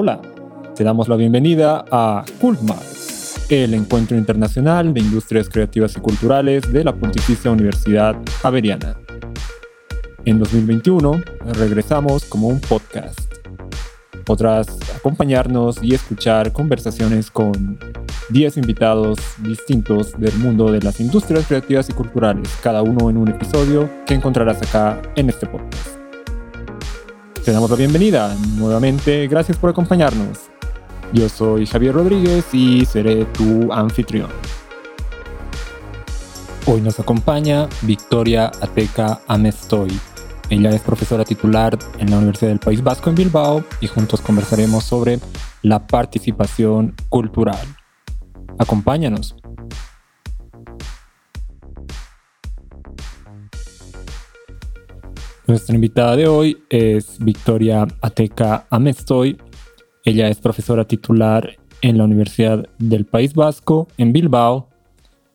Hola, 0.00 0.22
te 0.76 0.84
damos 0.84 1.08
la 1.08 1.16
bienvenida 1.16 1.84
a 1.90 2.24
Cultmar, 2.40 2.78
el 3.48 3.74
encuentro 3.74 4.16
internacional 4.16 4.94
de 4.94 5.00
industrias 5.00 5.48
creativas 5.48 5.96
y 5.96 6.00
culturales 6.00 6.72
de 6.72 6.84
la 6.84 6.94
Pontificia 6.94 7.50
Universidad 7.50 8.14
Javeriana. 8.40 8.96
En 10.24 10.38
2021 10.38 11.20
regresamos 11.46 12.24
como 12.26 12.46
un 12.46 12.60
podcast. 12.60 13.18
Podrás 14.24 14.68
acompañarnos 14.94 15.82
y 15.82 15.96
escuchar 15.96 16.52
conversaciones 16.52 17.32
con 17.32 17.80
10 18.28 18.56
invitados 18.56 19.18
distintos 19.38 20.12
del 20.16 20.34
mundo 20.38 20.70
de 20.70 20.80
las 20.80 21.00
industrias 21.00 21.44
creativas 21.48 21.90
y 21.90 21.92
culturales, 21.92 22.56
cada 22.62 22.82
uno 22.82 23.10
en 23.10 23.16
un 23.16 23.30
episodio 23.30 23.90
que 24.06 24.14
encontrarás 24.14 24.62
acá 24.62 25.02
en 25.16 25.28
este 25.28 25.48
podcast. 25.48 25.97
Te 27.48 27.52
damos 27.52 27.70
la 27.70 27.76
bienvenida 27.76 28.36
nuevamente, 28.58 29.26
gracias 29.26 29.56
por 29.56 29.70
acompañarnos. 29.70 30.50
Yo 31.14 31.30
soy 31.30 31.64
Javier 31.64 31.94
Rodríguez 31.94 32.44
y 32.52 32.84
seré 32.84 33.24
tu 33.24 33.72
anfitrión. 33.72 34.28
Hoy 36.66 36.82
nos 36.82 37.00
acompaña 37.00 37.66
Victoria 37.80 38.52
Ateca 38.60 39.22
Amestoy. 39.26 39.98
Ella 40.50 40.68
es 40.68 40.82
profesora 40.82 41.24
titular 41.24 41.78
en 41.98 42.10
la 42.10 42.18
Universidad 42.18 42.50
del 42.50 42.60
País 42.60 42.82
Vasco 42.82 43.08
en 43.08 43.16
Bilbao 43.16 43.64
y 43.80 43.86
juntos 43.86 44.20
conversaremos 44.20 44.84
sobre 44.84 45.18
la 45.62 45.86
participación 45.86 46.94
cultural. 47.08 47.66
Acompáñanos. 48.58 49.34
Nuestra 55.48 55.74
invitada 55.74 56.14
de 56.14 56.28
hoy 56.28 56.58
es 56.68 57.18
Victoria 57.18 57.88
Ateca 58.02 58.66
Amestoy. 58.68 59.38
Ella 60.04 60.28
es 60.28 60.36
profesora 60.40 60.86
titular 60.86 61.56
en 61.80 61.96
la 61.96 62.04
Universidad 62.04 62.68
del 62.78 63.06
País 63.06 63.32
Vasco 63.32 63.88
en 63.96 64.12
Bilbao. 64.12 64.68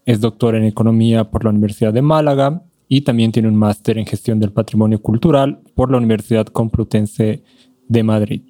Es 0.06 0.22
doctora 0.22 0.60
en 0.60 0.66
Economía 0.66 1.32
por 1.32 1.44
la 1.44 1.50
Universidad 1.50 1.92
de 1.94 2.04
Málaga 2.04 2.62
y 2.88 3.02
también 3.02 3.32
tiene 3.32 3.48
un 3.48 3.56
máster 3.56 3.98
en 3.98 4.06
Gestión 4.06 4.40
del 4.40 4.52
Patrimonio 4.52 5.02
Cultural 5.02 5.62
por 5.74 5.90
la 5.90 5.98
Universidad 5.98 6.46
Complutense 6.46 7.42
de 7.88 8.04
Madrid. 8.04 8.44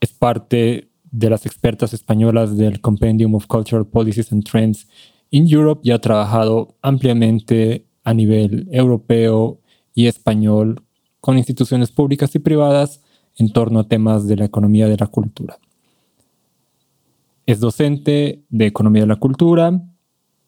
Es 0.00 0.12
parte 0.12 0.90
de 1.10 1.30
las 1.30 1.46
expertas 1.46 1.94
españolas 1.94 2.58
del 2.58 2.82
Compendium 2.82 3.34
of 3.36 3.46
Cultural 3.46 3.86
Policies 3.86 4.32
and 4.32 4.44
Trends 4.44 4.86
in 5.30 5.48
Europe 5.48 5.80
y 5.82 5.92
ha 5.92 5.98
trabajado 5.98 6.76
ampliamente 6.82 7.86
a 8.04 8.12
nivel 8.12 8.68
europeo 8.70 9.62
y 9.98 10.06
español 10.06 10.80
con 11.20 11.38
instituciones 11.38 11.90
públicas 11.90 12.32
y 12.36 12.38
privadas 12.38 13.02
en 13.36 13.50
torno 13.50 13.80
a 13.80 13.88
temas 13.88 14.28
de 14.28 14.36
la 14.36 14.44
economía 14.44 14.86
de 14.86 14.96
la 14.96 15.08
cultura. 15.08 15.58
Es 17.46 17.58
docente 17.58 18.44
de 18.48 18.66
Economía 18.66 19.02
de 19.02 19.08
la 19.08 19.16
Cultura 19.16 19.82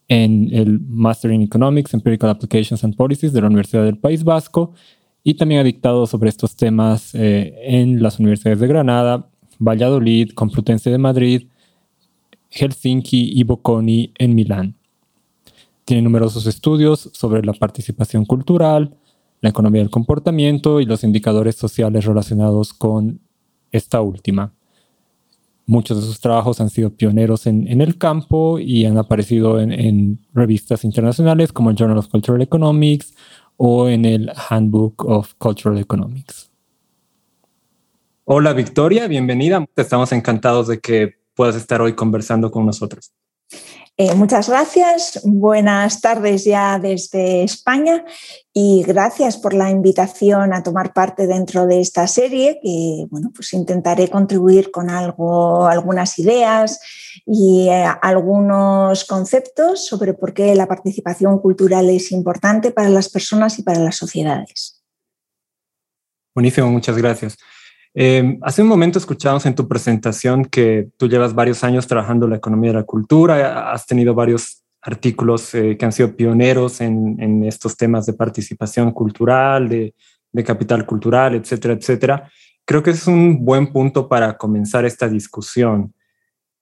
en 0.06 0.51
el 0.53 0.78
Master 0.78 1.33
in 1.33 1.43
Economics, 1.43 1.95
Empirical 1.95 2.31
Applications 2.31 2.84
and 2.84 2.95
Policies 2.95 3.33
de 3.33 3.41
la 3.41 3.48
Universidad 3.48 3.83
del 3.83 3.98
País 3.98 4.23
Vasco 4.23 4.73
y 5.25 5.34
también 5.34 5.62
ha 5.62 5.65
dictado 5.65 6.06
sobre 6.06 6.28
estos 6.28 6.55
temas 6.55 7.12
eh, 7.17 7.53
en 7.65 8.01
las 8.01 8.21
universidades 8.21 8.61
de 8.61 8.69
Granada, 8.69 9.31
Valladolid, 9.59 10.31
Complutense 10.37 10.91
de 10.91 10.98
Madrid, 10.98 11.48
Helsinki 12.51 13.33
y 13.34 13.43
Bocconi 13.43 14.12
en 14.17 14.37
Milán. 14.37 14.77
Tiene 15.84 16.03
numerosos 16.03 16.47
estudios 16.47 17.11
sobre 17.12 17.43
la 17.43 17.53
participación 17.53 18.25
cultural, 18.25 18.95
la 19.41 19.50
economía 19.50 19.80
del 19.80 19.91
comportamiento 19.91 20.80
y 20.80 20.86
los 20.86 21.05
indicadores 21.05 21.56
sociales 21.56 22.05
relacionados 22.05 22.74
con 22.74 23.20
esta 23.72 24.00
última. 24.00 24.52
Muchos 25.66 26.00
de 26.00 26.06
sus 26.06 26.20
trabajos 26.20 26.60
han 26.60 26.69
sido 26.69 26.91
pioneros 26.91 27.47
en, 27.47 27.81
el 27.81 27.97
campo 27.97 28.59
y 28.59 28.87
han 28.87 28.98
aparecido 28.98 29.60
en, 29.60 29.72
en, 29.72 30.19
revistas 30.34 30.84
internacionales 30.84 31.53
como 31.53 31.70
el 31.70 31.76
Journal 31.76 31.98
of 31.98 32.09
Cultural 32.09 32.42
Economics 32.42 33.15
o 33.56 33.88
en 33.88 34.04
el 34.04 34.32
Handbook 34.48 35.04
of 35.04 35.34
Cultural 35.34 35.78
Economics. 35.78 36.50
Hola 38.25 38.53
Victoria, 38.53 39.06
bienvenida. 39.06 39.65
Estamos 39.76 40.12
encantados 40.12 40.66
de 40.69 40.81
que 40.81 41.20
puedas 41.34 41.56
estar 41.56 41.81
hoy 41.81 41.94
conversando 41.94 42.50
con 42.50 42.66
nosotros. 42.66 43.12
Eh, 44.03 44.15
muchas 44.15 44.49
gracias, 44.49 45.21
buenas 45.25 46.00
tardes 46.00 46.47
ya 46.47 46.78
desde 46.78 47.43
España 47.43 48.03
y 48.50 48.83
gracias 48.83 49.37
por 49.37 49.53
la 49.53 49.69
invitación 49.69 50.55
a 50.55 50.62
tomar 50.62 50.94
parte 50.94 51.27
dentro 51.27 51.66
de 51.66 51.83
esta 51.83 52.06
serie 52.06 52.60
que 52.62 53.05
bueno, 53.10 53.31
pues 53.34 53.53
intentaré 53.53 54.09
contribuir 54.09 54.71
con 54.71 54.89
algo, 54.89 55.66
algunas 55.66 56.19
ideas 56.19 56.81
y 57.27 57.69
eh, 57.69 57.84
algunos 58.00 59.05
conceptos 59.05 59.84
sobre 59.84 60.15
por 60.15 60.33
qué 60.33 60.55
la 60.55 60.66
participación 60.66 61.39
cultural 61.39 61.91
es 61.91 62.10
importante 62.10 62.71
para 62.71 62.89
las 62.89 63.10
personas 63.10 63.59
y 63.59 63.65
para 63.65 63.81
las 63.81 63.97
sociedades. 63.97 64.83
Buenísimo, 66.34 66.71
muchas 66.71 66.97
gracias. 66.97 67.37
Em, 67.93 68.39
hace 68.43 68.62
un 68.62 68.69
momento 68.69 68.99
escuchamos 68.99 69.47
en 69.47 69.55
tu 69.55 69.67
presentación 69.67 70.45
que 70.45 70.91
tú 70.97 71.09
llevas 71.09 71.34
varios 71.34 71.65
años 71.65 71.87
trabajando 71.89 72.28
la 72.28 72.37
economía 72.37 72.71
de 72.71 72.78
la 72.78 72.84
cultura, 72.84 73.73
has 73.73 73.87
tenido 73.87 74.15
varios 74.15 74.62
artículos 74.81 75.55
eh, 75.55 75.77
que 75.77 75.84
han 75.84 75.93
sido 75.93 76.15
pioneros 76.17 76.81
en, 76.81 77.45
estos 77.45 77.77
temas 77.77 78.06
de 78.06 78.12
participación 78.12 78.93
cultural, 78.93 79.69
de, 79.69 79.95
capital 80.45 80.87
cultural, 80.87 81.34
etcétera, 81.34 81.75
etcétera. 81.75 82.31
Creo 82.65 82.83
que 82.83 82.91
es 82.91 83.06
un 83.06 83.45
buen 83.45 83.73
punto 83.73 84.09
para 84.09 84.37
comenzar 84.39 84.84
esta 84.84 85.09
discusión. 85.09 85.93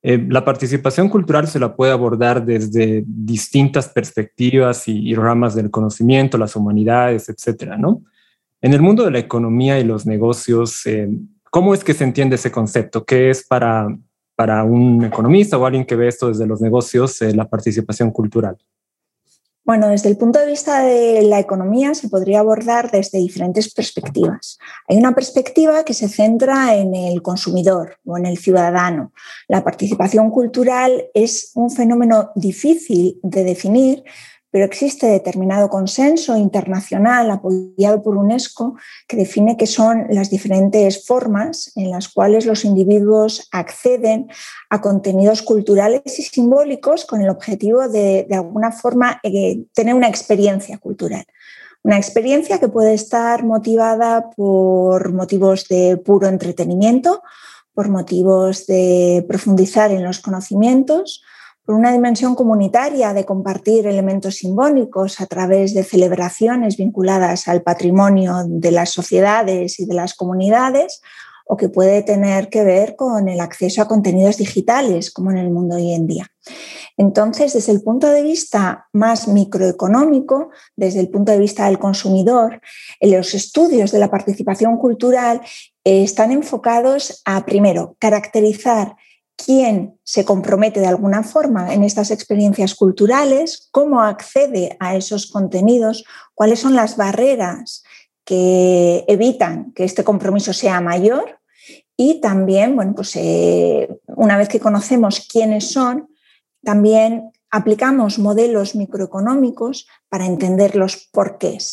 Eh, 0.02 0.26
la 0.28 0.44
participación 0.44 1.08
cultural 1.08 1.46
se 1.46 1.58
la 1.58 1.76
puede 1.76 1.92
abordar 1.92 2.44
desde 2.44 3.04
distintas 3.06 3.88
perspectivas 3.88 4.88
y 4.88 5.14
ramas 5.14 5.54
del 5.54 5.70
conocimiento, 5.70 6.38
las 6.38 6.56
humanidades, 6.56 7.28
etcétera, 7.28 7.76
¿no? 7.76 8.02
En 8.60 8.72
el 8.72 8.82
mundo 8.82 9.04
de 9.04 9.12
la 9.12 9.20
economía 9.20 9.78
y 9.78 9.84
los 9.84 10.04
negocios, 10.04 10.84
eh, 10.86 11.08
¿cómo 11.50 11.74
es 11.74 11.84
que 11.84 11.94
se 11.94 12.02
entiende 12.02 12.34
ese 12.34 12.50
concepto? 12.50 13.04
¿Qué 13.04 13.30
es 13.30 13.46
para, 13.46 13.86
para 14.34 14.64
un 14.64 15.04
economista 15.04 15.56
o 15.56 15.64
alguien 15.64 15.84
que 15.84 15.94
ve 15.94 16.08
esto 16.08 16.26
desde 16.28 16.46
los 16.46 16.60
negocios 16.60 17.22
eh, 17.22 17.34
la 17.34 17.48
participación 17.48 18.10
cultural? 18.10 18.56
Bueno, 19.68 19.88
desde 19.88 20.08
el 20.08 20.16
punto 20.16 20.38
de 20.38 20.46
vista 20.46 20.82
de 20.82 21.22
la 21.22 21.38
economía 21.38 21.94
se 21.94 22.08
podría 22.08 22.40
abordar 22.40 22.90
desde 22.90 23.18
diferentes 23.18 23.72
perspectivas. 23.72 24.58
Hay 24.88 24.96
una 24.96 25.14
perspectiva 25.14 25.84
que 25.84 25.92
se 25.92 26.08
centra 26.08 26.74
en 26.74 26.94
el 26.94 27.20
consumidor 27.20 27.98
o 28.06 28.16
en 28.16 28.24
el 28.24 28.38
ciudadano. 28.38 29.12
La 29.46 29.62
participación 29.62 30.30
cultural 30.30 31.04
es 31.12 31.52
un 31.54 31.70
fenómeno 31.70 32.32
difícil 32.34 33.20
de 33.22 33.44
definir 33.44 34.04
pero 34.50 34.64
existe 34.64 35.06
determinado 35.06 35.68
consenso 35.68 36.36
internacional 36.36 37.30
apoyado 37.30 38.02
por 38.02 38.16
UNESCO 38.16 38.76
que 39.06 39.16
define 39.16 39.56
que 39.56 39.66
son 39.66 40.06
las 40.10 40.30
diferentes 40.30 41.06
formas 41.06 41.72
en 41.76 41.90
las 41.90 42.08
cuales 42.08 42.46
los 42.46 42.64
individuos 42.64 43.48
acceden 43.52 44.28
a 44.70 44.80
contenidos 44.80 45.42
culturales 45.42 46.18
y 46.18 46.22
simbólicos 46.22 47.04
con 47.04 47.20
el 47.20 47.28
objetivo 47.28 47.88
de, 47.88 48.26
de 48.28 48.36
alguna 48.36 48.72
forma, 48.72 49.20
eh, 49.22 49.64
tener 49.74 49.94
una 49.94 50.08
experiencia 50.08 50.78
cultural. 50.78 51.26
Una 51.82 51.96
experiencia 51.96 52.58
que 52.58 52.68
puede 52.68 52.94
estar 52.94 53.44
motivada 53.44 54.30
por 54.30 55.12
motivos 55.12 55.68
de 55.68 55.96
puro 55.96 56.26
entretenimiento, 56.26 57.22
por 57.72 57.88
motivos 57.88 58.66
de 58.66 59.24
profundizar 59.28 59.92
en 59.92 60.02
los 60.02 60.18
conocimientos, 60.18 61.22
por 61.68 61.74
una 61.74 61.92
dimensión 61.92 62.34
comunitaria 62.34 63.12
de 63.12 63.26
compartir 63.26 63.86
elementos 63.86 64.36
simbólicos 64.36 65.20
a 65.20 65.26
través 65.26 65.74
de 65.74 65.84
celebraciones 65.84 66.78
vinculadas 66.78 67.46
al 67.46 67.60
patrimonio 67.60 68.36
de 68.46 68.70
las 68.70 68.88
sociedades 68.88 69.78
y 69.78 69.84
de 69.84 69.92
las 69.92 70.14
comunidades, 70.14 71.02
o 71.44 71.58
que 71.58 71.68
puede 71.68 72.02
tener 72.02 72.48
que 72.48 72.64
ver 72.64 72.96
con 72.96 73.28
el 73.28 73.38
acceso 73.40 73.82
a 73.82 73.86
contenidos 73.86 74.38
digitales, 74.38 75.10
como 75.10 75.30
en 75.30 75.36
el 75.36 75.50
mundo 75.50 75.76
hoy 75.76 75.92
en 75.92 76.06
día. 76.06 76.32
Entonces, 76.96 77.52
desde 77.52 77.72
el 77.72 77.82
punto 77.82 78.08
de 78.08 78.22
vista 78.22 78.88
más 78.94 79.28
microeconómico, 79.28 80.48
desde 80.74 81.00
el 81.00 81.10
punto 81.10 81.32
de 81.32 81.38
vista 81.38 81.66
del 81.66 81.78
consumidor, 81.78 82.62
los 83.02 83.34
estudios 83.34 83.92
de 83.92 83.98
la 83.98 84.10
participación 84.10 84.78
cultural 84.78 85.42
están 85.84 86.32
enfocados 86.32 87.20
a, 87.26 87.44
primero, 87.44 87.94
caracterizar 87.98 88.96
quién 89.44 89.98
se 90.02 90.24
compromete 90.24 90.80
de 90.80 90.88
alguna 90.88 91.22
forma 91.22 91.72
en 91.72 91.84
estas 91.84 92.10
experiencias 92.10 92.74
culturales, 92.74 93.68
cómo 93.70 94.02
accede 94.02 94.76
a 94.80 94.96
esos 94.96 95.30
contenidos, 95.30 96.04
cuáles 96.34 96.58
son 96.58 96.74
las 96.74 96.96
barreras 96.96 97.84
que 98.24 99.04
evitan 99.06 99.72
que 99.72 99.84
este 99.84 100.04
compromiso 100.04 100.52
sea 100.52 100.80
mayor 100.80 101.38
y 101.96 102.20
también, 102.20 102.76
bueno, 102.76 102.94
pues 102.94 103.14
eh, 103.16 103.88
una 104.06 104.36
vez 104.36 104.48
que 104.48 104.60
conocemos 104.60 105.26
quiénes 105.30 105.70
son, 105.70 106.08
también 106.62 107.30
aplicamos 107.50 108.18
modelos 108.18 108.74
microeconómicos 108.74 109.86
para 110.08 110.26
entender 110.26 110.76
los 110.76 111.08
porqués. 111.12 111.72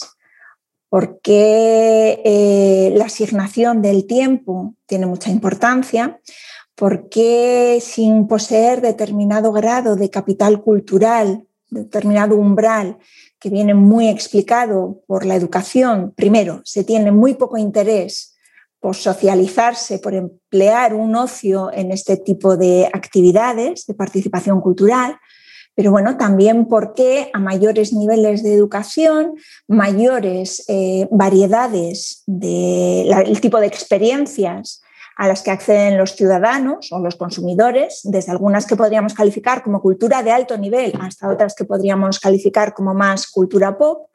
por 0.87 1.19
qué 1.19 2.21
eh, 2.23 2.93
la 2.95 3.05
asignación 3.05 3.81
del 3.81 4.07
tiempo 4.07 4.75
tiene 4.85 5.07
mucha 5.07 5.29
importancia, 5.29 6.21
por 6.75 7.09
qué 7.09 7.79
sin 7.81 8.27
poseer 8.27 8.81
determinado 8.81 9.51
grado 9.51 9.95
de 9.95 10.09
capital 10.09 10.61
cultural, 10.61 11.45
determinado 11.69 12.35
umbral, 12.35 12.97
que 13.39 13.49
viene 13.49 13.73
muy 13.73 14.09
explicado 14.09 15.01
por 15.07 15.25
la 15.25 15.35
educación, 15.35 16.13
primero, 16.15 16.61
se 16.65 16.83
tiene 16.83 17.11
muy 17.11 17.33
poco 17.35 17.57
interés 17.57 18.35
por 18.79 18.95
socializarse, 18.95 19.99
por 19.99 20.13
emplear 20.13 20.93
un 20.93 21.15
ocio 21.15 21.71
en 21.73 21.91
este 21.91 22.17
tipo 22.17 22.55
de 22.57 22.89
actividades 22.93 23.85
de 23.87 23.93
participación 23.93 24.61
cultural, 24.61 25.17
pero 25.73 25.91
bueno, 25.91 26.17
también 26.17 26.67
porque 26.67 27.29
a 27.33 27.39
mayores 27.39 27.93
niveles 27.93 28.43
de 28.43 28.53
educación, 28.53 29.33
mayores 29.67 30.63
eh, 30.67 31.07
variedades 31.11 32.23
del 32.27 33.41
tipo 33.41 33.59
de 33.59 33.67
experiencias 33.67 34.81
a 35.15 35.27
las 35.27 35.41
que 35.41 35.51
acceden 35.51 35.97
los 35.97 36.15
ciudadanos 36.15 36.91
o 36.91 36.99
los 36.99 37.15
consumidores, 37.15 38.01
desde 38.03 38.31
algunas 38.31 38.65
que 38.65 38.75
podríamos 38.75 39.13
calificar 39.13 39.63
como 39.63 39.81
cultura 39.81 40.23
de 40.23 40.31
alto 40.31 40.57
nivel 40.57 40.93
hasta 41.01 41.29
otras 41.29 41.55
que 41.55 41.65
podríamos 41.65 42.19
calificar 42.19 42.73
como 42.73 42.93
más 42.93 43.27
cultura 43.27 43.77
pop, 43.77 44.09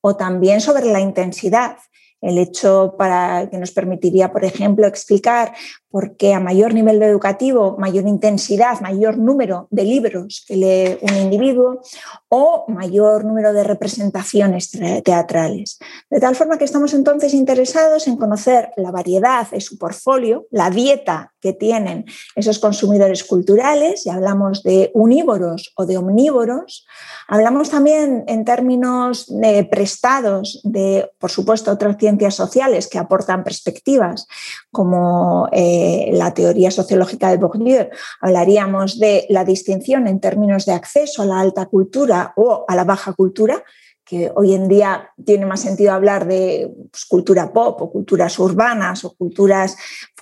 o 0.00 0.16
también 0.16 0.60
sobre 0.60 0.86
la 0.86 1.00
intensidad. 1.00 1.76
El 2.20 2.38
hecho 2.38 2.96
para 2.98 3.48
que 3.48 3.58
nos 3.58 3.70
permitiría, 3.70 4.32
por 4.32 4.44
ejemplo, 4.44 4.86
explicar 4.86 5.54
por 5.90 6.16
qué 6.16 6.34
a 6.34 6.40
mayor 6.40 6.72
nivel 6.72 7.02
educativo, 7.02 7.76
mayor 7.78 8.06
intensidad, 8.06 8.80
mayor 8.80 9.18
número 9.18 9.66
de 9.70 9.84
libros 9.84 10.44
que 10.46 10.56
lee 10.56 10.98
un 11.02 11.16
individuo 11.16 11.80
o 12.28 12.64
mayor 12.68 13.24
número 13.24 13.52
de 13.52 13.64
representaciones 13.64 14.70
teatrales. 15.04 15.78
De 16.08 16.20
tal 16.20 16.36
forma 16.36 16.58
que 16.58 16.64
estamos 16.64 16.94
entonces 16.94 17.34
interesados 17.34 18.06
en 18.06 18.16
conocer 18.16 18.70
la 18.76 18.92
variedad 18.92 19.50
de 19.50 19.60
su 19.60 19.78
portfolio, 19.78 20.46
la 20.50 20.70
dieta 20.70 21.32
que 21.40 21.52
tienen 21.52 22.04
esos 22.36 22.58
consumidores 22.58 23.24
culturales, 23.24 24.06
y 24.06 24.10
hablamos 24.10 24.62
de 24.62 24.90
unívoros 24.94 25.72
o 25.74 25.86
de 25.86 25.96
omnívoros, 25.96 26.86
hablamos 27.26 27.70
también 27.70 28.24
en 28.28 28.44
términos 28.44 29.26
de 29.28 29.64
prestados 29.64 30.60
de, 30.64 31.10
por 31.18 31.30
supuesto, 31.30 31.72
otras 31.72 31.96
ciencias 31.96 32.34
sociales 32.34 32.88
que 32.88 32.98
aportan 32.98 33.42
perspectivas, 33.42 34.26
como 34.70 35.48
eh, 35.52 35.79
la 36.12 36.32
teoría 36.32 36.70
sociológica 36.70 37.30
de 37.30 37.36
Bourdieu, 37.36 37.88
hablaríamos 38.20 38.98
de 38.98 39.26
la 39.28 39.44
distinción 39.44 40.06
en 40.06 40.20
términos 40.20 40.66
de 40.66 40.72
acceso 40.72 41.22
a 41.22 41.26
la 41.26 41.40
alta 41.40 41.66
cultura 41.66 42.32
o 42.36 42.64
a 42.66 42.74
la 42.74 42.84
baja 42.84 43.12
cultura, 43.12 43.62
que 44.04 44.32
hoy 44.34 44.54
en 44.54 44.68
día 44.68 45.10
tiene 45.24 45.46
más 45.46 45.60
sentido 45.60 45.92
hablar 45.92 46.26
de 46.26 46.72
pues, 46.90 47.04
cultura 47.04 47.52
pop 47.52 47.80
o 47.80 47.92
culturas 47.92 48.38
urbanas 48.38 49.04
o 49.04 49.14
culturas 49.14 49.76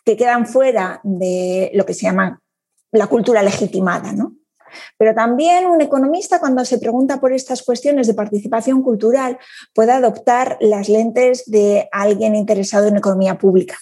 que 0.05 0.16
quedan 0.16 0.46
fuera 0.46 1.00
de 1.05 1.70
lo 1.75 1.87
que 1.87 1.94
se 1.94 2.02
llama 2.02 2.40
la 2.93 3.06
cultura 3.06 3.43
legitimada, 3.43 4.12
¿no? 4.12 4.34
Pero 4.99 5.14
también 5.14 5.66
un 5.66 5.81
economista, 5.81 6.40
cuando 6.40 6.64
se 6.64 6.78
pregunta 6.78 7.20
por 7.20 7.32
estas 7.32 7.62
cuestiones 7.62 8.06
de 8.06 8.14
participación 8.14 8.82
cultural, 8.82 9.38
puede 9.75 9.93
adoptar 9.93 10.58
las 10.61 10.88
lentes 10.88 11.44
de 11.46 11.88
alguien 11.93 12.34
interesado 12.34 12.88
en 12.88 12.96
economía 12.96 13.38
pública. 13.38 13.76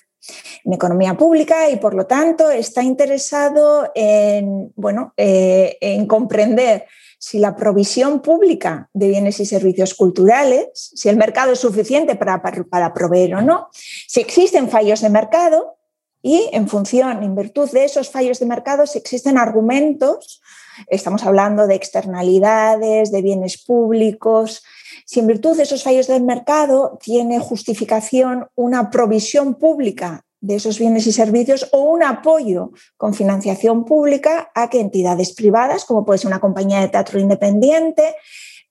En 0.64 0.72
economía 0.72 1.16
pública 1.16 1.70
y 1.70 1.76
por 1.76 1.94
lo 1.94 2.06
tanto 2.06 2.50
está 2.50 2.82
interesado 2.82 3.90
en, 3.94 4.72
bueno, 4.76 5.12
eh, 5.16 5.76
en 5.80 6.06
comprender 6.06 6.86
si 7.18 7.38
la 7.38 7.56
provisión 7.56 8.20
pública 8.20 8.90
de 8.92 9.08
bienes 9.08 9.40
y 9.40 9.46
servicios 9.46 9.94
culturales, 9.94 10.68
si 10.74 11.08
el 11.08 11.16
mercado 11.16 11.52
es 11.52 11.60
suficiente 11.60 12.14
para, 12.16 12.42
para, 12.42 12.92
proveer 12.92 13.34
o 13.36 13.42
no, 13.42 13.68
si 13.72 14.20
existen 14.20 14.68
fallos 14.68 15.00
de 15.00 15.08
mercado 15.08 15.76
y 16.22 16.48
en 16.52 16.68
función, 16.68 17.22
en 17.22 17.34
virtud 17.34 17.70
de 17.70 17.84
esos 17.84 18.10
fallos 18.10 18.38
de 18.38 18.46
mercado, 18.46 18.86
si 18.86 18.98
existen 18.98 19.38
argumentos, 19.38 20.42
estamos 20.88 21.24
hablando 21.24 21.66
de 21.66 21.74
externalidades, 21.74 23.10
de 23.10 23.22
bienes 23.22 23.62
públicos, 23.62 24.62
si 25.06 25.20
en 25.20 25.28
virtud 25.28 25.56
de 25.56 25.62
esos 25.62 25.84
fallos 25.84 26.08
del 26.08 26.24
mercado 26.24 26.98
tiene 27.00 27.38
justificación 27.38 28.48
una 28.56 28.90
provisión 28.90 29.54
pública 29.54 30.26
de 30.40 30.56
esos 30.56 30.78
bienes 30.78 31.06
y 31.06 31.12
servicios 31.12 31.68
o 31.72 31.80
un 31.80 32.02
apoyo 32.02 32.72
con 32.96 33.14
financiación 33.14 33.84
pública 33.84 34.50
a 34.54 34.68
que 34.68 34.80
entidades 34.80 35.32
privadas, 35.32 35.84
como 35.84 36.04
puede 36.04 36.18
ser 36.18 36.26
una 36.26 36.40
compañía 36.40 36.80
de 36.80 36.88
teatro 36.88 37.20
independiente, 37.20 38.16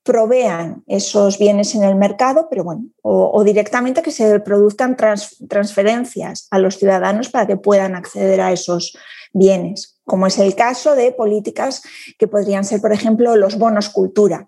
provean 0.03 0.83
esos 0.87 1.39
bienes 1.39 1.73
en 1.73 1.83
el 1.83 1.95
mercado, 1.95 2.47
pero 2.49 2.63
bueno, 2.63 2.83
o, 3.01 3.43
directamente 3.43 4.03
que 4.03 4.11
se 4.11 4.39
produzcan 4.41 4.95
transferencias 4.95 6.47
a 6.51 6.59
los 6.59 6.77
ciudadanos 6.77 7.29
para 7.29 7.47
que 7.47 7.57
puedan 7.57 7.95
acceder 7.95 8.39
a 8.41 8.51
esos 8.51 8.95
bienes, 9.33 9.99
como 10.03 10.27
es 10.27 10.37
el 10.37 10.53
caso 10.53 10.95
de 10.95 11.11
políticas 11.11 11.81
que 12.19 12.27
podrían 12.27 12.65
ser, 12.65 12.81
por 12.81 12.93
ejemplo, 12.93 13.35
los 13.35 13.57
bonos 13.57 13.89
cultura. 13.89 14.47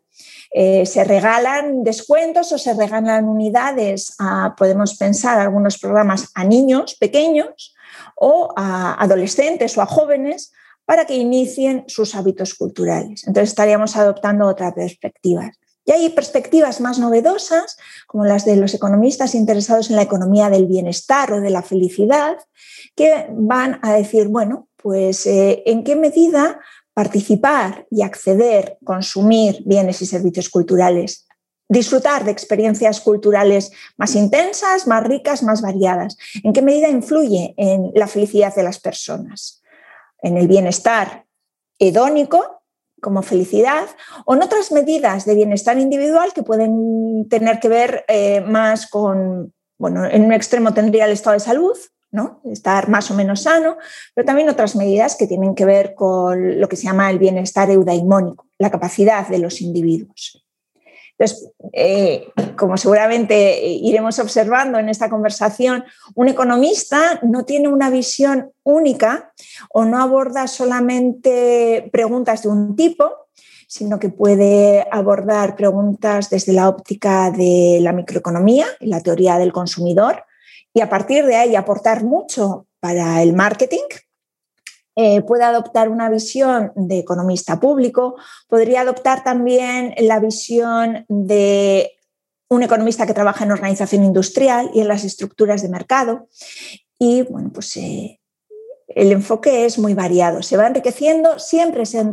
Eh, 0.59 0.87
se 0.87 1.03
regalan 1.03 1.83
descuentos 1.83 2.51
o 2.51 2.57
se 2.57 2.73
regalan 2.73 3.29
unidades, 3.29 4.15
podemos 4.57 4.97
pensar 4.97 5.37
algunos 5.37 5.77
programas 5.77 6.31
a 6.33 6.43
niños 6.45 6.95
pequeños 6.95 7.75
o 8.15 8.55
a 8.57 8.99
adolescentes 8.99 9.77
o 9.77 9.83
a 9.83 9.85
jóvenes 9.85 10.51
para 10.83 11.05
que 11.05 11.13
inicien 11.13 11.83
sus 11.85 12.15
hábitos 12.15 12.55
culturales. 12.55 13.27
Entonces 13.27 13.49
estaríamos 13.49 13.95
adoptando 13.95 14.47
otra 14.47 14.73
perspectiva. 14.73 15.51
Y 15.85 15.91
hay 15.91 16.09
perspectivas 16.09 16.81
más 16.81 16.97
novedosas, 16.97 17.77
como 18.07 18.25
las 18.25 18.43
de 18.43 18.55
los 18.55 18.73
economistas 18.73 19.35
interesados 19.35 19.91
en 19.91 19.95
la 19.95 20.01
economía 20.01 20.49
del 20.49 20.65
bienestar 20.65 21.33
o 21.33 21.39
de 21.39 21.51
la 21.51 21.61
felicidad, 21.61 22.35
que 22.95 23.27
van 23.29 23.79
a 23.83 23.93
decir, 23.93 24.27
bueno, 24.27 24.69
pues 24.75 25.27
eh, 25.27 25.61
en 25.67 25.83
qué 25.83 25.95
medida 25.95 26.59
participar 26.97 27.85
y 27.91 28.01
acceder, 28.01 28.79
consumir 28.83 29.61
bienes 29.67 30.01
y 30.01 30.07
servicios 30.07 30.49
culturales, 30.49 31.27
disfrutar 31.69 32.25
de 32.25 32.31
experiencias 32.31 33.01
culturales 33.01 33.71
más 33.97 34.15
intensas, 34.15 34.87
más 34.87 35.03
ricas, 35.03 35.43
más 35.43 35.61
variadas. 35.61 36.17
¿En 36.43 36.53
qué 36.53 36.63
medida 36.63 36.89
influye 36.89 37.53
en 37.55 37.91
la 37.93 38.07
felicidad 38.07 38.55
de 38.55 38.63
las 38.63 38.79
personas? 38.79 39.61
En 40.23 40.37
el 40.37 40.47
bienestar 40.47 41.27
hedónico 41.77 42.63
como 42.99 43.21
felicidad 43.21 43.85
o 44.25 44.33
en 44.33 44.41
otras 44.41 44.71
medidas 44.71 45.25
de 45.25 45.35
bienestar 45.35 45.77
individual 45.77 46.33
que 46.33 46.41
pueden 46.41 47.29
tener 47.29 47.59
que 47.59 47.69
ver 47.69 48.05
eh, 48.07 48.41
más 48.41 48.89
con, 48.89 49.53
bueno, 49.77 50.03
en 50.03 50.23
un 50.23 50.33
extremo 50.33 50.73
tendría 50.73 51.05
el 51.05 51.11
estado 51.11 51.35
de 51.35 51.41
salud, 51.41 51.77
¿no? 52.11 52.41
estar 52.45 52.89
más 52.89 53.11
o 53.11 53.13
menos 53.13 53.43
sano, 53.43 53.77
pero 54.13 54.25
también 54.25 54.49
otras 54.49 54.75
medidas 54.75 55.15
que 55.15 55.27
tienen 55.27 55.55
que 55.55 55.65
ver 55.65 55.93
con 55.95 56.59
lo 56.59 56.69
que 56.69 56.75
se 56.75 56.83
llama 56.83 57.09
el 57.09 57.19
bienestar 57.19 57.69
eudaimónico, 57.69 58.47
la 58.57 58.71
capacidad 58.71 59.27
de 59.27 59.39
los 59.39 59.61
individuos. 59.61 60.43
Entonces, 61.19 61.51
eh, 61.73 62.27
como 62.55 62.77
seguramente 62.77 63.59
iremos 63.67 64.19
observando 64.19 64.77
en 64.77 64.87
esta 64.87 65.09
conversación, 65.09 65.83
un 66.13 66.27
economista 66.27 67.19
no 67.23 67.43
tiene 67.43 67.69
una 67.69 67.89
visión 67.89 68.51
única 68.63 69.33
o 69.73 69.83
no 69.83 69.99
aborda 69.99 70.45
solamente 70.45 71.89
preguntas 71.91 72.43
de 72.43 72.49
un 72.49 72.75
tipo, 72.75 73.11
sino 73.67 73.99
que 73.99 74.09
puede 74.09 74.87
abordar 74.91 75.55
preguntas 75.55 76.29
desde 76.29 76.53
la 76.53 76.69
óptica 76.69 77.31
de 77.31 77.79
la 77.81 77.93
microeconomía 77.93 78.67
y 78.79 78.87
la 78.87 79.01
teoría 79.01 79.39
del 79.39 79.51
consumidor, 79.51 80.23
y 80.73 80.81
a 80.81 80.89
partir 80.89 81.25
de 81.25 81.35
ahí 81.35 81.55
aportar 81.55 82.03
mucho 82.03 82.67
para 82.79 83.21
el 83.21 83.33
marketing. 83.33 83.87
Eh, 84.95 85.21
puede 85.21 85.43
adoptar 85.43 85.89
una 85.89 86.09
visión 86.09 86.71
de 86.75 86.97
economista 86.97 87.59
público, 87.59 88.15
podría 88.47 88.81
adoptar 88.81 89.23
también 89.23 89.93
la 89.99 90.19
visión 90.19 91.05
de 91.07 91.91
un 92.49 92.63
economista 92.63 93.05
que 93.05 93.13
trabaja 93.13 93.43
en 93.43 93.51
organización 93.51 94.03
industrial 94.03 94.71
y 94.73 94.81
en 94.81 94.87
las 94.87 95.03
estructuras 95.03 95.61
de 95.61 95.69
mercado. 95.69 96.27
Y 96.97 97.21
bueno, 97.23 97.51
pues 97.53 97.77
eh, 97.77 98.19
el 98.87 99.11
enfoque 99.11 99.65
es 99.65 99.77
muy 99.77 99.93
variado, 99.93 100.41
se 100.41 100.57
va 100.57 100.65
enriqueciendo, 100.65 101.37
siempre 101.37 101.85
se, 101.85 102.03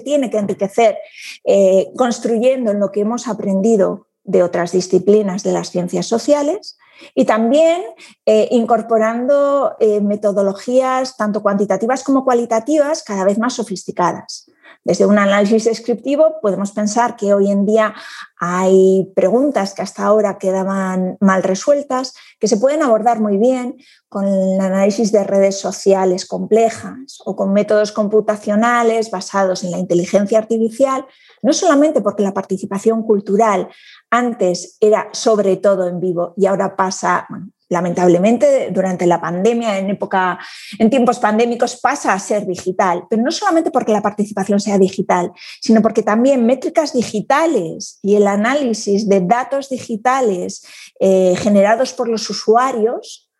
tiene 0.00 0.30
que 0.30 0.38
enriquecer 0.38 0.98
eh, 1.44 1.92
construyendo 1.96 2.72
en 2.72 2.80
lo 2.80 2.90
que 2.90 3.02
hemos 3.02 3.28
aprendido 3.28 4.08
de 4.24 4.42
otras 4.42 4.72
disciplinas 4.72 5.44
de 5.44 5.52
las 5.52 5.70
ciencias 5.70 6.06
sociales 6.06 6.78
y 7.14 7.24
también 7.24 7.82
eh, 8.26 8.48
incorporando 8.50 9.76
eh, 9.80 10.00
metodologías 10.00 11.16
tanto 11.16 11.42
cuantitativas 11.42 12.02
como 12.02 12.24
cualitativas 12.24 13.02
cada 13.02 13.24
vez 13.24 13.38
más 13.38 13.54
sofisticadas. 13.54 14.50
Desde 14.84 15.06
un 15.06 15.18
análisis 15.18 15.64
descriptivo 15.64 16.40
podemos 16.42 16.72
pensar 16.72 17.16
que 17.16 17.32
hoy 17.32 17.50
en 17.50 17.64
día 17.64 17.94
hay 18.38 19.10
preguntas 19.16 19.72
que 19.72 19.80
hasta 19.80 20.04
ahora 20.04 20.36
quedaban 20.36 21.16
mal 21.20 21.42
resueltas, 21.42 22.14
que 22.38 22.48
se 22.48 22.58
pueden 22.58 22.82
abordar 22.82 23.18
muy 23.18 23.38
bien 23.38 23.78
con 24.10 24.26
el 24.26 24.60
análisis 24.60 25.10
de 25.10 25.24
redes 25.24 25.58
sociales 25.58 26.26
complejas 26.26 27.18
o 27.24 27.34
con 27.34 27.54
métodos 27.54 27.92
computacionales 27.92 29.10
basados 29.10 29.64
en 29.64 29.70
la 29.70 29.78
inteligencia 29.78 30.36
artificial, 30.36 31.06
no 31.42 31.54
solamente 31.54 32.02
porque 32.02 32.22
la 32.22 32.34
participación 32.34 33.04
cultural 33.04 33.68
antes 34.10 34.76
era 34.80 35.08
sobre 35.12 35.56
todo 35.56 35.88
en 35.88 35.98
vivo 35.98 36.34
y 36.36 36.44
ahora 36.44 36.76
pasa, 36.76 37.26
lamentablemente 37.74 38.70
durante 38.70 39.04
la 39.04 39.20
pandemia, 39.20 39.78
en 39.78 39.90
época, 39.90 40.38
en 40.78 40.88
tiempos 40.88 41.18
pandémicos, 41.18 41.76
pasa 41.76 42.14
a 42.14 42.18
ser 42.18 42.46
digital, 42.46 43.04
pero 43.10 43.20
no 43.22 43.30
solamente 43.30 43.70
porque 43.70 43.92
la 43.92 44.00
participación 44.00 44.60
sea 44.60 44.78
digital, 44.78 45.32
sino 45.60 45.82
porque 45.82 46.02
también 46.02 46.46
métricas 46.46 46.94
digitales 46.94 47.98
y 48.02 48.14
el 48.14 48.26
análisis 48.26 49.06
de 49.08 49.20
datos 49.20 49.68
digitales 49.68 50.64
eh, 51.00 51.34
generados 51.36 51.92
por 51.92 52.08
los 52.08 52.30
usuarios 52.30 53.30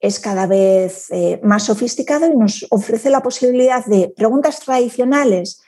es 0.00 0.18
cada 0.18 0.46
vez 0.46 1.06
eh, 1.10 1.38
más 1.44 1.64
sofisticado 1.64 2.26
y 2.26 2.36
nos 2.36 2.66
ofrece 2.70 3.08
la 3.08 3.22
posibilidad 3.22 3.84
de 3.86 4.12
preguntas 4.16 4.58
tradicionales, 4.58 5.62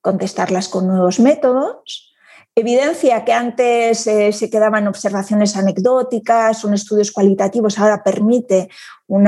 contestarlas 0.00 0.68
con 0.68 0.86
nuevos 0.86 1.18
métodos, 1.18 2.13
Evidencia 2.56 3.24
que 3.24 3.32
antes 3.32 4.06
eh, 4.06 4.30
se 4.32 4.48
quedaban 4.48 4.86
observaciones 4.86 5.56
anecdóticas, 5.56 6.60
son 6.60 6.72
estudios 6.72 7.10
cualitativos, 7.10 7.80
ahora 7.80 8.04
permite 8.04 8.68
un 9.08 9.26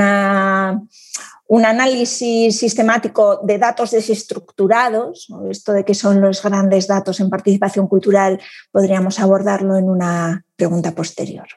análisis 1.65 2.57
sistemático 2.57 3.41
de 3.43 3.57
datos 3.57 3.91
desestructurados. 3.91 5.27
Esto 5.49 5.73
de 5.73 5.83
qué 5.83 5.93
son 5.93 6.21
los 6.21 6.41
grandes 6.41 6.87
datos 6.87 7.19
en 7.19 7.29
participación 7.29 7.87
cultural 7.87 8.39
podríamos 8.71 9.19
abordarlo 9.19 9.75
en 9.75 9.89
una 9.89 10.45
pregunta 10.55 10.93
posterior. 10.93 11.47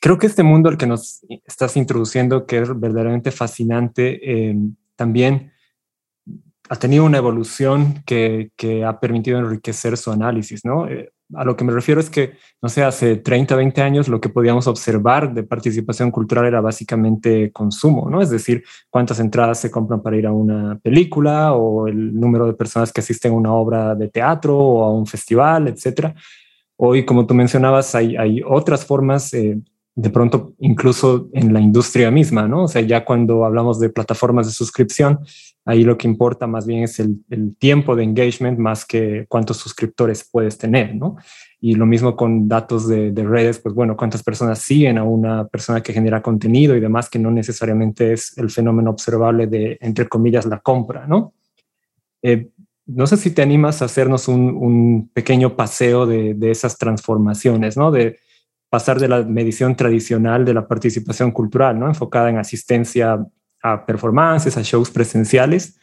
Creo 0.00 0.18
que 0.18 0.26
este 0.26 0.42
mundo 0.42 0.70
al 0.70 0.78
que 0.78 0.86
nos 0.86 1.24
estás 1.46 1.76
introduciendo, 1.76 2.46
que 2.46 2.58
es 2.58 2.80
verdaderamente 2.80 3.30
fascinante, 3.30 4.48
eh, 4.50 4.56
también 4.96 5.52
ha 6.70 6.76
tenido 6.76 7.04
una 7.04 7.18
evolución 7.18 8.02
que, 8.06 8.50
ha 8.86 8.98
permitido 8.98 9.38
enriquecer 9.38 9.98
su 9.98 10.10
análisis, 10.10 10.64
¿no? 10.64 10.88
Eh, 10.88 11.12
a 11.34 11.44
lo 11.44 11.54
que 11.54 11.64
me 11.64 11.72
refiero 11.72 12.00
es 12.00 12.08
que, 12.08 12.32
no 12.62 12.68
sé, 12.68 12.82
hace 12.82 13.16
30, 13.16 13.54
20 13.56 13.82
años 13.82 14.08
lo 14.08 14.20
que 14.20 14.30
podíamos 14.30 14.66
observar 14.66 15.34
de 15.34 15.42
participación 15.42 16.10
cultural 16.10 16.46
era 16.46 16.60
básicamente 16.60 17.52
consumo, 17.52 18.08
¿no? 18.08 18.22
Es 18.22 18.30
decir, 18.30 18.64
cuántas 18.88 19.20
entradas 19.20 19.60
se 19.60 19.70
compran 19.70 20.00
para 20.00 20.16
ir 20.16 20.26
a 20.26 20.32
una 20.32 20.78
película 20.78 21.52
o 21.52 21.88
el 21.88 22.18
número 22.18 22.46
de 22.46 22.54
personas 22.54 22.92
que 22.92 23.00
asisten 23.00 23.32
a 23.32 23.36
una 23.36 23.52
obra 23.52 23.94
de 23.94 24.08
teatro 24.08 24.56
o 24.56 24.84
a 24.84 24.92
un 24.92 25.06
festival, 25.06 25.68
etcétera. 25.68 26.14
Hoy, 26.76 27.04
como 27.04 27.26
tú 27.26 27.34
mencionabas, 27.34 27.94
hay, 27.94 28.16
hay 28.16 28.42
otras 28.46 28.86
formas 28.86 29.34
eh, 29.34 29.60
de 30.00 30.08
pronto 30.08 30.54
incluso 30.60 31.28
en 31.34 31.52
la 31.52 31.60
industria 31.60 32.10
misma, 32.10 32.48
¿no? 32.48 32.64
O 32.64 32.68
sea, 32.68 32.80
ya 32.80 33.04
cuando 33.04 33.44
hablamos 33.44 33.78
de 33.78 33.90
plataformas 33.90 34.46
de 34.46 34.52
suscripción, 34.52 35.20
ahí 35.66 35.84
lo 35.84 35.98
que 35.98 36.08
importa 36.08 36.46
más 36.46 36.66
bien 36.66 36.84
es 36.84 36.98
el, 37.00 37.18
tiempo 37.58 37.94
de 37.94 38.04
engagement 38.04 38.58
más 38.58 38.86
que 38.86 39.26
cuántos 39.28 39.58
suscriptores 39.58 40.26
puedes 40.30 40.56
tener, 40.56 40.94
¿no? 40.94 41.16
Y 41.60 41.74
lo 41.74 41.84
mismo 41.84 42.16
con 42.16 42.48
datos 42.48 42.88
de, 42.88 43.12
redes, 43.12 43.58
pues 43.58 43.74
bueno, 43.74 43.94
cuántas 43.94 44.22
personas 44.22 44.60
siguen 44.60 44.96
a 44.96 45.04
una 45.04 45.46
persona 45.48 45.82
que 45.82 45.92
genera 45.92 46.22
contenido 46.22 46.74
y 46.74 46.80
demás, 46.80 47.10
que 47.10 47.18
no 47.18 47.30
necesariamente 47.30 48.14
es 48.14 48.38
el 48.38 48.48
fenómeno 48.48 48.90
observable 48.90 49.46
de, 49.46 49.76
entre 49.82 50.08
comillas, 50.08 50.46
la 50.46 50.60
compra, 50.60 51.06
¿no? 51.06 51.34
Eh, 52.22 52.48
no 52.86 53.06
sé 53.06 53.18
si 53.18 53.30
te 53.32 53.42
animas 53.42 53.82
a 53.82 53.84
hacernos 53.84 54.28
un, 54.28 55.10
pequeño 55.12 55.56
paseo 55.56 56.06
de, 56.06 56.32
de 56.32 56.50
esas 56.50 56.78
transformaciones, 56.78 57.76
¿no? 57.76 57.90
De, 57.90 58.18
pasar 58.70 59.00
de 59.00 59.08
la 59.08 59.22
medición 59.22 59.76
tradicional 59.76 60.44
de 60.44 60.54
la 60.54 60.66
participación 60.66 61.32
cultural, 61.32 61.78
¿no? 61.78 61.88
enfocada 61.88 62.30
en 62.30 62.38
asistencia 62.38 63.18
a 63.62 63.84
performances, 63.84 64.56
a 64.56 64.62
shows 64.62 64.90
presenciales, 64.90 65.78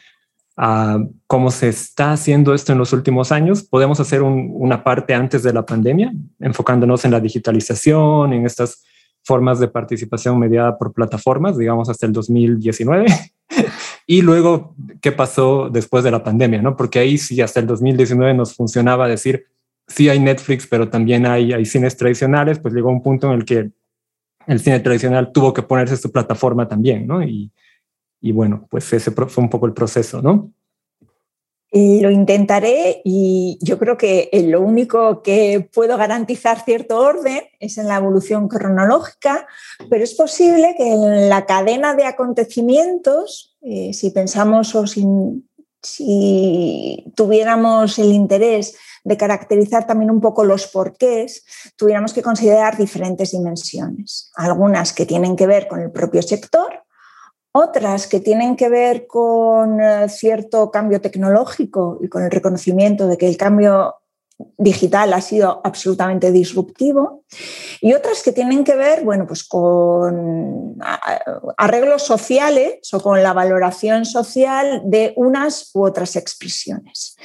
a 0.55 0.97
cómo 1.27 1.51
se 1.51 1.69
está 1.69 2.13
haciendo 2.13 2.53
esto 2.53 2.71
en 2.71 2.79
los 2.79 2.93
últimos 2.93 3.31
años. 3.31 3.61
Podemos 3.61 3.99
hacer 3.99 4.23
una 4.23 4.83
parte 4.83 5.13
antes 5.13 5.43
de 5.43 5.53
la 5.53 5.63
pandemia, 5.63 6.11
enfocándonos 6.39 7.05
en 7.05 7.11
la 7.11 7.19
digitalización, 7.19 8.33
en 8.33 8.45
estas 8.45 8.83
formas 9.23 9.59
de 9.59 9.67
participación 9.67 10.39
mediada 10.39 10.77
por 10.77 10.93
plataformas, 10.93 11.57
digamos 11.57 11.89
hasta 11.89 12.05
el 12.05 12.13
2019. 12.13 13.05
y 14.07 14.21
luego, 14.21 14.73
¿qué 15.01 15.11
pasó 15.11 15.69
después 15.69 16.03
de 16.03 16.11
la 16.11 16.23
pandemia? 16.23 16.61
¿no? 16.61 16.75
Porque 16.75 16.99
ahí 16.99 17.17
sí, 17.17 17.41
hasta 17.41 17.59
el 17.59 17.67
2019 17.67 18.33
nos 18.33 18.55
funcionaba 18.55 19.07
decir, 19.07 19.45
sí 19.87 20.09
hay 20.09 20.19
Netflix, 20.19 20.67
pero 20.67 20.89
también 20.89 21.25
hay, 21.25 21.53
hay 21.53 21.65
cines 21.65 21.95
tradicionales, 21.95 22.59
pues 22.59 22.73
llegó 22.73 22.89
un 22.89 23.01
punto 23.01 23.27
en 23.27 23.33
el 23.33 23.45
que 23.45 23.71
el 24.47 24.59
cine 24.59 24.79
tradicional 24.79 25.31
tuvo 25.31 25.53
que 25.53 25.61
ponerse 25.61 25.97
su 25.97 26.11
plataforma 26.11 26.67
también, 26.67 27.05
¿no? 27.05 27.21
Y, 27.23 27.51
y 28.21 28.31
bueno, 28.31 28.67
pues 28.69 28.91
ese 28.93 29.11
fue 29.11 29.43
un 29.43 29.49
poco 29.49 29.65
el 29.65 29.73
proceso, 29.73 30.21
¿no? 30.21 30.51
Lo 31.69 32.09
intentaré 32.09 33.01
y 33.03 33.59
yo 33.61 33.77
creo 33.77 33.97
que 33.97 34.29
lo 34.47 34.61
único 34.61 35.21
que 35.21 35.69
puedo 35.73 35.97
garantizar 35.97 36.63
cierto 36.63 36.97
orden 36.97 37.41
es 37.59 37.77
en 37.77 37.89
la 37.89 37.97
evolución 37.97 38.47
cronológica, 38.47 39.45
pero 39.89 40.03
es 40.03 40.13
posible 40.15 40.75
que 40.77 40.93
en 40.93 41.29
la 41.29 41.45
cadena 41.45 41.93
de 41.93 42.05
acontecimientos, 42.05 43.57
eh, 43.61 43.93
si 43.93 44.11
pensamos 44.11 44.73
o 44.75 44.87
si 44.87 45.05
tuviéramos 47.15 47.99
el 47.99 48.13
interés 48.13 48.75
de 49.03 49.17
caracterizar 49.17 49.87
también 49.87 50.11
un 50.11 50.19
poco 50.19 50.43
los 50.43 50.67
porqués, 50.67 51.45
tuviéramos 51.77 52.13
que 52.13 52.21
considerar 52.21 52.77
diferentes 52.77 53.31
dimensiones. 53.31 54.31
Algunas 54.35 54.91
que 54.91 55.05
tienen 55.05 55.35
que 55.35 55.47
ver 55.47 55.67
con 55.67 55.79
el 55.79 55.91
propio 55.91 56.21
sector, 56.21 56.83
otras 57.53 58.07
que 58.07 58.19
tienen 58.19 58.55
que 58.55 58.69
ver 58.69 59.07
con 59.07 59.81
eh, 59.81 60.09
cierto 60.09 60.69
cambio 60.69 61.01
tecnológico 61.01 61.97
y 62.01 62.07
con 62.07 62.23
el 62.23 62.31
reconocimiento 62.31 63.07
de 63.07 63.17
que 63.17 63.27
el 63.27 63.37
cambio 63.37 63.95
digital 64.57 65.13
ha 65.13 65.21
sido 65.21 65.61
absolutamente 65.63 66.31
disruptivo 66.31 67.23
y 67.81 67.93
otras 67.93 68.21
que 68.23 68.31
tienen 68.31 68.63
que 68.63 68.75
ver 68.75 69.03
bueno, 69.03 69.25
pues 69.25 69.43
con 69.43 70.77
arreglos 71.57 72.03
sociales 72.03 72.93
o 72.93 72.99
con 72.99 73.21
la 73.23 73.33
valoración 73.33 74.05
social 74.05 74.81
de 74.85 75.13
unas 75.15 75.71
u 75.73 75.85
otras 75.85 76.15
expresiones. 76.15 77.15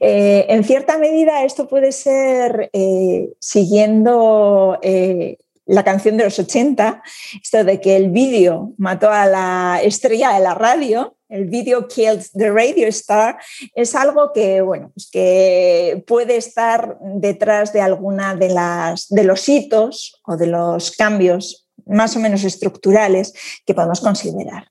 Eh, 0.00 0.46
en 0.48 0.64
cierta 0.64 0.98
medida 0.98 1.44
esto 1.44 1.68
puede 1.68 1.92
ser 1.92 2.70
eh, 2.72 3.28
siguiendo 3.38 4.78
eh, 4.82 5.38
la 5.66 5.84
canción 5.84 6.16
de 6.16 6.24
los 6.24 6.38
80, 6.38 7.02
esto 7.42 7.62
de 7.62 7.80
que 7.80 7.96
el 7.96 8.10
vídeo 8.10 8.72
mató 8.78 9.10
a 9.10 9.26
la 9.26 9.80
estrella 9.82 10.32
de 10.32 10.40
la 10.40 10.54
radio, 10.54 11.17
el 11.28 11.46
video 11.46 11.86
killed 11.88 12.24
the 12.34 12.50
radio 12.50 12.88
star, 12.88 13.38
es 13.74 13.94
algo 13.94 14.32
que, 14.32 14.60
bueno, 14.60 14.90
pues 14.94 15.10
que 15.10 16.02
puede 16.06 16.36
estar 16.36 16.98
detrás 17.00 17.72
de 17.72 17.80
alguna 17.80 18.34
de, 18.34 18.48
las, 18.48 19.08
de 19.08 19.24
los 19.24 19.48
hitos 19.48 20.20
o 20.26 20.36
de 20.36 20.46
los 20.46 20.92
cambios 20.92 21.68
más 21.86 22.16
o 22.16 22.20
menos 22.20 22.44
estructurales 22.44 23.32
que 23.64 23.74
podemos 23.74 24.00
considerar. 24.00 24.68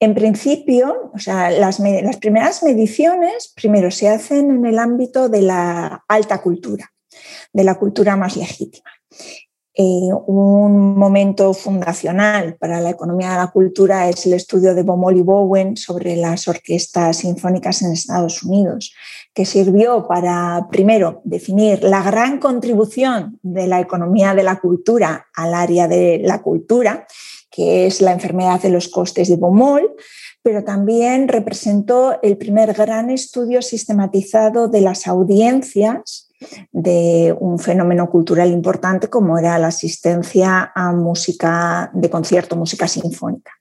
En 0.00 0.14
principio, 0.14 1.10
o 1.12 1.18
sea, 1.18 1.50
las, 1.50 1.80
las 1.80 2.16
primeras 2.18 2.62
mediciones 2.62 3.52
primero 3.54 3.90
se 3.90 4.08
hacen 4.08 4.50
en 4.50 4.66
el 4.66 4.78
ámbito 4.78 5.28
de 5.28 5.42
la 5.42 6.04
alta 6.06 6.40
cultura, 6.40 6.92
de 7.52 7.64
la 7.64 7.74
cultura 7.74 8.16
más 8.16 8.36
legítima. 8.36 8.90
Eh, 9.80 10.10
un 10.26 10.98
momento 10.98 11.54
fundacional 11.54 12.56
para 12.56 12.80
la 12.80 12.90
economía 12.90 13.30
de 13.30 13.36
la 13.36 13.52
cultura 13.52 14.08
es 14.08 14.26
el 14.26 14.32
estudio 14.32 14.74
de 14.74 14.82
Bomol 14.82 15.16
y 15.16 15.22
Bowen 15.22 15.76
sobre 15.76 16.16
las 16.16 16.48
orquestas 16.48 17.18
sinfónicas 17.18 17.82
en 17.82 17.92
Estados 17.92 18.42
Unidos, 18.42 18.92
que 19.32 19.44
sirvió 19.44 20.08
para, 20.08 20.66
primero, 20.68 21.20
definir 21.22 21.84
la 21.84 22.02
gran 22.02 22.40
contribución 22.40 23.38
de 23.44 23.68
la 23.68 23.78
economía 23.78 24.34
de 24.34 24.42
la 24.42 24.58
cultura 24.58 25.28
al 25.32 25.54
área 25.54 25.86
de 25.86 26.22
la 26.24 26.42
cultura, 26.42 27.06
que 27.48 27.86
es 27.86 28.00
la 28.00 28.10
enfermedad 28.10 28.60
de 28.60 28.70
los 28.70 28.88
costes 28.88 29.28
de 29.28 29.36
Bomol, 29.36 29.94
pero 30.42 30.64
también 30.64 31.28
representó 31.28 32.20
el 32.22 32.36
primer 32.36 32.72
gran 32.72 33.10
estudio 33.10 33.62
sistematizado 33.62 34.66
de 34.66 34.80
las 34.80 35.06
audiencias 35.06 36.27
de 36.72 37.34
un 37.38 37.58
fenómeno 37.58 38.10
cultural 38.10 38.50
importante 38.50 39.08
como 39.08 39.38
era 39.38 39.58
la 39.58 39.68
asistencia 39.68 40.72
a 40.74 40.92
música 40.92 41.90
de 41.94 42.10
concierto, 42.10 42.56
música 42.56 42.86
sinfónica. 42.86 43.52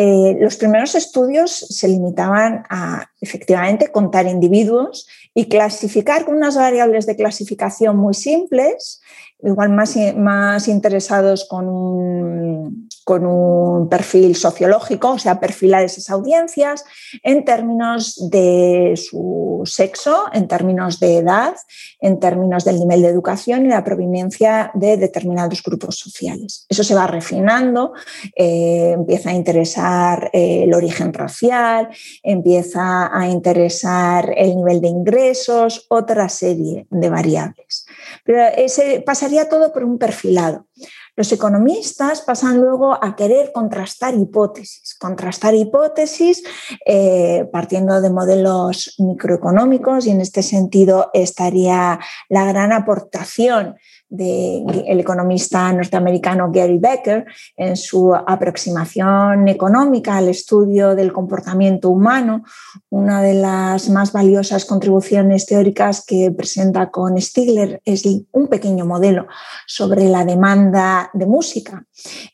Eh, 0.00 0.36
los 0.40 0.56
primeros 0.56 0.94
estudios 0.94 1.50
se 1.50 1.88
limitaban 1.88 2.62
a 2.70 3.10
efectivamente 3.20 3.90
contar 3.90 4.26
individuos 4.26 5.08
y 5.34 5.48
clasificar 5.48 6.24
con 6.24 6.36
unas 6.36 6.56
variables 6.56 7.04
de 7.06 7.16
clasificación 7.16 7.96
muy 7.96 8.14
simples 8.14 9.00
igual 9.42 9.70
más, 9.70 9.96
más 10.16 10.68
interesados 10.68 11.46
con 11.48 11.68
un, 11.68 12.88
con 13.04 13.24
un 13.24 13.88
perfil 13.88 14.36
sociológico, 14.36 15.12
o 15.12 15.18
sea, 15.18 15.40
perfilar 15.40 15.82
esas 15.82 16.10
audiencias 16.10 16.84
en 17.22 17.44
términos 17.44 18.30
de 18.30 18.94
su 18.96 19.62
sexo, 19.64 20.24
en 20.32 20.48
términos 20.48 21.00
de 21.00 21.18
edad, 21.18 21.54
en 22.00 22.20
términos 22.20 22.64
del 22.64 22.78
nivel 22.78 23.02
de 23.02 23.08
educación 23.08 23.64
y 23.64 23.68
la 23.68 23.84
proveniencia 23.84 24.70
de 24.74 24.96
determinados 24.96 25.62
grupos 25.62 25.96
sociales. 25.96 26.66
Eso 26.68 26.84
se 26.84 26.94
va 26.94 27.06
refinando, 27.06 27.92
eh, 28.36 28.92
empieza 28.94 29.30
a 29.30 29.34
interesar 29.34 30.30
eh, 30.32 30.64
el 30.64 30.74
origen 30.74 31.12
racial, 31.12 31.88
empieza 32.22 33.16
a 33.16 33.28
interesar 33.28 34.34
el 34.36 34.56
nivel 34.56 34.80
de 34.80 34.88
ingresos, 34.88 35.86
otra 35.88 36.28
serie 36.28 36.86
de 36.90 37.08
variables. 37.08 37.86
Pero 38.24 38.42
ese, 38.56 39.00
pasaría 39.28 39.48
todo 39.50 39.72
por 39.74 39.84
un 39.84 39.98
perfilado. 39.98 40.66
Los 41.14 41.30
economistas 41.32 42.22
pasan 42.22 42.62
luego 42.62 42.94
a 42.94 43.14
querer 43.14 43.52
contrastar 43.52 44.14
hipótesis, 44.14 44.94
contrastar 44.98 45.54
hipótesis 45.54 46.42
eh, 46.86 47.46
partiendo 47.52 48.00
de 48.00 48.08
modelos 48.08 48.94
microeconómicos 48.98 50.06
y 50.06 50.12
en 50.12 50.22
este 50.22 50.42
sentido 50.42 51.10
estaría 51.12 51.98
la 52.30 52.44
gran 52.46 52.72
aportación 52.72 53.76
del 54.08 55.00
economista 55.00 55.72
norteamericano 55.72 56.50
Gary 56.50 56.78
Becker 56.78 57.26
en 57.56 57.76
su 57.76 58.14
aproximación 58.14 59.48
económica 59.48 60.16
al 60.16 60.28
estudio 60.28 60.94
del 60.94 61.12
comportamiento 61.12 61.90
humano, 61.90 62.44
una 62.88 63.20
de 63.20 63.34
las 63.34 63.88
más 63.90 64.12
valiosas 64.12 64.64
contribuciones 64.64 65.46
teóricas 65.46 66.04
que 66.04 66.30
presenta 66.30 66.90
con 66.90 67.20
Stigler 67.20 67.82
es 67.84 68.04
un 68.32 68.46
pequeño 68.48 68.86
modelo 68.86 69.26
sobre 69.66 70.08
la 70.08 70.24
demanda 70.24 71.10
de 71.12 71.26
música. 71.26 71.84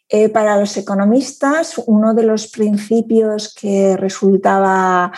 Eh, 0.08 0.28
para 0.28 0.58
los 0.60 0.76
economistas, 0.76 1.80
uno 1.86 2.14
de 2.14 2.24
los 2.24 2.48
principios 2.48 3.52
que, 3.54 3.96
resultaba, 3.96 5.10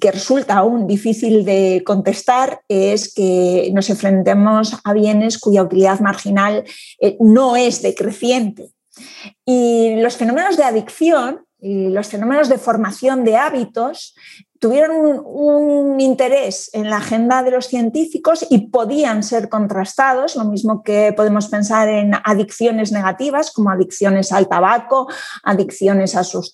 que 0.00 0.10
resulta 0.10 0.54
aún 0.54 0.86
difícil 0.86 1.44
de 1.44 1.82
contestar 1.84 2.62
es 2.68 3.12
que 3.12 3.70
nos 3.72 3.90
enfrentemos 3.90 4.76
a 4.84 4.92
bienes 4.94 5.38
cuya 5.38 5.62
utilidad 5.62 6.00
marginal 6.00 6.64
eh, 7.00 7.16
no 7.20 7.56
es 7.56 7.82
decreciente. 7.82 8.70
Y 9.44 9.96
los 10.00 10.16
fenómenos 10.16 10.56
de 10.56 10.64
adicción 10.64 11.44
y 11.60 11.88
los 11.88 12.08
fenómenos 12.08 12.48
de 12.48 12.58
formación 12.58 13.24
de 13.24 13.36
hábitos 13.36 14.14
tuvieron 14.62 15.20
un, 15.24 16.00
interés 16.00 16.70
en 16.72 16.88
la 16.88 16.98
agenda 16.98 17.42
de 17.42 17.50
los 17.50 17.66
científicos 17.66 18.46
y 18.48 18.68
podían 18.68 19.24
ser 19.24 19.48
contrastados, 19.48 20.36
lo 20.36 20.44
mismo 20.44 20.84
que 20.84 21.12
podemos 21.16 21.48
pensar 21.48 21.88
en 21.88 22.12
adicciones 22.22 22.92
negativas 22.92 23.50
como 23.50 23.70
adicciones 23.70 24.30
al 24.30 24.48
tabaco, 24.48 25.08
adicciones 25.42 26.14
a 26.14 26.22
sustancias, 26.22 26.52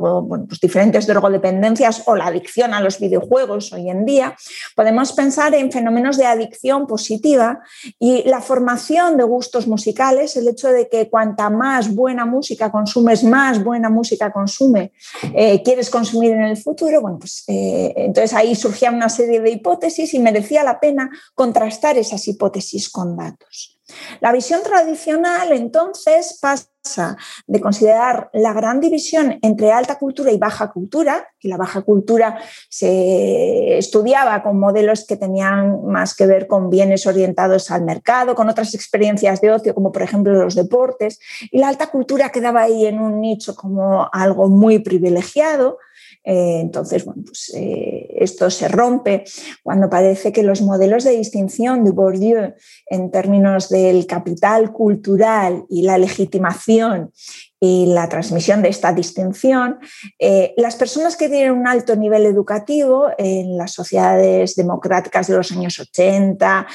bueno, 0.00 0.46
pues 0.48 0.60
diferentes 0.60 1.06
drogodependencias 1.06 2.02
o 2.06 2.16
la 2.16 2.26
adicción 2.26 2.74
a 2.74 2.80
los 2.80 2.98
videojuegos 2.98 3.72
hoy 3.72 3.88
en 3.88 4.04
día. 4.04 4.34
Podemos 4.74 5.12
pensar 5.12 5.54
en 5.54 5.70
fenómenos 5.70 6.16
de 6.16 6.26
adicción 6.26 6.88
positiva 6.88 7.60
y 8.00 8.28
la 8.28 8.40
formación 8.40 9.16
de 9.16 9.22
gustos 9.22 9.68
musicales, 9.68 10.36
el 10.36 10.48
hecho 10.48 10.70
de 10.70 10.88
que 10.88 11.08
cuanta 11.08 11.50
más 11.50 11.94
buena 11.94 12.26
música 12.26 12.72
consumes, 12.72 13.22
más 13.22 13.62
buena 13.62 13.90
música 13.90 14.32
consume, 14.32 14.90
eh, 15.34 15.62
quieres 15.62 15.88
consumir 15.88 16.32
en 16.32 16.42
el 16.42 16.56
futuro, 16.56 17.00
bueno, 17.00 17.20
pues 17.20 17.43
eh, 17.46 17.92
entonces 17.96 18.34
ahí 18.34 18.54
surgían 18.54 18.94
una 18.94 19.08
serie 19.08 19.40
de 19.40 19.50
hipótesis 19.50 20.14
y 20.14 20.18
merecía 20.18 20.62
la 20.64 20.80
pena 20.80 21.10
contrastar 21.34 21.98
esas 21.98 22.26
hipótesis 22.28 22.88
con 22.88 23.16
datos. 23.16 23.74
La 24.20 24.32
visión 24.32 24.62
tradicional 24.62 25.52
entonces 25.52 26.38
pasa 26.40 27.16
de 27.46 27.60
considerar 27.60 28.30
la 28.32 28.52
gran 28.54 28.80
división 28.80 29.38
entre 29.42 29.72
alta 29.72 29.98
cultura 29.98 30.32
y 30.32 30.38
baja 30.38 30.72
cultura, 30.72 31.28
y 31.38 31.48
la 31.48 31.58
baja 31.58 31.82
cultura 31.82 32.38
se 32.70 33.76
estudiaba 33.76 34.42
con 34.42 34.58
modelos 34.58 35.06
que 35.06 35.16
tenían 35.16 35.84
más 35.86 36.14
que 36.14 36.26
ver 36.26 36.46
con 36.46 36.70
bienes 36.70 37.06
orientados 37.06 37.70
al 37.70 37.84
mercado, 37.84 38.34
con 38.34 38.48
otras 38.48 38.74
experiencias 38.74 39.40
de 39.42 39.50
ocio, 39.50 39.74
como 39.74 39.92
por 39.92 40.02
ejemplo 40.02 40.32
los 40.32 40.54
deportes, 40.54 41.18
y 41.50 41.58
la 41.58 41.68
alta 41.68 41.88
cultura 41.88 42.30
quedaba 42.30 42.62
ahí 42.62 42.86
en 42.86 43.00
un 43.00 43.20
nicho 43.20 43.54
como 43.54 44.08
algo 44.12 44.48
muy 44.48 44.78
privilegiado, 44.78 45.78
eh, 46.24 46.60
entonces, 46.60 47.04
bueno, 47.04 47.22
pues 47.24 47.52
eh, 47.54 48.08
esto 48.18 48.48
se 48.50 48.68
rompe. 48.68 49.24
Cuando 49.62 49.90
parece 49.90 50.32
que 50.32 50.42
los 50.42 50.62
modelos 50.62 51.04
de 51.04 51.10
distinción 51.10 51.84
de 51.84 51.90
Bourdieu 51.90 52.54
en 52.86 53.10
términos 53.10 53.68
del 53.68 54.06
capital 54.06 54.72
cultural 54.72 55.66
y 55.68 55.82
la 55.82 55.98
legitimación 55.98 57.12
y 57.60 57.86
la 57.86 58.08
transmisión 58.08 58.62
de 58.62 58.70
esta 58.70 58.92
distinción, 58.92 59.78
eh, 60.18 60.54
las 60.56 60.76
personas 60.76 61.16
que 61.16 61.28
tienen 61.28 61.52
un 61.52 61.68
alto 61.68 61.94
nivel 61.94 62.24
educativo 62.26 63.08
en 63.18 63.56
las 63.56 63.72
sociedades 63.72 64.54
democráticas 64.54 65.26
de 65.28 65.36
los 65.36 65.52
años 65.52 65.78
80 65.78 66.66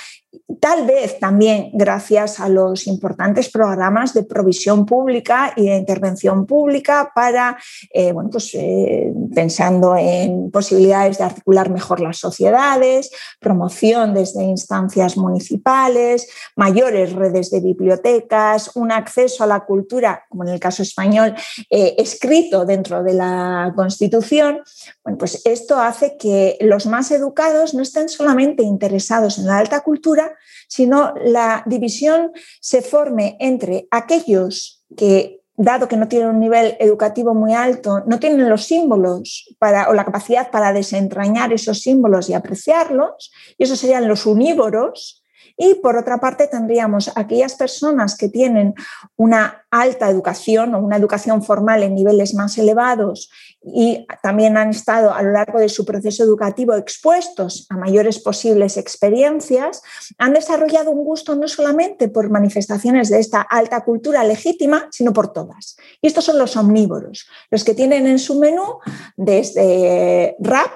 tal 0.60 0.86
vez 0.86 1.20
también 1.20 1.72
gracias 1.74 2.40
a 2.40 2.50
los 2.50 2.88
importantes 2.88 3.50
programas 3.50 4.14
de 4.14 4.24
provisión 4.24 4.86
pública 4.86 5.54
y 5.56 5.68
de 5.68 5.78
intervención 5.78 6.46
pública 6.46 7.12
para, 7.16 7.58
eh, 7.94 8.12
bueno, 8.12 8.30
pues, 8.30 8.54
eh, 8.54 9.14
pensando 9.34 9.96
en 9.96 10.52
posibilidades 10.52 11.18
de 11.18 11.24
articular 11.24 11.70
mejor 11.70 12.00
las 12.00 12.18
sociedades, 12.18 13.12
promoción 13.40 14.14
desde 14.14 14.44
instancias 14.44 15.18
municipales, 15.18 16.28
mayores 16.56 17.14
redes 17.14 17.50
de 17.52 17.62
bibliotecas, 17.62 18.76
un 18.76 18.92
acceso 18.92 19.44
a 19.44 19.48
la 19.48 19.62
cultura, 19.62 20.26
como 20.30 20.44
en 20.44 20.50
el 20.50 20.60
caso 20.60 20.84
español, 20.84 21.34
eh, 21.70 21.96
escrito 21.98 22.66
dentro 22.66 23.04
de 23.04 23.14
la 23.14 23.74
Constitución. 23.76 24.62
Bueno, 25.10 25.18
pues 25.18 25.42
esto 25.44 25.80
hace 25.80 26.18
que 26.18 26.56
los 26.62 26.86
más 26.86 27.10
educados 27.10 27.74
no 27.74 27.82
estén 27.82 28.10
solamente 28.10 28.62
interesados 28.62 29.40
en 29.40 29.48
la 29.48 29.58
alta 29.58 29.80
cultura, 29.80 30.38
sino 30.68 31.16
la 31.26 31.64
división 31.66 32.32
se 32.62 32.84
forme 32.84 33.36
entre 33.40 33.88
aquellos 33.90 34.86
que, 34.96 35.42
dado 35.56 35.88
que 35.88 35.98
no 35.98 36.08
tienen 36.08 36.30
un 36.30 36.40
nivel 36.40 36.78
educativo 36.80 37.34
muy 37.34 37.56
alto, 37.56 38.04
no 38.06 38.20
tienen 38.20 38.48
los 38.48 38.66
símbolos 38.66 39.56
para, 39.58 39.90
o 39.90 39.96
la 39.96 40.06
capacidad 40.06 40.52
para 40.52 40.74
desentrañar 40.74 41.52
esos 41.54 41.82
símbolos 41.82 42.30
y 42.30 42.36
apreciarlos, 42.36 43.32
y 43.58 43.64
esos 43.64 43.80
serían 43.80 44.08
los 44.08 44.28
unívoros, 44.28 45.24
y 45.62 45.74
por 45.76 45.98
otra 45.98 46.20
parte 46.20 46.48
tendríamos 46.48 47.12
aquellas 47.16 47.56
personas 47.56 48.16
que 48.16 48.30
tienen 48.30 48.76
una 49.18 49.66
alta 49.72 50.10
educación 50.10 50.74
o 50.74 50.80
una 50.80 50.96
educación 50.96 51.44
formal 51.44 51.84
en 51.84 51.96
niveles 51.96 52.34
más 52.34 52.58
elevados 52.58 53.30
y 53.62 54.08
también 54.24 54.58
han 54.58 54.70
estado 54.70 55.14
a 55.14 55.22
lo 55.22 55.32
largo 55.32 55.60
de 55.60 55.70
su 55.70 55.86
proceso 55.86 56.24
educativo 56.24 56.76
expuestos 56.76 57.68
a 57.70 57.78
mayores 57.78 58.20
posibles 58.20 58.78
experiencias, 58.78 59.82
han 60.18 60.34
desarrollado 60.34 60.92
un 60.92 61.04
gusto 61.04 61.36
no 61.36 61.48
solamente 61.48 62.08
por 62.08 62.30
manifestaciones 62.30 63.10
de 63.10 63.20
esta 63.20 63.42
alta 63.42 63.84
cultura 63.84 64.24
legítima, 64.24 64.88
sino 64.92 65.12
por 65.12 65.34
todas. 65.34 65.76
Y 66.02 66.08
estos 66.08 66.26
son 66.26 66.38
los 66.38 66.56
omnívoros, 66.56 67.28
los 67.52 67.64
que 67.64 67.74
tienen 67.74 68.08
en 68.08 68.20
su 68.20 68.40
menú 68.40 68.80
desde 69.18 70.36
rap, 70.40 70.72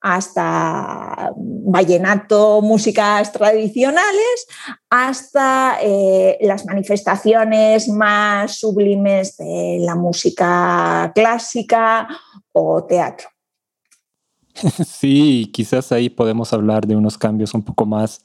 hasta 0.00 1.32
vallenato, 1.36 2.62
músicas 2.62 3.32
tradicionales, 3.32 4.46
hasta 4.88 5.78
eh, 5.82 6.38
las 6.40 6.64
manifestaciones 6.66 7.88
más 7.88 8.56
sublimes 8.58 9.36
de 9.36 9.78
la 9.80 9.94
música 9.94 11.12
clásica 11.14 12.08
o 12.52 12.84
teatro. 12.84 13.28
Sí, 14.86 15.50
quizás 15.54 15.92
ahí 15.92 16.10
podemos 16.10 16.52
hablar 16.52 16.86
de 16.86 16.96
unos 16.96 17.16
cambios 17.16 17.54
un 17.54 17.62
poco 17.62 17.86
más 17.86 18.22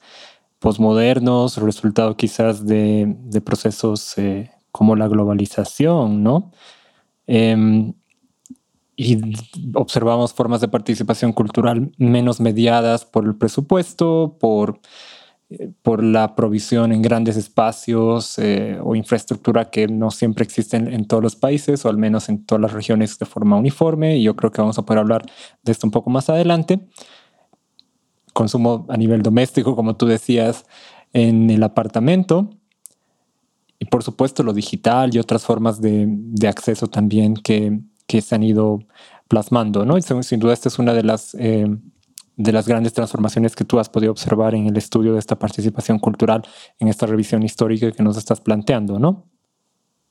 posmodernos, 0.58 1.58
resultado 1.58 2.16
quizás 2.16 2.66
de, 2.66 3.14
procesos 3.44 4.18
eh, 4.18 4.50
como 4.72 4.96
la 4.96 5.08
globalización, 5.08 6.22
¿no? 6.22 6.50
Em, 7.26 7.94
y 8.96 9.20
observamos 9.74 10.32
formas 10.32 10.62
de 10.62 10.68
participación 10.68 11.32
cultural 11.34 11.92
menos 11.98 12.40
mediadas 12.40 13.04
por 13.04 13.26
el 13.26 13.36
presupuesto, 13.36 14.38
por, 14.40 14.80
eh, 15.50 15.70
por 15.82 16.02
la 16.02 16.34
provisión 16.34 16.92
en 16.92 17.02
grandes 17.02 17.36
espacios 17.36 18.38
eh, 18.38 18.78
o 18.82 18.96
infraestructura 18.96 19.68
que 19.68 19.86
no 19.86 20.10
siempre 20.10 20.44
existen 20.44 20.92
en 20.92 21.06
todos 21.06 21.22
los 21.22 21.36
países 21.36 21.84
o 21.84 21.90
al 21.90 21.98
menos 21.98 22.30
en 22.30 22.46
todas 22.46 22.62
las 22.62 22.72
regiones 22.72 23.18
de 23.18 23.26
forma 23.26 23.56
uniforme. 23.56 24.16
Y 24.16 24.22
yo 24.22 24.34
creo 24.34 24.50
que 24.50 24.62
vamos 24.62 24.78
a 24.78 24.82
poder 24.86 25.00
hablar 25.00 25.26
de 25.62 25.72
esto 25.72 25.86
un 25.86 25.90
poco 25.90 26.08
más 26.08 26.30
adelante. 26.30 26.80
Consumo 28.32 28.86
a 28.88 28.96
nivel 28.96 29.20
doméstico, 29.20 29.76
como 29.76 29.96
tú 29.96 30.06
decías, 30.06 30.64
en 31.12 31.50
el 31.50 31.62
apartamento. 31.62 32.48
Y 33.78 33.84
por 33.84 34.02
supuesto 34.02 34.42
lo 34.42 34.54
digital 34.54 35.14
y 35.14 35.18
otras 35.18 35.44
formas 35.44 35.82
de, 35.82 36.06
de 36.08 36.48
acceso 36.48 36.86
también 36.86 37.34
que, 37.34 37.78
que 38.06 38.20
se 38.20 38.34
han 38.34 38.42
ido 38.42 38.80
plasmando, 39.28 39.84
¿no? 39.84 40.00
Sin 40.00 40.40
duda 40.40 40.52
esta 40.52 40.68
es 40.68 40.78
una 40.78 40.94
de 40.94 41.02
las, 41.02 41.34
eh, 41.34 41.66
de 42.36 42.52
las 42.52 42.68
grandes 42.68 42.92
transformaciones 42.92 43.56
que 43.56 43.64
tú 43.64 43.78
has 43.78 43.88
podido 43.88 44.12
observar 44.12 44.54
en 44.54 44.66
el 44.66 44.76
estudio 44.76 45.12
de 45.12 45.18
esta 45.18 45.38
participación 45.38 45.98
cultural, 45.98 46.42
en 46.78 46.88
esta 46.88 47.06
revisión 47.06 47.42
histórica 47.42 47.90
que 47.90 48.02
nos 48.02 48.16
estás 48.16 48.40
planteando, 48.40 48.98
¿no? 48.98 49.24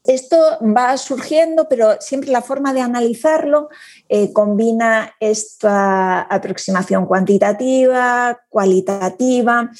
Esto 0.05 0.37
va 0.61 0.95
surgiendo, 0.97 1.67
pero 1.67 1.95
siempre 1.99 2.29
la 2.29 2.43
forma 2.43 2.73
de 2.73 2.81
analizarlo 2.81 3.69
eh, 4.07 4.31
combina 4.33 5.15
esta 5.19 6.21
aproximación 6.21 7.07
cuantitativa, 7.07 8.39
cualitativa 8.49 9.71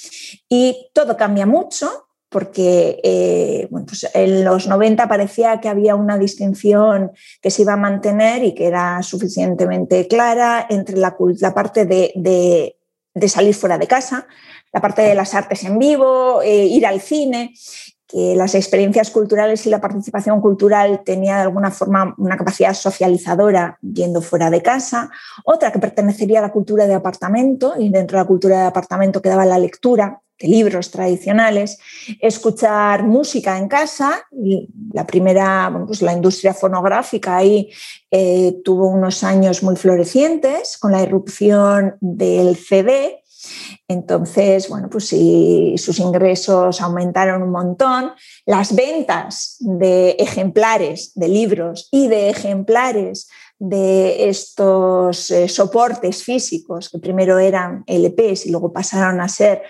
y 0.50 0.90
todo 0.94 1.16
cambia 1.16 1.46
mucho 1.46 2.05
porque 2.30 3.00
eh, 3.04 3.68
pues 3.70 4.10
en 4.14 4.44
los 4.44 4.68
90 4.68 5.08
parecía 5.08 5.62
que 5.62 5.70
había 5.70 5.96
una 5.96 6.18
distinción 6.18 7.12
que 7.42 7.52
se 7.52 7.62
iba 7.62 7.74
a 7.74 7.78
mantener 7.78 8.44
y 8.44 8.54
que 8.54 8.68
era 8.68 9.02
suficientemente 9.04 10.08
clara 10.08 10.66
entre 10.70 10.98
la, 10.98 11.16
parte 11.54 11.86
de, 11.86 12.76
salir 13.28 13.54
fuera 13.54 13.78
de 13.78 13.88
casa, 13.88 14.28
la 14.74 14.82
parte 14.82 15.04
de 15.04 15.16
las 15.16 15.34
artes 15.34 15.64
en 15.64 15.80
vivo, 15.80 16.42
eh, 16.42 16.66
ir 16.66 16.86
al 16.86 17.00
cine 17.00 17.54
que 18.08 18.36
las 18.36 18.54
experiencias 18.56 19.10
culturales 19.10 19.66
y 19.66 19.70
la 19.70 19.82
participación 19.82 20.40
cultural 20.42 21.02
tenía 21.04 21.38
de 21.38 21.42
alguna 21.44 21.72
forma 21.72 22.14
una 22.18 22.38
capacidad 22.38 22.74
socializadora 22.74 23.80
yendo 23.82 24.22
fuera 24.22 24.50
de 24.50 24.62
casa, 24.62 25.10
otra 25.44 25.72
que 25.72 25.80
pertenecería 25.80 26.40
a 26.40 26.44
la 26.44 26.52
cultura 26.52 26.86
de 26.86 26.94
apartamento 26.94 27.74
y 27.80 27.90
dentro 27.90 28.18
de 28.18 28.24
la 28.24 28.28
cultura 28.28 28.60
de 28.60 28.68
apartamento 28.68 29.22
quedaba 29.22 29.46
la 29.46 29.58
lectura 29.58 30.22
de 30.40 30.48
libros 30.50 30.92
tradicionales, 30.92 31.80
escuchar 32.20 33.04
música 33.04 33.58
en 33.58 33.68
casa. 33.68 34.28
La 34.92 35.08
primera, 35.08 35.74
pues 35.88 36.02
la 36.02 36.14
industria 36.14 36.54
fonográfica 36.54 37.38
ahí 37.38 37.70
eh, 38.12 38.58
tuvo 38.64 38.88
unos 38.88 39.24
años 39.24 39.64
muy 39.64 39.78
florecientes 39.78 40.78
con 40.78 40.92
la 40.92 41.02
irrupción 41.02 41.96
del 42.02 42.58
CD 42.58 43.24
entonces, 43.88 44.70
bueno, 44.70 44.90
pues 44.90 45.08
si 45.08 45.76
sus 45.78 46.00
ingresos 46.00 46.82
aumentaron 46.82 47.44
un 47.44 47.52
montón, 47.52 48.12
las 48.46 48.76
ventas 48.76 49.58
de 49.60 50.12
ejemplares 50.20 51.12
de 51.16 51.28
libros 51.28 51.88
y 51.92 52.08
de 52.08 52.30
ejemplares 52.30 53.28
de 53.60 54.30
estos 54.30 55.32
eh, 55.32 55.48
soportes 55.48 56.24
físicos, 56.24 56.90
que 56.90 57.00
primero 57.00 57.40
eran 57.40 57.84
LPs 57.88 58.46
y 58.46 58.52
luego 58.52 58.74
pasaron 58.74 59.22
a 59.22 59.28
ser 59.28 59.64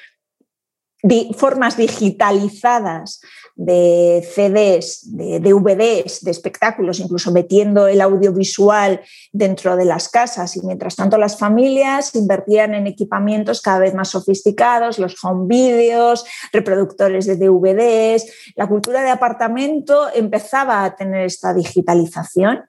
formas 1.37 1.77
digitalizadas 1.77 3.21
de 3.55 4.27
CDs, 4.33 5.15
de 5.15 5.39
DVDs, 5.39 6.21
de 6.23 6.31
espectáculos, 6.31 6.99
incluso 6.99 7.31
metiendo 7.31 7.87
el 7.87 8.01
audiovisual 8.01 9.01
dentro 9.31 9.77
de 9.77 9.85
las 9.85 10.09
casas. 10.09 10.57
Y 10.57 10.65
mientras 10.65 10.95
tanto 10.95 11.17
las 11.17 11.37
familias 11.37 12.13
invertían 12.15 12.73
en 12.73 12.87
equipamientos 12.87 13.61
cada 13.61 13.79
vez 13.79 13.93
más 13.93 14.09
sofisticados, 14.09 14.99
los 14.99 15.15
home 15.23 15.47
videos, 15.47 16.25
reproductores 16.51 17.25
de 17.25 17.37
DVDs. 17.37 18.25
La 18.55 18.67
cultura 18.67 19.01
de 19.01 19.09
apartamento 19.09 20.07
empezaba 20.13 20.83
a 20.83 20.95
tener 20.95 21.25
esta 21.25 21.53
digitalización. 21.53 22.65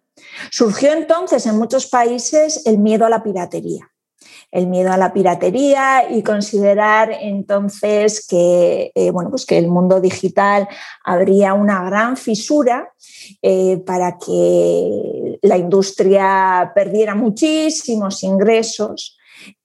Surgió 0.51 0.93
entonces 0.93 1.45
en 1.47 1.59
muchos 1.59 1.87
países 1.87 2.65
el 2.65 2.79
miedo 2.79 3.05
a 3.05 3.11
la 3.11 3.23
piratería 3.23 3.91
el 4.57 4.69
miedo 4.69 4.91
a 4.91 4.97
la 4.97 5.13
piratería 5.13 6.11
y 6.11 6.23
considerar 6.23 7.13
entonces 7.21 8.27
que, 8.27 8.91
eh, 8.95 9.11
bueno, 9.11 9.29
pues 9.29 9.45
que 9.45 9.59
el 9.59 9.69
mundo 9.69 10.01
digital 10.01 10.67
habría 11.05 11.53
una 11.53 11.85
gran 11.85 12.17
fisura 12.17 12.91
eh, 13.43 13.77
para 13.85 14.17
que 14.17 15.39
la 15.43 15.59
industria 15.59 16.73
perdiera 16.75 17.15
muchísimos 17.15 18.23
ingresos. 18.23 19.19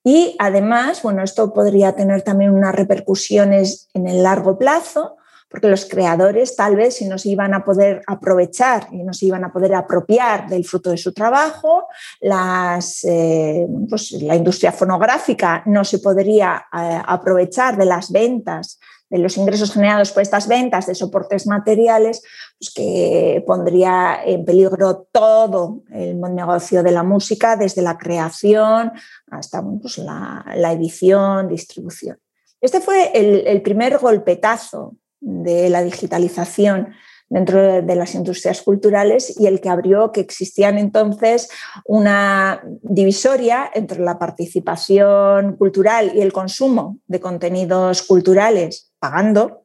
Y 0.03 0.35
además, 0.39 1.01
bueno, 1.03 1.23
esto 1.23 1.53
podría 1.53 1.93
tener 1.93 2.23
también 2.23 2.51
unas 2.51 2.75
repercusiones 2.75 3.87
en 3.93 4.07
el 4.07 4.23
largo 4.23 4.57
plazo, 4.57 5.15
porque 5.51 5.67
los 5.67 5.85
creadores 5.85 6.55
tal 6.55 6.77
vez 6.77 6.95
si 6.95 7.05
no 7.05 7.17
se 7.17 7.29
iban 7.29 7.53
a 7.53 7.65
poder 7.65 8.01
aprovechar 8.07 8.87
y 8.91 9.03
no 9.03 9.13
se 9.13 9.25
iban 9.25 9.43
a 9.43 9.51
poder 9.51 9.75
apropiar 9.75 10.47
del 10.47 10.63
fruto 10.63 10.91
de 10.91 10.97
su 10.97 11.11
trabajo, 11.11 11.87
eh, 12.21 13.67
pues 13.89 14.11
la 14.13 14.35
industria 14.35 14.71
fonográfica 14.71 15.61
no 15.65 15.83
se 15.83 15.99
podría 15.99 16.65
eh, 16.73 17.01
aprovechar 17.05 17.77
de 17.77 17.85
las 17.85 18.11
ventas 18.11 18.79
de 19.09 19.17
los 19.17 19.35
ingresos 19.35 19.73
generados 19.73 20.13
por 20.13 20.21
estas 20.21 20.47
ventas 20.47 20.85
de 20.85 20.95
soportes 20.95 21.45
materiales, 21.45 22.21
pues 22.57 22.73
que 22.73 23.43
pondría 23.45 24.23
en 24.23 24.45
peligro 24.45 25.05
todo 25.11 25.83
el 25.91 26.17
negocio 26.21 26.81
de 26.81 26.91
la 26.91 27.03
música, 27.03 27.57
desde 27.57 27.81
la 27.81 27.97
creación 27.97 28.93
hasta 29.29 29.61
pues, 29.81 29.97
la, 29.97 30.45
edición, 30.71 31.49
distribución. 31.49 32.17
Este 32.61 32.79
fue 32.79 33.11
el 33.13 33.61
primer 33.61 33.97
golpetazo 33.97 34.95
de 35.21 35.69
la 35.69 35.83
digitalización 35.83 36.93
dentro 37.29 37.81
de 37.81 37.95
las 37.95 38.13
industrias 38.13 38.61
culturales 38.61 39.39
y 39.39 39.47
el 39.47 39.61
que 39.61 39.69
abrió 39.69 40.11
que 40.11 40.19
existían 40.19 40.77
entonces 40.77 41.49
una 41.85 42.61
divisoria 42.81 43.71
entre 43.73 44.01
la 44.01 44.19
participación 44.19 45.55
cultural 45.55 46.11
y 46.13 46.19
el 46.19 46.33
consumo 46.33 46.97
de 47.07 47.21
contenidos 47.21 48.01
culturales 48.01 48.91
pagando 48.99 49.63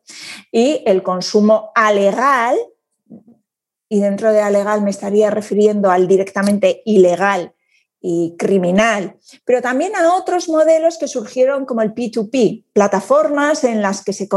y 0.52 0.84
el 0.86 1.02
consumo 1.02 1.72
alegal, 1.74 2.56
y 3.88 4.00
dentro 4.00 4.32
de 4.32 4.40
alegal 4.40 4.82
me 4.82 4.90
estaría 4.90 5.30
refiriendo 5.30 5.90
al 5.90 6.06
directamente 6.06 6.82
ilegal 6.84 7.55
y 8.08 8.36
criminal, 8.38 9.16
pero 9.44 9.60
también 9.60 9.96
a 9.96 10.14
otros 10.14 10.48
modelos 10.48 10.96
que 10.96 11.08
surgieron 11.08 11.66
como 11.66 11.82
el 11.82 11.92
P2P, 11.92 12.62
plataformas 12.72 13.64
en 13.64 13.82
las 13.82 14.04
que 14.04 14.12
se, 14.12 14.28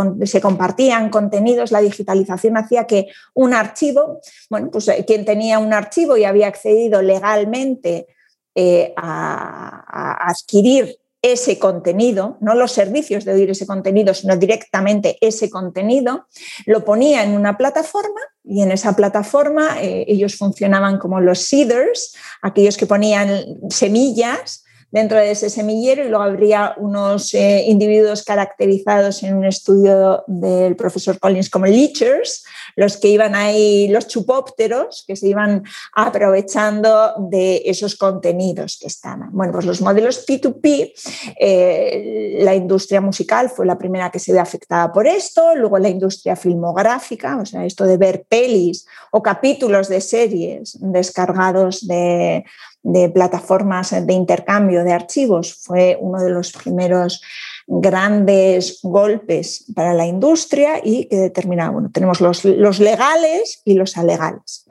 compartían 0.41 1.11
contenidos, 1.11 1.71
la 1.71 1.79
digitalización 1.79 2.57
hacía 2.57 2.87
que 2.87 3.09
un 3.35 3.53
archivo, 3.53 4.21
bueno, 4.49 4.71
pues 4.71 4.87
eh, 4.87 5.05
quien 5.05 5.23
tenía 5.23 5.59
un 5.59 5.71
archivo 5.71 6.17
y 6.17 6.23
había 6.23 6.47
accedido 6.47 7.03
legalmente 7.03 8.07
eh, 8.55 8.91
a 8.97 10.27
adquirir 10.27 10.97
ese 11.21 11.59
contenido, 11.59 12.37
no 12.39 12.55
los 12.55 12.71
servicios 12.71 13.25
de 13.25 13.33
oír 13.33 13.49
ese 13.49 13.65
contenido, 13.65 14.13
sino 14.13 14.37
directamente 14.37 15.17
ese 15.19 15.49
contenido, 15.49 16.27
lo 16.65 16.85
ponía 16.85 17.23
en 17.23 17.31
una 17.31 17.57
plataforma 17.57 18.21
y 18.43 18.61
en 18.61 18.71
esa 18.71 18.95
plataforma 18.95 19.81
eh, 19.81 20.05
ellos 20.07 20.37
funcionaban 20.37 20.97
como 20.97 21.19
los 21.19 21.39
seeders, 21.39 22.15
aquellos 22.41 22.77
que 22.77 22.85
ponían 22.85 23.59
semillas 23.69 24.63
dentro 24.91 25.17
de 25.17 25.31
ese 25.31 25.49
semillero 25.49 26.03
y 26.03 26.09
luego 26.09 26.23
habría 26.23 26.73
unos 26.77 27.33
eh, 27.33 27.63
individuos 27.67 28.23
caracterizados 28.23 29.21
en 29.23 29.35
un 29.37 29.45
estudio 29.45 30.23
del 30.27 30.75
profesor 30.75 31.19
Collins 31.19 31.49
como 31.49 31.65
leechers, 31.65 32.43
los 32.79 32.95
que 32.95 33.09
iban 33.09 33.35
ahí, 33.35 33.89
los 33.89 34.07
chupópteros, 34.07 35.03
que 35.05 35.17
se 35.17 35.27
iban 35.27 35.63
aprovechando 35.93 37.13
de 37.29 37.63
esos 37.65 37.97
contenidos 37.97 38.77
que 38.79 38.87
estaban. 38.87 39.31
Bueno, 39.33 39.51
pues 39.51 39.65
los 39.65 39.81
modelos 39.81 40.25
P2P, 40.25 40.93
eh, 41.37 42.37
la 42.39 42.55
industria 42.55 43.01
musical 43.01 43.49
fue 43.49 43.65
la 43.65 43.77
primera 43.77 44.09
que 44.09 44.19
se 44.19 44.31
ve 44.31 44.39
afectada 44.39 44.93
por 44.93 45.07
esto, 45.07 45.55
luego 45.55 45.77
la 45.77 45.89
industria 45.89 46.37
filmográfica, 46.37 47.35
o 47.35 47.45
sea, 47.45 47.65
esto 47.65 47.83
de 47.83 47.97
ver 47.97 48.25
pelis 48.29 48.85
o 49.11 49.21
capítulos 49.21 49.89
de 49.89 49.99
series 49.99 50.77
descargados 50.79 51.85
de, 51.85 52.45
de 52.81 53.09
plataformas 53.09 53.91
de 53.91 54.13
intercambio 54.13 54.85
de 54.85 54.93
archivos 54.93 55.53
fue 55.53 55.97
uno 55.99 56.23
de 56.23 56.29
los 56.29 56.53
primeros 56.53 57.21
grandes 57.69 58.79
golpes 58.81 59.65
para 59.75 59.93
la 59.93 60.07
industria 60.07 60.81
y 60.83 61.05
que 61.05 61.17
determina, 61.17 61.69
bueno, 61.69 61.91
tenemos 61.93 62.19
los, 62.19 62.79
legales 62.79 63.61
y 63.63 63.75
los 63.75 63.95
alegales. 63.95 64.65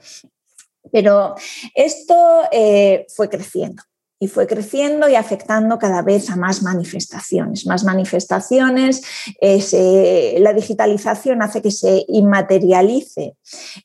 Pero 0.91 1.37
esto 1.75 2.43
eh, 2.51 3.07
fue 3.15 3.29
creciendo 3.29 3.83
y 4.21 4.27
fue 4.27 4.49
creciendo 4.49 5.09
y 5.09 5.15
afectando 5.15 5.79
cada 5.79 6.03
vez 6.03 6.29
a 6.29 6.35
más 6.35 6.63
manifestaciones. 6.63 7.67
Más 7.67 7.85
manifestaciones, 7.85 9.03
la 9.41 10.53
digitalización 10.53 11.41
hace 11.41 11.63
que 11.63 11.71
se 11.71 12.05
inmaterialice 12.09 13.37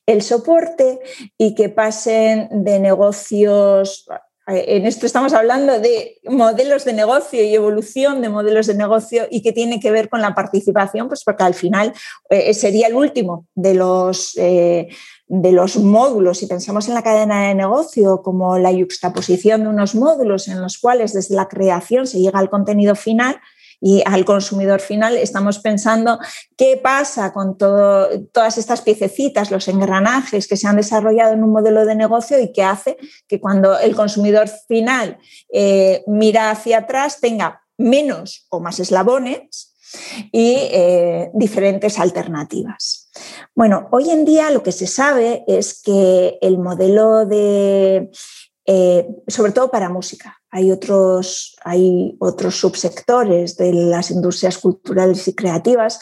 el 0.06 0.22
soporte 0.22 0.98
y 1.38 1.54
que 1.54 1.68
pasen 1.68 2.48
de 2.64 2.80
negocios 2.80 4.06
en 4.46 4.86
esto 4.86 5.06
estamos 5.06 5.32
hablando 5.32 5.80
de 5.80 6.18
modelos 6.24 6.84
de 6.84 6.92
negocio 6.92 7.42
y 7.42 7.54
evolución 7.54 8.20
de 8.20 8.28
modelos 8.28 8.66
de 8.66 8.74
negocio 8.74 9.26
y 9.30 9.42
que 9.42 9.52
tiene 9.52 9.80
que 9.80 9.90
ver 9.90 10.10
con 10.10 10.20
la 10.20 10.34
participación, 10.34 11.08
pues 11.08 11.24
porque 11.24 11.44
al 11.44 11.54
final 11.54 11.94
eh, 12.28 12.52
sería 12.52 12.88
el 12.88 12.94
último 12.94 13.46
de 13.54 13.74
los, 13.74 14.36
eh, 14.36 14.88
de 15.28 15.52
los 15.52 15.76
módulos. 15.76 16.38
Si 16.38 16.46
pensamos 16.46 16.88
en 16.88 16.94
la 16.94 17.02
cadena 17.02 17.48
de 17.48 17.54
negocio 17.54 18.20
como 18.22 18.58
la 18.58 18.70
yuxtaposición 18.70 19.62
de 19.62 19.68
unos 19.68 19.94
módulos 19.94 20.48
en 20.48 20.60
los 20.60 20.76
cuales 20.76 21.14
desde 21.14 21.34
la 21.34 21.48
creación 21.48 22.06
se 22.06 22.20
llega 22.20 22.38
al 22.38 22.50
contenido 22.50 22.94
final, 22.94 23.40
y 23.86 24.02
al 24.06 24.24
consumidor 24.24 24.80
final 24.80 25.14
estamos 25.18 25.58
pensando 25.58 26.18
qué 26.56 26.80
pasa 26.82 27.34
con 27.34 27.58
todas 27.58 28.56
estas 28.56 28.80
piececitas, 28.80 29.50
los 29.50 29.68
engranajes 29.68 30.48
que 30.48 30.56
se 30.56 30.66
han 30.66 30.76
desarrollado 30.76 31.34
en 31.34 31.44
un 31.44 31.52
modelo 31.52 31.84
de 31.84 31.94
negocio 31.94 32.40
y 32.40 32.50
que 32.50 32.62
hace 32.62 32.96
que 33.28 33.40
cuando 33.40 33.78
el 33.78 33.94
consumidor 33.94 34.48
final 34.48 35.18
eh, 35.52 36.02
mira 36.06 36.50
hacia 36.50 36.78
atrás 36.78 37.20
tenga 37.20 37.60
menos 37.76 38.46
o 38.48 38.58
más 38.58 38.80
eslabones 38.80 39.74
y 40.32 40.56
eh, 40.70 41.30
diferentes 41.34 41.98
alternativas. 41.98 43.10
Bueno, 43.54 43.88
hoy 43.92 44.08
en 44.08 44.24
día 44.24 44.50
lo 44.50 44.62
que 44.62 44.72
se 44.72 44.86
sabe 44.86 45.44
es 45.46 45.82
que 45.82 46.38
el 46.40 46.56
modelo 46.56 47.26
de, 47.26 48.10
eh, 48.64 49.06
sobre 49.28 49.52
todo 49.52 49.70
para 49.70 49.90
música, 49.90 50.40
hay 50.56 50.70
otros, 50.70 51.56
hay 51.64 52.14
otros 52.20 52.60
subsectores 52.60 53.56
de 53.56 53.72
las 53.72 54.12
industrias 54.12 54.56
culturales 54.56 55.26
y 55.26 55.34
creativas 55.34 55.98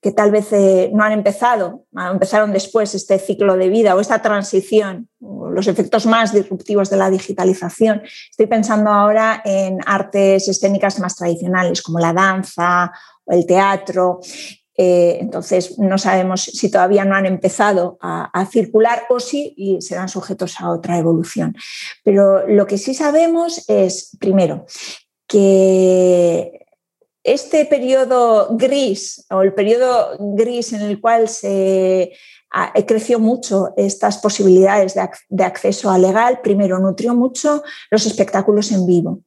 que 0.00 0.12
tal 0.12 0.30
vez 0.30 0.52
eh, 0.52 0.92
no 0.94 1.02
han 1.02 1.10
empezado, 1.10 1.84
empezaron 1.92 2.52
después 2.52 2.94
este 2.94 3.18
ciclo 3.18 3.56
de 3.56 3.68
vida 3.68 3.96
o 3.96 4.00
esta 4.00 4.22
transición, 4.22 5.08
los 5.20 5.66
efectos 5.66 6.06
más 6.06 6.32
disruptivos 6.32 6.90
de 6.90 6.96
la 6.96 7.10
digitalización. 7.10 8.02
Estoy 8.30 8.46
pensando 8.46 8.88
ahora 8.90 9.42
en 9.44 9.80
artes 9.84 10.46
escénicas 10.46 11.00
más 11.00 11.16
tradicionales 11.16 11.82
como 11.82 11.98
la 11.98 12.12
danza 12.12 12.92
o 13.24 13.32
el 13.32 13.46
teatro, 13.46 14.20
eh, 14.80 15.18
entonces, 15.20 15.76
no 15.80 15.98
sabemos 15.98 16.42
si 16.42 16.70
todavía 16.70 17.04
no 17.04 17.16
han 17.16 17.26
empezado 17.26 17.98
a, 18.00 18.46
circular 18.46 19.02
o 19.10 19.18
si 19.18 19.52
y 19.56 19.82
serán 19.82 20.08
sujetos 20.08 20.60
a 20.60 20.70
otra 20.70 20.98
evolución. 20.98 21.56
Pero 22.04 22.46
lo 22.46 22.64
que 22.64 22.78
sí 22.78 22.94
sabemos 22.94 23.68
es, 23.68 24.16
primero, 24.20 24.66
que 25.26 26.64
este 27.24 27.64
periodo 27.66 28.56
gris 28.56 29.26
o 29.30 29.42
el 29.42 29.52
periodo 29.52 30.16
gris 30.36 30.72
en 30.72 30.82
el 30.82 31.00
cual 31.00 31.28
se 31.28 32.12
creció 32.86 33.18
mucho 33.18 33.74
estas 33.76 34.18
posibilidades 34.18 34.94
de, 35.28 35.44
acceso 35.44 35.90
a 35.90 35.98
legal, 35.98 36.40
primero 36.40 36.78
nutrió 36.78 37.16
mucho 37.16 37.64
los 37.90 38.06
espectáculos 38.06 38.70
en 38.70 38.86
vivo 38.86 39.22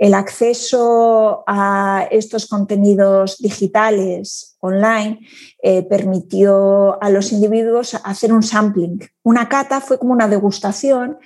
el 0.00 0.14
acceso 0.14 1.44
a 1.46 2.08
estos 2.10 2.46
contenidos 2.46 3.36
digitales 3.36 4.56
online 4.60 5.20
eh, 5.62 5.82
permitió 5.82 7.00
a 7.02 7.10
los 7.10 7.32
individuos 7.32 7.94
hacer 8.02 8.32
un 8.32 8.42
sampling. 8.42 8.98
Una 9.22 9.50
cata 9.50 9.82
fue 9.82 9.98
como 9.98 10.14
una 10.14 10.26
degustación 10.26 11.18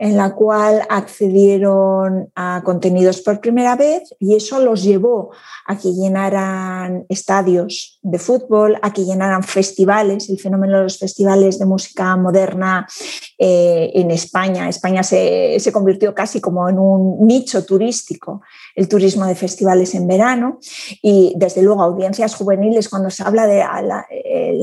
en 0.00 0.16
la 0.16 0.34
cual 0.34 0.80
accedieron 0.88 2.32
a 2.34 2.62
contenidos 2.64 3.20
por 3.20 3.38
primera 3.38 3.76
vez 3.76 4.14
y 4.18 4.34
eso 4.34 4.58
los 4.58 4.82
llevó 4.82 5.30
a 5.66 5.76
que 5.76 5.92
llenaran 5.92 7.04
estadios 7.10 7.98
de 8.00 8.18
fútbol, 8.18 8.78
a 8.80 8.94
que 8.94 9.04
llenaran 9.04 9.42
festivales, 9.42 10.30
el 10.30 10.38
fenómeno 10.38 10.78
de 10.78 10.84
los 10.84 10.98
festivales 10.98 11.58
de 11.58 11.66
música 11.66 12.16
moderna 12.16 12.88
eh, 13.36 13.90
en 13.92 14.10
España. 14.10 14.70
España 14.70 15.02
se, 15.02 15.60
se, 15.60 15.70
convirtió 15.70 16.14
casi 16.14 16.40
como 16.40 16.66
en 16.70 16.78
un 16.78 17.26
nicho 17.26 17.66
turístico, 17.66 18.40
el 18.74 18.88
turismo 18.88 19.26
de 19.26 19.34
festivales 19.34 19.94
en 19.94 20.06
verano 20.06 20.60
y 21.02 21.34
desde 21.36 21.60
luego 21.60 21.82
audiencias 21.82 22.34
juveniles, 22.34 22.88
cuando 22.88 23.10
se 23.10 23.22
habla 23.22 23.46
de 23.46 23.58
la, 23.58 24.06
eh, 24.10 24.58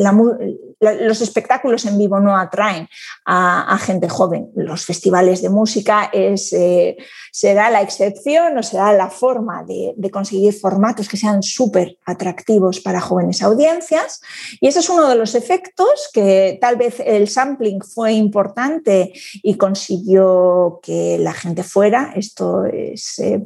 los 0.79 1.21
espectáculos 1.21 1.85
en 1.85 1.97
vivo 1.97 2.19
no 2.19 2.37
atraen 2.37 2.87
a, 3.25 3.77
gente 3.79 4.09
joven. 4.09 4.49
Los 4.55 4.85
festivales 4.85 5.41
de 5.41 5.49
música 5.49 6.09
es, 6.13 6.53
eh, 6.53 6.97
será 7.31 7.69
la 7.69 7.81
excepción 7.81 8.57
o 8.57 8.63
será 8.63 8.93
la 8.93 9.09
forma 9.09 9.63
de, 9.63 9.95
conseguir 10.11 10.53
formatos 10.53 11.07
que 11.07 11.17
sean 11.17 11.43
súper 11.43 11.97
atractivos 12.05 12.79
para 12.79 13.01
jóvenes 13.01 13.41
audiencias. 13.41 14.21
Y 14.61 14.67
ese 14.67 14.79
es 14.79 14.89
uno 14.89 15.07
de 15.07 15.15
los 15.15 15.35
efectos 15.35 16.09
que 16.13 16.57
tal 16.61 16.75
vez 16.75 17.01
el 17.05 17.27
sampling 17.27 17.81
fue 17.81 18.13
importante 18.13 19.13
y 19.43 19.55
consiguió 19.55 20.79
que 20.81 21.17
la 21.19 21.33
gente 21.33 21.63
fuera. 21.63 22.13
Esto 22.15 22.65
es... 22.65 23.19
Eh, 23.19 23.43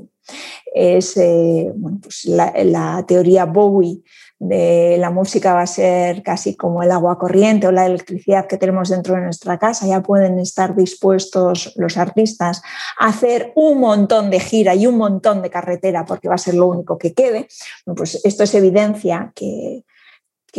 eh, 0.73 1.73
pues 2.01 2.25
la, 2.25 3.03
teoría 3.07 3.45
Bowie 3.45 4.01
de 4.41 4.97
la 4.97 5.11
música 5.11 5.53
va 5.53 5.61
a 5.61 5.67
ser 5.67 6.23
casi 6.23 6.55
como 6.55 6.81
el 6.81 6.89
agua 6.89 7.19
corriente 7.19 7.67
o 7.67 7.71
la 7.71 7.85
electricidad 7.85 8.47
que 8.47 8.57
tenemos 8.57 8.89
dentro 8.89 9.13
de 9.13 9.21
nuestra 9.21 9.59
casa. 9.59 9.85
Ya 9.85 10.01
pueden 10.01 10.39
estar 10.39 10.75
dispuestos 10.75 11.73
los 11.75 11.95
artistas 11.95 12.63
a 12.97 13.09
hacer 13.09 13.53
un 13.55 13.79
montón 13.79 14.31
de 14.31 14.39
gira 14.39 14.73
y 14.73 14.87
un 14.87 14.97
montón 14.97 15.43
de 15.43 15.51
carretera 15.51 16.05
porque 16.07 16.27
va 16.27 16.35
a 16.35 16.39
ser 16.39 16.55
lo 16.55 16.65
único 16.65 16.97
que 16.97 17.13
quede. 17.13 17.47
pues 17.95 18.19
esto 18.25 18.43
es 18.43 18.55
evidencia 18.55 19.31
que, 19.35 19.83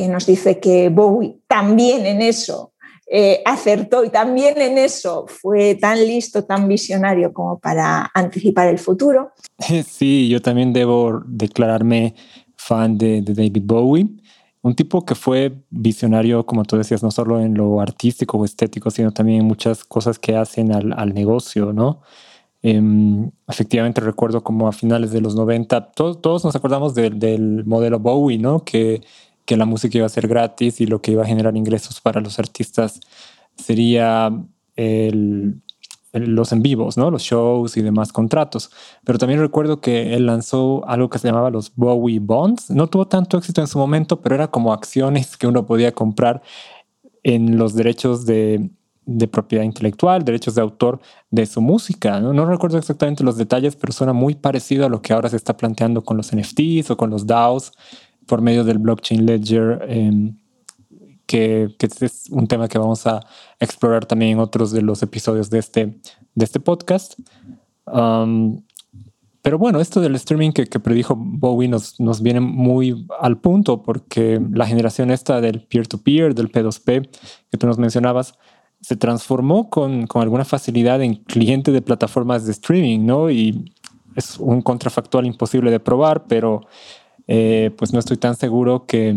nos 0.09 0.27
dice 0.27 0.61
que 0.61 0.89
Bowie 0.89 1.41
también 1.49 2.07
en 2.07 2.23
eso 2.23 2.75
eh, 3.11 3.43
acertó 3.45 4.05
y 4.05 4.11
también 4.11 4.61
en 4.61 4.79
eso 4.79 5.27
fue 5.27 5.75
tan 5.75 5.99
listo, 5.99 6.45
tan 6.45 6.69
visionario 6.69 7.33
como 7.33 7.59
para 7.59 8.13
anticipar 8.15 8.69
el 8.69 8.79
futuro. 8.79 9.33
Sí, 9.87 10.29
yo 10.29 10.41
también 10.41 10.73
debo 10.73 11.21
declararme 11.27 12.15
fan 12.67 12.99
de, 12.99 13.23
David 13.23 13.63
Bowie. 13.65 14.09
Un 14.63 14.75
tipo 14.75 15.05
que 15.05 15.15
fue 15.15 15.53
visionario, 15.71 16.47
como 16.47 16.65
tú 16.65 16.77
decías, 16.77 17.03
no 17.03 17.11
solo 17.11 17.41
en 17.41 17.55
lo 17.55 17.81
artístico 17.81 18.39
o 18.39 18.45
estético, 18.45 18.91
sino 18.91 19.13
también 19.13 19.41
en 19.41 19.47
muchas 19.47 19.85
cosas 19.85 20.19
que 20.19 20.37
hacen 20.37 20.73
al, 20.73 21.15
negocio, 21.15 21.73
¿no? 21.73 22.01
Em, 22.63 23.31
efectivamente 23.49 24.01
recuerdo 24.01 24.45
como 24.45 24.69
a 24.69 24.73
finales 24.73 25.11
de 25.11 25.21
los 25.21 25.35
90, 25.35 25.91
todos, 25.93 26.45
nos 26.45 26.55
acordamos 26.55 26.95
del 26.95 27.65
modelo 27.67 27.99
Bowie, 27.99 28.39
¿no? 28.39 28.65
Que, 28.65 29.03
que 29.45 29.57
la 29.57 29.67
música 29.67 29.99
iba 29.99 30.07
a 30.07 30.11
ser 30.11 30.29
gratis 30.29 30.81
y 30.81 30.87
lo 30.87 31.03
que 31.03 31.13
iba 31.13 31.23
a 31.25 31.27
generar 31.27 31.57
ingresos 31.57 32.01
para 32.01 32.21
los 32.21 32.39
artistas 32.39 33.01
sería 33.57 34.31
el, 34.77 35.61
los 36.13 36.53
en 36.53 36.63
vivos, 36.63 36.97
¿no? 36.97 37.11
Los 37.11 37.23
shows 37.23 37.77
y 37.77 37.83
demás 37.83 38.13
contratos. 38.13 38.71
Pero 39.05 39.19
también 39.19 39.41
recuerdo 39.41 39.81
que 39.81 40.15
él 40.15 40.27
lanzó 40.27 40.87
algo 40.87 41.09
que 41.09 41.19
se 41.19 41.29
llamaba 41.29 41.51
los 41.51 41.75
Bowie 41.75 42.19
Bonds. 42.21 42.71
No 42.71 42.87
tuvo 42.87 43.07
tanto 43.07 43.39
éxito 43.39 43.61
en 43.61 43.67
su 43.67 43.79
momento, 43.79 44.21
pero 44.21 44.35
era 44.35 44.49
como 44.49 44.73
acciones 44.73 45.37
que 45.37 45.47
uno 45.47 45.67
podía 45.67 45.93
comprar 45.93 46.43
en 47.23 47.57
los 47.57 47.75
derechos 47.75 48.27
de, 48.27 48.71
propiedad 49.31 49.65
intelectual, 49.65 50.25
derechos 50.25 50.55
de 50.55 50.63
autor 50.63 51.01
de 51.31 51.47
su 51.47 51.61
música. 51.61 52.21
¿no? 52.21 52.45
recuerdo 52.47 52.79
exactamente 52.79 53.25
los 53.25 53.37
detalles, 53.37 53.77
pero 53.77 53.93
suena 53.93 54.13
muy 54.13 54.35
parecido 54.35 54.85
a 54.85 54.89
lo 54.89 55.01
que 55.01 55.13
ahora 55.13 55.29
se 55.29 55.37
está 55.37 55.57
planteando 55.57 56.03
con 56.05 56.17
los 56.17 56.35
NFTs 56.35 56.91
o 56.91 56.97
con 56.97 57.11
los 57.11 57.27
DAOs 57.27 57.73
por 58.27 58.43
medio 58.43 58.65
del 58.65 58.79
blockchain 58.79 59.25
ledger. 59.25 59.85
Eh, 59.89 60.33
que, 61.33 61.89
es 62.01 62.27
un 62.31 62.47
tema 62.47 62.69
que 62.69 62.79
vamos 62.79 63.07
a 63.07 63.25
explorar 63.59 64.05
también 64.05 64.33
en 64.33 64.39
otros 64.39 64.71
de 64.71 64.83
los 64.83 65.03
episodios 65.03 65.49
de 65.49 65.59
este, 65.59 65.99
de 66.35 66.45
este 66.45 66.61
podcast. 66.61 67.19
Um, 67.87 68.63
pero 69.41 69.59
bueno, 69.59 69.81
esto 69.81 70.01
del 70.03 70.15
streaming 70.17 70.53
que, 70.53 70.67
predijo 70.67 71.17
Bowie 71.17 71.69
nos, 71.69 71.99
nos 71.99 72.23
viene 72.23 72.41
muy 72.41 73.07
al 73.19 73.39
punto 73.39 73.83
porque 73.83 74.41
la 74.53 74.67
generación 74.67 75.11
esta 75.11 75.41
del 75.41 75.63
peer-to-peer, 75.63 76.35
del 76.35 76.53
P2P, 76.53 77.09
que 77.51 77.59
tú 77.59 77.67
nos 77.67 77.79
mencionabas, 77.79 78.35
se 78.83 78.97
transformó 78.97 79.71
con, 79.71 80.07
con, 80.07 80.23
alguna 80.23 80.45
facilidad 80.45 81.01
en 81.01 81.15
cliente 81.15 81.73
de 81.73 81.81
plataformas 81.81 82.45
de 82.45 82.53
streaming, 82.53 83.07
¿no? 83.07 83.31
Y 83.31 83.73
es 84.17 84.39
un 84.39 84.61
contrafactual 84.61 85.25
imposible 85.25 85.71
de 85.71 85.81
probar, 85.81 86.27
pero 86.27 86.61
eh, 87.27 87.71
pues 87.79 87.93
no 87.93 88.01
estoy 88.01 88.19
tan 88.19 88.37
seguro 88.37 88.85
que, 88.87 89.17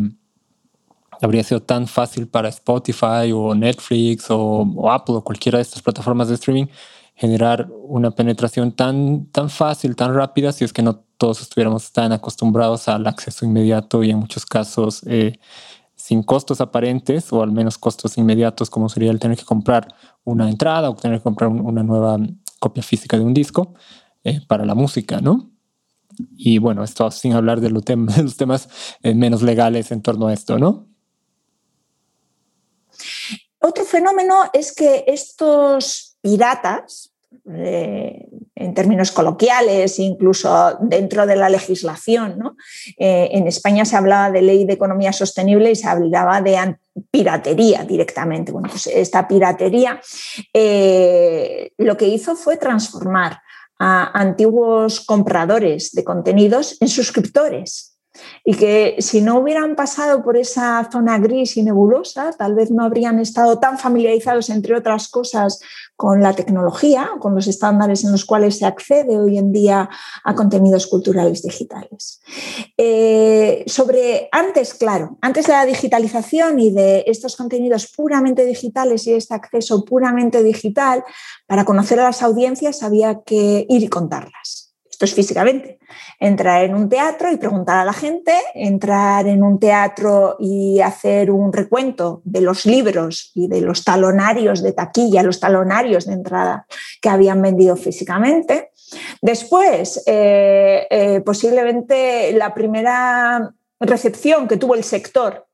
habría 1.25 1.43
sido 1.43 1.61
tan 1.61 1.87
fácil 1.87 2.27
para 2.27 2.49
Spotify 2.49 3.31
o 3.33 3.53
Netflix 3.55 4.27
o, 4.29 4.89
Apple 4.89 5.15
o 5.15 5.23
cualquiera 5.23 5.57
de 5.57 5.63
estas 5.63 5.81
plataformas 5.81 6.29
de 6.29 6.35
streaming 6.35 6.67
generar 7.15 7.67
una 7.71 8.11
penetración 8.11 8.73
tan, 8.73 9.25
tan 9.27 9.49
fácil, 9.49 9.95
tan 9.95 10.13
rápida, 10.13 10.51
si 10.51 10.65
es 10.65 10.73
que 10.73 10.81
no 10.81 11.03
todos 11.17 11.41
estuviéramos 11.41 11.91
tan 11.93 12.11
acostumbrados 12.11 12.87
al 12.89 13.07
acceso 13.07 13.45
inmediato 13.45 14.03
y 14.03 14.11
en 14.11 14.19
muchos 14.19 14.45
casos 14.45 15.01
eh, 15.07 15.39
sin 15.95 16.23
costos 16.23 16.59
aparentes 16.61 17.31
o 17.31 17.41
al 17.41 17.51
menos 17.51 17.77
costos 17.77 18.17
inmediatos 18.17 18.69
como 18.69 18.89
sería 18.89 19.11
el 19.11 19.19
tener 19.19 19.37
que 19.37 19.45
comprar 19.45 19.87
una 20.25 20.49
entrada 20.49 20.89
o 20.89 20.95
tener 20.95 21.19
que 21.19 21.23
comprar 21.23 21.49
una 21.49 21.83
nueva 21.83 22.17
copia 22.59 22.83
física 22.83 23.17
de 23.17 23.23
un 23.23 23.33
disco 23.33 23.73
eh, 24.23 24.41
para 24.47 24.65
la 24.65 24.75
música, 24.75 25.21
¿no? 25.21 25.51
Y 26.37 26.59
bueno, 26.59 26.83
esto 26.83 27.09
sin 27.11 27.33
hablar 27.33 27.61
de, 27.61 27.69
los 27.71 27.83
temas 28.37 28.69
eh, 29.01 29.15
menos 29.15 29.41
legales 29.41 29.91
en 29.91 30.01
torno 30.01 30.27
a 30.27 30.33
esto, 30.33 30.59
¿no? 30.59 30.94
Otro 33.59 33.83
fenómeno 33.83 34.43
es 34.53 34.73
que 34.73 35.05
estos 35.07 36.17
piratas, 36.21 37.11
eh, 37.51 38.27
en 38.55 38.73
términos 38.73 39.11
coloquiales, 39.11 39.99
incluso 39.99 40.77
dentro 40.81 41.25
de 41.25 41.35
la 41.35 41.49
legislación. 41.49 42.55
Eh, 42.97 43.29
en 43.31 43.47
España 43.47 43.85
se 43.85 43.95
hablaba 43.95 44.31
de 44.31 44.41
ley 44.41 44.65
de 44.65 44.73
economía 44.73 45.11
sostenible 45.13 45.71
y 45.71 45.75
se 45.75 45.87
hablaba 45.87 46.41
de 46.41 46.77
piratería 47.11 47.83
directamente. 47.83 48.51
Bueno, 48.51 48.69
pues 48.69 48.87
esta 48.87 49.27
piratería 49.27 49.99
eh, 50.53 51.71
lo 51.77 51.97
que 51.97 52.07
hizo 52.07 52.35
fue 52.35 52.57
transformar 52.57 53.41
a 53.77 54.19
antiguos 54.19 55.01
compradores 55.01 55.91
de 55.91 56.03
contenidos 56.03 56.77
en 56.79 56.87
suscriptores 56.87 57.94
y 58.43 58.55
que 58.55 58.95
si 58.99 59.21
no 59.21 59.39
hubieran 59.39 59.75
pasado 59.75 60.23
por 60.23 60.37
esa 60.37 60.87
zona 60.91 61.17
gris 61.17 61.57
y 61.57 61.63
nebulosa, 61.63 62.31
tal 62.37 62.55
vez 62.55 62.71
no 62.71 62.83
habrían 62.83 63.19
estado 63.19 63.59
tan 63.59 63.77
familiarizados, 63.77 64.49
entre 64.49 64.75
otras 64.75 65.07
cosas, 65.07 65.59
con 65.95 66.21
la 66.21 66.33
tecnología, 66.33 67.11
con 67.19 67.35
los 67.35 67.47
estándares 67.47 68.03
en 68.03 68.11
los 68.11 68.25
cuales 68.25 68.57
se 68.57 68.65
accede 68.65 69.17
hoy 69.17 69.37
en 69.37 69.51
día 69.51 69.89
a 70.23 70.35
contenidos 70.35 70.87
culturales 70.87 71.41
digitales. 71.41 72.21
Eh, 72.77 73.63
sobre 73.67 74.27
antes, 74.31 74.73
claro, 74.73 75.17
antes 75.21 75.47
de 75.47 75.53
la 75.53 75.65
digitalización 75.65 76.59
y 76.59 76.71
de 76.71 77.03
estos 77.07 77.35
contenidos 77.35 77.91
puramente 77.95 78.45
digitales 78.45 79.07
y 79.07 79.13
este 79.13 79.33
acceso 79.33 79.85
puramente 79.85 80.43
digital, 80.43 81.03
para 81.47 81.65
conocer 81.65 81.99
a 81.99 82.03
las 82.03 82.21
audiencias 82.21 82.83
había 82.83 83.21
que 83.23 83.65
ir 83.69 83.83
y 83.83 83.87
contarlas 83.87 84.64
esto 84.95 85.03
es 85.03 85.13
físicamente. 85.13 85.77
Entrar 86.21 86.63
en 86.63 86.73
un 86.73 86.87
teatro 86.87 87.29
y 87.29 87.35
preguntar 87.35 87.79
a 87.79 87.85
la 87.85 87.91
gente, 87.91 88.33
entrar 88.53 89.27
en 89.27 89.43
un 89.43 89.59
teatro 89.59 90.37
y 90.39 90.79
hacer 90.79 91.31
un 91.31 91.51
recuento 91.51 92.21
de 92.23 92.39
los 92.39 92.65
libros 92.65 93.31
y 93.35 93.49
de 93.49 93.59
los 93.59 93.83
talonarios 93.83 94.63
de 94.63 94.71
taquilla, 94.71 95.21
los 95.21 95.41
talonarios 95.41 96.05
de 96.05 96.13
entrada 96.13 96.65
que 97.01 97.09
habían 97.09 97.41
vendido 97.41 97.75
físicamente. 97.75 98.71
Después, 99.21 100.01
eh, 100.05 100.87
eh, 100.89 101.19
posiblemente 101.25 102.31
la 102.31 102.53
primera 102.53 103.53
recepción 103.81 104.47
que 104.47 104.55
tuvo 104.55 104.75
el 104.75 104.85
sector 104.85 105.44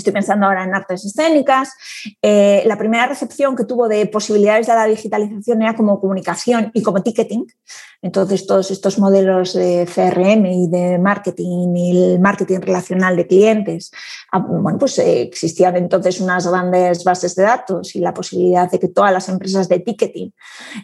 estoy 0.00 0.12
pensando 0.12 0.46
ahora 0.46 0.64
en 0.64 0.74
artes 0.74 1.04
escénicas. 1.04 1.70
Eh, 2.20 2.62
la 2.66 2.76
primera 2.76 3.06
recepción 3.06 3.54
que 3.54 3.64
tuvo 3.64 3.88
de 3.88 4.06
posibilidades 4.06 4.66
de 4.66 4.74
la 4.74 4.86
digitalización 4.86 5.62
era 5.62 5.76
como 5.76 6.00
comunicación 6.00 6.70
y 6.74 6.82
como 6.82 7.02
ticketing. 7.02 7.46
Entonces, 8.02 8.46
todos 8.46 8.70
estos 8.70 8.98
modelos 8.98 9.52
de 9.52 9.86
CRM 9.86 10.46
y 10.46 10.68
de 10.68 10.98
marketing 10.98 11.76
y 11.76 12.14
el 12.14 12.20
marketing 12.20 12.60
relacional 12.60 13.14
de 13.16 13.26
clientes, 13.26 13.90
ah, 14.32 14.38
bueno, 14.38 14.78
pues 14.78 14.98
eh, 14.98 15.22
existían 15.22 15.76
entonces 15.76 16.20
unas 16.20 16.46
grandes 16.46 17.04
bases 17.04 17.34
de 17.34 17.42
datos 17.42 17.94
y 17.94 18.00
la 18.00 18.14
posibilidad 18.14 18.70
de 18.70 18.78
que 18.78 18.88
todas 18.88 19.12
las 19.12 19.28
empresas 19.28 19.68
de 19.68 19.80
ticketing 19.80 20.32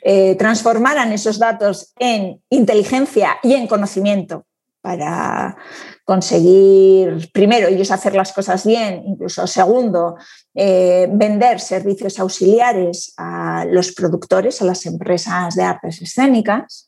eh, 0.02 0.35
transformaran 0.37 1.12
esos 1.12 1.38
datos 1.38 1.92
en 1.98 2.42
inteligencia 2.50 3.38
y 3.42 3.55
en 3.55 3.66
conocimiento 3.66 4.44
para 4.83 5.57
conseguir, 6.06 7.30
primero, 7.32 7.66
ellos 7.66 7.90
hacer 7.90 8.14
las 8.14 8.32
cosas 8.32 8.64
bien, 8.64 9.02
incluso 9.06 9.44
segundo, 9.48 10.14
eh, 10.54 11.08
vender 11.10 11.58
servicios 11.58 12.20
auxiliares 12.20 13.12
a 13.16 13.64
los 13.68 13.90
productores, 13.90 14.62
a 14.62 14.66
las 14.66 14.86
empresas 14.86 15.56
de 15.56 15.64
artes 15.64 16.00
escénicas, 16.00 16.86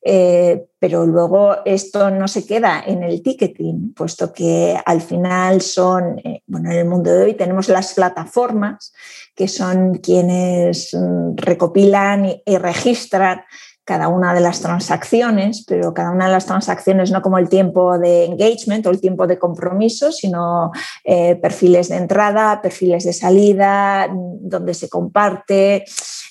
eh, 0.00 0.64
pero 0.78 1.04
luego 1.06 1.56
esto 1.64 2.08
no 2.12 2.28
se 2.28 2.46
queda 2.46 2.84
en 2.86 3.02
el 3.02 3.20
ticketing, 3.20 3.94
puesto 3.94 4.32
que 4.32 4.78
al 4.86 5.00
final 5.00 5.60
son, 5.60 6.20
eh, 6.20 6.42
bueno, 6.46 6.70
en 6.70 6.78
el 6.78 6.84
mundo 6.84 7.10
de 7.10 7.24
hoy 7.24 7.34
tenemos 7.34 7.68
las 7.68 7.94
plataformas 7.94 8.92
que 9.34 9.48
son 9.48 9.96
quienes 9.96 10.94
mm, 10.94 11.34
recopilan 11.34 12.42
y 12.46 12.58
registran 12.58 13.42
cada 13.84 14.08
una 14.08 14.32
de 14.32 14.40
las 14.40 14.60
transacciones, 14.60 15.64
pero 15.66 15.92
cada 15.92 16.10
una 16.10 16.26
de 16.26 16.32
las 16.32 16.46
transacciones 16.46 17.10
no 17.10 17.20
como 17.20 17.38
el 17.38 17.48
tiempo 17.48 17.98
de 17.98 18.26
engagement 18.26 18.86
o 18.86 18.90
el 18.90 19.00
tiempo 19.00 19.26
de 19.26 19.38
compromiso, 19.38 20.12
sino 20.12 20.70
eh, 21.04 21.36
perfiles 21.36 21.88
de 21.88 21.96
entrada, 21.96 22.62
perfiles 22.62 23.04
de 23.04 23.12
salida, 23.12 24.08
donde 24.12 24.74
se 24.74 24.88
comparte, 24.88 25.84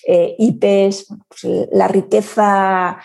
eh, 0.07 0.35
IPs, 0.37 1.07
pues, 1.27 1.67
la 1.71 1.87
riqueza, 1.87 2.97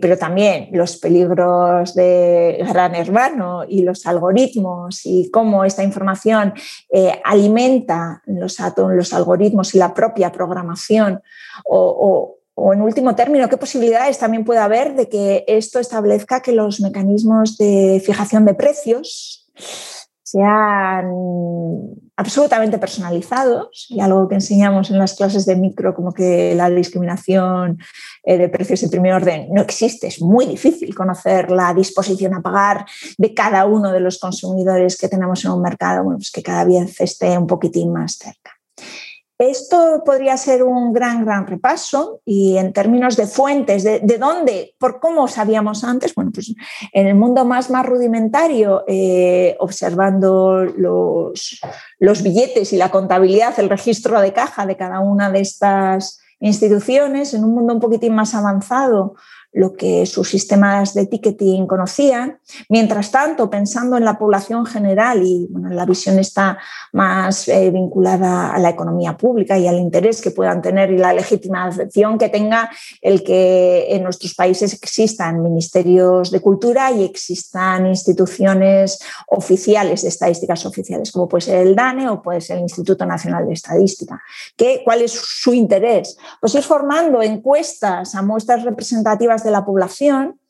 pero 0.00 0.18
también 0.18 0.68
los 0.72 0.96
peligros 0.96 1.94
de 1.94 2.58
gran 2.68 2.94
hermano 2.96 3.62
y 3.66 3.82
los 3.82 4.04
algoritmos 4.06 5.00
y 5.04 5.30
cómo 5.30 5.64
esta 5.64 5.84
información 5.84 6.52
eh, 6.90 7.20
alimenta 7.24 8.20
los, 8.26 8.56
los 8.76 9.12
algoritmos 9.12 9.74
y 9.74 9.78
la 9.78 9.94
propia 9.94 10.32
programación 10.32 11.22
o 11.64 11.86
o 11.98 12.35
en 12.56 12.82
último 12.82 13.14
término, 13.14 13.48
qué 13.48 13.56
posibilidades 13.56 14.18
también 14.18 14.44
puede 14.44 14.60
haber 14.60 14.94
de 14.94 15.08
que 15.08 15.44
esto 15.46 15.78
establezca 15.78 16.40
que 16.40 16.52
los 16.52 16.80
mecanismos 16.80 17.58
de 17.58 18.02
fijación 18.04 18.44
de 18.44 18.54
precios 18.54 19.46
sean 20.22 21.06
absolutamente 22.16 22.78
personalizados 22.78 23.86
y 23.88 24.00
algo 24.00 24.26
que 24.26 24.34
enseñamos 24.34 24.90
en 24.90 24.98
las 24.98 25.14
clases 25.14 25.46
de 25.46 25.54
micro 25.54 25.94
como 25.94 26.12
que 26.12 26.54
la 26.56 26.68
discriminación 26.68 27.78
eh, 28.24 28.36
de 28.36 28.48
precios 28.48 28.80
de 28.80 28.88
primer 28.88 29.12
orden 29.12 29.48
no 29.52 29.62
existe, 29.62 30.08
es 30.08 30.20
muy 30.20 30.46
difícil 30.46 30.94
conocer 30.94 31.50
la 31.50 31.72
disposición 31.74 32.34
a 32.34 32.42
pagar 32.42 32.86
de 33.18 33.34
cada 33.34 33.66
uno 33.66 33.92
de 33.92 34.00
los 34.00 34.18
consumidores 34.18 34.98
que 34.98 35.08
tenemos 35.08 35.44
en 35.44 35.52
un 35.52 35.62
mercado, 35.62 36.02
bueno, 36.02 36.18
pues 36.18 36.32
que 36.32 36.42
cada 36.42 36.64
vez 36.64 37.00
esté 37.00 37.38
un 37.38 37.46
poquitín 37.46 37.92
más 37.92 38.16
cerca. 38.16 38.55
Esto 39.38 40.02
podría 40.04 40.36
ser 40.38 40.62
un 40.62 40.94
gran, 40.94 41.24
gran 41.26 41.46
repaso 41.46 42.20
y 42.24 42.56
en 42.56 42.72
términos 42.72 43.16
de 43.16 43.26
fuentes, 43.26 43.84
de, 43.84 44.18
dónde, 44.18 44.74
por 44.78 44.98
cómo 44.98 45.28
sabíamos 45.28 45.84
antes, 45.84 46.14
bueno, 46.14 46.30
pues 46.32 46.54
en 46.92 47.06
el 47.06 47.14
mundo 47.16 47.44
más, 47.44 47.68
más 47.68 47.84
rudimentario, 47.84 48.84
eh, 48.86 49.54
observando 49.60 50.64
los, 50.64 51.60
los 51.98 52.22
billetes 52.22 52.72
y 52.72 52.78
la 52.78 52.90
contabilidad, 52.90 53.58
el 53.60 53.68
registro 53.68 54.18
de 54.22 54.32
caja 54.32 54.64
de 54.64 54.78
cada 54.78 55.00
una 55.00 55.30
de 55.30 55.40
estas 55.40 56.18
instituciones, 56.40 57.34
en 57.34 57.44
un 57.44 57.54
mundo 57.54 57.74
un 57.74 57.80
poquitín 57.80 58.14
más 58.14 58.34
avanzado, 58.34 59.16
lo 59.52 59.72
que 59.72 60.04
sus 60.06 60.28
sistemas 60.28 60.94
de 60.94 61.06
ticketing 61.06 61.66
conocían. 61.66 62.38
Mientras 62.68 63.10
tanto, 63.10 63.48
pensando 63.48 63.96
en 63.96 64.04
la 64.04 64.18
población 64.18 64.66
general 64.66 65.22
y 65.24 65.46
bueno, 65.50 65.70
la 65.70 65.86
visión 65.86 66.18
está 66.18 66.58
más 66.92 67.48
eh, 67.48 67.70
vinculada 67.70 68.54
a 68.54 68.58
la 68.58 68.70
economía 68.70 69.16
pública 69.16 69.58
y 69.58 69.66
al 69.66 69.76
interés 69.76 70.20
que 70.20 70.30
puedan 70.30 70.60
tener 70.62 70.90
y 70.90 70.98
la 70.98 71.12
legitimación 71.12 72.18
que 72.18 72.28
tenga 72.28 72.70
el 73.00 73.22
que 73.22 73.86
en 73.94 74.02
nuestros 74.02 74.34
países 74.34 74.74
existan 74.74 75.42
ministerios 75.42 76.30
de 76.30 76.40
cultura 76.40 76.92
y 76.92 77.04
existan 77.04 77.86
instituciones 77.86 78.98
oficiales 79.28 80.04
estadísticas 80.04 80.66
oficiales, 80.66 81.12
como 81.12 81.28
puede 81.28 81.42
ser 81.42 81.66
el 81.66 81.74
DANE 81.74 82.08
o 82.08 82.22
puede 82.22 82.40
ser 82.40 82.56
el 82.56 82.62
Instituto 82.62 83.06
Nacional 83.06 83.46
de 83.46 83.54
Estadística. 83.54 84.20
¿Qué, 84.56 84.82
¿Cuál 84.84 85.02
es 85.02 85.12
su 85.12 85.54
interés? 85.54 86.16
Pues 86.40 86.54
ir 86.54 86.62
formando 86.62 87.22
encuestas 87.22 88.14
a 88.14 88.22
muestras 88.22 88.62
representativas 88.64 89.35
de 89.44 89.50
la 89.50 89.64
población, 89.64 90.40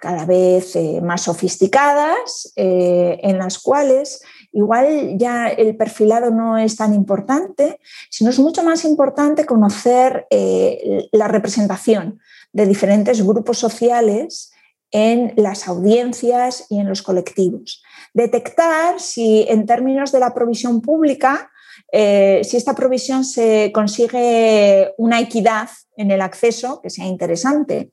cada 0.00 0.24
vez 0.24 0.76
eh, 0.76 1.00
más 1.02 1.22
sofisticadas, 1.22 2.52
eh, 2.56 3.18
en 3.22 3.38
las 3.38 3.58
cuales 3.58 4.22
igual 4.52 5.18
ya 5.18 5.48
el 5.48 5.76
perfilado 5.76 6.30
no 6.30 6.56
es 6.56 6.76
tan 6.76 6.94
importante, 6.94 7.80
sino 8.10 8.30
es 8.30 8.38
mucho 8.38 8.62
más 8.62 8.84
importante 8.84 9.44
conocer 9.44 10.26
eh, 10.30 11.08
la 11.12 11.28
representación 11.28 12.20
de 12.52 12.66
diferentes 12.66 13.24
grupos 13.24 13.58
sociales 13.58 14.52
en 14.90 15.34
las 15.36 15.68
audiencias 15.68 16.66
y 16.70 16.78
en 16.78 16.88
los 16.88 17.02
colectivos. 17.02 17.82
Detectar 18.14 19.00
si 19.00 19.44
en 19.48 19.66
términos 19.66 20.12
de 20.12 20.20
la 20.20 20.32
provisión 20.32 20.80
pública 20.80 21.50
eh, 21.92 22.40
si 22.44 22.56
esta 22.56 22.74
provisión 22.74 23.24
se 23.24 23.70
consigue 23.72 24.92
una 24.98 25.20
equidad 25.20 25.68
en 25.96 26.10
el 26.10 26.20
acceso, 26.20 26.80
que 26.82 26.90
sea 26.90 27.06
interesante, 27.06 27.90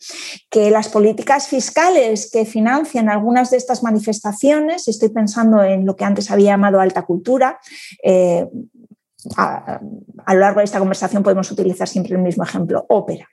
que 0.50 0.70
las 0.70 0.90
políticas 0.90 1.48
fiscales 1.48 2.30
que 2.32 2.46
financian 2.46 3.10
algunas 3.10 3.52
de 3.52 3.58
estas 3.58 3.84
manifestaciones, 3.84 4.88
estoy 4.88 5.10
pensando 5.10 5.64
en 5.64 5.86
lo 5.86 5.96
que 5.96 6.06
antes 6.06 6.30
había 6.30 6.52
llamado 6.52 6.80
alta 6.80 7.04
cultura, 7.04 7.60
eh, 8.04 8.48
a, 9.38 9.80
lo 10.34 10.40
largo 10.40 10.60
de 10.60 10.66
esta 10.66 10.80
conversación 10.80 11.24
podemos 11.24 11.50
utilizar 11.52 11.88
siempre 11.88 12.16
el 12.16 12.22
mismo 12.22 12.44
ejemplo, 12.44 12.86
ópera. 12.90 13.28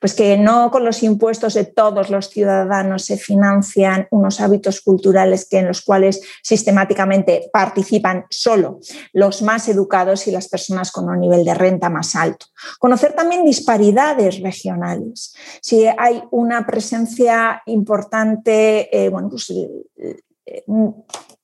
Pues 0.00 0.14
que 0.14 0.36
no 0.36 0.70
con 0.72 0.84
los 0.84 1.04
impuestos 1.04 1.54
de 1.54 1.64
todos 1.64 2.10
los 2.10 2.28
ciudadanos 2.28 3.04
se 3.04 3.16
financian 3.16 4.08
unos 4.10 4.40
hábitos 4.40 4.80
culturales 4.80 5.46
que 5.48 5.58
en 5.58 5.68
los 5.68 5.82
cuales 5.82 6.20
sistemáticamente 6.42 7.48
participan 7.52 8.24
solo 8.30 8.80
los 9.12 9.42
más 9.42 9.68
educados 9.68 10.26
y 10.26 10.32
las 10.32 10.48
personas 10.48 10.90
con 10.90 11.08
un 11.08 11.20
nivel 11.20 11.44
de 11.44 11.54
renta 11.54 11.88
más 11.88 12.16
alto. 12.16 12.46
Conocer 12.80 13.12
también 13.12 13.44
disparidades 13.44 14.40
regionales. 14.40 15.34
Si 15.62 15.86
hay 15.86 16.22
una 16.32 16.66
presencia 16.66 17.62
importante, 17.66 18.88
eh, 18.96 19.08
bueno, 19.08 19.28
pues, 19.30 19.50
eh, 19.50 20.64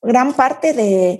gran 0.02 0.34
parte 0.34 0.72
de, 0.72 1.18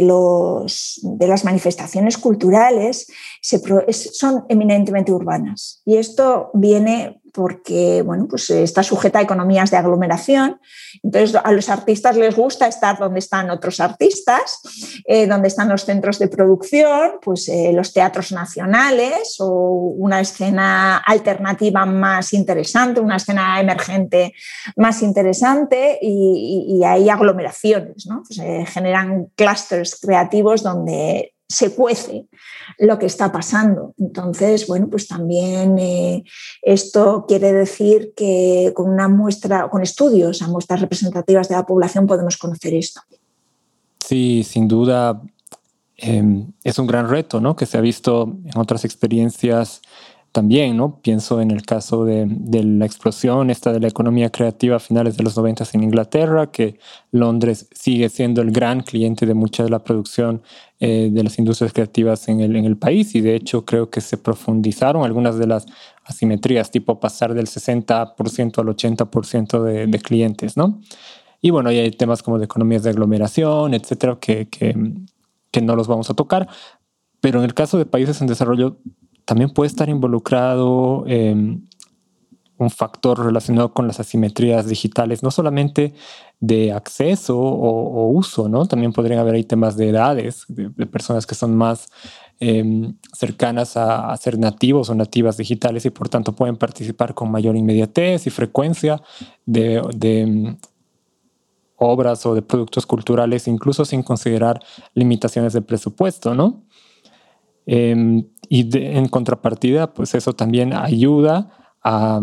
los, 0.00 1.00
de 1.02 1.28
las 1.28 1.44
manifestaciones 1.44 2.18
culturales 2.18 3.06
son 3.40 4.44
eminentemente 4.48 5.12
urbanas. 5.12 5.82
Y 5.84 5.96
esto 5.96 6.50
viene 6.54 7.20
porque 7.34 8.02
bueno, 8.02 8.28
pues 8.28 8.48
está 8.48 8.84
sujeta 8.84 9.18
a 9.18 9.22
economías 9.22 9.70
de 9.72 9.76
aglomeración. 9.76 10.60
Entonces, 11.02 11.34
a 11.42 11.50
los 11.50 11.68
artistas 11.68 12.16
les 12.16 12.36
gusta 12.36 12.68
estar 12.68 12.96
donde 12.96 13.18
están 13.18 13.50
otros 13.50 13.80
artistas, 13.80 14.60
eh, 15.04 15.26
donde 15.26 15.48
están 15.48 15.68
los 15.68 15.84
centros 15.84 16.20
de 16.20 16.28
producción, 16.28 17.18
pues 17.20 17.48
eh, 17.48 17.72
los 17.74 17.92
teatros 17.92 18.30
nacionales 18.30 19.36
o 19.40 19.94
una 19.98 20.20
escena 20.20 20.98
alternativa 20.98 21.84
más 21.84 22.32
interesante, 22.32 23.00
una 23.00 23.16
escena 23.16 23.60
emergente 23.60 24.32
más 24.76 25.02
interesante 25.02 25.98
y, 26.00 26.82
hay 26.84 27.08
aglomeraciones, 27.08 28.06
¿no? 28.06 28.22
pues, 28.26 28.38
generan 28.70 29.28
clústeres 29.34 29.98
creativos 30.00 30.62
donde 30.62 31.33
se 31.54 31.74
cuece 31.74 32.26
lo 32.78 32.98
que 32.98 33.06
está 33.06 33.30
pasando. 33.30 33.94
Entonces, 33.98 34.66
bueno, 34.66 34.88
pues 34.90 35.06
también 35.06 35.78
eh, 35.78 36.24
esto 36.62 37.24
quiere 37.28 37.52
decir 37.52 38.12
que 38.16 38.72
con 38.74 38.90
una 38.90 39.08
muestra, 39.08 39.68
con 39.68 39.82
estudios 39.82 40.42
a 40.42 40.48
muestras 40.48 40.80
representativas 40.80 41.48
de 41.48 41.54
la 41.54 41.64
población 41.64 42.06
podemos 42.06 42.36
conocer 42.36 42.74
esto. 42.74 43.00
Sí, 44.04 44.44
sin 44.44 44.66
duda 44.66 45.22
em, 45.96 46.52
es 46.64 46.78
un 46.78 46.86
gran 46.86 47.08
reto, 47.08 47.40
¿no? 47.40 47.54
Que 47.54 47.66
se 47.66 47.78
ha 47.78 47.80
visto 47.80 48.36
en 48.44 48.58
otras 48.58 48.84
experiencias 48.84 49.80
también, 50.34 50.76
¿no? 50.76 51.00
Pienso 51.00 51.40
en 51.40 51.52
el 51.52 51.62
caso 51.62 52.04
de, 52.04 52.26
la 52.64 52.84
explosión 52.84 53.50
esta 53.50 53.72
de 53.72 53.78
la 53.78 53.86
economía 53.86 54.30
creativa 54.30 54.76
a 54.76 54.80
finales 54.80 55.16
de 55.16 55.22
los 55.22 55.36
90 55.36 55.64
en 55.74 55.84
Inglaterra, 55.84 56.50
que 56.50 56.80
Londres 57.12 57.68
sigue 57.72 58.08
siendo 58.08 58.42
el 58.42 58.50
gran 58.50 58.82
cliente 58.82 59.26
de 59.26 59.34
mucha 59.34 59.62
de 59.62 59.70
la 59.70 59.84
producción 59.84 60.42
eh, 60.80 61.08
de 61.12 61.22
las 61.22 61.38
industrias 61.38 61.72
creativas 61.72 62.26
en 62.26 62.40
el, 62.40 62.56
en 62.56 62.64
el 62.64 62.76
país 62.76 63.14
y 63.14 63.20
de 63.20 63.36
hecho 63.36 63.64
creo 63.64 63.90
que 63.90 64.00
se 64.00 64.18
profundizaron 64.18 65.04
algunas 65.04 65.38
de 65.38 65.46
las 65.46 65.66
asimetrías, 66.02 66.72
tipo 66.72 66.98
pasar 66.98 67.32
del 67.32 67.46
60% 67.46 68.58
al 68.58 68.66
80% 68.66 69.62
de, 69.62 69.86
de 69.86 69.98
clientes, 70.00 70.56
¿no? 70.56 70.80
Y 71.40 71.50
bueno, 71.50 71.68
hay 71.68 71.92
temas 71.92 72.24
como 72.24 72.40
de 72.40 72.46
economías 72.46 72.82
de 72.82 72.90
aglomeración, 72.90 73.72
etcétera, 73.72 74.18
que, 74.20 74.48
que, 74.48 74.74
que 75.52 75.60
no 75.62 75.76
los 75.76 75.86
vamos 75.86 76.10
a 76.10 76.14
tocar. 76.14 76.48
Pero 77.20 77.38
en 77.38 77.44
el 77.44 77.54
caso 77.54 77.78
de 77.78 77.86
países 77.86 78.20
en 78.20 78.26
desarrollo, 78.26 78.78
también 79.24 79.50
puede 79.50 79.68
estar 79.68 79.88
involucrado 79.88 81.04
em, 81.06 81.62
un 82.56 82.70
factor 82.70 83.24
relacionado 83.24 83.72
con 83.72 83.86
las 83.86 84.00
asimetrías 84.00 84.66
digitales, 84.66 85.22
no 85.22 85.30
solamente 85.30 85.94
de 86.40 86.72
acceso 86.72 87.38
o, 87.38 88.08
uso, 88.08 88.48
¿no? 88.48 88.66
También 88.66 88.92
podrían 88.92 89.18
haber 89.18 89.34
ahí 89.34 89.44
temas 89.44 89.76
de 89.76 89.88
edades, 89.88 90.44
de, 90.48 90.86
personas 90.86 91.26
que 91.26 91.34
son 91.34 91.56
más 91.56 91.88
em, 92.38 92.96
cercanas 93.12 93.76
a, 93.76 94.16
ser 94.16 94.38
nativos 94.38 94.90
o 94.90 94.94
nativas 94.94 95.36
digitales 95.36 95.84
y 95.86 95.90
por 95.90 96.08
tanto 96.08 96.34
pueden 96.34 96.56
participar 96.56 97.14
con 97.14 97.30
mayor 97.30 97.56
inmediatez 97.56 98.26
y 98.26 98.30
frecuencia 98.30 99.02
de, 99.46 99.82
em, 100.02 100.56
obras 101.76 102.24
o 102.26 102.34
de 102.34 102.42
productos 102.42 102.86
culturales, 102.86 103.48
incluso 103.48 103.84
sin 103.84 104.02
considerar 104.02 104.60
limitaciones 104.94 105.52
de 105.54 105.62
presupuesto, 105.62 106.34
¿no? 106.34 106.62
Y 108.54 108.68
en 108.72 109.08
contrapartida, 109.08 109.92
pues 109.92 110.14
eso 110.14 110.32
también 110.32 110.74
ayuda 110.74 111.50
a, 111.82 112.20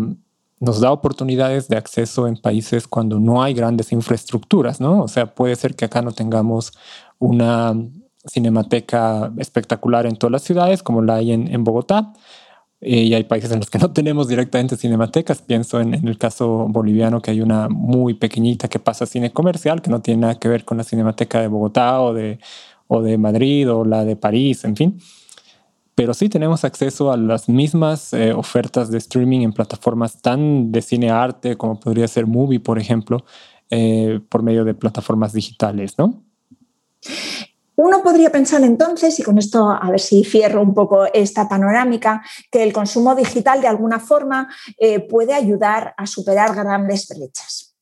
nos 0.60 0.80
da 0.80 0.90
oportunidades 0.90 1.68
de 1.68 1.76
acceso 1.76 2.26
en 2.26 2.38
países 2.38 2.88
cuando 2.88 3.20
no 3.20 3.42
hay 3.42 3.52
grandes 3.52 3.92
infraestructuras, 3.92 4.80
¿no? 4.80 5.02
O 5.02 5.08
sea, 5.08 5.34
puede 5.34 5.56
ser 5.56 5.74
que 5.74 5.84
acá 5.84 6.00
no 6.00 6.12
tengamos 6.12 6.72
una 7.18 7.74
cinemateca 8.26 9.30
espectacular 9.36 10.06
en 10.06 10.16
todas 10.16 10.32
las 10.32 10.42
ciudades 10.42 10.82
como 10.82 11.02
la 11.02 11.16
hay 11.16 11.32
en, 11.32 11.64
Bogotá. 11.64 12.14
Eh, 12.80 13.02
y 13.02 13.14
hay 13.14 13.24
países 13.24 13.52
en 13.52 13.58
los 13.58 13.68
que 13.68 13.78
no 13.78 13.92
tenemos 13.92 14.26
directamente 14.26 14.78
cinematecas. 14.78 15.42
Pienso 15.42 15.82
en, 15.82 15.92
en, 15.92 16.08
el 16.08 16.16
caso 16.16 16.66
boliviano 16.66 17.20
que 17.20 17.32
hay 17.32 17.42
una 17.42 17.68
muy 17.68 18.14
pequeñita 18.14 18.68
que 18.68 18.78
pasa 18.78 19.04
cine 19.04 19.32
comercial, 19.32 19.82
que 19.82 19.90
no 19.90 20.00
tiene 20.00 20.22
nada 20.22 20.38
que 20.38 20.48
ver 20.48 20.64
con 20.64 20.78
la 20.78 20.84
cinemateca 20.84 21.42
de 21.42 21.48
Bogotá 21.48 22.00
o 22.00 22.14
de, 22.14 22.38
o 22.86 23.02
de 23.02 23.18
Madrid 23.18 23.70
o 23.70 23.84
la 23.84 24.06
de 24.06 24.16
París, 24.16 24.64
en 24.64 24.76
fin 24.76 24.98
pero 25.94 26.14
sí 26.14 26.28
tenemos 26.28 26.64
acceso 26.64 27.12
a 27.12 27.16
las 27.16 27.48
mismas 27.48 28.12
eh, 28.12 28.32
ofertas 28.32 28.90
de 28.90 28.98
streaming 28.98 29.40
en 29.42 29.52
plataformas 29.52 30.20
tan 30.22 30.72
de 30.72 30.80
cine 30.80 31.10
arte 31.10 31.56
como 31.56 31.78
podría 31.78 32.08
ser 32.08 32.26
Movie, 32.26 32.60
por 32.60 32.78
ejemplo, 32.78 33.24
eh, 33.70 34.20
por 34.28 34.42
medio 34.42 34.64
de 34.64 34.74
plataformas 34.74 35.32
digitales, 35.32 35.98
¿no? 35.98 36.22
Uno 37.74 38.02
podría 38.02 38.30
pensar 38.30 38.62
entonces, 38.62 39.18
y 39.18 39.22
con 39.22 39.38
esto 39.38 39.70
a 39.70 39.90
ver 39.90 40.00
si 40.00 40.24
cierro 40.24 40.62
un 40.62 40.74
poco 40.74 41.06
esta 41.12 41.48
panorámica, 41.48 42.22
que 42.50 42.62
el 42.62 42.72
consumo 42.72 43.14
digital 43.14 43.60
de 43.60 43.66
alguna 43.66 43.98
forma 43.98 44.48
eh, 44.78 45.00
puede 45.00 45.34
ayudar 45.34 45.94
a 45.96 46.06
superar 46.06 46.54
grandes 46.54 47.08
brechas. 47.08 47.74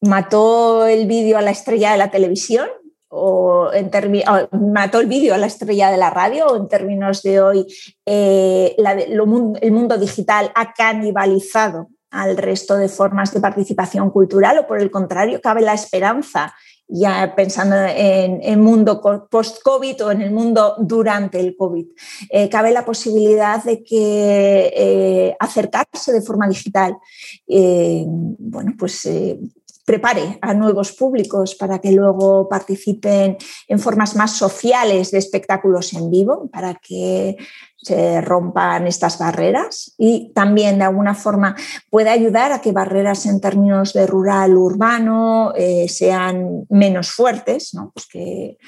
mató 0.00 0.86
el 0.86 1.06
vídeo 1.06 1.38
a 1.38 1.42
la 1.42 1.52
estrella 1.52 1.92
de 1.92 1.98
la 1.98 2.10
televisión, 2.10 2.68
o 3.14 3.70
en 3.74 3.90
mató 4.72 4.98
el 4.98 5.06
vídeo 5.06 5.34
a 5.34 5.38
la 5.38 5.46
estrella 5.46 5.90
de 5.90 5.98
la 5.98 6.08
radio, 6.08 6.46
o 6.46 6.56
en 6.56 6.66
términos 6.66 7.22
de 7.22 7.42
hoy, 7.42 7.66
eh, 8.06 8.74
el 8.78 9.72
mundo 9.72 9.98
digital 9.98 10.50
ha 10.54 10.72
canibalizado 10.72 11.88
al 12.10 12.38
resto 12.38 12.76
de 12.76 12.88
formas 12.88 13.32
de 13.34 13.40
participación 13.40 14.10
cultural, 14.10 14.58
o 14.58 14.66
por 14.66 14.80
el 14.80 14.90
contrario, 14.90 15.42
cabe 15.42 15.60
la 15.60 15.74
esperanza, 15.74 16.54
ya 16.88 17.34
pensando 17.36 17.76
en 17.76 18.40
el 18.42 18.56
mundo 18.56 19.02
post-COVID 19.30 20.04
o 20.06 20.10
en 20.10 20.22
el 20.22 20.30
mundo 20.30 20.74
durante 20.78 21.38
el 21.38 21.54
COVID, 21.54 21.86
eh, 22.30 22.48
cabe 22.48 22.72
la 22.72 22.84
posibilidad 22.84 23.62
de 23.62 23.84
que 23.84 24.72
eh, 24.74 25.36
acercarse 25.38 26.12
de 26.12 26.22
forma 26.22 26.48
digital, 26.48 26.96
bueno, 27.46 28.72
pues 28.78 29.06
prepare 29.84 30.38
a 30.40 30.54
nuevos 30.54 30.92
públicos 30.92 31.54
para 31.54 31.80
que 31.80 31.92
luego 31.92 32.48
participen 32.48 33.36
en 33.66 33.78
formas 33.78 34.14
más 34.14 34.36
sociales 34.36 35.10
de 35.10 35.18
espectáculos 35.18 35.92
en 35.94 36.10
vivo, 36.10 36.48
para 36.52 36.74
que 36.74 37.36
se 37.76 38.20
rompan 38.20 38.86
estas 38.86 39.18
barreras 39.18 39.94
y 39.98 40.32
también 40.34 40.78
de 40.78 40.84
alguna 40.84 41.14
forma 41.14 41.56
puede 41.90 42.10
ayudar 42.10 42.52
a 42.52 42.60
que 42.60 42.70
barreras 42.70 43.26
en 43.26 43.40
términos 43.40 43.92
de 43.92 44.06
rural 44.06 44.56
urbano 44.56 45.52
eh, 45.56 45.88
sean 45.88 46.64
menos 46.68 47.10
fuertes, 47.10 47.74
¿no? 47.74 47.90
pues 47.92 48.06
que 48.06 48.58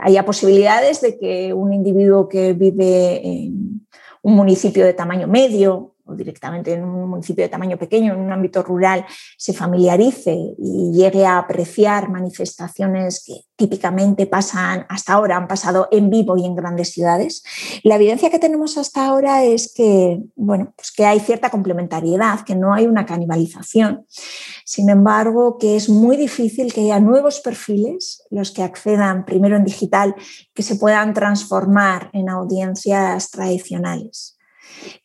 haya 0.00 0.24
posibilidades 0.24 1.00
de 1.00 1.18
que 1.18 1.52
un 1.52 1.72
individuo 1.72 2.28
que 2.28 2.52
vive 2.52 3.20
en 3.26 3.86
un 4.22 4.34
municipio 4.36 4.86
de 4.86 4.94
tamaño 4.94 5.26
medio 5.26 5.93
o 6.06 6.14
directamente 6.14 6.72
en 6.72 6.84
un 6.84 7.08
municipio 7.08 7.44
de 7.44 7.48
tamaño 7.48 7.78
pequeño, 7.78 8.12
en 8.12 8.20
un 8.20 8.32
ámbito 8.32 8.62
rural, 8.62 9.04
se 9.36 9.52
familiarice 9.52 10.36
y 10.58 10.92
llegue 10.92 11.24
a 11.24 11.38
apreciar 11.38 12.10
manifestaciones 12.10 13.22
que 13.26 13.34
típicamente 13.56 14.26
pasan 14.26 14.84
hasta 14.88 15.12
ahora, 15.12 15.36
han 15.36 15.48
pasado 15.48 15.88
en 15.90 16.10
vivo 16.10 16.36
y 16.36 16.44
en 16.44 16.54
grandes 16.54 16.90
ciudades. 16.90 17.42
La 17.82 17.96
evidencia 17.96 18.30
que 18.30 18.38
tenemos 18.38 18.76
hasta 18.76 19.06
ahora 19.06 19.44
es 19.44 19.72
que, 19.72 20.20
bueno, 20.34 20.72
pues 20.76 20.90
que 20.92 21.06
hay 21.06 21.20
cierta 21.20 21.50
complementariedad, 21.50 22.40
que 22.40 22.56
no 22.56 22.74
hay 22.74 22.86
una 22.86 23.06
canibalización. 23.06 24.06
Sin 24.64 24.90
embargo, 24.90 25.56
que 25.58 25.76
es 25.76 25.88
muy 25.88 26.16
difícil 26.16 26.72
que 26.72 26.82
haya 26.82 27.00
nuevos 27.00 27.40
perfiles, 27.40 28.22
los 28.30 28.50
que 28.50 28.62
accedan 28.62 29.24
primero 29.24 29.56
en 29.56 29.64
digital, 29.64 30.14
que 30.52 30.62
se 30.62 30.76
puedan 30.76 31.14
transformar 31.14 32.10
en 32.12 32.28
audiencias 32.28 33.30
tradicionales. 33.30 34.33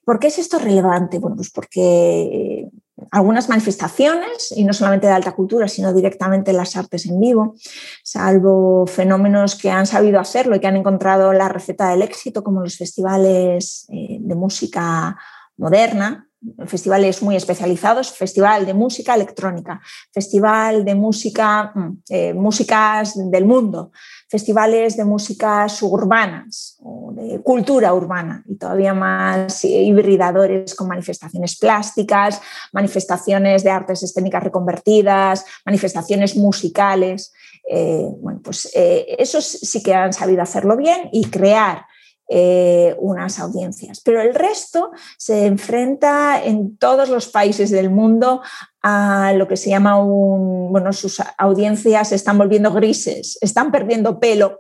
¿Por 0.04 0.20
qué 0.20 0.28
es 0.28 0.40
esto 0.40 0.60
relevante? 0.60 1.20
Bueno, 1.20 1.36
pues 1.36 1.52
porque 1.52 2.70
algunas 3.12 3.50
manifestaciones, 3.50 4.54
y 4.56 4.64
no 4.64 4.74
solamente 4.74 5.08
de 5.08 5.14
alta 5.14 5.34
cultura, 5.34 5.68
sino 5.68 5.94
directamente 5.94 6.54
las 6.54 6.76
artes 6.76 7.06
en 7.06 7.20
vivo, 7.20 7.56
salvo 8.04 8.86
fenómenos 8.88 9.56
que 9.56 9.70
han 9.70 9.86
sabido 9.86 10.20
hacerlo 10.20 10.56
y 10.56 10.60
que 10.60 10.68
han 10.68 10.78
encontrado 10.78 11.34
la 11.34 11.50
receta 11.50 11.90
del 11.90 12.02
éxito, 12.02 12.44
como 12.44 12.62
los 12.62 12.78
festivales 12.78 13.88
eh, 13.90 14.18
de 14.20 14.36
música 14.36 15.18
moderna, 15.58 16.29
festivales 16.66 17.22
muy 17.22 17.36
especializados, 17.36 18.12
festival 18.12 18.66
de 18.66 18.74
música 18.74 19.14
electrónica, 19.14 19.82
festival 20.14 20.86
de 20.86 20.96
música, 20.96 21.72
mm, 21.76 22.02
eh, 22.10 22.34
músicas 22.34 23.14
del 23.30 23.46
mundo, 23.46 23.92
festivales 24.30 24.96
de 24.96 25.04
músicas 25.04 25.82
urbanas 25.82 26.78
o 26.82 27.12
de 27.14 27.42
cultura 27.42 27.94
urbana 27.94 28.44
y 28.48 28.56
todavía 28.56 28.94
más 28.94 29.66
hibridadores 29.66 30.76
con 30.76 30.88
manifestaciones 30.88 31.58
plásticas, 31.58 32.42
manifestaciones 32.72 33.64
de 33.64 33.72
artes 33.72 34.04
escénicas 34.04 34.44
reconvertidas, 34.44 35.46
manifestaciones 35.66 36.38
musicales. 36.38 37.34
Eh, 37.70 38.08
bueno, 38.22 38.40
pues 38.44 38.72
eh, 38.74 39.16
esos 39.20 39.46
sí 39.46 39.84
que 39.84 39.94
han 39.94 40.14
sabido 40.14 40.42
hacerlo 40.42 40.78
bien 40.78 41.10
y 41.12 41.26
crear 41.26 41.86
eh, 42.32 42.96
unas 43.00 43.40
audiencias. 43.40 44.02
Pero 44.02 44.22
el 44.22 44.36
resto 44.36 44.92
se 45.18 45.48
enfrenta 45.48 46.44
en 46.44 46.78
todos 46.78 47.10
los 47.10 47.28
países 47.28 47.72
del 47.72 47.90
mundo 47.90 48.42
a 48.82 49.34
lo 49.34 49.48
que 49.48 49.58
se 49.58 49.70
llama 49.72 49.98
un, 50.00 50.72
bueno, 50.72 50.94
sus 50.94 51.22
audiencias 51.38 52.12
están 52.12 52.38
volviendo 52.38 52.72
grises, 52.72 53.38
están 53.42 53.72
perdiendo 53.72 54.20
pelo 54.20 54.60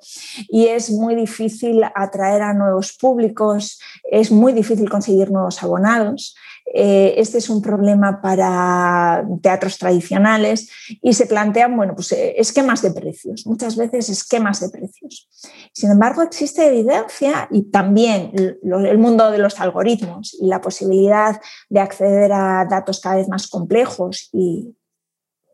y 0.49 0.65
es 0.65 0.89
muy 0.89 1.13
difícil 1.13 1.83
atraer 1.95 2.41
a 2.41 2.53
nuevos 2.53 2.93
públicos, 2.93 3.79
es 4.03 4.31
muy 4.31 4.51
difícil 4.51 4.89
conseguir 4.89 5.31
nuevos 5.31 5.61
abonados. 5.63 6.35
Eh, 6.73 7.15
este 7.17 7.39
es 7.39 7.49
un 7.49 7.61
problema 7.61 8.21
para 8.21 9.25
teatros 9.41 9.77
tradicionales 9.77 10.69
y 11.01 11.13
se 11.13 11.25
plantean 11.25 11.75
bueno, 11.75 11.95
pues, 11.95 12.11
eh, 12.11 12.35
esquemas 12.37 12.81
de 12.81 12.91
precios, 12.91 13.45
muchas 13.47 13.75
veces 13.75 14.09
esquemas 14.09 14.59
de 14.59 14.69
precios. 14.69 15.29
Sin 15.73 15.91
embargo, 15.91 16.21
existe 16.21 16.67
evidencia 16.67 17.47
y 17.51 17.63
también 17.63 18.31
el 18.35 18.97
mundo 18.97 19.31
de 19.31 19.39
los 19.39 19.59
algoritmos 19.59 20.37
y 20.39 20.47
la 20.47 20.61
posibilidad 20.61 21.39
de 21.69 21.79
acceder 21.79 22.31
a 22.31 22.65
datos 22.69 22.99
cada 22.99 23.15
vez 23.15 23.27
más 23.27 23.47
complejos 23.47 24.29
y 24.31 24.75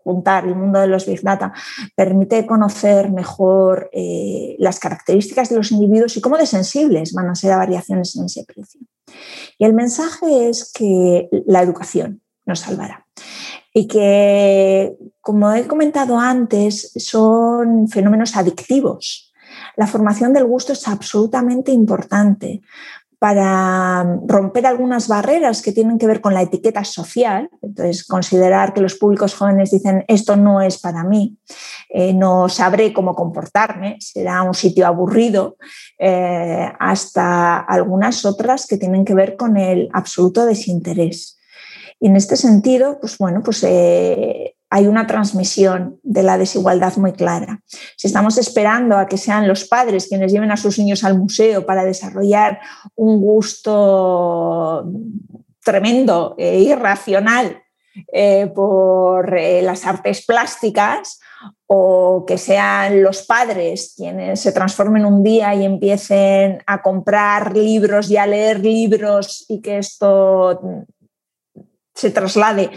juntar 0.06 0.45
el 0.45 0.56
mundo 0.56 0.80
de 0.80 0.88
los 0.88 1.08
Big 1.08 1.22
Data 1.22 1.51
permite 1.95 2.45
conocer 2.45 3.12
mejor 3.12 3.89
eh, 3.91 4.56
las 4.60 4.80
características 4.80 5.49
de 5.49 5.56
los 5.56 5.72
individuos 5.72 6.16
y 6.16 6.22
cómo 6.22 6.38
de 6.38 6.45
sensibles 6.45 7.12
van 7.14 7.28
a 7.28 7.36
ser 7.36 7.51
a 7.51 7.58
variaciones 7.58 8.16
en 8.16 8.26
ese 8.26 8.45
precio. 8.45 8.82
Y 9.58 9.66
el 9.66 9.74
mensaje 9.74 10.47
es 10.47 10.72
que 10.72 11.28
la 11.47 11.64
educación 11.64 12.22
nos 12.45 12.60
salvará. 12.60 13.08
Y 13.74 13.88
que, 13.88 14.95
como 15.22 15.51
he 15.51 15.66
comentado 15.66 16.20
antes, 16.20 16.93
son 16.97 17.88
fenómenos 17.89 18.38
adictivos. 18.38 19.34
La 19.76 19.88
formación 19.88 20.34
del 20.34 20.45
gusto 20.45 20.74
es 20.74 20.88
absolutamente 20.88 21.72
importante 21.72 22.62
para 23.26 24.19
romper 24.28 24.67
algunas 24.67 25.07
barreras 25.07 25.63
que 25.63 25.71
tienen 25.71 25.97
que 25.97 26.05
ver 26.05 26.21
con 26.21 26.36
la 26.36 26.43
etiqueta 26.43 26.84
social, 26.84 27.49
entonces 27.63 28.05
considerar 28.05 28.71
que 28.71 28.82
los 28.82 28.93
públicos 28.93 29.34
jóvenes 29.34 29.71
dicen 29.71 30.05
esto 30.07 30.36
no 30.36 30.61
es 30.61 30.78
para 30.78 31.03
mí, 31.03 31.36
eh, 31.89 32.13
no 32.13 32.49
sabré 32.49 32.93
cómo 32.93 33.15
comportarme, 33.15 33.97
será 33.99 34.43
un 34.43 34.53
sitio 34.53 34.86
aburrido, 34.86 35.57
eh, 35.97 36.71
hasta 36.80 37.57
algunas 37.57 38.26
otras 38.26 38.67
que 38.67 38.78
tienen 38.78 39.03
que 39.03 39.15
ver 39.15 39.38
con 39.38 39.57
el 39.57 39.89
absoluto 39.91 40.45
desinterés. 40.45 41.39
Y 41.99 42.09
en 42.09 42.17
este 42.17 42.36
sentido, 42.36 42.99
pues 42.99 43.17
bueno, 43.17 43.41
pues 43.43 43.63
eh, 43.63 44.55
hay 44.70 44.88
una 44.88 45.07
transmisión 45.07 45.99
de 46.03 46.24
la 46.24 46.38
desigualdad 46.38 46.95
muy 46.97 47.13
clara. 47.13 47.61
Si 47.97 48.07
estamos 48.07 48.38
esperando 48.38 48.97
a 48.97 49.07
que 49.07 49.18
sean 49.18 49.47
los 49.47 49.66
padres 49.66 50.07
quienes 50.07 50.32
lleven 50.32 50.51
a 50.51 50.57
sus 50.57 50.78
niños 50.80 51.03
al 51.03 51.18
museo 51.18 51.66
para 51.66 51.86
desarrollar 51.86 52.59
un 52.95 53.22
gusto 53.22 54.91
tremendo 55.63 56.36
e 56.38 56.61
irracional 56.61 57.61
eh, 58.11 58.47
por 58.53 59.38
eh, 59.38 59.61
las 59.61 59.86
artes 59.86 60.26
plásticas, 60.26 61.20
o 61.68 62.26
que 62.28 62.38
sean 62.38 63.01
los 63.01 63.24
padres 63.24 63.93
quienes 63.97 64.39
se 64.39 64.51
transformen 64.51 65.05
un 65.05 65.24
día 65.24 65.55
y 65.55 65.66
empiecen 65.66 66.63
a 66.68 66.82
comprar 66.82 67.57
libros 67.57 68.09
y 68.11 68.18
a 68.18 68.28
leer 68.28 68.59
libros 68.59 69.45
y 69.47 69.61
que 69.61 69.80
esto 69.80 70.59
se 71.95 72.11
traslade 72.11 72.71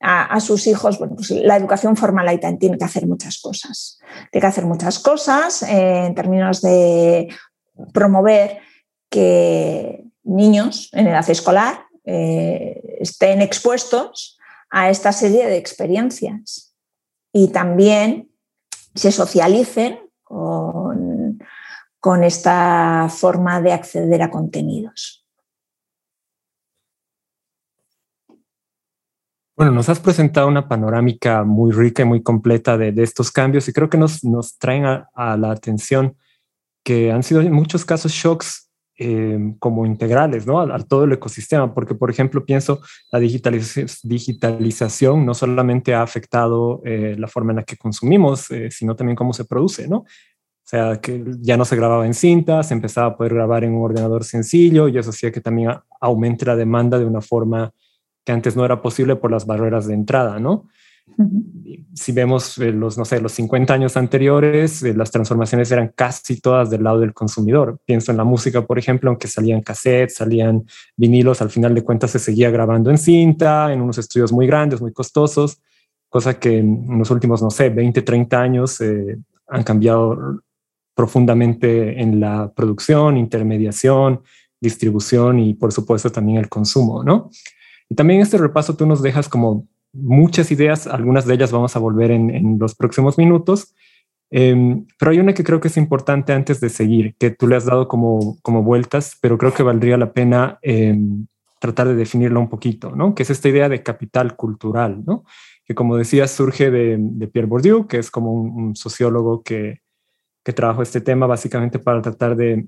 a, 0.00 0.38
sus 0.40 0.66
hijos, 0.66 0.98
bueno, 0.98 1.14
pues 1.14 1.30
la 1.30 1.56
educación 1.56 1.96
formal 1.96 2.38
tiene 2.58 2.76
que 2.76 2.84
hacer 2.84 3.06
muchas 3.06 3.40
cosas. 3.40 3.98
Tiene 4.30 4.42
que 4.42 4.46
hacer 4.46 4.66
muchas 4.66 4.98
cosas 4.98 5.62
eh, 5.62 6.06
en 6.06 6.14
términos 6.14 6.60
de 6.60 7.28
promover 7.92 8.58
que 9.08 10.04
niños 10.24 10.90
en 10.92 11.06
edad 11.06 11.28
escolar 11.30 11.86
eh, 12.04 12.98
estén 13.00 13.40
expuestos 13.40 14.38
a 14.70 14.90
esta 14.90 15.12
serie 15.12 15.46
de 15.46 15.56
experiencias 15.56 16.74
y 17.32 17.48
también 17.48 18.30
se 18.94 19.12
socialicen 19.12 20.00
con, 20.22 21.38
con 22.00 22.24
esta 22.24 23.08
forma 23.08 23.60
de 23.60 23.72
acceder 23.72 24.20
a 24.22 24.30
contenidos. 24.30 25.23
Bueno, 29.56 29.70
nos 29.70 29.88
has 29.88 30.00
presentado 30.00 30.48
una 30.48 30.66
panorámica 30.66 31.44
muy 31.44 31.70
rica 31.70 32.02
y 32.02 32.06
muy 32.06 32.24
completa 32.24 32.76
de, 32.76 32.92
estos 33.00 33.30
cambios 33.30 33.68
y 33.68 33.72
creo 33.72 33.88
que 33.88 33.96
nos, 33.96 34.24
nos 34.24 34.58
traen 34.58 34.84
a, 34.84 35.36
la 35.36 35.52
atención 35.52 36.16
que 36.82 37.12
han 37.12 37.22
sido 37.22 37.40
en 37.40 37.52
muchos 37.52 37.84
casos 37.84 38.10
shocks 38.10 38.68
eh, 38.98 39.38
como 39.60 39.86
integrales, 39.86 40.44
¿no? 40.44 40.60
A, 40.60 40.76
todo 40.80 41.04
el 41.04 41.12
ecosistema, 41.12 41.72
porque 41.72 41.94
por 41.94 42.10
ejemplo 42.10 42.44
pienso 42.44 42.80
la 43.12 43.20
digitalización 43.20 45.24
no 45.24 45.34
solamente 45.34 45.94
ha 45.94 46.02
afectado 46.02 46.82
eh, 46.84 47.14
la 47.16 47.28
forma 47.28 47.52
en 47.52 47.58
la 47.58 47.64
que 47.64 47.76
consumimos, 47.76 48.50
eh, 48.50 48.72
sino 48.72 48.96
también 48.96 49.14
cómo 49.14 49.32
se 49.32 49.44
produce, 49.44 49.86
¿no? 49.86 49.98
O 49.98 50.66
sea, 50.66 51.00
que 51.00 51.22
ya 51.40 51.56
no 51.56 51.64
se 51.64 51.76
grababa 51.76 52.06
en 52.06 52.14
cinta, 52.14 52.64
se 52.64 52.74
empezaba 52.74 53.06
a 53.06 53.16
poder 53.16 53.34
grabar 53.34 53.62
en 53.62 53.74
un 53.74 53.84
ordenador 53.84 54.24
sencillo 54.24 54.88
y 54.88 54.98
eso 54.98 55.10
hacía 55.10 55.30
que 55.30 55.40
también 55.40 55.70
aumente 56.00 56.44
la 56.44 56.56
demanda 56.56 56.98
de 56.98 57.04
una 57.04 57.20
forma 57.20 57.72
que 58.24 58.32
antes 58.32 58.56
no 58.56 58.64
era 58.64 58.82
posible 58.82 59.16
por 59.16 59.30
las 59.30 59.46
barreras 59.46 59.86
de 59.86 59.94
entrada, 59.94 60.38
¿no? 60.38 60.68
Si 61.94 62.12
vemos 62.12 62.56
eh, 62.58 62.72
los, 62.72 62.96
no 62.96 63.04
sé, 63.04 63.20
los 63.20 63.32
50 63.32 63.74
años 63.74 63.96
anteriores, 63.96 64.82
eh, 64.82 64.94
las 64.94 65.10
transformaciones 65.10 65.70
eran 65.70 65.92
casi 65.94 66.40
todas 66.40 66.70
del 66.70 66.82
lado 66.82 67.00
del 67.00 67.12
consumidor. 67.12 67.78
Pienso 67.84 68.10
en 68.10 68.16
la 68.16 68.24
música, 68.24 68.62
por 68.62 68.78
ejemplo, 68.78 69.10
aunque 69.10 69.28
salían 69.28 69.60
cassettes, 69.60 70.16
salían 70.16 70.64
vinilos, 70.96 71.42
al 71.42 71.50
final 71.50 71.74
de 71.74 71.84
cuentas 71.84 72.10
se 72.10 72.18
seguía 72.18 72.50
grabando 72.50 72.90
en 72.90 72.96
cinta, 72.96 73.70
en 73.72 73.82
unos 73.82 73.98
estudios 73.98 74.32
muy 74.32 74.46
grandes, 74.46 74.80
muy 74.80 74.92
costosos, 74.92 75.60
cosa 76.08 76.38
que 76.38 76.58
en 76.58 76.98
los 76.98 77.10
últimos, 77.10 77.42
no 77.42 77.50
sé, 77.50 77.68
20, 77.68 78.00
30 78.00 78.40
años 78.40 78.80
eh, 78.80 79.18
han 79.48 79.62
cambiado 79.62 80.40
profundamente 80.94 82.00
en 82.00 82.18
la 82.18 82.50
producción, 82.54 83.18
intermediación, 83.18 84.22
distribución 84.58 85.38
y 85.38 85.54
por 85.54 85.72
supuesto 85.72 86.10
también 86.10 86.38
el 86.38 86.48
consumo, 86.48 87.04
¿no? 87.04 87.30
Y 87.88 87.94
también 87.94 88.20
este 88.20 88.38
repaso 88.38 88.76
tú 88.76 88.86
nos 88.86 89.02
dejas 89.02 89.28
como 89.28 89.66
muchas 89.92 90.50
ideas, 90.50 90.86
algunas 90.86 91.24
de 91.24 91.34
ellas 91.34 91.52
vamos 91.52 91.76
a 91.76 91.78
volver 91.78 92.10
en, 92.10 92.58
los 92.58 92.74
próximos 92.74 93.16
minutos, 93.16 93.74
em, 94.30 94.86
pero 94.98 95.12
hay 95.12 95.20
una 95.20 95.34
que 95.34 95.44
creo 95.44 95.60
que 95.60 95.68
es 95.68 95.76
importante 95.76 96.32
antes 96.32 96.60
de 96.60 96.68
seguir, 96.68 97.14
que 97.16 97.30
tú 97.30 97.46
le 97.46 97.56
has 97.56 97.64
dado 97.64 97.86
como, 97.86 98.36
como 98.42 98.62
vueltas, 98.62 99.16
pero 99.20 99.38
creo 99.38 99.54
que 99.54 99.62
valdría 99.62 99.96
la 99.96 100.12
pena 100.12 100.58
em, 100.62 101.26
tratar 101.60 101.88
de 101.88 101.94
definirla 101.94 102.40
un 102.40 102.48
poquito, 102.48 102.94
¿no? 102.94 103.14
Que 103.14 103.22
es 103.22 103.30
esta 103.30 103.48
idea 103.48 103.68
de 103.68 103.82
capital 103.82 104.36
cultural, 104.36 105.04
¿no? 105.06 105.24
Que 105.64 105.74
como 105.74 105.96
decías 105.96 106.30
surge 106.30 106.70
de, 106.70 107.28
Pierre 107.32 107.48
Bourdieu, 107.48 107.86
que 107.86 107.98
es 107.98 108.10
como 108.10 108.32
un, 108.32 108.76
sociólogo 108.76 109.42
que, 109.42 109.80
que 110.44 110.52
trabajó 110.52 110.82
este 110.82 111.00
tema 111.00 111.26
básicamente 111.26 111.78
para 111.78 112.02
tratar 112.02 112.36
de 112.36 112.66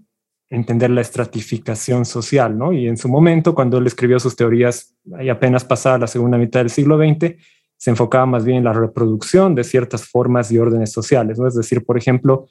entender 0.49 0.91
la 0.91 1.01
estratificación 1.01 2.05
social, 2.05 2.57
¿no? 2.57 2.73
Y 2.73 2.87
en 2.87 2.97
su 2.97 3.09
momento, 3.09 3.55
cuando 3.55 3.79
él 3.79 3.87
escribió 3.87 4.21
sus 4.21 4.37
teorías, 4.37 4.95
ahí 5.19 5.29
apenas 5.29 5.65
pasada 5.65 5.99
la 5.99 6.07
segunda 6.07 6.39
mitad 6.39 6.61
del 6.61 6.71
siglo 6.71 6.97
XX, 6.99 7.35
se 7.77 7.91
enfocaba 7.91 8.27
más 8.27 8.45
bien 8.45 8.59
en 8.59 8.65
la 8.65 8.73
reproducción 8.73 9.55
de 9.55 9.65
ciertas 9.65 10.07
formas 10.07 10.51
y 10.51 10.59
órdenes 10.59 10.93
sociales, 10.93 11.39
¿no? 11.39 11.47
Es 11.47 11.55
decir, 11.55 11.85
por 11.85 11.99
ejemplo, 11.99 12.47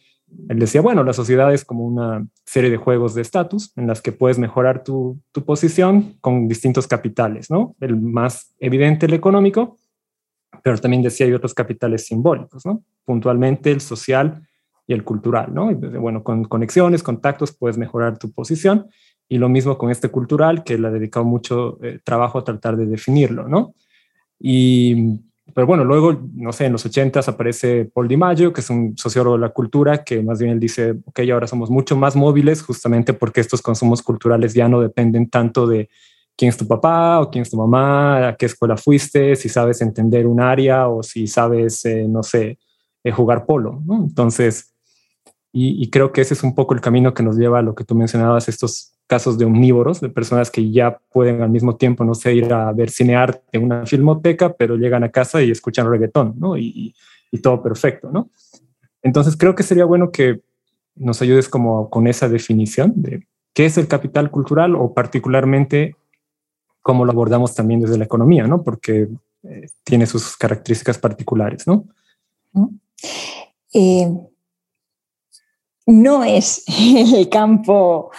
él 0.49 0.59
decía, 0.59 0.81
bueno, 0.81 1.03
la 1.03 1.13
sociedad 1.13 1.53
es 1.53 1.63
como 1.63 1.85
una 1.85 2.27
serie 2.45 2.69
de 2.69 2.77
juegos 2.77 3.15
de 3.15 3.21
estatus 3.21 3.71
en 3.75 3.87
las 3.87 4.01
que 4.01 4.11
puedes 4.11 4.37
mejorar 4.37 4.83
tu, 4.83 5.19
tu 5.31 5.45
posición 5.45 6.17
con 6.21 6.47
distintos 6.47 6.87
capitales, 6.87 7.49
¿no? 7.49 7.75
El 7.79 7.99
más 7.99 8.53
evidente, 8.59 9.05
el 9.05 9.13
económico, 9.13 9.77
pero 10.63 10.77
también 10.77 11.03
decía 11.03 11.25
hay 11.25 11.33
otros 11.33 11.53
capitales 11.53 12.05
simbólicos, 12.05 12.65
¿no? 12.65 12.83
Puntualmente 13.05 13.71
el 13.71 13.81
social, 13.81 14.41
y 14.87 14.93
el 14.93 15.03
cultural, 15.03 15.53
¿no? 15.53 15.71
Y, 15.71 15.75
bueno, 15.75 16.23
con 16.23 16.45
conexiones, 16.45 17.03
contactos, 17.03 17.55
puedes 17.55 17.77
mejorar 17.77 18.17
tu 18.17 18.31
posición. 18.31 18.87
Y 19.27 19.39
lo 19.39 19.49
mismo 19.49 19.77
con 19.77 19.89
este 19.89 20.09
cultural, 20.09 20.63
que 20.63 20.77
le 20.77 20.87
ha 20.87 20.91
dedicado 20.91 21.25
mucho 21.25 21.79
eh, 21.83 21.99
trabajo 22.03 22.37
a 22.37 22.43
tratar 22.43 22.77
de 22.77 22.85
definirlo, 22.85 23.47
¿no? 23.47 23.73
Y, 24.39 25.19
pero 25.53 25.65
bueno, 25.65 25.83
luego, 25.83 26.19
no 26.33 26.51
sé, 26.51 26.65
en 26.65 26.73
los 26.73 26.85
80 26.85 27.21
aparece 27.21 27.85
Paul 27.85 28.07
Di 28.07 28.17
Maggio, 28.17 28.53
que 28.53 28.61
es 28.61 28.69
un 28.69 28.95
sociólogo 28.97 29.37
de 29.37 29.41
la 29.41 29.49
cultura, 29.49 30.03
que 30.03 30.21
más 30.21 30.39
bien 30.39 30.51
él 30.51 30.59
dice, 30.59 30.95
ok, 31.05 31.19
ahora 31.31 31.47
somos 31.47 31.69
mucho 31.69 31.95
más 31.95 32.15
móviles, 32.15 32.61
justamente 32.61 33.13
porque 33.13 33.41
estos 33.41 33.61
consumos 33.61 34.03
culturales 34.03 34.53
ya 34.53 34.67
no 34.67 34.81
dependen 34.81 35.29
tanto 35.29 35.65
de 35.65 35.89
quién 36.35 36.49
es 36.49 36.57
tu 36.57 36.67
papá 36.67 37.21
o 37.21 37.31
quién 37.31 37.43
es 37.43 37.49
tu 37.49 37.57
mamá, 37.57 38.27
a 38.27 38.35
qué 38.35 38.45
escuela 38.45 38.77
fuiste, 38.77 39.35
si 39.35 39.49
sabes 39.49 39.81
entender 39.81 40.27
un 40.27 40.41
área 40.41 40.87
o 40.87 41.01
si 41.01 41.27
sabes, 41.27 41.85
eh, 41.85 42.05
no 42.07 42.21
sé, 42.21 42.59
eh, 43.03 43.11
jugar 43.11 43.45
polo. 43.45 43.81
Entonces, 43.89 44.74
y, 45.57 45.89
creo 45.89 46.11
que 46.11 46.19
ese 46.19 46.33
es 46.33 46.43
un 46.43 46.53
poco 46.53 46.73
el 46.73 46.81
camino 46.81 47.13
que 47.13 47.23
nos 47.23 47.37
lleva 47.37 47.59
a 47.59 47.61
lo 47.61 47.75
que 47.75 47.85
tú 47.85 47.95
mencionabas, 47.95 48.49
estos 48.49 48.91
casos 49.07 49.37
de 49.37 49.45
omnívoros, 49.45 50.01
de 50.01 50.09
personas 50.09 50.51
que 50.51 50.69
ya 50.69 50.99
pueden 51.13 51.41
al 51.41 51.49
mismo 51.49 51.77
tiempo, 51.77 52.03
no 52.03 52.13
sé, 52.13 52.35
ir 52.35 52.51
a 52.51 52.73
ver 52.73 52.89
cinearte 52.89 53.41
en 53.53 53.63
una 53.63 53.85
filmoteca, 53.85 54.51
pero 54.51 54.75
llegan 54.75 55.05
a 55.05 55.11
casa 55.11 55.41
y 55.41 55.49
escuchan 55.49 55.89
reggaetón, 55.89 56.35
¿no? 56.37 56.57
Y, 56.57 56.93
y, 57.31 57.37
todo 57.39 57.63
perfecto, 57.63 58.11
¿no? 58.11 58.29
Entonces 59.01 59.37
creo 59.37 59.55
que 59.55 59.63
sería 59.63 59.85
bueno 59.85 60.11
que 60.11 60.41
nos 60.93 61.21
ayudes 61.21 61.47
como 61.47 61.89
con 61.89 62.07
esa 62.07 62.27
definición 62.27 62.91
de 62.97 63.25
qué 63.53 63.65
es 63.65 63.77
el 63.77 63.87
capital 63.87 64.31
cultural 64.31 64.75
o 64.75 64.93
particularmente 64.93 65.95
cómo 66.81 67.05
lo 67.05 67.13
abordamos 67.13 67.55
también 67.55 67.79
desde 67.79 67.97
la 67.97 68.03
economía, 68.03 68.45
¿no? 68.45 68.61
Porque 68.61 69.07
eh, 69.43 69.67
tiene 69.85 70.05
sus 70.05 70.35
características 70.35 70.97
particulares, 70.97 71.65
¿no? 71.65 71.85
No 75.85 76.23
es 76.23 76.63
el 76.67 77.29
campo 77.29 78.11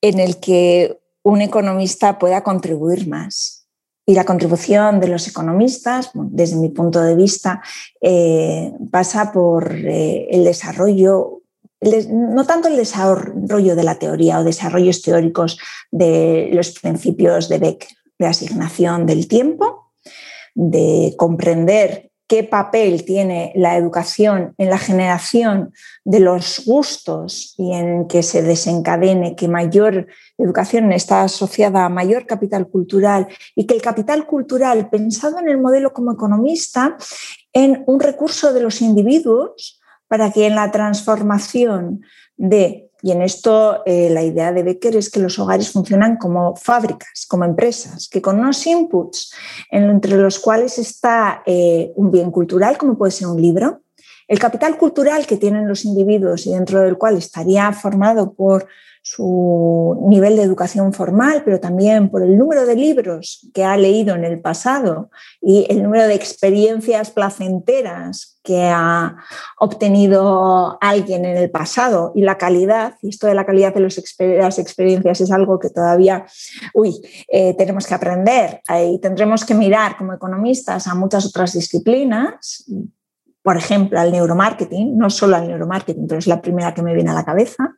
en 0.00 0.20
el 0.20 0.38
que 0.38 1.00
un 1.22 1.40
economista 1.40 2.18
pueda 2.18 2.42
contribuir 2.42 3.08
más. 3.08 3.66
Y 4.06 4.14
la 4.14 4.24
contribución 4.24 5.00
de 5.00 5.08
los 5.08 5.26
economistas, 5.26 6.10
desde 6.12 6.56
mi 6.56 6.68
punto 6.68 7.00
de 7.00 7.16
vista, 7.16 7.62
eh, 8.02 8.70
pasa 8.90 9.32
por 9.32 9.72
eh, 9.72 10.28
el 10.30 10.44
desarrollo, 10.44 11.40
no 12.10 12.44
tanto 12.44 12.68
el 12.68 12.76
desarrollo 12.76 13.74
de 13.74 13.82
la 13.82 13.98
teoría 13.98 14.40
o 14.40 14.44
desarrollos 14.44 15.00
teóricos 15.00 15.58
de 15.90 16.50
los 16.52 16.78
principios 16.78 17.48
de 17.48 17.58
Beck, 17.58 17.88
de 18.18 18.26
asignación 18.26 19.06
del 19.06 19.26
tiempo, 19.26 19.92
de 20.54 21.14
comprender 21.16 22.10
qué 22.34 22.42
papel 22.42 23.04
tiene 23.04 23.52
la 23.54 23.76
educación 23.76 24.56
en 24.58 24.68
la 24.68 24.78
generación 24.78 25.72
de 26.04 26.18
los 26.18 26.64
gustos 26.66 27.54
y 27.58 27.72
en 27.74 28.08
que 28.08 28.24
se 28.24 28.42
desencadene 28.42 29.36
que 29.36 29.46
mayor 29.46 30.08
educación 30.36 30.90
está 30.90 31.22
asociada 31.22 31.84
a 31.84 31.88
mayor 31.88 32.26
capital 32.26 32.66
cultural 32.66 33.28
y 33.54 33.68
que 33.68 33.74
el 33.74 33.82
capital 33.82 34.26
cultural, 34.26 34.90
pensado 34.90 35.38
en 35.38 35.48
el 35.48 35.60
modelo 35.60 35.92
como 35.92 36.10
economista, 36.10 36.96
en 37.52 37.84
un 37.86 38.00
recurso 38.00 38.52
de 38.52 38.62
los 38.62 38.82
individuos 38.82 39.80
para 40.08 40.32
que 40.32 40.48
en 40.48 40.56
la 40.56 40.72
transformación 40.72 42.00
de 42.36 42.90
y 43.04 43.12
en 43.12 43.20
esto 43.20 43.82
eh, 43.84 44.08
la 44.08 44.22
idea 44.22 44.50
de 44.50 44.62
Becker 44.62 44.96
es 44.96 45.10
que 45.10 45.20
los 45.20 45.38
hogares 45.38 45.70
funcionan 45.70 46.16
como 46.16 46.56
fábricas, 46.56 47.26
como 47.28 47.44
empresas, 47.44 48.08
que 48.08 48.22
con 48.22 48.38
unos 48.38 48.66
inputs 48.66 49.30
entre 49.70 50.16
los 50.16 50.38
cuales 50.38 50.78
está 50.78 51.42
eh, 51.44 51.92
un 51.96 52.10
bien 52.10 52.30
cultural, 52.30 52.78
como 52.78 52.96
puede 52.96 53.12
ser 53.12 53.26
un 53.26 53.42
libro, 53.42 53.82
el 54.26 54.38
capital 54.38 54.78
cultural 54.78 55.26
que 55.26 55.36
tienen 55.36 55.68
los 55.68 55.84
individuos 55.84 56.46
y 56.46 56.54
dentro 56.54 56.80
del 56.80 56.96
cual 56.96 57.18
estaría 57.18 57.70
formado 57.74 58.32
por 58.32 58.68
su 59.06 60.02
nivel 60.08 60.36
de 60.36 60.42
educación 60.42 60.94
formal, 60.94 61.42
pero 61.44 61.60
también 61.60 62.08
por 62.08 62.22
el 62.22 62.38
número 62.38 62.64
de 62.64 62.74
libros 62.74 63.46
que 63.52 63.62
ha 63.62 63.76
leído 63.76 64.14
en 64.14 64.24
el 64.24 64.40
pasado 64.40 65.10
y 65.42 65.66
el 65.68 65.82
número 65.82 66.08
de 66.08 66.14
experiencias 66.14 67.10
placenteras 67.10 68.40
que 68.42 68.62
ha 68.62 69.14
obtenido 69.58 70.78
alguien 70.80 71.26
en 71.26 71.36
el 71.36 71.50
pasado. 71.50 72.12
Y 72.14 72.22
la 72.22 72.38
calidad, 72.38 72.94
y 73.02 73.10
esto 73.10 73.26
de 73.26 73.34
la 73.34 73.44
calidad 73.44 73.74
de 73.74 73.80
las 73.80 74.58
experiencias 74.58 75.20
es 75.20 75.30
algo 75.30 75.58
que 75.58 75.68
todavía, 75.68 76.24
uy, 76.72 76.94
eh, 77.28 77.54
tenemos 77.58 77.86
que 77.86 77.94
aprender. 77.94 78.62
Y 78.90 78.98
tendremos 79.00 79.44
que 79.44 79.54
mirar 79.54 79.98
como 79.98 80.14
economistas 80.14 80.86
a 80.86 80.94
muchas 80.94 81.26
otras 81.26 81.52
disciplinas, 81.52 82.64
por 83.44 83.58
ejemplo, 83.58 84.00
al 84.00 84.10
neuromarketing, 84.10 84.96
no 84.96 85.10
solo 85.10 85.36
al 85.36 85.46
neuromarketing, 85.46 86.06
pero 86.08 86.18
es 86.18 86.26
la 86.26 86.40
primera 86.40 86.72
que 86.72 86.80
me 86.82 86.94
viene 86.94 87.10
a 87.10 87.14
la 87.14 87.26
cabeza, 87.26 87.76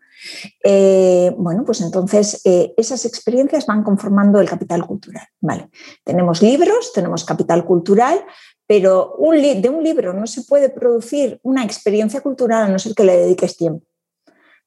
eh, 0.62 1.34
bueno, 1.36 1.64
pues 1.64 1.80
entonces 1.80 2.40
eh, 2.44 2.72
esas 2.76 3.04
experiencias 3.04 3.66
van 3.66 3.82
conformando 3.82 4.40
el 4.40 4.48
capital 4.48 4.86
cultural. 4.86 5.26
Vale. 5.40 5.68
Tenemos 6.04 6.40
libros, 6.40 6.92
tenemos 6.92 7.24
capital 7.24 7.64
cultural, 7.64 8.24
pero 8.64 9.16
de 9.18 9.68
un 9.68 9.82
libro 9.82 10.12
no 10.12 10.28
se 10.28 10.42
puede 10.42 10.68
producir 10.68 11.40
una 11.42 11.64
experiencia 11.64 12.20
cultural 12.20 12.62
a 12.62 12.68
no 12.68 12.78
ser 12.78 12.94
que 12.94 13.02
le 13.02 13.16
dediques 13.16 13.56
tiempo. 13.56 13.84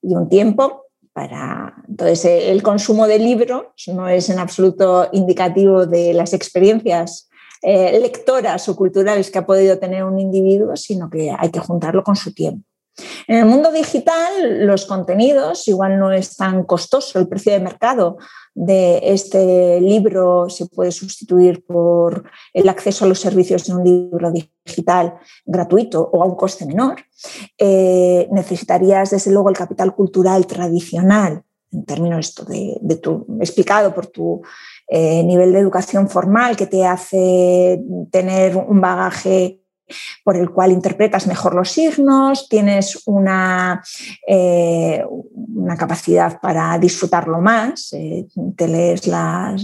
Y 0.01 0.15
un 0.15 0.27
tiempo 0.27 0.87
para... 1.13 1.75
Entonces, 1.87 2.25
eh, 2.25 2.51
el 2.51 2.61
consumo 2.61 3.07
de 3.07 3.19
libros 3.19 3.67
no 3.87 4.09
es 4.09 4.29
en 4.29 4.39
absoluto 4.39 5.07
indicativo 5.13 5.85
de 5.85 6.13
las 6.13 6.33
experiencias 6.33 7.28
eh, 7.61 7.99
lectoras 7.99 8.69
o 8.69 8.75
culturales 8.75 9.29
que 9.29 9.39
ha 9.39 9.45
podido 9.45 9.77
tener 9.77 10.03
un 10.03 10.19
individuo, 10.19 10.75
sino 10.75 11.09
que 11.09 11.35
hay 11.37 11.51
que 11.51 11.59
juntarlo 11.59 12.03
con 12.03 12.15
su 12.15 12.33
tiempo. 12.33 12.63
En 13.27 13.37
el 13.37 13.45
mundo 13.45 13.71
digital, 13.71 14.65
los 14.65 14.85
contenidos 14.85 15.67
igual 15.67 15.99
no 15.99 16.11
es 16.11 16.35
tan 16.35 16.63
costoso. 16.63 17.19
El 17.19 17.27
precio 17.27 17.51
de 17.53 17.59
mercado 17.59 18.17
de 18.53 18.99
este 19.03 19.79
libro 19.79 20.49
se 20.49 20.65
puede 20.65 20.91
sustituir 20.91 21.65
por 21.65 22.29
el 22.53 22.67
acceso 22.67 23.05
a 23.05 23.07
los 23.07 23.19
servicios 23.19 23.65
de 23.65 23.73
un 23.73 23.83
libro 23.83 24.31
digital 24.31 25.15
gratuito 25.45 26.09
o 26.11 26.23
a 26.23 26.25
un 26.25 26.35
coste 26.35 26.65
menor. 26.65 26.95
Eh, 27.57 28.27
necesitarías, 28.31 29.11
desde 29.11 29.31
luego, 29.31 29.49
el 29.49 29.57
capital 29.57 29.95
cultural 29.95 30.45
tradicional 30.45 31.43
en 31.71 31.85
términos 31.85 32.33
de, 32.47 32.77
de 32.81 32.95
tu, 32.95 33.27
explicado 33.39 33.93
por 33.93 34.07
tu 34.07 34.41
eh, 34.91 35.23
nivel 35.23 35.53
de 35.53 35.59
educación 35.59 36.09
formal 36.09 36.57
que 36.57 36.65
te 36.65 36.83
hace 36.83 37.79
tener 38.11 38.57
un 38.57 38.81
bagaje 38.81 39.61
por 40.23 40.35
el 40.35 40.49
cual 40.49 40.71
interpretas 40.71 41.27
mejor 41.27 41.53
los 41.53 41.69
signos, 41.69 42.49
tienes 42.49 43.03
una, 43.05 43.83
eh, 44.27 45.05
una 45.55 45.77
capacidad 45.77 46.39
para 46.41 46.75
disfrutarlo 46.79 47.39
más, 47.39 47.93
eh, 47.93 48.25
te 48.55 48.67
lees 48.67 49.05
la 49.05 49.55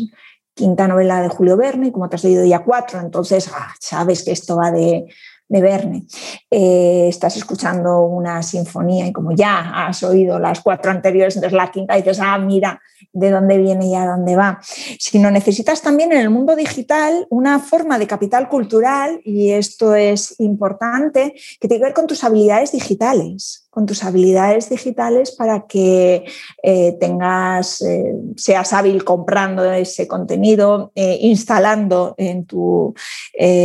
quinta 0.53 0.87
novela 0.87 1.21
de 1.21 1.29
Julio 1.29 1.57
Verne, 1.57 1.91
como 1.91 2.07
te 2.07 2.17
has 2.17 2.23
leído 2.23 2.45
ya 2.45 2.63
cuatro, 2.63 2.99
entonces 2.99 3.49
ah, 3.51 3.73
sabes 3.79 4.23
que 4.23 4.31
esto 4.31 4.57
va 4.57 4.71
de, 4.71 5.05
de 5.47 5.61
Verne. 5.61 6.05
estás 6.51 7.35
escuchando 7.35 8.01
una 8.01 8.43
sinfonía 8.43 9.07
y 9.07 9.11
como 9.11 9.31
ya 9.31 9.87
has 9.87 10.03
oído 10.03 10.37
las 10.37 10.61
cuatro 10.61 10.91
anteriores, 10.91 11.35
entonces 11.35 11.57
la 11.57 11.71
quinta 11.71 11.95
dices, 11.95 12.19
ah, 12.21 12.37
mira, 12.37 12.79
de 13.15 13.31
dónde 13.31 13.57
viene 13.57 13.87
y 13.87 13.95
a 13.95 14.05
dónde 14.05 14.35
va, 14.35 14.59
sino 14.99 15.31
necesitas 15.31 15.81
también 15.81 16.11
en 16.11 16.19
el 16.19 16.29
mundo 16.29 16.55
digital 16.55 17.25
una 17.29 17.59
forma 17.59 17.97
de 17.97 18.07
capital 18.07 18.49
cultural, 18.49 19.21
y 19.23 19.51
esto 19.51 19.95
es 19.95 20.35
importante, 20.39 21.33
que 21.59 21.67
tiene 21.67 21.79
que 21.79 21.85
ver 21.85 21.93
con 21.93 22.07
tus 22.07 22.23
habilidades 22.23 22.73
digitales, 22.73 23.67
con 23.69 23.85
tus 23.85 24.03
habilidades 24.03 24.69
digitales 24.69 25.31
para 25.31 25.65
que 25.65 26.25
eh, 26.61 26.97
tengas, 26.99 27.81
eh, 27.81 28.15
seas 28.35 28.73
hábil 28.73 29.03
comprando 29.03 29.63
ese 29.71 30.07
contenido, 30.07 30.91
eh, 30.95 31.17
instalando 31.21 32.15
en 32.17 32.45
tu 32.45 32.93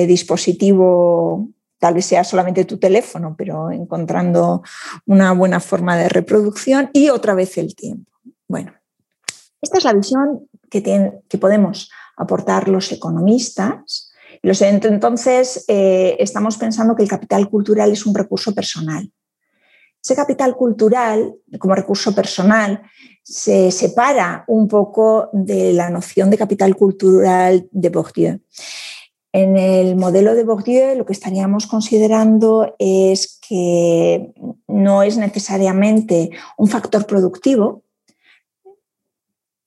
dispositivo 0.07 1.48
tal 1.78 1.94
vez 1.94 2.05
sea 2.05 2.24
solamente 2.24 2.66
tu 2.66 2.78
teléfono, 2.78 3.34
pero 3.36 3.70
encontrando 3.70 4.62
una 5.07 5.32
buena 5.32 5.61
forma 5.61 5.96
de 5.96 6.11
reproducción 6.11 6.90
y 6.92 7.09
otra 7.09 7.34
vez 7.34 7.57
el 7.57 7.74
tiempo. 7.74 8.12
Bueno, 8.46 8.72
esta 9.61 9.78
es 9.78 9.84
la 9.84 9.92
visión 9.92 10.48
que, 10.70 10.82
que 11.28 11.38
podemos 11.38 11.90
aportar 12.16 12.68
los 12.68 12.92
economistas. 12.92 14.12
entonces, 14.42 15.64
eh, 15.68 16.16
estamos 16.18 16.56
pensando 16.56 16.94
que 16.94 17.02
el 17.02 17.08
capital 17.08 17.48
cultural 17.48 17.90
es 17.90 18.06
un 18.06 18.14
recurso 18.14 18.54
personal. 18.54 19.11
Ese 20.02 20.14
capital 20.14 20.56
cultural, 20.56 21.34
como 21.58 21.74
recurso 21.74 22.14
personal, 22.14 22.82
se 23.22 23.70
separa 23.70 24.44
un 24.48 24.66
poco 24.66 25.28
de 25.32 25.72
la 25.72 25.90
noción 25.90 26.30
de 26.30 26.38
capital 26.38 26.74
cultural 26.74 27.68
de 27.70 27.88
Bourdieu. 27.90 28.40
En 29.32 29.56
el 29.56 29.96
modelo 29.96 30.34
de 30.34 30.44
Bourdieu 30.44 30.96
lo 30.96 31.04
que 31.04 31.12
estaríamos 31.12 31.66
considerando 31.66 32.74
es 32.78 33.38
que 33.46 34.32
no 34.66 35.02
es 35.02 35.16
necesariamente 35.18 36.30
un 36.56 36.68
factor 36.68 37.06
productivo, 37.06 37.84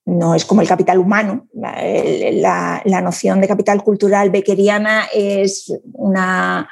no 0.06 0.34
es 0.34 0.44
como 0.44 0.60
el 0.60 0.68
capital 0.68 0.98
humano. 0.98 1.46
La, 1.54 3.00
noción 3.02 3.40
de 3.40 3.48
capital 3.48 3.82
cultural 3.82 4.30
beckeriana 4.30 5.04
es 5.12 5.72
una 5.92 6.68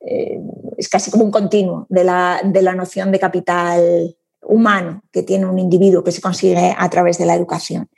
eh, 0.00 0.38
es 0.76 0.88
casi 0.88 1.10
como 1.10 1.24
un 1.24 1.30
continuo 1.30 1.86
de 1.88 2.04
la, 2.04 2.40
de 2.44 2.62
la, 2.62 2.74
noción 2.74 3.10
de 3.10 3.18
capital 3.18 4.14
humano 4.42 5.02
que 5.10 5.22
tiene 5.22 5.46
un 5.46 5.58
individuo 5.58 6.04
que 6.04 6.12
se 6.12 6.20
consigue 6.20 6.74
a 6.76 6.90
través 6.90 7.18
de 7.18 7.26
la 7.26 7.34
educación. 7.34 7.88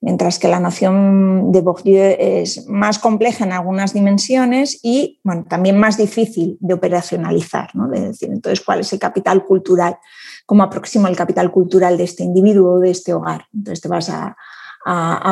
Mientras 0.00 0.38
que 0.38 0.48
la 0.48 0.60
noción 0.60 1.50
de 1.50 1.62
Bourdieu 1.62 2.14
es 2.18 2.68
más 2.68 2.98
compleja 2.98 3.44
en 3.44 3.52
algunas 3.52 3.94
dimensiones 3.94 4.78
y 4.82 5.20
bueno, 5.24 5.46
también 5.48 5.78
más 5.78 5.96
difícil 5.96 6.58
de 6.60 6.74
operacionalizar. 6.74 7.74
¿no? 7.74 7.88
De 7.88 8.08
decir, 8.08 8.30
entonces, 8.30 8.64
¿cuál 8.64 8.80
es 8.80 8.92
el 8.92 8.98
capital 8.98 9.44
cultural? 9.44 9.98
Cómo 10.46 10.62
aproxima 10.62 11.08
el 11.08 11.16
capital 11.16 11.50
cultural 11.50 11.98
de 11.98 12.04
este 12.04 12.22
individuo 12.22 12.74
o 12.74 12.80
de 12.80 12.90
este 12.90 13.12
hogar. 13.12 13.46
Entonces 13.52 13.82
te 13.82 13.88
vas 13.88 14.08
a, 14.08 14.36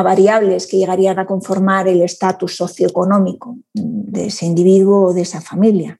variables 0.03 0.67
que 0.67 0.77
llegarían 0.77 1.17
a 1.17 1.25
conformar 1.25 1.87
el 1.87 2.01
estatus 2.01 2.57
socioeconómico 2.57 3.57
de 3.73 4.25
ese 4.25 4.45
individuo 4.45 5.07
o 5.07 5.13
de 5.13 5.21
esa 5.21 5.39
familia. 5.39 5.97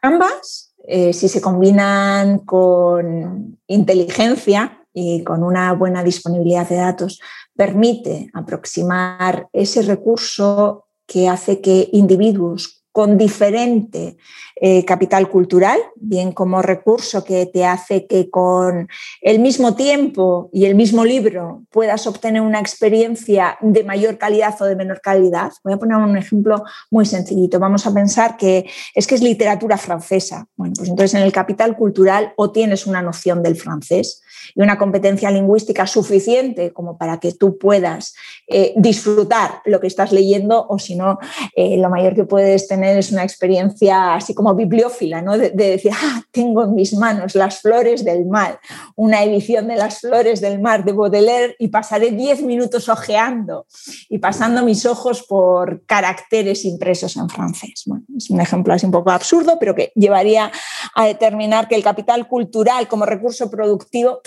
Ambas, 0.00 0.74
eh, 0.88 1.12
si 1.12 1.28
se 1.28 1.42
combinan 1.42 2.38
con 2.38 3.58
inteligencia 3.66 4.82
y 4.94 5.22
con 5.24 5.42
una 5.42 5.74
buena 5.74 6.02
disponibilidad 6.02 6.66
de 6.66 6.76
datos, 6.76 7.20
permite 7.54 8.30
aproximar 8.32 9.50
ese 9.52 9.82
recurso 9.82 10.86
que 11.06 11.28
hace 11.28 11.60
que 11.60 11.90
individuos 11.92 12.85
con 12.96 13.18
diferente 13.18 14.16
eh, 14.58 14.86
capital 14.86 15.28
cultural, 15.28 15.78
bien 15.96 16.32
como 16.32 16.62
recurso 16.62 17.22
que 17.24 17.44
te 17.44 17.66
hace 17.66 18.06
que 18.06 18.30
con 18.30 18.88
el 19.20 19.38
mismo 19.38 19.74
tiempo 19.74 20.48
y 20.50 20.64
el 20.64 20.74
mismo 20.74 21.04
libro 21.04 21.64
puedas 21.70 22.06
obtener 22.06 22.40
una 22.40 22.58
experiencia 22.58 23.58
de 23.60 23.84
mayor 23.84 24.16
calidad 24.16 24.54
o 24.62 24.64
de 24.64 24.76
menor 24.76 25.02
calidad. 25.02 25.52
Voy 25.62 25.74
a 25.74 25.76
poner 25.76 25.98
un 25.98 26.16
ejemplo 26.16 26.64
muy 26.90 27.04
sencillito. 27.04 27.60
Vamos 27.60 27.86
a 27.86 27.92
pensar 27.92 28.38
que 28.38 28.64
es 28.94 29.06
que 29.06 29.16
es 29.16 29.20
literatura 29.20 29.76
francesa. 29.76 30.46
Bueno, 30.56 30.72
pues 30.74 30.88
entonces 30.88 31.12
en 31.12 31.26
el 31.26 31.32
capital 31.32 31.76
cultural 31.76 32.32
o 32.38 32.50
tienes 32.50 32.86
una 32.86 33.02
noción 33.02 33.42
del 33.42 33.56
francés 33.56 34.22
y 34.54 34.62
una 34.62 34.78
competencia 34.78 35.30
lingüística 35.30 35.86
suficiente 35.86 36.72
como 36.72 36.96
para 36.96 37.18
que 37.20 37.32
tú 37.32 37.58
puedas 37.58 38.14
eh, 38.46 38.72
disfrutar 38.76 39.60
lo 39.66 39.80
que 39.80 39.86
estás 39.86 40.12
leyendo 40.12 40.66
o 40.66 40.78
si 40.78 40.94
no, 40.94 41.18
eh, 41.54 41.76
lo 41.76 41.90
mayor 41.90 42.14
que 42.14 42.24
puedes 42.24 42.68
tener 42.68 42.85
es 42.86 43.12
una 43.12 43.22
experiencia 43.22 44.14
así 44.14 44.34
como 44.34 44.54
bibliófila, 44.54 45.22
¿no? 45.22 45.36
de, 45.36 45.50
decir, 45.50 45.92
ah, 45.94 46.22
tengo 46.30 46.64
en 46.64 46.74
mis 46.74 46.94
manos 46.94 47.34
las 47.34 47.60
flores 47.60 48.04
del 48.04 48.26
mar, 48.26 48.60
una 48.94 49.22
edición 49.22 49.68
de 49.68 49.76
las 49.76 50.00
flores 50.00 50.40
del 50.40 50.60
mar 50.60 50.84
de 50.84 50.92
Baudelaire 50.92 51.56
y 51.58 51.68
pasaré 51.68 52.10
10 52.10 52.42
minutos 52.42 52.88
ojeando 52.88 53.66
y 54.08 54.18
pasando 54.18 54.64
mis 54.64 54.86
ojos 54.86 55.24
por 55.24 55.84
caracteres 55.86 56.64
impresos 56.64 57.16
en 57.16 57.28
francés. 57.28 57.84
Es 58.16 58.30
un 58.30 58.40
ejemplo 58.40 58.74
así 58.74 58.86
un 58.86 58.92
poco 58.92 59.10
absurdo, 59.10 59.56
pero 59.58 59.74
que 59.74 59.92
llevaría 59.94 60.50
a 60.94 61.06
determinar 61.06 61.68
que 61.68 61.74
el 61.74 61.82
capital 61.82 62.28
cultural 62.28 62.88
como 62.88 63.06
recurso 63.06 63.50
productivo 63.50 64.20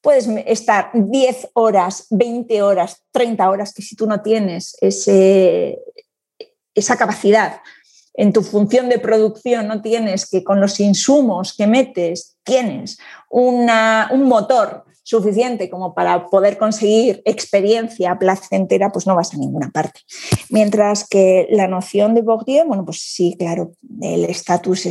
puedes 0.00 0.28
estar 0.46 0.90
10 0.94 1.50
horas, 1.54 2.06
20 2.10 2.62
horas, 2.62 3.02
30 3.12 3.50
horas, 3.50 3.72
que 3.74 3.82
si 3.82 3.96
tú 3.96 4.06
no 4.06 4.22
tienes 4.22 4.76
ese, 4.80 5.78
esa 6.74 6.96
capacidad 6.96 7.60
en 8.18 8.32
tu 8.32 8.42
función 8.42 8.88
de 8.88 8.98
producción, 8.98 9.68
no 9.68 9.80
tienes 9.80 10.28
que 10.28 10.42
con 10.42 10.60
los 10.60 10.80
insumos 10.80 11.54
que 11.56 11.68
metes, 11.68 12.36
tienes 12.42 12.98
un 13.30 14.24
motor 14.24 14.84
suficiente 15.04 15.70
como 15.70 15.94
para 15.94 16.26
poder 16.26 16.58
conseguir 16.58 17.22
experiencia 17.24 18.18
placentera, 18.18 18.90
pues 18.90 19.06
no 19.06 19.14
vas 19.14 19.32
a 19.32 19.38
ninguna 19.38 19.70
parte. 19.70 20.00
Mientras 20.50 21.08
que 21.08 21.46
la 21.50 21.68
noción 21.68 22.14
de 22.14 22.22
Bourdieu, 22.22 22.66
bueno, 22.66 22.84
pues 22.84 23.00
sí, 23.00 23.36
claro, 23.38 23.70
el 24.02 24.24
estatus 24.24 24.86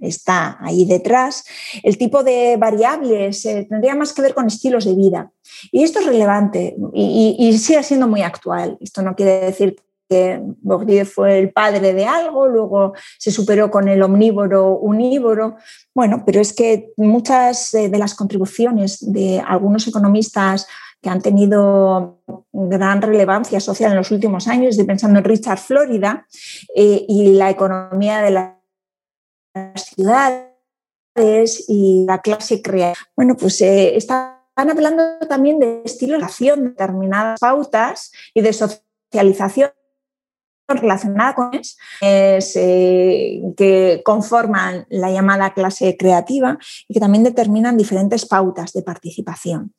está 0.00 0.58
ahí 0.60 0.84
detrás. 0.84 1.44
El 1.84 1.96
tipo 1.96 2.24
de 2.24 2.56
variables 2.58 3.46
eh, 3.46 3.66
tendría 3.70 3.94
más 3.94 4.12
que 4.12 4.22
ver 4.22 4.34
con 4.34 4.48
estilos 4.48 4.84
de 4.84 4.94
vida. 4.94 5.30
Y 5.70 5.84
esto 5.84 6.00
es 6.00 6.06
relevante 6.06 6.76
y, 6.92 7.36
y 7.38 7.56
sigue 7.56 7.82
siendo 7.84 8.08
muy 8.08 8.22
actual. 8.22 8.76
Esto 8.80 9.02
no 9.02 9.14
quiere 9.14 9.40
decir 9.40 9.76
que 10.08 10.40
Bourdieu 10.60 11.04
fue 11.06 11.38
el 11.38 11.52
padre 11.52 11.92
de 11.92 12.04
algo, 12.04 12.46
luego 12.46 12.92
se 13.18 13.30
superó 13.30 13.70
con 13.70 13.88
el 13.88 14.02
omnívoro 14.02 14.78
unívoro. 14.78 15.56
Bueno, 15.94 16.22
pero 16.26 16.40
es 16.40 16.52
que 16.52 16.92
muchas 16.96 17.70
de 17.72 17.98
las 17.98 18.14
contribuciones 18.14 19.12
de 19.12 19.42
algunos 19.46 19.86
economistas 19.86 20.66
que 21.02 21.10
han 21.10 21.20
tenido 21.20 22.22
gran 22.52 23.02
relevancia 23.02 23.58
social 23.58 23.90
en 23.90 23.96
los 23.96 24.12
últimos 24.12 24.46
años, 24.46 24.70
estoy 24.70 24.86
pensando 24.86 25.18
en 25.18 25.24
Richard 25.24 25.58
Florida 25.58 26.26
eh, 26.76 27.04
y 27.08 27.32
la 27.32 27.50
economía 27.50 28.22
de 28.22 28.30
las 28.30 28.54
ciudades 29.76 31.64
y 31.68 32.04
la 32.06 32.20
clase 32.20 32.62
creativa. 32.62 33.04
Bueno, 33.16 33.36
pues 33.36 33.60
eh, 33.62 33.96
están 33.96 34.36
hablando 34.54 35.02
también 35.28 35.58
de 35.58 35.82
estilos 35.84 36.20
de 36.20 36.24
acción, 36.24 36.64
determinadas 36.68 37.40
pautas 37.40 38.12
y 38.32 38.40
de 38.40 38.52
socialización 38.52 39.72
relacionada 40.68 41.34
con 41.34 41.50
es, 41.52 41.76
eh, 42.56 43.42
que 43.56 44.02
conforman 44.04 44.86
la 44.88 45.10
llamada 45.10 45.54
clase 45.54 45.96
creativa 45.96 46.58
y 46.88 46.94
que 46.94 47.00
también 47.00 47.24
determinan 47.24 47.76
diferentes 47.76 48.26
pautas 48.26 48.72
de 48.72 48.82
participación. 48.82 49.74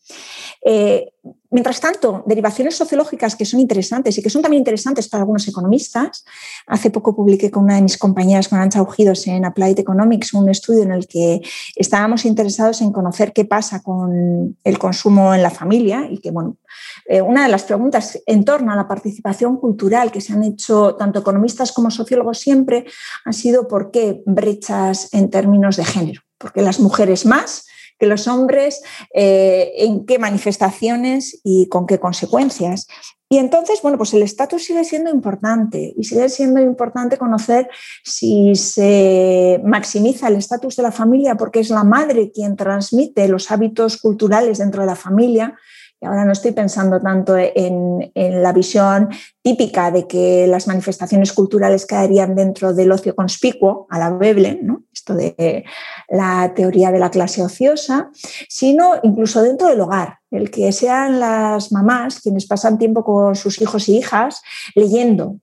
Eh, 0.66 1.12
Mientras 1.52 1.80
tanto, 1.80 2.24
derivaciones 2.26 2.76
sociológicas 2.76 3.36
que 3.36 3.46
son 3.46 3.60
interesantes 3.62 4.18
y 4.18 4.22
que 4.22 4.30
son 4.30 4.42
también 4.42 4.60
interesantes 4.60 5.08
para 5.08 5.22
algunos 5.22 5.48
economistas. 5.48 6.26
Hace 6.68 6.90
poco 6.90 7.16
publiqué 7.16 7.50
con 7.50 7.64
una 7.64 7.76
de 7.76 7.82
mis 7.82 7.98
compañeras, 7.98 8.50
con 8.50 8.60
Ancha 8.60 8.82
Ujidos, 8.82 9.26
en 9.28 9.46
Applied 9.46 9.80
Economics, 9.80 10.34
un 10.34 10.50
estudio 10.50 10.84
en 10.84 10.92
el 10.92 11.08
que 11.08 11.42
estábamos 11.76 12.26
interesados 12.26 12.82
en 12.82 12.92
conocer 12.92 13.32
qué 13.32 13.46
pasa 13.46 13.82
con 13.82 14.58
el 14.64 14.80
consumo 14.80 15.34
en 15.34 15.44
la 15.44 15.52
familia 15.52 16.08
y 16.10 16.18
que, 16.18 16.32
bueno, 16.32 16.58
eh, 17.06 17.22
una 17.22 17.44
de 17.44 17.50
las 17.50 17.64
preguntas 17.64 18.20
en 18.26 18.44
torno 18.44 18.74
a 18.74 18.76
la 18.76 18.88
participación 18.88 19.58
cultural 19.58 20.12
que 20.12 20.22
se 20.22 20.34
han 20.34 20.44
hecho 20.44 20.96
tanto 20.96 21.20
economistas 21.20 21.72
como 21.72 21.92
sociólogos 21.92 22.40
siempre 22.40 22.86
ha 23.24 23.32
sido 23.32 23.68
por 23.68 23.92
qué 23.92 24.24
brechas 24.26 25.14
en 25.14 25.30
términos 25.30 25.78
de 25.78 25.86
género. 25.86 26.22
Porque 26.38 26.62
las 26.62 26.80
mujeres 26.80 27.26
más 27.26 27.68
los 28.06 28.28
hombres, 28.28 28.82
eh, 29.14 29.72
en 29.78 30.06
qué 30.06 30.20
manifestaciones 30.20 31.39
y 31.43 31.68
con 31.68 31.86
qué 31.86 31.99
consecuencias. 31.99 32.88
Y 33.30 33.38
entonces, 33.38 33.82
bueno, 33.82 33.97
pues 33.97 34.14
el 34.14 34.22
estatus 34.22 34.64
sigue 34.64 34.84
siendo 34.84 35.10
importante 35.10 35.93
y 35.97 36.04
sigue 36.04 36.30
siendo 36.30 36.62
importante 36.62 37.18
conocer 37.18 37.68
si 38.04 38.54
se 38.54 39.60
maximiza 39.66 40.28
el 40.28 40.36
estatus 40.36 40.76
de 40.76 40.84
la 40.84 40.91
familia 40.91 41.36
porque 41.36 41.62
es 41.62 41.72
la 41.72 41.84
madre 41.84 42.32
quien 42.32 42.56
transmite 42.56 43.28
los 43.28 43.49
hábitos 43.49 43.97
culturales 43.97 44.60
dentro 44.60 44.82
de 44.82 44.88
la 44.88 44.95
familia 44.95 45.58
ahora 46.06 46.26
no 46.26 46.32
estoy 46.32 46.51
pensando 46.51 46.99
tanto 46.99 47.36
en, 47.38 48.12
la 48.16 48.54
visión 48.54 49.10
típica 49.41 49.91
de 49.91 50.08
que 50.08 50.47
las 50.47 50.68
manifestaciones 50.68 51.34
culturales 51.34 51.86
caerían 51.86 52.36
dentro 52.36 52.74
del 52.74 52.91
ocio 52.91 53.16
conspicuo, 53.16 53.88
a 53.89 53.99
la 53.99 54.12
Veblen, 54.12 54.66
¿no? 54.66 54.84
esto 54.93 55.16
de 55.16 55.66
la 56.10 56.54
teoría 56.56 56.91
de 56.91 56.99
la 56.99 57.10
clase 57.10 57.41
ociosa, 57.41 58.10
sino 58.47 58.93
incluso 59.04 59.41
dentro 59.41 59.68
del 59.68 59.82
hogar, 59.82 60.20
el 60.32 60.51
que 60.51 60.72
sean 60.72 61.20
las 61.20 61.72
mamás 61.72 62.22
quienes 62.22 62.45
pasan 62.45 62.78
tiempo 62.78 63.04
con 63.04 63.36
sus 63.36 63.62
hijos 63.62 63.89
y 63.89 63.97
hijas 63.97 64.41
leyendo, 64.76 65.38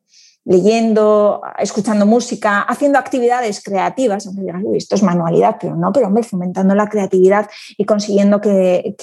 leyendo, 0.44 1.42
escuchando 1.58 2.06
música, 2.06 2.62
haciendo 2.62 2.98
actividades 2.98 3.62
creativas, 3.62 4.26
aunque 4.26 4.42
digan, 4.42 4.62
uy, 4.64 4.78
esto 4.78 4.94
es 4.94 5.02
manualidad, 5.02 5.56
pero 5.60 5.76
no, 5.76 5.92
pero 5.92 6.06
hombre, 6.06 6.22
fomentando 6.22 6.74
la 6.74 6.88
creatividad 6.88 7.48
y 7.76 7.84
consiguiendo 7.84 8.40
que, 8.40 8.96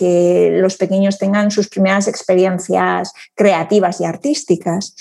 los 0.58 0.78
pequeños 0.78 1.18
tengan 1.18 1.52
sus 1.52 1.68
primeras 1.68 2.08
experiencias 2.08 3.14
creativas 3.36 4.02
y 4.02 4.06
artísticas. 4.06 4.96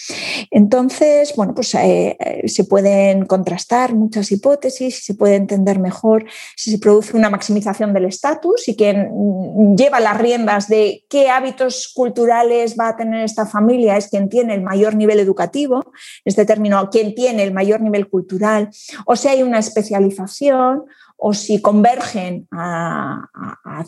Entonces, 0.50 1.34
bueno, 1.36 1.54
pues 1.54 1.74
eh, 1.74 2.16
se 2.46 2.64
pueden 2.64 3.26
contrastar 3.26 3.94
muchas 3.94 4.32
hipótesis, 4.32 5.04
se 5.04 5.14
puede 5.14 5.36
entender 5.36 5.78
mejor 5.78 6.26
si 6.56 6.70
se 6.70 6.78
produce 6.78 7.16
una 7.16 7.30
maximización 7.30 7.92
del 7.92 8.06
estatus 8.06 8.68
y 8.68 8.76
quien 8.76 9.76
lleva 9.76 10.00
las 10.00 10.18
riendas 10.18 10.68
de 10.68 11.04
qué 11.08 11.30
hábitos 11.30 11.92
culturales 11.94 12.76
va 12.78 12.88
a 12.88 12.96
tener 12.96 13.24
esta 13.24 13.46
familia 13.46 13.96
es 13.96 14.08
quien 14.08 14.28
tiene 14.28 14.54
el 14.54 14.62
mayor 14.62 14.94
nivel 14.94 15.20
educativo, 15.20 15.92
este 16.36 16.44
término, 16.44 16.90
quién 16.90 17.14
tiene 17.14 17.42
el 17.44 17.54
mayor 17.54 17.80
nivel 17.80 18.08
cultural, 18.08 18.68
o 19.06 19.16
si 19.16 19.28
hay 19.28 19.42
una 19.42 19.58
especialización, 19.58 20.84
o 21.18 21.32
si 21.32 21.60
convergen 21.62 22.46
a, 22.52 23.28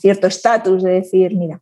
cierto 0.01 0.27
estatus 0.27 0.83
de 0.83 0.93
decir, 0.93 1.35
mira, 1.37 1.61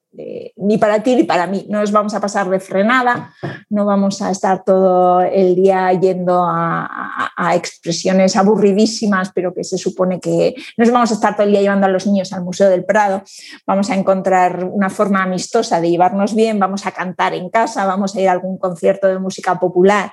ni 0.56 0.78
para 0.78 1.02
ti 1.02 1.16
ni 1.16 1.24
para 1.24 1.46
mí, 1.46 1.66
no 1.68 1.80
nos 1.80 1.92
vamos 1.92 2.14
a 2.14 2.20
pasar 2.20 2.48
de 2.48 2.60
frenada, 2.60 3.32
no 3.68 3.84
vamos 3.84 4.22
a 4.22 4.30
estar 4.30 4.64
todo 4.64 5.20
el 5.20 5.54
día 5.54 5.92
yendo 5.92 6.44
a, 6.44 7.32
a, 7.36 7.54
expresiones 7.54 8.36
aburridísimas, 8.36 9.32
pero 9.34 9.52
que 9.52 9.64
se 9.64 9.76
supone 9.76 10.20
que 10.20 10.54
nos 10.76 10.90
vamos 10.90 11.10
a 11.10 11.14
estar 11.14 11.36
todo 11.36 11.46
el 11.46 11.52
día 11.52 11.62
llevando 11.62 11.86
a 11.86 11.90
los 11.90 12.06
niños 12.06 12.32
al 12.32 12.44
Museo 12.44 12.70
del 12.70 12.84
Prado, 12.84 13.22
vamos 13.66 13.90
a 13.90 13.94
encontrar 13.94 14.64
una 14.64 14.90
forma 14.90 15.22
amistosa 15.22 15.80
de 15.80 15.90
llevarnos 15.90 16.34
bien, 16.34 16.58
vamos 16.58 16.86
a 16.86 16.92
cantar 16.92 17.34
en 17.34 17.50
casa, 17.50 17.84
vamos 17.86 18.14
a 18.14 18.20
ir 18.20 18.28
a 18.28 18.32
algún 18.32 18.58
concierto 18.58 19.08
de 19.08 19.18
música 19.18 19.58
popular 19.58 20.12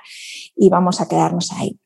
y 0.56 0.68
vamos 0.68 1.00
a 1.00 1.08
quedarnos 1.08 1.52
ahí. 1.52 1.78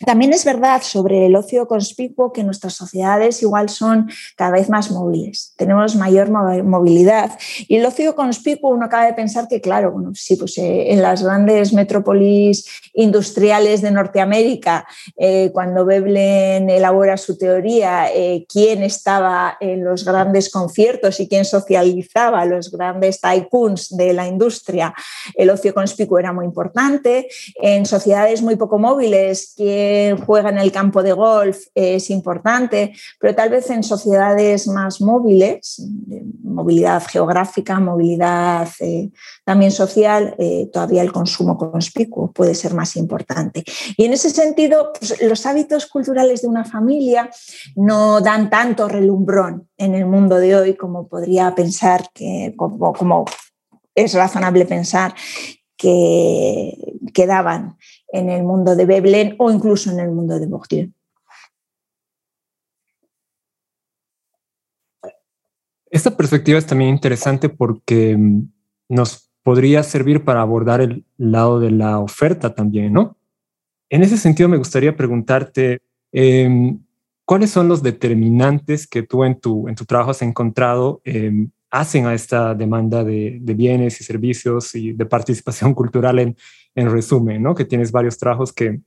También 0.00 0.32
es 0.32 0.44
verdad 0.44 0.82
sobre 0.82 1.26
el 1.26 1.36
ocio 1.36 1.68
conspicuo 1.68 2.32
que 2.32 2.42
nuestras 2.42 2.74
sociedades 2.74 3.42
igual 3.42 3.68
son 3.68 4.10
cada 4.36 4.50
vez 4.50 4.68
más 4.68 4.90
móviles, 4.90 5.54
tenemos 5.56 5.94
mayor 5.96 6.30
movilidad. 6.30 7.38
Y 7.68 7.76
el 7.76 7.86
ocio 7.86 8.14
conspicuo 8.14 8.70
uno 8.70 8.86
acaba 8.86 9.06
de 9.06 9.14
pensar 9.14 9.46
que, 9.48 9.60
claro, 9.60 9.92
bueno, 9.92 10.12
sí, 10.14 10.36
pues 10.36 10.58
eh, 10.58 10.92
en 10.92 11.00
las 11.00 11.22
grandes 11.22 11.72
metrópolis 11.72 12.66
industriales 12.92 13.82
de 13.82 13.92
Norteamérica, 13.92 14.86
eh, 15.16 15.50
cuando 15.52 15.84
Veblen 15.84 16.68
elabora 16.70 17.16
su 17.16 17.38
teoría, 17.38 18.08
eh, 18.12 18.46
quién 18.48 18.82
estaba 18.82 19.56
en 19.60 19.84
los 19.84 20.04
grandes 20.04 20.50
conciertos 20.50 21.20
y 21.20 21.28
quién 21.28 21.44
socializaba 21.44 22.44
los 22.44 22.70
grandes 22.70 23.20
tycoons 23.20 23.96
de 23.96 24.12
la 24.12 24.26
industria, 24.26 24.92
el 25.34 25.50
ocio 25.50 25.72
conspicuo 25.72 26.18
era 26.18 26.32
muy 26.32 26.44
importante. 26.44 27.28
En 27.56 27.86
sociedades 27.86 28.42
muy 28.42 28.56
poco 28.56 28.78
móviles, 28.78 29.52
quién 29.56 29.83
alguien 29.84 30.16
juega 30.24 30.50
en 30.50 30.58
el 30.58 30.72
campo 30.72 31.02
de 31.02 31.12
golf 31.12 31.66
es 31.74 32.10
importante, 32.10 32.92
pero 33.18 33.34
tal 33.34 33.50
vez 33.50 33.70
en 33.70 33.82
sociedades 33.82 34.66
más 34.68 35.00
móviles, 35.00 35.82
movilidad 36.42 37.02
geográfica, 37.06 37.80
movilidad 37.80 38.68
eh, 38.80 39.10
también 39.44 39.70
social, 39.70 40.34
eh, 40.38 40.68
todavía 40.72 41.02
el 41.02 41.12
consumo 41.12 41.56
conspicuo 41.56 42.32
puede 42.32 42.54
ser 42.54 42.74
más 42.74 42.96
importante. 42.96 43.64
Y 43.96 44.04
en 44.04 44.12
ese 44.12 44.30
sentido, 44.30 44.92
pues, 44.98 45.20
los 45.22 45.46
hábitos 45.46 45.86
culturales 45.86 46.42
de 46.42 46.48
una 46.48 46.64
familia 46.64 47.30
no 47.76 48.20
dan 48.20 48.50
tanto 48.50 48.88
relumbrón 48.88 49.68
en 49.76 49.94
el 49.94 50.06
mundo 50.06 50.36
de 50.36 50.56
hoy 50.56 50.74
como 50.74 51.08
podría 51.08 51.54
pensar 51.54 52.08
que, 52.14 52.54
como, 52.56 53.24
es 53.94 54.14
razonable 54.14 54.64
pensar 54.64 55.14
que 55.84 56.78
quedaban 57.12 57.76
en 58.08 58.30
el 58.30 58.42
mundo 58.42 58.74
de 58.74 58.86
Veblen 58.86 59.34
o 59.38 59.50
incluso 59.50 59.90
en 59.90 60.00
el 60.00 60.10
mundo 60.10 60.40
de 60.40 60.46
Bourdieu. 60.46 60.90
Esta 65.90 66.16
perspectiva 66.16 66.58
es 66.58 66.64
también 66.64 66.88
interesante 66.88 67.50
porque 67.50 68.16
mm, 68.16 68.48
nos 68.88 69.30
podría 69.42 69.82
servir 69.82 70.24
para 70.24 70.40
abordar 70.40 70.80
el 70.80 71.04
lado 71.18 71.60
de 71.60 71.70
la 71.70 71.98
oferta 71.98 72.54
también, 72.54 72.94
¿no? 72.94 73.18
En 73.90 74.02
ese 74.02 74.16
sentido, 74.16 74.48
me 74.48 74.56
gustaría 74.56 74.96
preguntarte, 74.96 75.82
em, 76.12 76.82
¿cuáles 77.26 77.50
son 77.50 77.68
los 77.68 77.82
determinantes 77.82 78.86
que 78.86 79.02
tú 79.02 79.22
en 79.24 79.38
tu, 79.38 79.68
en 79.68 79.74
tu 79.74 79.84
trabajo 79.84 80.12
has 80.12 80.22
encontrado 80.22 81.02
em, 81.04 81.50
hacen 81.74 82.06
a 82.06 82.14
esta 82.14 82.54
demanda 82.54 83.02
de, 83.02 83.40
bienes 83.42 84.00
y 84.00 84.04
servicios 84.04 84.76
y 84.76 84.92
de 84.92 85.06
participación 85.06 85.74
cultural 85.80 86.20
en, 86.20 86.36
en 86.74 86.90
resumen, 86.90 87.42
¿no? 87.42 87.54
Que 87.54 87.64
tienes 87.64 87.90
varios 87.90 88.16
trabajos 88.16 88.52
que, 88.52 88.80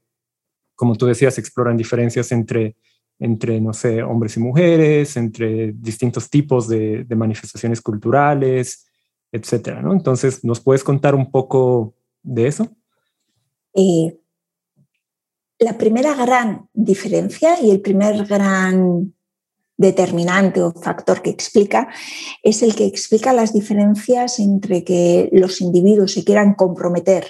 como 0.73 0.95
tú 0.95 1.05
decías, 1.05 1.37
exploran 1.37 1.75
diferencias 1.75 2.31
entre, 2.31 2.77
entre 3.19 3.59
no 3.59 3.73
sé, 3.73 4.01
hombres 4.03 4.37
y 4.37 4.39
mujeres, 4.39 5.17
entre 5.17 5.73
distintos 5.73 6.29
tipos 6.29 6.69
de, 6.69 7.05
manifestaciones 7.09 7.81
culturales, 7.81 8.87
etcétera, 9.33 9.81
¿no? 9.81 9.91
Entonces, 9.91 10.45
¿nos 10.45 10.61
puedes 10.61 10.83
contar 10.83 11.13
un 11.13 11.29
poco 11.29 11.93
de 12.23 12.47
eso? 12.47 12.69
Eh, 13.73 14.17
la 15.59 15.77
primera 15.77 16.15
gran 16.15 16.69
diferencia 16.73 17.61
y 17.61 17.71
el 17.71 17.81
primer 17.81 18.25
gran 18.25 19.13
determinante 19.77 20.61
o 20.61 20.73
factor 20.73 21.21
que 21.21 21.29
explica 21.29 21.87
es 22.41 22.63
el 22.63 22.75
que 22.75 22.85
explica 22.85 23.31
las 23.31 23.53
diferencias 23.53 24.39
entre 24.39 24.83
que 24.83 25.29
los 25.31 25.61
individuos 25.61 26.13
se 26.13 26.23
quieran 26.23 26.55
comprometer 26.55 27.27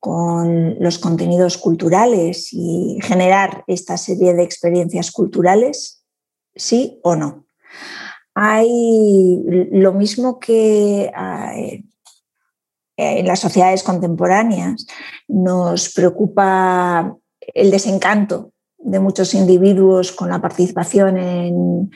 con 0.00 0.76
los 0.80 0.98
contenidos 0.98 1.58
culturales 1.58 2.50
y 2.52 2.98
generar 3.02 3.64
esta 3.66 3.96
serie 3.96 4.32
de 4.32 4.44
experiencias 4.44 5.10
culturales, 5.10 6.04
sí 6.54 6.98
o 7.02 7.16
no. 7.16 7.46
Hay 8.34 9.42
lo 9.72 9.92
mismo 9.92 10.38
que 10.38 11.10
eh, 11.12 11.84
en 12.96 13.26
las 13.26 13.40
sociedades 13.40 13.82
contemporáneas 13.82 14.86
nos 15.26 15.92
preocupa 15.92 17.16
el 17.54 17.70
desencanto 17.70 18.52
de 18.90 19.00
muchos 19.00 19.34
individuos 19.34 20.12
con 20.12 20.28
la 20.28 20.40
participación 20.40 21.18
en 21.18 21.90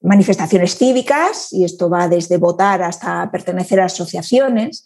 manifestaciones 0.00 0.76
cívicas, 0.76 1.52
y 1.52 1.64
esto 1.64 1.90
va 1.90 2.08
desde 2.08 2.36
votar 2.36 2.82
hasta 2.82 3.30
pertenecer 3.30 3.80
a 3.80 3.86
asociaciones. 3.86 4.84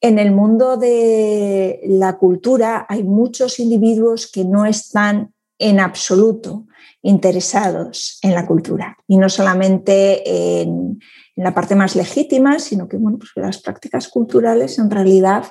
En 0.00 0.18
el 0.18 0.32
mundo 0.32 0.76
de 0.76 1.80
la 1.84 2.16
cultura 2.16 2.86
hay 2.88 3.02
muchos 3.02 3.58
individuos 3.58 4.30
que 4.30 4.44
no 4.44 4.64
están 4.64 5.32
en 5.58 5.80
absoluto 5.80 6.66
interesados 7.02 8.18
en 8.22 8.34
la 8.34 8.46
cultura, 8.46 8.96
y 9.06 9.16
no 9.18 9.28
solamente 9.28 10.60
en, 10.62 10.98
la 11.36 11.52
parte 11.52 11.74
más 11.74 11.94
legítima, 11.94 12.58
sino 12.58 12.88
que 12.88 12.96
bueno, 12.96 13.18
pues 13.18 13.30
las 13.36 13.58
prácticas 13.58 14.08
culturales 14.08 14.78
en 14.78 14.90
realidad, 14.90 15.44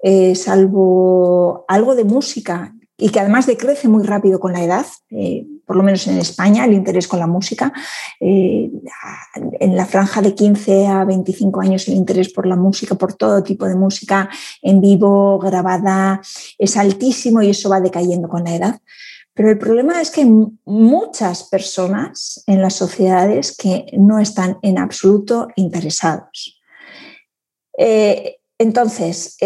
eh, 0.00 0.36
salvo 0.36 1.64
algo 1.66 1.96
de 1.96 2.04
música 2.04 2.72
y 3.04 3.10
que 3.10 3.20
además 3.20 3.44
decrece 3.44 3.86
muy 3.86 4.02
rápido 4.02 4.40
con 4.40 4.54
la 4.54 4.64
edad, 4.64 4.86
eh, 5.10 5.46
por 5.66 5.76
lo 5.76 5.82
menos 5.82 6.06
en 6.06 6.16
España, 6.16 6.64
el 6.64 6.72
interés 6.72 7.06
con 7.06 7.18
la 7.18 7.26
música. 7.26 7.70
Eh, 8.18 8.70
en 9.60 9.76
la 9.76 9.84
franja 9.84 10.22
de 10.22 10.34
15 10.34 10.86
a 10.86 11.04
25 11.04 11.60
años 11.60 11.86
el 11.86 11.96
interés 11.96 12.32
por 12.32 12.46
la 12.46 12.56
música, 12.56 12.94
por 12.94 13.12
todo 13.12 13.42
tipo 13.42 13.66
de 13.66 13.74
música 13.74 14.30
en 14.62 14.80
vivo, 14.80 15.38
grabada, 15.38 16.22
es 16.56 16.78
altísimo 16.78 17.42
y 17.42 17.50
eso 17.50 17.68
va 17.68 17.78
decayendo 17.78 18.26
con 18.26 18.44
la 18.44 18.56
edad. 18.56 18.80
Pero 19.34 19.50
el 19.50 19.58
problema 19.58 20.00
es 20.00 20.10
que 20.10 20.24
muchas 20.64 21.42
personas 21.42 22.42
en 22.46 22.62
las 22.62 22.72
sociedades 22.72 23.54
que 23.54 23.84
no 23.98 24.18
están 24.18 24.56
en 24.62 24.78
absoluto 24.78 25.48
interesados. 25.56 26.58
Eh, 27.76 28.38
entonces, 28.56 29.36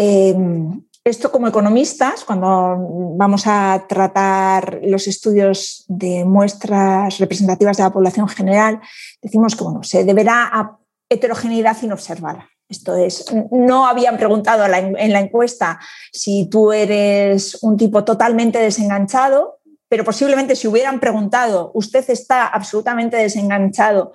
esto 1.03 1.31
como 1.31 1.47
economistas, 1.47 2.25
cuando 2.25 2.75
vamos 3.17 3.43
a 3.45 3.85
tratar 3.87 4.79
los 4.83 5.07
estudios 5.07 5.85
de 5.87 6.25
muestras 6.25 7.17
representativas 7.19 7.77
de 7.77 7.83
la 7.83 7.91
población 7.91 8.27
general, 8.27 8.81
decimos 9.21 9.55
que 9.55 9.63
bueno, 9.63 9.83
se 9.83 10.03
deberá 10.03 10.49
a 10.51 10.77
heterogeneidad 11.09 11.77
inobservada. 11.81 12.49
Esto 12.67 12.95
es, 12.95 13.25
no 13.51 13.87
habían 13.87 14.17
preguntado 14.17 14.63
en 14.65 15.11
la 15.11 15.19
encuesta 15.19 15.79
si 16.11 16.47
tú 16.49 16.71
eres 16.71 17.57
un 17.63 17.77
tipo 17.77 18.03
totalmente 18.03 18.59
desenganchado, 18.59 19.58
pero 19.89 20.03
posiblemente 20.03 20.55
si 20.55 20.67
hubieran 20.67 20.99
preguntado, 20.99 21.71
usted 21.73 22.07
está 22.09 22.47
absolutamente 22.47 23.17
desenganchado 23.17 24.13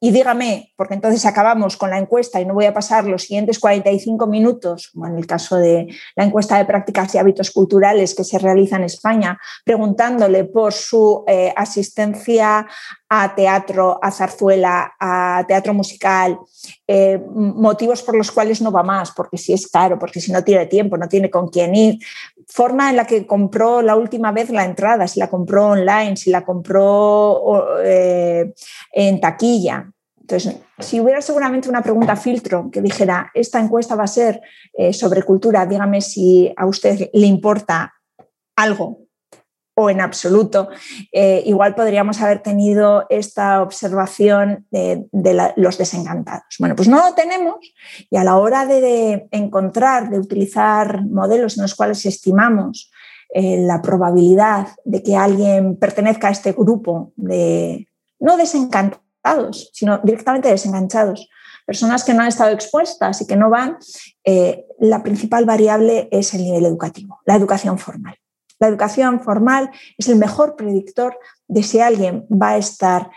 y 0.00 0.10
dígame, 0.10 0.72
porque 0.76 0.94
entonces 0.94 1.24
acabamos 1.24 1.76
con 1.76 1.90
la 1.90 1.98
encuesta 1.98 2.40
y 2.40 2.44
no 2.44 2.54
voy 2.54 2.66
a 2.66 2.74
pasar 2.74 3.06
los 3.06 3.22
siguientes 3.22 3.58
45 3.58 4.26
minutos, 4.26 4.90
como 4.92 5.06
en 5.06 5.16
el 5.16 5.26
caso 5.26 5.56
de 5.56 5.88
la 6.14 6.24
encuesta 6.24 6.58
de 6.58 6.66
prácticas 6.66 7.14
y 7.14 7.18
hábitos 7.18 7.50
culturales 7.50 8.14
que 8.14 8.24
se 8.24 8.38
realiza 8.38 8.76
en 8.76 8.84
España, 8.84 9.38
preguntándole 9.64 10.44
por 10.44 10.72
su 10.72 11.24
eh, 11.26 11.52
asistencia 11.56 12.66
a 13.08 13.34
teatro, 13.34 13.98
a 14.02 14.10
zarzuela, 14.10 14.94
a 14.98 15.44
teatro 15.46 15.72
musical, 15.72 16.38
eh, 16.86 17.20
motivos 17.34 18.02
por 18.02 18.16
los 18.16 18.32
cuales 18.32 18.60
no 18.60 18.72
va 18.72 18.82
más, 18.82 19.12
porque 19.12 19.38
si 19.38 19.52
es 19.52 19.68
caro, 19.68 19.98
porque 19.98 20.20
si 20.20 20.32
no 20.32 20.42
tiene 20.42 20.66
tiempo, 20.66 20.96
no 20.96 21.08
tiene 21.08 21.30
con 21.30 21.48
quién 21.48 21.74
ir, 21.74 21.98
forma 22.48 22.90
en 22.90 22.96
la 22.96 23.06
que 23.06 23.26
compró 23.26 23.80
la 23.80 23.96
última 23.96 24.32
vez 24.32 24.50
la 24.50 24.64
entrada, 24.64 25.06
si 25.06 25.20
la 25.20 25.30
compró 25.30 25.68
online, 25.68 26.16
si 26.16 26.30
la 26.30 26.44
compró 26.44 27.78
eh, 27.82 28.52
en 28.92 29.20
taquilla. 29.20 29.90
Entonces, 30.20 30.56
si 30.80 30.98
hubiera 30.98 31.22
seguramente 31.22 31.68
una 31.68 31.82
pregunta 31.82 32.16
filtro 32.16 32.68
que 32.72 32.80
dijera, 32.80 33.30
esta 33.32 33.60
encuesta 33.60 33.94
va 33.94 34.04
a 34.04 34.08
ser 34.08 34.40
eh, 34.72 34.92
sobre 34.92 35.22
cultura, 35.22 35.64
dígame 35.66 36.00
si 36.00 36.52
a 36.56 36.66
usted 36.66 37.10
le 37.12 37.26
importa 37.26 37.94
algo 38.56 39.05
o 39.78 39.90
en 39.90 40.00
absoluto, 40.00 40.70
eh, 41.12 41.42
igual 41.44 41.74
podríamos 41.74 42.22
haber 42.22 42.42
tenido 42.42 43.04
esta 43.10 43.60
observación 43.60 44.66
de, 44.70 45.06
los 45.56 45.76
desencantados. 45.76 46.56
Bueno, 46.58 46.74
pues 46.74 46.88
no 46.88 46.96
lo 46.96 47.14
tenemos 47.14 47.56
y 48.08 48.16
a 48.16 48.24
la 48.24 48.38
hora 48.38 48.64
de, 48.64 49.28
encontrar, 49.32 50.08
de 50.08 50.18
utilizar 50.18 51.04
modelos 51.04 51.58
en 51.58 51.62
los 51.62 51.74
cuales 51.74 52.06
estimamos 52.06 52.90
eh, 53.34 53.58
la 53.58 53.82
probabilidad 53.82 54.68
de 54.86 55.02
que 55.02 55.14
alguien 55.14 55.76
pertenezca 55.76 56.28
a 56.28 56.32
este 56.32 56.52
grupo 56.52 57.12
de 57.16 57.86
no 58.18 58.38
desencantados, 58.38 59.70
sino 59.74 59.98
directamente 59.98 60.48
desenganchados, 60.48 61.28
personas 61.66 62.02
que 62.02 62.14
no 62.14 62.22
han 62.22 62.28
estado 62.28 62.52
expuestas 62.52 63.20
y 63.20 63.26
que 63.26 63.36
no 63.36 63.50
van, 63.50 63.76
eh, 64.24 64.64
la 64.78 65.02
principal 65.02 65.44
variable 65.44 66.08
es 66.10 66.32
el 66.32 66.44
nivel 66.44 66.64
educativo, 66.64 67.20
la 67.26 67.34
educación 67.34 67.78
formal. 67.78 68.16
La 68.58 68.68
educación 68.68 69.20
formal 69.20 69.70
es 69.98 70.08
el 70.08 70.16
mejor 70.16 70.56
predictor 70.56 71.18
de 71.46 71.62
si 71.62 71.80
alguien 71.80 72.26
va 72.30 72.50
a 72.50 72.56
estar 72.58 73.10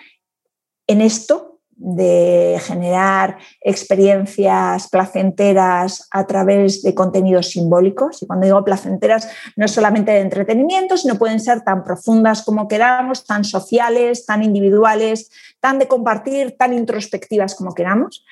en 0.88 1.02
esto 1.02 1.50
de 1.80 2.60
generar 2.62 3.38
experiencias 3.62 4.90
placenteras 4.90 6.08
a 6.12 6.28
través 6.28 6.82
de 6.84 6.94
contenidos 6.94 7.52
simbólicos. 7.52 8.22
Y 8.22 8.28
cuando 8.28 8.46
digo 8.46 8.66
placenteras, 8.66 9.30
no 9.56 9.66
es 9.66 9.72
solamente 9.72 10.12
de 10.12 10.20
entretenimiento, 10.20 10.98
sino 10.98 11.16
pueden 11.16 11.40
ser 11.40 11.62
tan 11.62 11.84
profundas 11.86 12.44
como 12.44 12.68
queramos, 12.68 13.26
tan 13.26 13.46
sociales, 13.46 14.26
tan 14.26 14.44
individuales, 14.44 15.32
tan 15.62 15.80
de 15.80 15.88
compartir, 15.88 16.58
tan 16.58 16.74
introspectivas 16.74 17.56
como 17.56 17.74
queramos. 17.74 18.26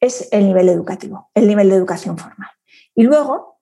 Es 0.00 0.28
el 0.32 0.46
nivel 0.46 0.70
educativo, 0.70 1.28
el 1.34 1.46
nivel 1.46 1.68
de 1.68 1.76
educación 1.76 2.16
formal. 2.16 2.48
Y 2.94 3.02
luego 3.02 3.53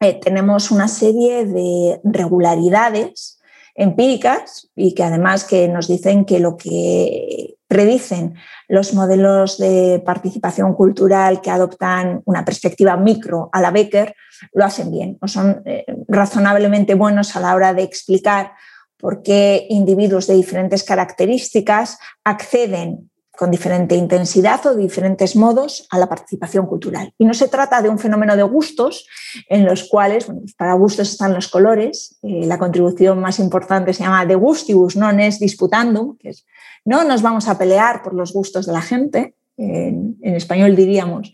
eh, 0.00 0.14
tenemos 0.14 0.70
una 0.70 0.88
serie 0.88 1.46
de 1.46 2.00
regularidades 2.04 3.40
empíricas 3.74 4.68
y 4.74 4.94
que 4.94 5.04
además 5.04 5.44
que 5.44 5.68
nos 5.68 5.88
dicen 5.88 6.24
que 6.24 6.40
lo 6.40 6.56
que 6.56 7.56
predicen 7.68 8.34
los 8.68 8.94
modelos 8.94 9.58
de 9.58 10.02
participación 10.04 10.74
cultural 10.74 11.40
que 11.40 11.50
adoptan 11.50 12.22
una 12.24 12.44
perspectiva 12.44 12.96
micro 12.96 13.50
a 13.52 13.60
la 13.60 13.70
Becker 13.70 14.14
lo 14.52 14.64
hacen 14.64 14.90
bien 14.90 15.18
o 15.20 15.28
son 15.28 15.62
eh, 15.64 15.84
razonablemente 16.08 16.94
buenos 16.94 17.36
a 17.36 17.40
la 17.40 17.54
hora 17.54 17.74
de 17.74 17.82
explicar 17.82 18.52
por 18.96 19.22
qué 19.22 19.66
individuos 19.68 20.26
de 20.26 20.34
diferentes 20.34 20.84
características 20.84 21.98
acceden 22.24 23.10
con 23.36 23.50
diferente 23.50 23.94
intensidad 23.94 24.64
o 24.66 24.74
diferentes 24.74 25.36
modos 25.36 25.86
a 25.90 25.98
la 25.98 26.08
participación 26.08 26.66
cultural. 26.66 27.12
Y 27.18 27.24
no 27.24 27.34
se 27.34 27.48
trata 27.48 27.82
de 27.82 27.88
un 27.88 27.98
fenómeno 27.98 28.36
de 28.36 28.42
gustos 28.42 29.06
en 29.48 29.64
los 29.64 29.84
cuales, 29.88 30.26
bueno, 30.26 30.42
para 30.56 30.74
gustos 30.74 31.10
están 31.10 31.34
los 31.34 31.48
colores, 31.48 32.18
eh, 32.22 32.46
la 32.46 32.58
contribución 32.58 33.20
más 33.20 33.38
importante 33.38 33.92
se 33.92 34.02
llama 34.02 34.26
de 34.26 34.34
gustibus 34.34 34.96
non 34.96 35.20
es 35.20 35.38
disputandum, 35.38 36.16
que 36.16 36.30
es 36.30 36.46
no 36.86 37.04
nos 37.04 37.20
vamos 37.20 37.48
a 37.48 37.58
pelear 37.58 38.02
por 38.02 38.14
los 38.14 38.32
gustos 38.32 38.64
de 38.64 38.72
la 38.72 38.80
gente, 38.80 39.34
en, 39.56 40.16
español 40.22 40.76
diríamos, 40.76 41.32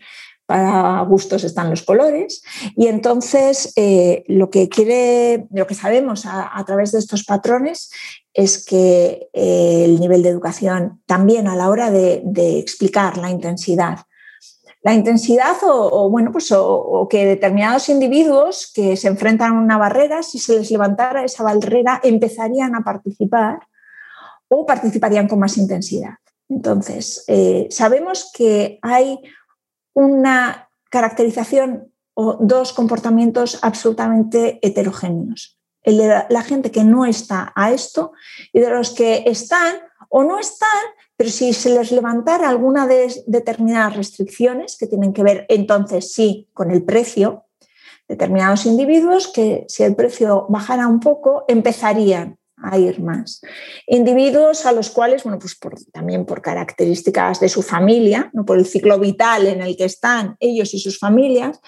para 0.53 1.01
gustos 1.01 1.43
están 1.43 1.71
los 1.71 1.81
colores. 1.81 2.43
Y 2.75 2.85
entonces 2.85 3.73
eh, 3.75 4.23
lo 4.27 4.51
que 4.51 4.69
quiere, 4.69 5.47
lo 5.49 5.65
que 5.65 5.73
sabemos 5.73 6.27
a, 6.27 6.63
través 6.63 6.91
de 6.91 6.99
estos 6.99 7.23
patrones 7.23 7.89
es 8.35 8.63
que 8.63 9.29
eh, 9.33 9.85
el 9.85 9.99
nivel 9.99 10.21
de 10.21 10.29
educación 10.29 11.01
también 11.07 11.47
a 11.47 11.55
la 11.55 11.69
hora 11.69 11.89
de, 11.89 12.21
explicar 12.59 13.17
la 13.17 13.31
intensidad. 13.31 14.01
La 14.83 14.93
intensidad 14.93 15.55
o, 15.63 16.07
bueno, 16.11 16.31
pues 16.31 16.51
o, 16.51 17.07
que 17.09 17.25
determinados 17.25 17.89
individuos 17.89 18.71
que 18.75 18.95
se 18.95 19.07
enfrentan 19.07 19.53
a 19.55 19.59
una 19.59 19.79
barrera, 19.79 20.21
si 20.21 20.37
se 20.37 20.59
les 20.59 20.69
levantara 20.69 21.25
esa 21.25 21.41
barrera, 21.41 21.99
empezarían 22.03 22.75
a 22.75 22.83
participar 22.83 23.57
o 24.49 24.67
participarían 24.67 25.27
con 25.27 25.39
más 25.39 25.57
intensidad. 25.57 26.13
Entonces, 26.47 27.23
eh, 27.27 27.65
sabemos 27.71 28.31
que 28.35 28.77
hay 28.83 29.17
una 29.93 30.69
caracterización 30.89 31.91
o 32.13 32.37
dos 32.39 32.73
comportamientos 32.73 33.59
absolutamente 33.61 34.59
heterogéneos. 34.61 35.59
El 35.81 35.97
de 35.97 36.25
la 36.29 36.41
gente 36.43 36.71
que 36.71 36.83
no 36.83 37.05
está 37.05 37.51
a 37.55 37.71
esto 37.71 38.13
y 38.53 38.59
de 38.59 38.69
los 38.69 38.91
que 38.91 39.23
están 39.25 39.75
o 40.09 40.23
no 40.23 40.39
están, 40.39 40.69
pero 41.17 41.29
si 41.29 41.53
se 41.53 41.71
les 41.71 41.91
levantara 41.91 42.47
alguna 42.47 42.87
de 42.87 43.11
determinadas 43.27 43.95
restricciones 43.95 44.77
que 44.77 44.87
tienen 44.87 45.13
que 45.13 45.23
ver 45.23 45.45
entonces 45.49 46.13
sí 46.13 46.49
con 46.53 46.71
el 46.71 46.83
precio, 46.83 47.45
determinados 48.07 48.65
individuos 48.65 49.27
que 49.27 49.65
si 49.67 49.83
el 49.83 49.95
precio 49.95 50.45
bajara 50.49 50.87
un 50.87 50.99
poco 50.99 51.45
empezarían 51.47 52.37
a 52.57 52.77
ir 52.77 52.99
más. 53.01 53.41
Individuos 53.87 54.65
a 54.65 54.71
los 54.71 54.89
cuales, 54.89 55.23
bueno, 55.23 55.39
pues 55.39 55.57
también 55.91 56.25
por 56.25 56.41
características 56.41 57.39
de 57.39 57.49
su 57.49 57.61
familia, 57.61 58.29
¿no? 58.33 58.45
por 58.45 58.57
el 58.57 58.65
ciclo 58.65 58.99
vital 58.99 59.47
en 59.47 59.61
el 59.61 59.75
que 59.75 59.85
están 59.85 60.37
ellos 60.39 60.73
y 60.73 60.79
sus 60.79 60.99
familias, 60.99 61.59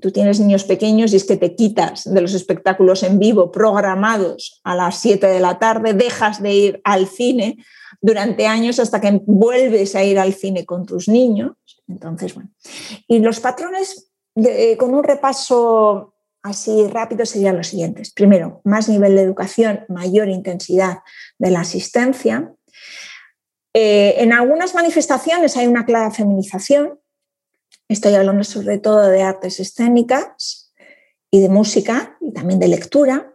tú 0.00 0.12
tienes 0.12 0.40
niños 0.40 0.64
pequeños 0.64 1.12
y 1.12 1.16
es 1.16 1.24
que 1.24 1.36
te 1.36 1.54
quitas 1.54 2.04
de 2.04 2.20
los 2.20 2.34
espectáculos 2.34 3.02
en 3.02 3.18
vivo 3.18 3.50
programados 3.50 4.60
a 4.64 4.76
las 4.76 5.00
7 5.00 5.26
de 5.26 5.40
la 5.40 5.58
tarde, 5.58 5.92
dejas 5.92 6.40
de 6.42 6.54
ir 6.54 6.80
al 6.84 7.06
cine 7.06 7.58
durante 8.00 8.46
años 8.46 8.78
hasta 8.78 9.00
que 9.00 9.20
vuelves 9.26 9.96
a 9.96 10.04
ir 10.04 10.18
al 10.18 10.34
cine 10.34 10.64
con 10.64 10.86
tus 10.86 11.08
niños. 11.08 11.52
Entonces, 11.88 12.34
bueno. 12.34 12.50
Y 13.08 13.18
los 13.18 13.40
patrones, 13.40 14.12
con 14.78 14.94
un 14.94 15.02
repaso 15.02 16.14
así 16.42 16.86
rápido, 16.88 17.26
serían 17.26 17.56
los 17.56 17.68
siguientes. 17.68 18.12
Primero, 18.12 18.60
más 18.64 18.88
nivel 18.88 19.16
de 19.16 19.22
educación, 19.22 19.84
mayor 19.88 20.28
intensidad 20.28 20.98
de 21.38 21.50
la 21.50 21.60
asistencia. 21.60 22.52
Eh, 23.74 24.16
en 24.18 24.32
algunas 24.32 24.74
manifestaciones 24.74 25.56
hay 25.56 25.66
una 25.66 25.84
clara 25.84 26.10
feminización, 26.10 26.98
Estoy 27.88 28.14
hablando 28.14 28.44
sobre 28.44 28.78
todo 28.78 29.08
de 29.08 29.22
artes 29.22 29.60
escénicas 29.60 30.70
y 31.30 31.40
de 31.40 31.48
música 31.48 32.18
y 32.20 32.32
también 32.32 32.60
de 32.60 32.68
lectura. 32.68 33.34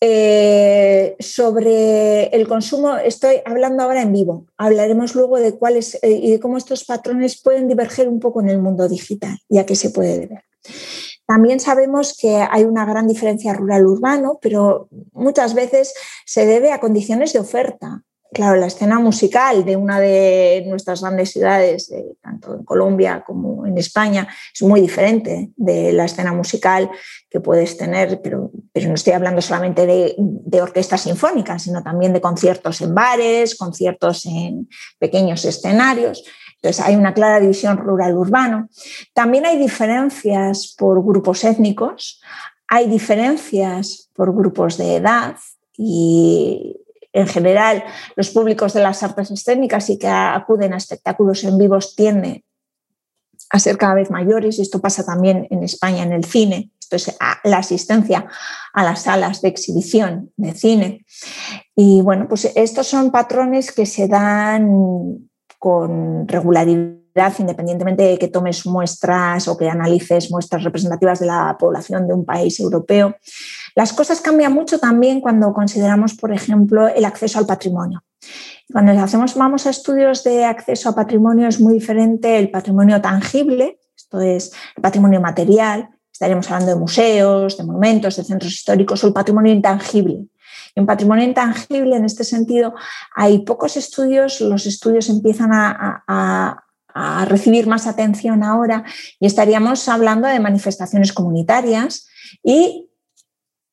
Eh, 0.00 1.16
sobre 1.18 2.26
el 2.26 2.46
consumo, 2.46 2.96
estoy 2.96 3.40
hablando 3.44 3.82
ahora 3.82 4.02
en 4.02 4.12
vivo. 4.12 4.46
Hablaremos 4.56 5.16
luego 5.16 5.40
de 5.40 5.56
cuáles 5.56 5.96
eh, 6.02 6.10
y 6.10 6.30
de 6.30 6.40
cómo 6.40 6.56
estos 6.56 6.84
patrones 6.84 7.42
pueden 7.42 7.66
diverger 7.66 8.08
un 8.08 8.20
poco 8.20 8.40
en 8.40 8.48
el 8.48 8.60
mundo 8.60 8.88
digital 8.88 9.38
y 9.48 9.58
a 9.58 9.66
qué 9.66 9.74
se 9.74 9.90
puede 9.90 10.20
deber. 10.20 10.44
También 11.26 11.58
sabemos 11.58 12.16
que 12.20 12.36
hay 12.36 12.64
una 12.64 12.84
gran 12.84 13.08
diferencia 13.08 13.54
rural-urbano, 13.54 14.38
pero 14.42 14.88
muchas 15.12 15.54
veces 15.54 15.94
se 16.26 16.44
debe 16.44 16.72
a 16.72 16.80
condiciones 16.80 17.32
de 17.32 17.38
oferta. 17.38 18.02
Claro, 18.34 18.56
la 18.56 18.66
escena 18.66 18.98
musical 18.98 19.64
de 19.64 19.76
una 19.76 20.00
de 20.00 20.64
nuestras 20.66 21.02
grandes 21.02 21.30
ciudades, 21.30 21.90
eh, 21.92 22.16
tanto 22.20 22.52
en 22.54 22.64
Colombia 22.64 23.22
como 23.24 23.64
en 23.64 23.78
España, 23.78 24.26
es 24.52 24.60
muy 24.62 24.80
diferente 24.80 25.52
de 25.56 25.92
la 25.92 26.06
escena 26.06 26.32
musical 26.32 26.90
que 27.30 27.38
puedes 27.38 27.76
tener, 27.76 28.20
pero, 28.22 28.50
no 28.74 28.94
estoy 28.94 29.12
hablando 29.12 29.40
solamente 29.40 29.86
de, 29.86 30.16
de, 30.18 30.62
orquestas 30.62 31.02
sinfónicas, 31.02 31.62
sino 31.62 31.82
también 31.84 32.12
de 32.12 32.20
conciertos 32.20 32.80
en 32.80 32.92
bares, 32.92 33.54
conciertos 33.54 34.26
en 34.26 34.68
pequeños 34.98 35.44
escenarios. 35.44 36.24
Entonces 36.64 36.82
hay 36.82 36.96
una 36.96 37.12
clara 37.12 37.40
división 37.40 37.76
rural-urbano. 37.76 38.70
También 39.12 39.44
hay 39.44 39.58
diferencias 39.58 40.74
por 40.78 41.04
grupos 41.04 41.44
étnicos, 41.44 42.22
hay 42.66 42.88
diferencias 42.88 44.08
por 44.14 44.34
grupos 44.34 44.78
de 44.78 44.96
edad 44.96 45.36
y 45.76 46.74
en 47.12 47.26
general 47.26 47.84
los 48.16 48.30
públicos 48.30 48.72
de 48.72 48.80
las 48.80 49.02
artes 49.02 49.30
escénicas 49.30 49.90
y 49.90 49.98
que 49.98 50.08
acuden 50.08 50.72
a 50.72 50.78
espectáculos 50.78 51.44
en 51.44 51.58
vivos 51.58 51.94
tienden 51.94 52.42
a 53.50 53.58
ser 53.58 53.76
cada 53.76 53.92
vez 53.92 54.10
mayores 54.10 54.58
esto 54.58 54.80
pasa 54.80 55.04
también 55.04 55.46
en 55.50 55.62
España 55.64 56.02
en 56.02 56.12
el 56.14 56.24
cine. 56.24 56.70
Esto 56.80 56.96
es 56.96 57.14
la 57.44 57.58
asistencia 57.58 58.26
a 58.72 58.84
las 58.84 59.02
salas 59.02 59.42
de 59.42 59.48
exhibición 59.48 60.32
de 60.38 60.54
cine. 60.54 61.04
Y 61.76 62.00
bueno, 62.00 62.26
pues 62.26 62.50
estos 62.54 62.86
son 62.86 63.10
patrones 63.10 63.70
que 63.70 63.84
se 63.84 64.08
dan 64.08 65.28
con 65.64 66.28
regularidad 66.28 67.32
independientemente 67.38 68.02
de 68.02 68.18
que 68.18 68.28
tomes 68.28 68.66
muestras 68.66 69.48
o 69.48 69.56
que 69.56 69.70
analices 69.70 70.30
muestras 70.30 70.62
representativas 70.62 71.20
de 71.20 71.26
la 71.26 71.56
población 71.58 72.06
de 72.06 72.12
un 72.12 72.26
país 72.26 72.60
europeo. 72.60 73.16
Las 73.74 73.94
cosas 73.94 74.20
cambian 74.20 74.52
mucho 74.52 74.78
también 74.78 75.22
cuando 75.22 75.54
consideramos, 75.54 76.12
por 76.16 76.34
ejemplo, 76.34 76.86
el 76.88 77.06
acceso 77.06 77.38
al 77.38 77.46
patrimonio. 77.46 78.04
Cuando 78.70 78.92
hacemos, 78.92 79.34
vamos 79.36 79.66
a 79.66 79.70
estudios 79.70 80.22
de 80.22 80.44
acceso 80.44 80.90
a 80.90 80.94
patrimonio, 80.94 81.48
es 81.48 81.58
muy 81.58 81.72
diferente 81.72 82.38
el 82.38 82.50
patrimonio 82.50 83.00
tangible, 83.00 83.78
esto 83.96 84.20
es 84.20 84.52
el 84.76 84.82
patrimonio 84.82 85.22
material, 85.22 85.88
estaríamos 86.12 86.50
hablando 86.50 86.74
de 86.74 86.78
museos, 86.78 87.56
de 87.56 87.64
monumentos, 87.64 88.16
de 88.16 88.24
centros 88.24 88.52
históricos, 88.52 89.02
o 89.02 89.06
el 89.06 89.14
patrimonio 89.14 89.50
intangible. 89.50 90.26
En 90.74 90.86
patrimonio 90.86 91.24
intangible, 91.24 91.96
en 91.96 92.04
este 92.04 92.24
sentido, 92.24 92.74
hay 93.14 93.44
pocos 93.44 93.76
estudios, 93.76 94.40
los 94.40 94.66
estudios 94.66 95.08
empiezan 95.08 95.52
a, 95.52 96.02
a 96.06 97.24
recibir 97.26 97.66
más 97.66 97.86
atención 97.86 98.42
ahora 98.42 98.84
y 99.18 99.26
estaríamos 99.26 99.88
hablando 99.88 100.28
de 100.28 100.38
manifestaciones 100.40 101.12
comunitarias 101.12 102.06
y 102.42 102.90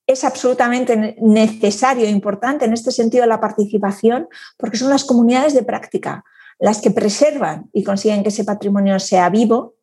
es 0.06 0.24
absolutamente 0.24 1.16
necesario 1.20 2.06
e 2.06 2.10
importante 2.10 2.64
en 2.64 2.72
este 2.72 2.90
sentido 2.90 3.24
la 3.26 3.40
participación 3.40 4.28
porque 4.58 4.76
son 4.76 4.90
las 4.90 5.04
comunidades 5.04 5.54
de 5.54 5.62
práctica 5.62 6.24
las 6.62 6.80
que 6.80 6.92
preservan 6.92 7.68
y 7.72 7.82
consiguen 7.82 8.22
que 8.22 8.28
ese 8.28 8.44
patrimonio 8.44 9.00
sea 9.00 9.28
vivo, 9.30 9.74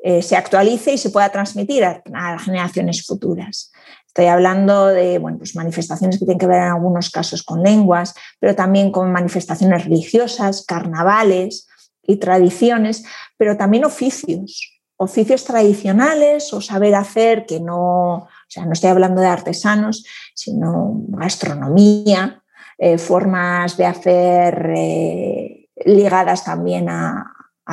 eh, 0.00 0.20
se 0.20 0.34
actualice 0.34 0.92
y 0.92 0.98
se 0.98 1.10
pueda 1.10 1.30
transmitir 1.30 1.84
a, 1.84 2.02
las 2.12 2.42
generaciones 2.42 3.06
futuras. 3.06 3.70
Estoy 4.14 4.26
hablando 4.26 4.86
de 4.86 5.18
bueno, 5.18 5.38
pues 5.38 5.56
manifestaciones 5.56 6.20
que 6.20 6.24
tienen 6.24 6.38
que 6.38 6.46
ver 6.46 6.58
en 6.58 6.68
algunos 6.68 7.10
casos 7.10 7.42
con 7.42 7.64
lenguas, 7.64 8.14
pero 8.38 8.54
también 8.54 8.92
con 8.92 9.10
manifestaciones 9.10 9.86
religiosas, 9.86 10.64
carnavales 10.64 11.66
y 12.00 12.18
tradiciones, 12.18 13.04
pero 13.36 13.56
también 13.56 13.84
oficios, 13.84 14.80
oficios 14.96 15.42
tradicionales 15.42 16.52
o 16.52 16.60
saber 16.60 16.94
hacer 16.94 17.44
que 17.44 17.58
no, 17.58 18.14
o 18.18 18.28
sea, 18.46 18.64
no 18.66 18.74
estoy 18.74 18.90
hablando 18.90 19.20
de 19.20 19.26
artesanos, 19.26 20.06
sino 20.32 20.92
gastronomía, 21.08 22.40
eh, 22.78 22.98
formas 22.98 23.76
de 23.76 23.86
hacer 23.86 24.74
eh, 24.76 25.70
ligadas 25.84 26.44
también 26.44 26.88
a, 26.88 27.32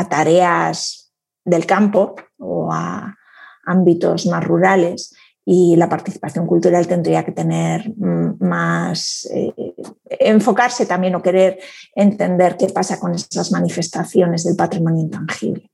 tareas 0.09 1.13
del 1.45 1.67
campo 1.67 2.15
o 2.39 2.73
a 2.73 3.15
ámbitos 3.63 4.25
más 4.25 4.43
rurales 4.43 5.13
y 5.45 5.75
la 5.75 5.89
participación 5.89 6.45
cultural 6.45 6.87
tendría 6.87 7.25
que 7.25 7.31
tener 7.31 7.93
más, 7.97 9.27
eh, 9.33 9.53
enfocarse 10.19 10.85
también 10.85 11.15
o 11.15 11.21
querer 11.21 11.59
entender 11.95 12.57
qué 12.57 12.67
pasa 12.67 12.99
con 12.99 13.15
esas 13.15 13.51
manifestaciones 13.51 14.43
del 14.43 14.55
patrimonio 14.55 15.01
intangible. 15.01 15.69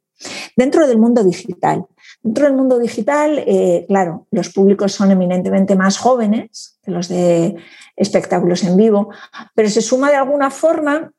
Dentro 0.55 0.87
del 0.87 0.97
mundo 0.97 1.23
digital, 1.23 1.85
Dentro 2.23 2.45
del 2.45 2.55
mundo 2.55 2.79
digital, 2.79 3.43
eh, 3.45 3.85
claro, 3.87 4.27
los 4.31 4.49
públicos 4.49 4.91
son 4.91 5.11
eminentemente 5.11 5.75
más 5.75 5.97
jóvenes 5.97 6.77
que 6.83 6.91
los 6.91 7.07
de 7.07 7.55
espectáculos 7.95 8.63
en 8.63 8.75
vivo, 8.75 9.11
pero 9.55 9.69
se 9.69 9.81
suma 9.81 10.09
de 10.09 10.17
alguna 10.17 10.49
forma 10.49 11.11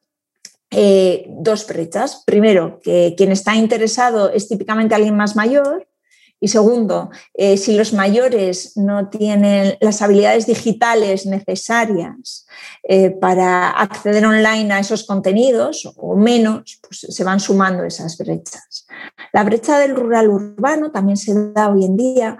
eh, 0.70 1.26
dos 1.30 1.66
brechas. 1.66 2.24
Primero, 2.26 2.80
que 2.82 3.14
quien 3.16 3.32
está 3.32 3.54
interesado 3.54 4.30
es 4.30 4.48
típicamente 4.48 4.94
alguien 4.94 5.16
más 5.16 5.36
mayor. 5.36 5.88
Y 6.40 6.48
segundo, 6.48 7.10
eh, 7.34 7.56
si 7.56 7.76
los 7.76 7.92
mayores 7.92 8.76
no 8.76 9.08
tienen 9.08 9.76
las 9.80 10.02
habilidades 10.02 10.46
digitales 10.46 11.26
necesarias 11.26 12.46
eh, 12.84 13.10
para 13.10 13.70
acceder 13.70 14.24
online 14.24 14.72
a 14.72 14.78
esos 14.78 15.04
contenidos 15.04 15.92
o 15.96 16.14
menos, 16.14 16.80
pues 16.82 17.06
se 17.08 17.24
van 17.24 17.40
sumando 17.40 17.82
esas 17.82 18.16
brechas. 18.16 18.86
La 19.32 19.42
brecha 19.42 19.78
del 19.78 19.96
rural 19.96 20.28
urbano 20.28 20.92
también 20.92 21.16
se 21.16 21.34
da 21.52 21.70
hoy 21.70 21.84
en 21.84 21.96
día 21.96 22.38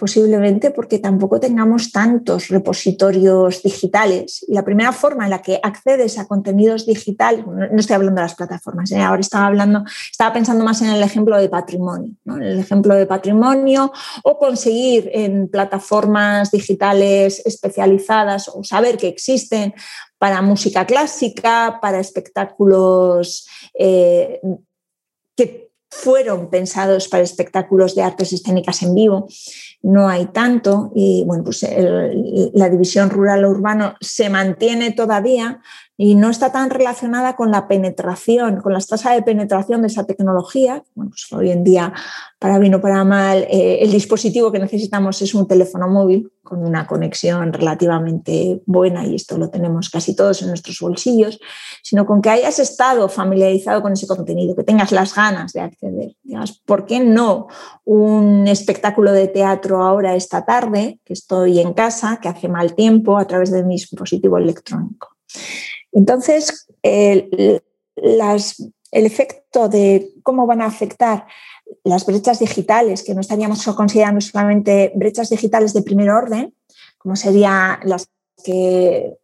posiblemente 0.00 0.70
porque 0.70 0.98
tampoco 0.98 1.38
tengamos 1.38 1.92
tantos 1.92 2.48
repositorios 2.48 3.62
digitales. 3.62 4.42
Y 4.48 4.54
la 4.54 4.64
primera 4.64 4.92
forma 4.92 5.24
en 5.24 5.30
la 5.30 5.42
que 5.42 5.60
accedes 5.62 6.18
a 6.18 6.26
contenidos 6.26 6.86
digitales, 6.86 7.44
no, 7.46 7.78
estoy 7.78 7.96
hablando 7.96 8.20
de 8.20 8.24
las 8.24 8.34
plataformas, 8.34 8.90
¿eh? 8.92 9.00
ahora 9.02 9.20
estaba 9.20 9.46
hablando, 9.46 9.84
estaba 10.10 10.32
pensando 10.32 10.64
más 10.64 10.80
en 10.80 10.88
el 10.88 11.02
ejemplo 11.02 11.36
de 11.36 11.50
patrimonio, 11.50 12.14
el 12.40 12.58
ejemplo 12.58 12.94
de 12.94 13.04
patrimonio 13.04 13.92
o 14.24 14.38
conseguir 14.38 15.10
en 15.12 15.48
plataformas 15.48 16.50
digitales 16.50 17.42
especializadas 17.44 18.48
o 18.48 18.64
saber 18.64 18.96
que 18.96 19.08
existen 19.08 19.74
para 20.16 20.40
música 20.40 20.86
clásica, 20.86 21.78
para 21.82 22.00
espectáculos 22.00 23.46
eh, 23.74 24.40
que 25.36 25.69
fueron 25.90 26.50
pensados 26.50 27.08
para 27.08 27.22
espectáculos 27.24 27.94
de 27.94 28.02
artes 28.02 28.32
escénicas 28.32 28.82
en 28.82 28.94
vivo, 28.94 29.28
no 29.82 30.08
hay 30.08 30.26
tanto 30.26 30.92
y 30.94 31.24
bueno, 31.26 31.44
pues 31.44 31.66
la 32.54 32.68
división 32.68 33.10
rural-urbano 33.10 33.94
se 34.00 34.28
mantiene 34.30 34.92
todavía, 34.92 35.60
y 36.02 36.14
no 36.14 36.30
está 36.30 36.50
tan 36.50 36.70
relacionada 36.70 37.36
con 37.36 37.50
la 37.50 37.68
penetración, 37.68 38.62
con 38.62 38.72
las 38.72 38.86
tasas 38.86 39.16
de 39.16 39.22
penetración 39.22 39.82
de 39.82 39.88
esa 39.88 40.06
tecnología. 40.06 40.82
Bueno, 40.94 41.10
pues 41.10 41.30
hoy 41.30 41.50
en 41.50 41.62
día, 41.62 41.92
para 42.38 42.58
bien 42.58 42.74
o 42.74 42.80
para 42.80 43.04
mal, 43.04 43.46
eh, 43.50 43.80
el 43.82 43.92
dispositivo 43.92 44.50
que 44.50 44.58
necesitamos 44.58 45.20
es 45.20 45.34
un 45.34 45.46
teléfono 45.46 45.88
móvil 45.88 46.32
con 46.42 46.64
una 46.64 46.86
conexión 46.86 47.52
relativamente 47.52 48.62
buena 48.64 49.06
y 49.06 49.14
esto 49.14 49.36
lo 49.36 49.50
tenemos 49.50 49.90
casi 49.90 50.16
todos 50.16 50.40
en 50.40 50.48
nuestros 50.48 50.78
bolsillos, 50.80 51.38
sino 51.82 52.06
con 52.06 52.22
que 52.22 52.30
hayas 52.30 52.58
estado 52.60 53.06
familiarizado 53.10 53.82
con 53.82 53.92
ese 53.92 54.06
contenido, 54.06 54.56
que 54.56 54.64
tengas 54.64 54.92
las 54.92 55.14
ganas 55.14 55.52
de 55.52 55.60
acceder. 55.60 56.16
¿por 56.64 56.86
qué 56.86 57.00
no 57.00 57.48
un 57.84 58.48
espectáculo 58.48 59.12
de 59.12 59.28
teatro 59.28 59.82
ahora 59.82 60.16
esta 60.16 60.46
tarde, 60.46 60.98
que 61.04 61.12
estoy 61.12 61.60
en 61.60 61.74
casa, 61.74 62.20
que 62.22 62.30
hace 62.30 62.48
mal 62.48 62.74
tiempo, 62.74 63.18
a 63.18 63.26
través 63.26 63.50
de 63.50 63.64
mi 63.64 63.74
dispositivo 63.74 64.38
electrónico? 64.38 65.10
Entonces, 65.92 66.66
el, 66.82 67.62
efecto 68.92 69.68
de 69.68 70.12
cómo 70.22 70.46
van 70.46 70.62
a 70.62 70.66
afectar 70.66 71.26
las 71.84 72.06
brechas 72.06 72.38
digitales, 72.38 73.02
que 73.02 73.14
no 73.14 73.20
estaríamos 73.20 73.64
considerando 73.64 74.20
solamente 74.20 74.92
brechas 74.94 75.30
digitales 75.30 75.72
de 75.72 75.82
primer 75.82 76.10
orden, 76.10 76.54
como 76.98 77.16
serían 77.16 77.78
las 77.84 78.08
que 78.44 79.16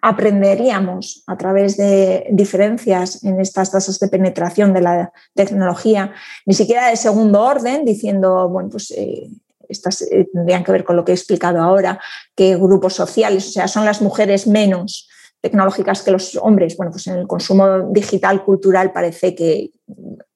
aprenderíamos 0.00 1.22
a 1.28 1.36
través 1.36 1.76
de 1.76 2.26
diferencias 2.32 3.22
en 3.22 3.40
estas 3.40 3.70
tasas 3.70 4.00
de 4.00 4.08
penetración 4.08 4.74
de 4.74 4.80
la 4.80 5.12
tecnología, 5.34 6.12
ni 6.44 6.54
siquiera 6.54 6.88
de 6.88 6.96
segundo 6.96 7.40
orden, 7.40 7.84
diciendo, 7.84 8.48
bueno, 8.48 8.70
pues 8.70 8.90
eh, 8.90 9.30
estas 9.68 10.02
eh, 10.02 10.28
tendrían 10.32 10.64
que 10.64 10.72
ver 10.72 10.84
con 10.84 10.96
lo 10.96 11.04
que 11.04 11.12
he 11.12 11.14
explicado 11.14 11.60
ahora, 11.60 12.00
que 12.34 12.56
grupos 12.56 12.94
sociales, 12.94 13.46
o 13.48 13.52
sea, 13.52 13.68
son 13.68 13.84
las 13.84 14.02
mujeres 14.02 14.48
menos 14.48 15.08
tecnológicas 15.42 16.02
que 16.02 16.12
los 16.12 16.36
hombres. 16.36 16.76
Bueno, 16.76 16.92
pues 16.92 17.06
en 17.08 17.16
el 17.18 17.26
consumo 17.26 17.90
digital 17.90 18.44
cultural 18.44 18.92
parece 18.92 19.34
que 19.34 19.72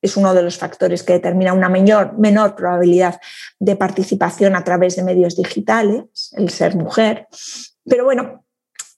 es 0.03 0.17
uno 0.17 0.35
de 0.35 0.43
los 0.43 0.59
factores 0.59 1.03
que 1.03 1.15
determina 1.15 1.55
una 1.55 1.69
menor, 1.69 2.19
menor 2.19 2.55
probabilidad 2.55 3.19
de 3.59 3.77
participación 3.77 4.57
a 4.57 4.65
través 4.65 4.97
de 4.97 5.05
medios 5.05 5.37
digitales, 5.37 6.33
el 6.37 6.51
ser 6.51 6.75
mujer. 6.75 7.29
Pero 7.85 8.05
bueno, 8.05 8.43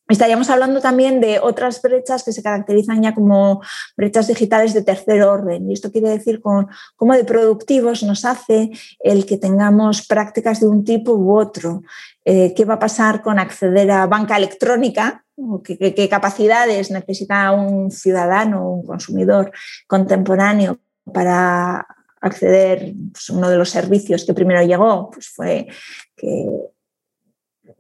Estaríamos 0.09 0.49
hablando 0.49 0.81
también 0.81 1.21
de 1.21 1.39
otras 1.39 1.83
brechas 1.83 2.23
que 2.23 2.33
se 2.33 2.43
caracterizan 2.43 3.03
ya 3.03 3.15
como 3.15 3.61
brechas 3.95 4.27
digitales 4.27 4.73
de 4.73 4.81
tercer 4.81 5.23
orden. 5.23 5.71
Y 5.71 5.75
esto 5.75 5.93
quiere 5.93 6.09
decir 6.09 6.41
cómo 6.41 7.15
de 7.15 7.25
productivos 7.25 8.03
nos 8.03 8.25
hace 8.25 8.71
el 9.01 9.27
que 9.27 9.37
tengamos 9.37 10.07
prácticas 10.07 10.61
de 10.61 10.67
un 10.67 10.83
tipo 10.83 11.13
u 11.13 11.39
otro. 11.39 11.83
Eh, 12.25 12.55
¿Qué 12.57 12.65
va 12.65 12.75
a 12.75 12.79
pasar 12.79 13.21
con 13.21 13.39
acceder 13.39 13.91
a 13.91 14.07
banca 14.07 14.39
electrónica? 14.39 15.27
¿Qué, 15.63 16.09
capacidades 16.09 16.91
necesita 16.91 17.53
un 17.53 17.91
ciudadano, 17.91 18.71
un 18.71 18.87
consumidor 18.87 19.53
contemporáneo 19.87 20.81
para 21.13 21.87
acceder? 22.21 22.93
Pues 23.13 23.31
uno 23.31 23.49
de 23.49 23.57
los 23.57 23.71
servicios 23.71 24.25
que 24.25 24.35
primero 24.35 24.63
llegó 24.63 25.11
pues 25.11 25.29
fue 25.29 25.69
que 26.17 26.45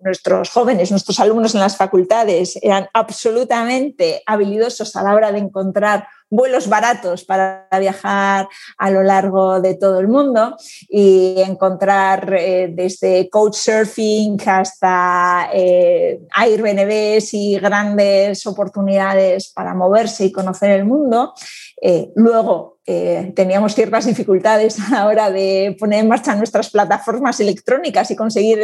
nuestros 0.00 0.50
jóvenes, 0.50 0.90
nuestros 0.90 1.18
alumnos 1.18 1.54
en 1.54 1.60
las 1.60 1.76
facultades 1.76 2.58
eran 2.62 2.88
absolutamente 2.92 4.22
habilidosos 4.26 4.94
a 4.94 5.02
la 5.02 5.14
hora 5.14 5.32
de 5.32 5.38
encontrar 5.38 6.06
vuelos 6.30 6.68
baratos 6.68 7.24
para 7.24 7.68
viajar 7.78 8.48
a 8.76 8.90
lo 8.90 9.02
largo 9.02 9.60
de 9.60 9.74
todo 9.74 9.98
el 10.00 10.08
mundo 10.08 10.56
y 10.88 11.40
encontrar 11.40 12.34
eh, 12.38 12.70
desde 12.72 13.28
couchsurfing 13.30 14.38
hasta 14.46 15.50
eh, 15.52 16.20
Airbnb 16.34 17.22
y 17.32 17.58
grandes 17.58 18.46
oportunidades 18.46 19.52
para 19.54 19.74
moverse 19.74 20.26
y 20.26 20.32
conocer 20.32 20.70
el 20.70 20.84
mundo. 20.84 21.34
Eh, 21.80 22.10
luego 22.16 22.77
eh, 22.90 23.32
teníamos 23.36 23.74
ciertas 23.74 24.06
dificultades 24.06 24.80
a 24.80 24.90
la 24.90 25.06
hora 25.06 25.30
de 25.30 25.76
poner 25.78 26.00
en 26.00 26.08
marcha 26.08 26.34
nuestras 26.34 26.70
plataformas 26.70 27.38
electrónicas 27.40 28.10
y 28.10 28.16
conseguir 28.16 28.58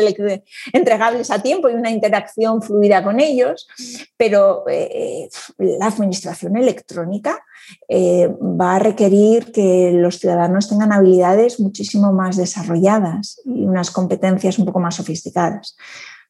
entregables 0.72 1.30
a 1.30 1.42
tiempo 1.42 1.68
y 1.68 1.74
una 1.74 1.90
interacción 1.90 2.62
fluida 2.62 3.04
con 3.04 3.20
ellos, 3.20 3.68
pero 4.16 4.64
la 5.58 5.86
administración 5.86 6.56
electrónica 6.56 7.44
eh, 7.88 8.28
va 8.40 8.76
a 8.76 8.78
requerir 8.78 9.52
que 9.52 9.92
los 9.94 10.18
ciudadanos 10.18 10.68
tengan 10.68 10.92
habilidades 10.92 11.60
muchísimo 11.60 12.12
más 12.12 12.36
desarrolladas 12.36 13.40
y 13.44 13.64
unas 13.64 13.90
competencias 13.90 14.58
un 14.58 14.66
poco 14.66 14.80
más 14.80 14.96
sofisticadas. 14.96 15.76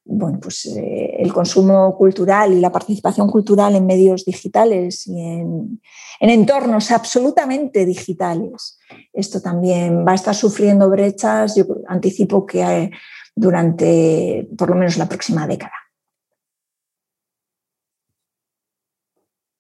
Bueno, 0.07 0.39
pues 0.39 0.67
eh, 0.67 1.17
el 1.19 1.33
consumo 1.33 1.97
cultural 1.97 2.53
y 2.53 2.61
la 2.61 2.71
participación 2.71 3.29
cultural 3.29 3.75
en 3.75 3.87
medios 3.87 4.25
digitales 4.27 5.07
y 5.07 5.19
en, 5.19 5.81
entornos 6.21 6.91
absolutamente 6.91 7.87
digitales. 7.87 8.79
Esto 9.13 9.41
también 9.41 10.05
va 10.07 10.13
a 10.13 10.17
estar 10.17 10.35
sufriendo 10.35 10.91
brechas, 10.91 11.57
yo 11.57 11.65
anticipo 11.89 12.45
que 12.45 12.63
eh, 12.63 12.91
durante 13.35 14.47
por 14.57 14.69
lo 14.69 14.77
menos 14.77 14.99
la 14.99 15.09
próxima 15.09 15.47
década. 15.47 15.84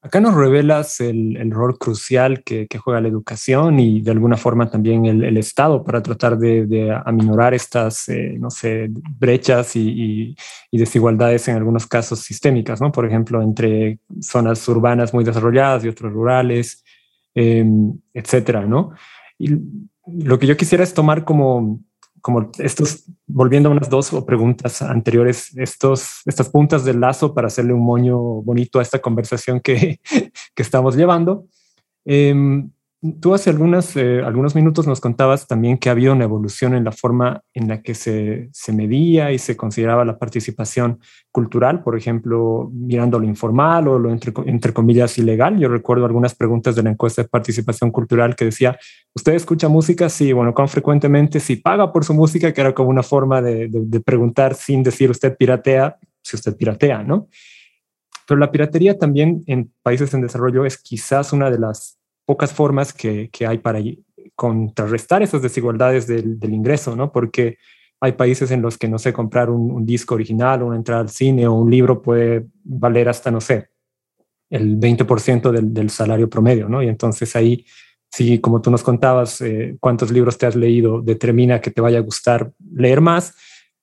Acá 0.04 0.20
nos 0.20 0.34
revelas 0.34 1.00
el, 1.00 1.50
rol 1.50 1.78
crucial 1.78 2.44
que, 2.44 2.68
juega 2.76 3.00
la 3.00 3.08
educación 3.08 3.80
y 3.80 4.02
de 4.02 4.10
alguna 4.10 4.36
forma 4.36 4.68
también 4.68 5.06
el, 5.06 5.38
Estado 5.38 5.82
para 5.82 6.02
tratar 6.02 6.36
de, 6.36 6.94
aminorar 7.06 7.54
estas, 7.54 8.06
eh, 8.10 8.36
no 8.38 8.50
sé, 8.50 8.90
brechas 9.18 9.74
y, 9.76 10.36
desigualdades 10.70 11.48
en 11.48 11.56
algunos 11.56 11.86
casos 11.86 12.18
sistémicas, 12.18 12.82
¿no? 12.82 12.92
Por 12.92 13.06
ejemplo, 13.06 13.40
entre 13.40 13.98
zonas 14.20 14.68
urbanas 14.68 15.14
muy 15.14 15.24
desarrolladas 15.24 15.82
y 15.86 15.88
otras 15.88 16.12
rurales, 16.12 16.84
em, 17.34 17.98
etcétera, 18.12 18.66
¿no? 18.66 18.90
Y 19.38 19.56
lo 20.06 20.38
que 20.38 20.46
yo 20.46 20.54
quisiera 20.58 20.84
es 20.84 20.92
tomar 20.92 21.24
como 21.24 21.80
como 22.24 22.50
estos, 22.56 23.04
volviendo 23.26 23.68
a 23.68 23.72
unas 23.72 23.90
dos 23.90 24.10
preguntas 24.26 24.80
anteriores, 24.80 25.54
estos, 25.58 26.22
estas 26.24 26.48
puntas 26.48 26.82
del 26.82 26.98
lazo 26.98 27.34
para 27.34 27.48
hacerle 27.48 27.74
un 27.74 27.84
moño 27.84 28.18
bonito 28.18 28.78
a 28.78 28.82
esta 28.82 28.98
conversación 28.98 29.60
que, 29.60 30.00
que 30.54 30.62
estamos 30.62 30.96
llevando. 30.96 31.44
Em, 32.06 32.70
Tú 33.20 33.34
hace 33.34 33.50
algunas, 33.50 33.94
eh, 33.96 34.22
algunos 34.24 34.54
minutos 34.54 34.86
nos 34.86 34.98
contabas 34.98 35.46
también 35.46 35.76
que 35.76 35.90
ha 35.90 35.92
habido 35.92 36.14
una 36.14 36.24
evolución 36.24 36.74
en 36.74 36.84
la 36.84 36.92
forma 36.92 37.42
en 37.52 37.68
la 37.68 37.82
que 37.82 37.94
se, 37.94 38.48
se, 38.50 38.72
medía 38.72 39.30
y 39.30 39.38
se 39.38 39.58
consideraba 39.58 40.06
la 40.06 40.18
participación 40.18 41.00
cultural, 41.30 41.82
por 41.82 41.98
ejemplo, 41.98 42.70
mirando 42.72 43.18
lo 43.18 43.26
informal 43.26 43.88
o 43.88 43.98
lo 43.98 44.10
entre, 44.10 44.32
entre, 44.46 44.72
comillas 44.72 45.18
ilegal. 45.18 45.58
Yo 45.58 45.68
recuerdo 45.68 46.06
algunas 46.06 46.34
preguntas 46.34 46.76
de 46.76 46.82
la 46.82 46.90
encuesta 46.90 47.20
de 47.20 47.28
participación 47.28 47.90
cultural 47.90 48.34
que 48.36 48.46
decía, 48.46 48.78
¿usted 49.14 49.34
escucha 49.34 49.68
música? 49.68 50.08
Sí, 50.08 50.32
bueno, 50.32 50.54
¿cuán 50.54 50.68
frecuentemente? 50.68 51.40
Si 51.40 51.56
paga 51.56 51.92
por 51.92 52.06
su 52.06 52.14
música, 52.14 52.54
que 52.54 52.60
era 52.62 52.72
como 52.72 52.88
una 52.88 53.02
forma 53.02 53.42
de, 53.42 53.68
de, 53.68 53.80
de 53.84 54.00
preguntar 54.00 54.54
sin 54.54 54.82
decir 54.82 55.10
usted 55.10 55.36
piratea, 55.36 55.98
si 56.22 56.36
usted 56.36 56.56
piratea, 56.56 57.02
¿no? 57.02 57.28
Pero 58.26 58.40
la 58.40 58.50
piratería 58.50 58.98
también 58.98 59.44
en 59.46 59.70
países 59.82 60.14
en 60.14 60.22
desarrollo 60.22 60.64
es 60.64 60.78
quizás 60.78 61.34
una 61.34 61.50
de 61.50 61.58
las 61.58 61.98
pocas 62.24 62.52
formas 62.52 62.92
que, 62.92 63.30
hay 63.46 63.58
para 63.58 63.80
contrarrestar 64.34 65.22
esas 65.22 65.42
desigualdades 65.42 66.06
del, 66.06 66.38
ingreso, 66.42 66.96
¿no? 66.96 67.12
Porque 67.12 67.58
hay 68.00 68.12
países 68.12 68.50
en 68.50 68.62
los 68.62 68.76
que, 68.76 68.88
no 68.88 68.98
sé, 68.98 69.12
comprar 69.12 69.50
un, 69.50 69.86
disco 69.86 70.14
original, 70.14 70.62
una 70.62 70.76
entrada 70.76 71.02
al 71.02 71.08
cine 71.08 71.46
o 71.46 71.54
un 71.54 71.70
libro 71.70 72.02
puede 72.02 72.46
valer 72.64 73.08
hasta, 73.08 73.30
no 73.30 73.40
sé, 73.40 73.68
el 74.50 74.78
20% 74.78 75.50
del, 75.50 75.72
del 75.72 75.90
salario 75.90 76.28
promedio, 76.28 76.68
¿no? 76.68 76.82
Y 76.82 76.88
entonces 76.88 77.34
ahí, 77.36 77.64
si 78.10 78.38
como 78.40 78.60
tú 78.60 78.70
nos 78.70 78.82
contabas, 78.82 79.40
eh, 79.40 79.76
cuántos 79.80 80.10
libros 80.10 80.38
te 80.38 80.46
has 80.46 80.54
leído 80.54 81.00
determina 81.00 81.60
que 81.60 81.70
te 81.70 81.80
vaya 81.80 81.98
a 81.98 82.02
gustar 82.02 82.52
leer 82.74 83.00
más, 83.00 83.34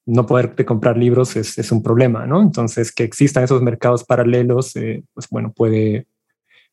no 0.06 0.26
poderte 0.26 0.66
comprar 0.66 0.98
libros 0.98 1.36
es, 1.36 1.58
es, 1.58 1.72
un 1.72 1.84
problema, 1.84 2.26
¿no? 2.26 2.42
Entonces, 2.42 2.92
que 2.92 3.04
existan 3.04 3.44
esos 3.44 3.62
mercados 3.62 4.04
paralelos, 4.04 4.76
eh, 4.76 5.04
pues 5.14 5.28
bueno, 5.30 5.54
puede, 5.54 6.08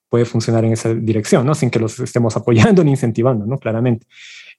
puede 0.08 0.24
funcionar 0.24 0.64
en 0.64 0.72
esa 0.72 0.94
dirección, 0.94 1.46
¿no? 1.46 1.54
Sin 1.54 1.70
que 1.70 1.78
los 1.78 1.98
estemos 2.00 2.36
apoyando 2.38 2.84
ni 2.84 2.90
incentivando, 2.90 3.46
¿no? 3.46 3.58
Claramente. 3.58 4.06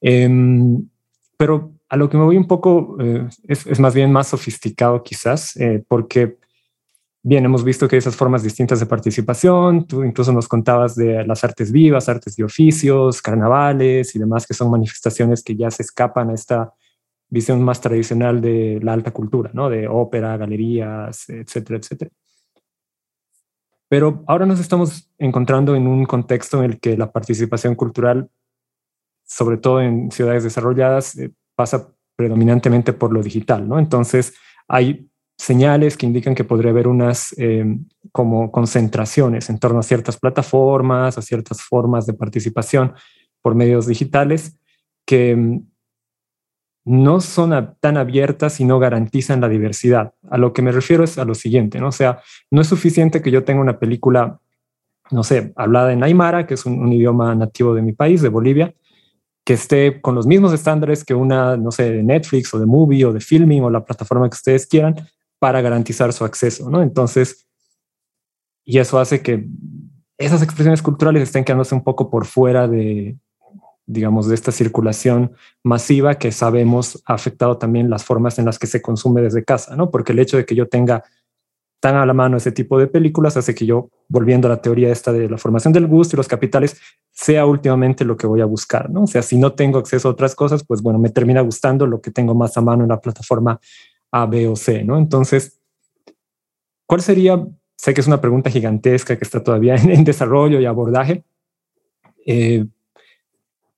Em, 0.01 0.87
pero 1.37 1.73
a 1.89 1.97
lo 1.97 2.09
que 2.09 2.17
me 2.17 2.23
voy 2.23 2.37
un 2.37 2.47
poco 2.47 2.97
eh, 2.99 3.27
es, 3.47 3.65
es, 3.65 3.79
más 3.79 3.93
bien 3.93 4.11
más 4.11 4.27
sofisticado 4.27 5.01
quizás, 5.03 5.55
eh, 5.57 5.83
porque 5.87 6.37
bien, 7.21 7.45
hemos 7.45 7.63
visto 7.63 7.87
que 7.87 7.95
hay 7.95 7.99
esas 7.99 8.15
formas 8.15 8.43
distintas 8.43 8.79
de 8.79 8.85
participación, 8.85 9.85
tú 9.85 10.03
incluso 10.03 10.31
nos 10.31 10.47
contabas 10.47 10.95
de 10.95 11.25
las 11.25 11.43
artes 11.43 11.71
vivas, 11.71 12.09
artes 12.09 12.35
de 12.35 12.43
oficios, 12.43 13.21
carnavales 13.21 14.15
y 14.15 14.19
demás, 14.19 14.47
que 14.47 14.53
son 14.53 14.71
manifestaciones 14.71 15.43
que 15.43 15.55
ya 15.55 15.69
se 15.71 15.83
escapan 15.83 16.29
a 16.29 16.33
esta 16.33 16.73
visión 17.29 17.61
más 17.63 17.81
tradicional 17.81 18.41
de 18.41 18.79
la 18.81 18.93
alta 18.93 19.11
cultura, 19.11 19.51
¿no? 19.53 19.69
De 19.69 19.87
ópera, 19.87 20.37
galerías, 20.37 21.29
etcétera, 21.29 21.79
etcétera. 21.79 22.11
Pero 23.89 24.23
ahora 24.27 24.45
nos 24.45 24.59
estamos 24.59 25.09
encontrando 25.17 25.75
en 25.75 25.87
un 25.87 26.05
contexto 26.05 26.63
en 26.63 26.71
el 26.71 26.79
que 26.79 26.95
la 26.95 27.11
participación 27.11 27.75
cultural, 27.75 28.29
sobre 29.25 29.57
todo 29.57 29.81
en 29.81 30.11
ciudades 30.11 30.43
desarrolladas, 30.43 31.17
eh, 31.17 31.31
pasa 31.55 31.91
predominantemente 32.15 32.93
por 32.93 33.11
lo 33.11 33.23
digital, 33.23 33.67
¿no? 33.67 33.79
Entonces, 33.79 34.35
hay 34.67 35.09
señales 35.37 35.97
que 35.97 36.05
indican 36.05 36.35
que 36.35 36.43
podría 36.43 36.71
haber 36.71 36.87
unas 36.87 37.33
eh, 37.37 37.65
como 38.11 38.51
concentraciones 38.51 39.49
en 39.49 39.57
torno 39.57 39.79
a 39.79 39.83
ciertas 39.83 40.17
plataformas, 40.17 41.17
a 41.17 41.21
ciertas 41.21 41.61
formas 41.61 42.05
de 42.05 42.13
participación 42.13 42.93
por 43.41 43.55
medios 43.55 43.87
digitales 43.87 44.59
que 45.05 45.61
no 46.85 47.21
son 47.21 47.75
tan 47.79 47.97
abiertas 47.97 48.59
y 48.59 48.65
no 48.65 48.79
garantizan 48.79 49.41
la 49.41 49.49
diversidad. 49.49 50.13
A 50.29 50.37
lo 50.37 50.53
que 50.53 50.61
me 50.61 50.71
refiero 50.71 51.03
es 51.03 51.17
a 51.17 51.25
lo 51.25 51.35
siguiente, 51.35 51.79
¿no? 51.79 51.91
Sea, 51.91 52.21
no 52.49 52.61
es 52.61 52.67
suficiente 52.67 53.21
que 53.21 53.31
yo 53.31 53.43
tenga 53.43 53.61
una 53.61 53.79
película, 53.79 54.39
no 55.11 55.23
sé, 55.23 55.53
hablada 55.55 55.93
en 55.93 56.03
Aymara, 56.03 56.47
que 56.47 56.55
es 56.55 56.65
un, 56.65 56.91
idioma 56.91 57.35
nativo 57.35 57.73
de 57.73 57.81
mi 57.81 57.93
país, 57.93 58.21
de 58.21 58.29
Bolivia, 58.29 58.73
que 59.45 59.53
esté 59.53 60.01
con 60.01 60.15
los 60.15 60.25
mismos 60.25 60.53
estándares 60.53 61.03
que 61.03 61.13
una, 61.13 61.57
no 61.57 61.71
sé, 61.71 61.91
de 61.91 62.03
Netflix 62.03 62.53
o 62.53 62.59
de 62.59 62.65
Movie 62.65 63.05
o 63.05 63.13
de 63.13 63.19
Filming 63.19 63.63
o 63.63 63.69
la 63.69 63.83
plataforma 63.83 64.29
que 64.29 64.35
ustedes 64.35 64.65
quieran 64.65 64.95
para 65.39 65.61
garantizar 65.61 66.11
su 66.13 66.25
acceso, 66.25 66.69
¿no? 66.69 66.81
Entonces, 66.81 67.47
y 68.65 68.77
eso 68.79 68.99
hace 68.99 69.21
que 69.21 69.47
esas 70.17 70.41
expresiones 70.43 70.81
culturales 70.81 71.23
estén 71.23 71.43
quedándose 71.43 71.73
un 71.73 71.83
poco 71.83 72.09
por 72.09 72.25
fuera 72.25 72.67
de, 72.67 73.17
digamos, 73.89 74.27
de 74.27 74.35
esta 74.35 74.51
circulación 74.51 75.31
masiva 75.63 76.15
que 76.15 76.31
sabemos 76.31 77.01
ha 77.05 77.15
afectado 77.15 77.57
también 77.57 77.89
las 77.89 78.05
formas 78.05 78.37
en 78.37 78.45
las 78.45 78.59
que 78.59 78.67
se 78.67 78.83
consume 78.83 79.21
desde 79.21 79.43
casa, 79.43 79.75
¿no? 79.75 79.89
Porque 79.89 80.11
el 80.11 80.19
hecho 80.19 80.37
de 80.37 80.45
que 80.45 80.53
yo 80.53 80.67
tenga 80.67 81.03
tan 81.79 81.95
a 81.95 82.05
la 82.05 82.13
mano 82.13 82.37
ese 82.37 82.51
tipo 82.51 82.77
de 82.77 82.85
películas 82.85 83.35
hace 83.35 83.55
que 83.55 83.65
yo, 83.65 83.89
volviendo 84.07 84.47
a 84.47 84.49
la 84.49 84.61
teoría 84.61 84.91
esta 84.91 85.11
de 85.11 85.27
la 85.27 85.39
formación 85.39 85.73
del 85.73 85.87
gusto 85.87 86.15
y 86.15 86.17
los 86.17 86.27
capitales, 86.27 86.79
sea 87.11 87.47
últimamente 87.47 88.05
lo 88.05 88.15
que 88.15 88.27
voy 88.27 88.41
a 88.41 88.45
buscar, 88.45 88.91
¿no? 88.91 89.03
O 89.03 89.07
sea, 89.07 89.23
si 89.23 89.37
no 89.37 89.53
tengo 89.53 89.79
acceso 89.79 90.07
a 90.07 90.11
otras 90.11 90.35
cosas, 90.35 90.63
pues 90.63 90.83
bueno, 90.83 90.99
me 90.99 91.09
termina 91.09 91.41
gustando 91.41 91.87
lo 91.87 91.99
que 91.99 92.11
tengo 92.11 92.35
más 92.35 92.55
a 92.57 92.61
mano 92.61 92.83
en 92.83 92.89
la 92.89 93.01
plataforma 93.01 93.59
A, 94.11 94.27
B 94.27 94.47
o 94.47 94.55
C, 94.55 94.83
¿no? 94.83 94.99
Entonces, 94.99 95.59
¿cuál 96.85 97.01
sería? 97.01 97.43
Sé 97.75 97.95
que 97.95 98.01
es 98.01 98.07
una 98.07 98.21
pregunta 98.21 98.51
gigantesca 98.51 99.17
que 99.17 99.23
está 99.23 99.43
todavía 99.43 99.75
en, 99.77 100.03
desarrollo 100.03 100.59
y 100.59 100.65
abordaje, 100.65 101.23
eh, 102.27 102.67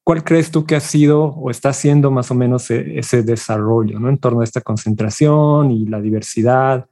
¿Cuál 0.04 0.24
crees 0.24 0.52
tú 0.52 0.66
que 0.66 0.76
ha 0.76 0.80
sido 0.80 1.26
o 1.26 1.52
está 1.52 1.70
haciendo 1.70 2.10
más 2.12 2.32
o 2.32 2.36
menos 2.36 2.72
e, 2.72 2.98
ese 2.98 3.24
desarrollo 3.24 4.00
¿no? 4.00 4.10
en 4.10 4.18
torno 4.18 4.42
a 4.42 4.44
esta 4.44 4.62
concentración 4.62 5.72
y 5.72 5.86
la 5.86 6.02
diversidad 6.02 6.88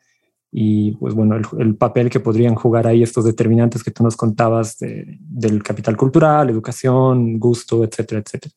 y 0.52 0.94
pues 0.94 1.14
bueno, 1.14 1.36
el, 1.58 1.76
papel 1.76 2.10
que 2.10 2.20
podrían 2.20 2.56
jugar 2.56 2.88
ahí 2.88 3.04
estos 3.04 3.26
determinantes 3.26 3.84
que 3.84 3.92
tú 3.92 4.04
nos 4.04 4.16
contabas 4.18 4.78
del 4.80 5.62
capital 5.62 5.96
cultural, 5.96 6.50
educación, 6.50 7.40
gusto, 7.40 7.84
etcétera, 7.84 8.22
etcétera? 8.26 8.56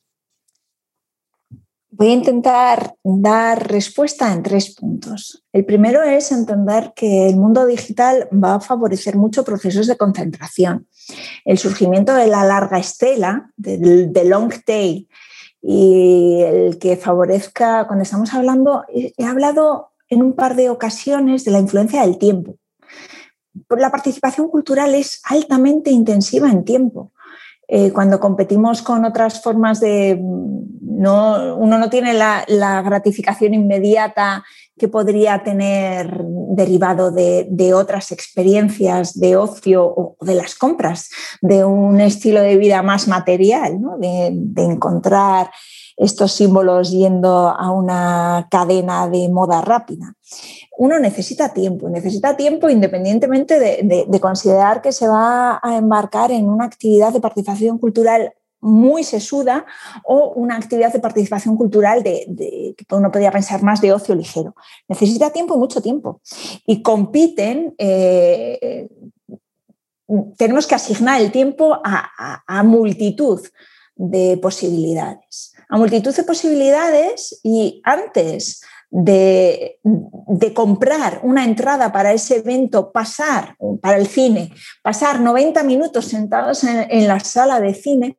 Voy 1.94 2.08
a 2.08 2.14
intentar 2.14 2.96
dar 3.04 3.70
respuesta 3.70 4.32
en 4.32 4.42
tres 4.42 4.74
puntos. 4.74 5.44
El 5.52 5.66
primero 5.66 6.02
es 6.02 6.32
entender 6.32 6.94
que 6.96 7.28
el 7.28 7.36
mundo 7.36 7.66
digital 7.66 8.30
va 8.32 8.54
a 8.54 8.60
favorecer 8.60 9.16
mucho 9.16 9.44
procesos 9.44 9.86
de 9.86 9.98
concentración. 9.98 10.88
El 11.44 11.58
surgimiento 11.58 12.14
de 12.14 12.28
la 12.28 12.44
larga 12.44 12.78
estela, 12.78 13.52
de 13.56 14.24
long 14.24 14.50
tail, 14.64 15.06
y 15.60 16.40
el 16.40 16.78
que 16.78 16.96
favorezca, 16.96 17.86
cuando 17.86 18.04
estamos 18.04 18.32
hablando, 18.32 18.84
he 18.88 19.24
hablado 19.26 19.90
en 20.08 20.22
un 20.22 20.32
par 20.32 20.56
de 20.56 20.70
ocasiones 20.70 21.44
de 21.44 21.50
la 21.50 21.60
influencia 21.60 22.00
del 22.00 22.16
tiempo. 22.16 22.56
La 23.68 23.90
participación 23.90 24.48
cultural 24.48 24.94
es 24.94 25.20
altamente 25.24 25.90
intensiva 25.90 26.50
en 26.50 26.64
tiempo. 26.64 27.12
Eh, 27.74 27.90
cuando 27.90 28.20
competimos 28.20 28.82
con 28.82 29.06
otras 29.06 29.40
formas 29.40 29.80
de... 29.80 30.20
No, 30.20 31.56
uno 31.56 31.78
no 31.78 31.88
tiene 31.88 32.12
la, 32.12 32.82
gratificación 32.82 33.54
inmediata 33.54 34.44
que 34.78 34.88
podría 34.88 35.42
tener 35.42 36.22
derivado 36.50 37.10
de, 37.10 37.72
otras 37.74 38.12
experiencias 38.12 39.18
de 39.18 39.36
ocio 39.36 39.86
o 39.86 40.16
de 40.20 40.34
las 40.34 40.54
compras, 40.54 41.08
de 41.40 41.64
un 41.64 41.98
estilo 42.02 42.42
de 42.42 42.58
vida 42.58 42.82
más 42.82 43.08
material, 43.08 43.78
de, 43.98 44.30
de 44.34 44.62
encontrar 44.64 45.50
estos 45.96 46.32
símbolos 46.32 46.90
yendo 46.90 47.48
a 47.48 47.70
una 47.70 48.48
cadena 48.50 49.08
de 49.08 49.28
moda 49.28 49.60
rápida 49.60 50.14
uno 50.78 50.98
necesita 50.98 51.52
tiempo, 51.52 51.88
necesita 51.88 52.36
tiempo 52.36 52.68
independientemente 52.68 53.58
de, 53.60 54.20
considerar 54.20 54.80
que 54.82 54.92
se 54.92 55.06
va 55.06 55.60
a 55.62 55.76
embarcar 55.76 56.30
en 56.32 56.48
una 56.48 56.64
actividad 56.64 57.12
de 57.12 57.20
participación 57.20 57.78
cultural 57.78 58.32
muy 58.60 59.02
sesuda 59.04 59.66
o 60.04 60.32
una 60.34 60.56
actividad 60.56 60.92
de 60.92 61.00
participación 61.00 61.56
cultural 61.56 62.02
de, 62.02 62.74
que 62.76 62.94
uno 62.94 63.10
podría 63.10 63.32
pensar 63.32 63.62
más 63.62 63.80
de 63.80 63.92
ocio 63.92 64.14
ligero. 64.14 64.54
Necesita 64.88 65.30
tiempo 65.30 65.54
y 65.54 65.58
mucho 65.58 65.82
tiempo. 65.82 66.20
Y 66.66 66.82
compiten, 66.82 67.74
eh, 67.78 68.88
tenemos 70.36 70.66
que 70.66 70.74
asignar 70.74 71.20
el 71.20 71.32
tiempo 71.32 71.80
a 71.84 72.62
multitud 72.62 73.40
de 73.94 74.38
posibilidades. 74.40 75.51
A 75.72 75.78
multitud 75.78 76.14
de 76.14 76.22
posibilidades 76.24 77.40
y 77.42 77.80
antes 77.82 78.60
de, 78.90 79.80
comprar 80.54 81.20
una 81.22 81.44
entrada 81.44 81.90
para 81.90 82.12
ese 82.12 82.36
evento, 82.36 82.92
pasar 82.92 83.56
para 83.80 83.96
el 83.96 84.06
cine, 84.06 84.52
pasar 84.82 85.20
90 85.20 85.62
minutos 85.62 86.04
sentados 86.04 86.62
en, 86.64 87.08
la 87.08 87.20
sala 87.20 87.58
de 87.58 87.72
cine, 87.72 88.18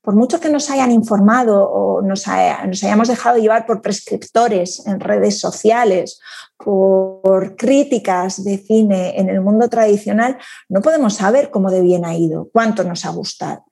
por 0.00 0.14
mucho 0.14 0.38
que 0.38 0.48
nos 0.48 0.70
hayan 0.70 0.92
informado 0.92 1.68
o 1.68 2.02
nos, 2.02 2.28
hayamos 2.28 3.08
dejado 3.08 3.38
llevar 3.38 3.66
por 3.66 3.82
prescriptores 3.82 4.86
en 4.86 5.00
redes 5.00 5.40
sociales, 5.40 6.20
por 6.56 7.56
críticas 7.56 8.44
de 8.44 8.58
cine 8.58 9.18
en 9.18 9.28
el 9.28 9.40
mundo 9.40 9.68
tradicional, 9.68 10.38
no 10.68 10.82
podemos 10.82 11.14
saber 11.14 11.50
cómo 11.50 11.68
de 11.72 11.80
bien 11.80 12.04
ha 12.04 12.14
ido, 12.14 12.48
cuánto 12.52 12.84
nos 12.84 13.04
ha 13.04 13.10
gustado. 13.10 13.65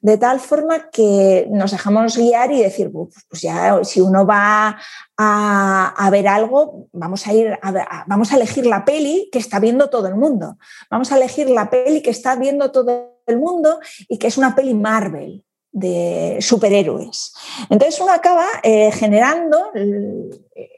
De 0.00 0.16
tal 0.18 0.40
forma 0.40 0.90
que 0.90 1.46
nos 1.50 1.72
dejamos 1.72 2.16
guiar 2.16 2.52
y 2.52 2.62
decir, 2.62 2.90
pues 2.92 3.42
ya 3.42 3.82
si 3.84 4.00
uno 4.00 4.26
va 4.26 4.78
a, 5.16 6.08
ver 6.10 6.28
algo, 6.28 6.88
vamos 6.92 7.26
a 7.26 7.32
ir 7.32 7.58
vamos 8.06 8.32
a 8.32 8.36
elegir 8.36 8.66
la 8.66 8.84
peli 8.84 9.28
que 9.32 9.38
está 9.38 9.58
viendo 9.58 9.90
todo 9.90 10.08
el 10.08 10.14
mundo. 10.14 10.58
Vamos 10.90 11.10
a 11.12 11.16
elegir 11.16 11.50
la 11.50 11.70
peli 11.70 12.02
que 12.02 12.10
está 12.10 12.36
viendo 12.36 12.70
todo 12.70 13.18
el 13.26 13.38
mundo 13.38 13.80
y 14.08 14.18
que 14.18 14.28
es 14.28 14.38
una 14.38 14.54
peli 14.54 14.74
Marvel 14.74 15.44
de 15.78 16.38
superhéroes. 16.40 17.32
Entonces 17.70 18.00
uno 18.00 18.12
acaba 18.12 18.46
eh, 18.62 18.90
generando 18.92 19.70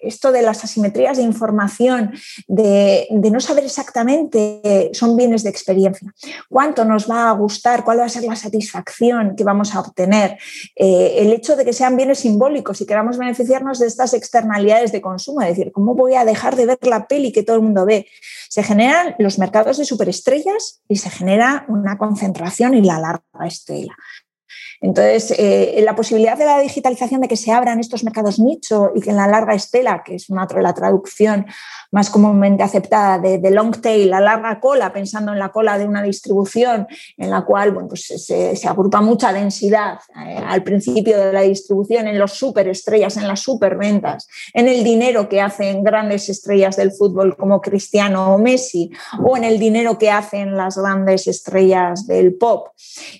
esto 0.02 0.32
de 0.32 0.43
las 0.43 0.64
asimetrías 0.64 1.16
de 1.16 1.22
información, 1.22 2.12
de, 2.47 3.06
no 3.10 3.40
saber 3.40 3.64
exactamente, 3.64 4.90
son 4.93 5.16
bienes 5.16 5.43
de 5.43 5.51
experiencia, 5.51 6.12
cuánto 6.48 6.85
nos 6.85 7.10
va 7.10 7.28
a 7.28 7.32
gustar, 7.32 7.85
cuál 7.85 8.01
va 8.01 8.05
a 8.05 8.09
ser 8.09 8.24
la 8.24 8.36
satisfacción 8.36 9.36
que 9.36 9.44
vamos 9.44 9.74
a 9.74 9.81
obtener, 9.81 10.39
eh, 10.77 11.16
el 11.18 11.32
hecho 11.32 11.56
de 11.56 11.64
que 11.64 11.72
sean 11.72 11.97
bienes 11.97 12.20
simbólicos 12.20 12.81
y 12.81 12.86
queramos 12.86 13.18
beneficiarnos 13.18 13.78
de 13.78 13.86
estas 13.86 14.14
externalidades 14.14 14.93
de 14.93 15.01
consumo, 15.01 15.40
es 15.43 15.48
decir, 15.48 15.72
¿cómo 15.72 15.94
voy 15.94 16.14
a 16.14 16.24
dejar 16.24 16.56
de 16.56 16.66
ver 16.66 16.78
la 16.82 17.06
peli 17.06 17.32
que 17.32 17.43
todo 17.43 17.56
el 17.56 17.62
mundo 17.62 17.86
ve? 17.86 18.06
Se 18.48 18.62
generan 18.62 19.14
los 19.18 19.39
mercados 19.39 19.78
de 19.78 19.85
superestrellas 19.85 20.82
y 20.89 20.97
se 20.97 21.10
genera 21.10 21.64
una 21.68 21.97
concentración 21.98 22.74
y 22.74 22.82
la 22.82 22.98
larga 22.98 23.47
estela. 23.47 23.94
Entonces, 24.82 25.35
eh, 25.39 25.81
la 25.85 25.94
posibilidad 25.94 26.39
de 26.39 26.47
la 26.47 26.59
digitalización 26.59 27.20
de 27.20 27.28
que 27.28 27.36
se 27.36 27.52
abran 27.52 27.81
estos 27.81 28.02
mercados 28.02 28.39
nicho 28.39 28.93
y 28.94 29.02
que 29.02 29.11
en 29.11 29.16
la 29.16 29.27
larga 29.27 29.55
estela, 29.55 30.02
que 30.02 30.15
es 30.15 30.31
una, 30.31 30.47
la 30.59 30.73
traducción 30.73 31.47
más 31.90 32.09
comúnmente 32.09 32.62
aceptada 32.62 33.19
de, 33.19 33.51
long 33.51 33.78
tail, 33.81 34.09
la 34.09 34.20
larga 34.20 34.61
cola, 34.61 34.93
pensando 34.93 35.32
en 35.32 35.39
la 35.39 35.51
cola 35.51 35.77
de 35.77 35.86
una 35.86 36.02
distribución 36.02 36.86
en 37.16 37.31
la 37.31 37.43
cual 37.43 37.73
bueno, 37.73 37.89
pues 37.89 38.07
se, 38.07 38.69
agrupa 38.69 39.01
mucha 39.01 39.32
densidad 39.32 39.98
eh, 40.16 40.39
al 40.47 40.62
principio 40.62 41.19
de 41.19 41.32
la 41.32 41.43
distribución 41.43 42.07
en 42.07 42.19
los 42.19 42.32
superestrellas, 42.32 43.16
en 43.16 43.27
las 43.27 43.40
superventas, 43.40 44.28
en 44.55 44.69
el 44.69 44.85
dinero 44.85 45.28
que 45.28 45.40
hacen 45.40 45.82
grandes 45.82 46.28
estrellas 46.28 46.77
del 46.77 46.93
fútbol 46.93 47.36
como 47.36 47.61
Cristiano 47.61 48.35
o 48.35 48.39
Messi, 48.39 48.90
o 49.23 49.36
en 49.36 49.44
el 49.44 49.59
dinero 49.59 49.98
que 49.98 50.11
hacen 50.11 50.57
las 50.57 50.78
grandes 50.78 51.27
estrellas 51.27 52.07
del 52.07 52.35
pop. 52.35 52.69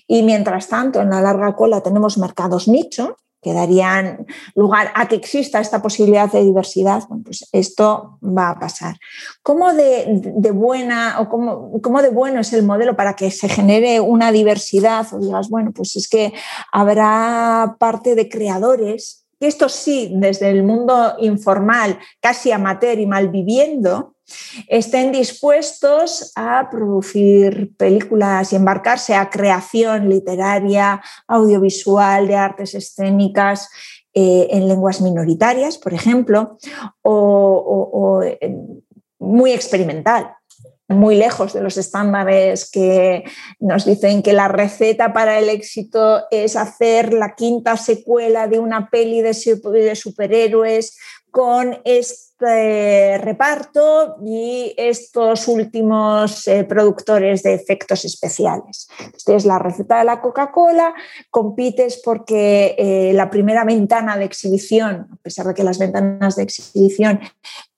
Y 0.07 0.23
mientras 0.23 0.67
tanto, 0.67 1.01
en 1.01 1.09
la 1.09 1.21
larga 1.21 1.50
cola 1.55 1.81
tenemos 1.81 2.17
mercados 2.17 2.67
nicho, 2.67 3.17
que 3.41 3.53
darían 3.53 4.27
lugar 4.55 4.91
a 4.95 5.07
que 5.07 5.15
exista 5.15 5.59
esta 5.59 5.81
posibilidad 5.81 6.31
de 6.31 6.43
diversidad, 6.43 7.03
pues 7.25 7.47
esto 7.51 8.19
va 8.21 8.51
a 8.51 8.59
pasar. 8.59 8.97
¿Cómo 9.41 9.73
de, 9.73 10.51
buena 10.53 11.19
o 11.19 11.27
cómo, 11.27 11.81
cómo, 11.81 12.01
de 12.03 12.09
bueno 12.09 12.41
es 12.41 12.53
el 12.53 12.63
modelo 12.63 12.95
para 12.95 13.15
que 13.15 13.31
se 13.31 13.49
genere 13.49 13.99
una 13.99 14.31
diversidad? 14.31 15.07
O 15.11 15.19
digas, 15.19 15.49
bueno, 15.49 15.71
pues 15.73 15.95
es 15.95 16.07
que 16.07 16.33
habrá 16.71 17.77
parte 17.79 18.13
de 18.13 18.29
creadores, 18.29 19.25
que 19.39 19.47
esto 19.47 19.69
sí, 19.69 20.11
desde 20.13 20.51
el 20.51 20.61
mundo 20.61 21.15
informal, 21.19 21.97
casi 22.19 22.51
amateur 22.51 22.99
y 22.99 23.07
malviviendo, 23.07 24.13
estén 24.67 25.11
dispuestos 25.11 26.31
a 26.35 26.69
producir 26.69 27.75
películas 27.77 28.53
y 28.53 28.55
embarcarse 28.55 29.15
a 29.15 29.29
creación 29.29 30.09
literaria, 30.09 31.01
audiovisual, 31.27 32.27
de 32.27 32.35
artes 32.35 32.75
escénicas 32.75 33.69
eh, 34.13 34.47
en 34.51 34.67
lenguas 34.67 35.01
minoritarias, 35.01 35.77
por 35.77 35.93
ejemplo, 35.93 36.57
o, 37.01 38.21
muy 39.19 39.51
experimental 39.51 40.35
muy 40.91 41.15
lejos 41.15 41.53
de 41.53 41.61
los 41.61 41.77
estándares 41.77 42.69
que 42.69 43.23
nos 43.59 43.85
dicen 43.85 44.21
que 44.21 44.33
la 44.33 44.47
receta 44.47 45.13
para 45.13 45.39
el 45.39 45.49
éxito 45.49 46.23
es 46.31 46.55
hacer 46.55 47.13
la 47.13 47.35
quinta 47.35 47.77
secuela 47.77 48.47
de 48.47 48.59
una 48.59 48.89
peli 48.89 49.21
de, 49.21 49.33
superhéroes 49.95 50.97
con 51.31 51.79
este 51.85 52.30
reparto 52.41 54.17
y 54.23 54.73
estos 54.77 55.47
últimos 55.47 56.47
eh, 56.47 56.63
productores 56.63 57.43
de 57.43 57.53
efectos 57.53 58.05
especiales. 58.05 58.87
Esta 59.15 59.35
es 59.35 59.45
la 59.45 59.59
receta 59.59 59.99
de 59.99 60.05
la 60.05 60.21
Coca-Cola, 60.21 60.93
compites 61.29 62.01
porque 62.03 62.75
eh, 62.77 63.13
la 63.13 63.29
primera 63.29 63.63
ventana 63.63 64.17
de 64.17 64.25
exhibición, 64.25 65.07
a 65.11 65.15
pesar 65.17 65.47
de 65.47 65.53
que 65.53 65.63
las 65.63 65.79
ventanas 65.79 66.35
de 66.35 66.43
exhibición 66.43 67.19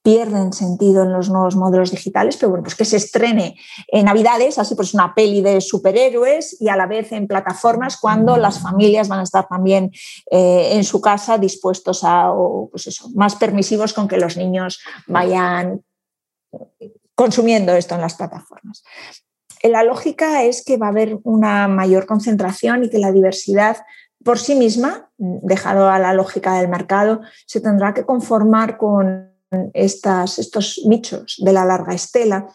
pierden 0.04 0.52
sentido 0.52 1.02
en 1.02 1.12
los 1.12 1.30
nuevos 1.30 1.56
modelos 1.56 1.90
digitales, 1.90 2.36
pero 2.36 2.50
bueno, 2.50 2.62
pues 2.62 2.74
que 2.74 2.84
se 2.84 2.98
estrene 2.98 3.56
en 3.88 4.04
Navidades, 4.04 4.58
así 4.58 4.74
pues 4.74 4.92
una 4.92 5.14
peli 5.14 5.40
de 5.40 5.62
superhéroes 5.62 6.60
y 6.60 6.68
a 6.68 6.76
la 6.76 6.86
vez 6.86 7.10
en 7.12 7.26
plataformas 7.26 7.96
cuando 7.96 8.36
las 8.36 8.60
familias 8.60 9.08
van 9.08 9.20
a 9.20 9.22
estar 9.22 9.48
también 9.48 9.90
eh, 10.30 10.72
en 10.72 10.84
su 10.84 11.00
casa 11.00 11.38
dispuestos 11.38 12.02
a, 12.04 12.30
pues 12.70 12.86
eso, 12.86 13.08
más 13.14 13.34
permisivos 13.36 13.94
con 13.94 14.06
que 14.06 14.18
los 14.18 14.36
niños 14.36 14.78
vayan 15.06 15.82
consumiendo 17.14 17.72
esto 17.72 17.94
en 17.94 18.02
las 18.02 18.14
plataformas. 18.14 18.84
La 19.62 19.84
lógica 19.84 20.42
es 20.42 20.62
que 20.62 20.76
va 20.76 20.88
a 20.88 20.90
haber 20.90 21.18
una 21.22 21.66
mayor 21.66 22.04
concentración 22.04 22.84
y 22.84 22.90
que 22.90 22.98
la 22.98 23.10
diversidad 23.10 23.78
por 24.22 24.38
sí 24.38 24.54
misma, 24.54 25.10
dejado 25.16 25.88
a 25.88 25.98
la 25.98 26.12
lógica 26.12 26.58
del 26.58 26.68
mercado, 26.68 27.22
se 27.46 27.62
tendrá 27.62 27.94
que 27.94 28.04
conformar 28.04 28.76
con 28.76 29.33
estas, 29.74 30.38
estos 30.38 30.80
nichos 30.86 31.36
de 31.38 31.52
la 31.52 31.64
larga 31.64 31.94
estela, 31.94 32.46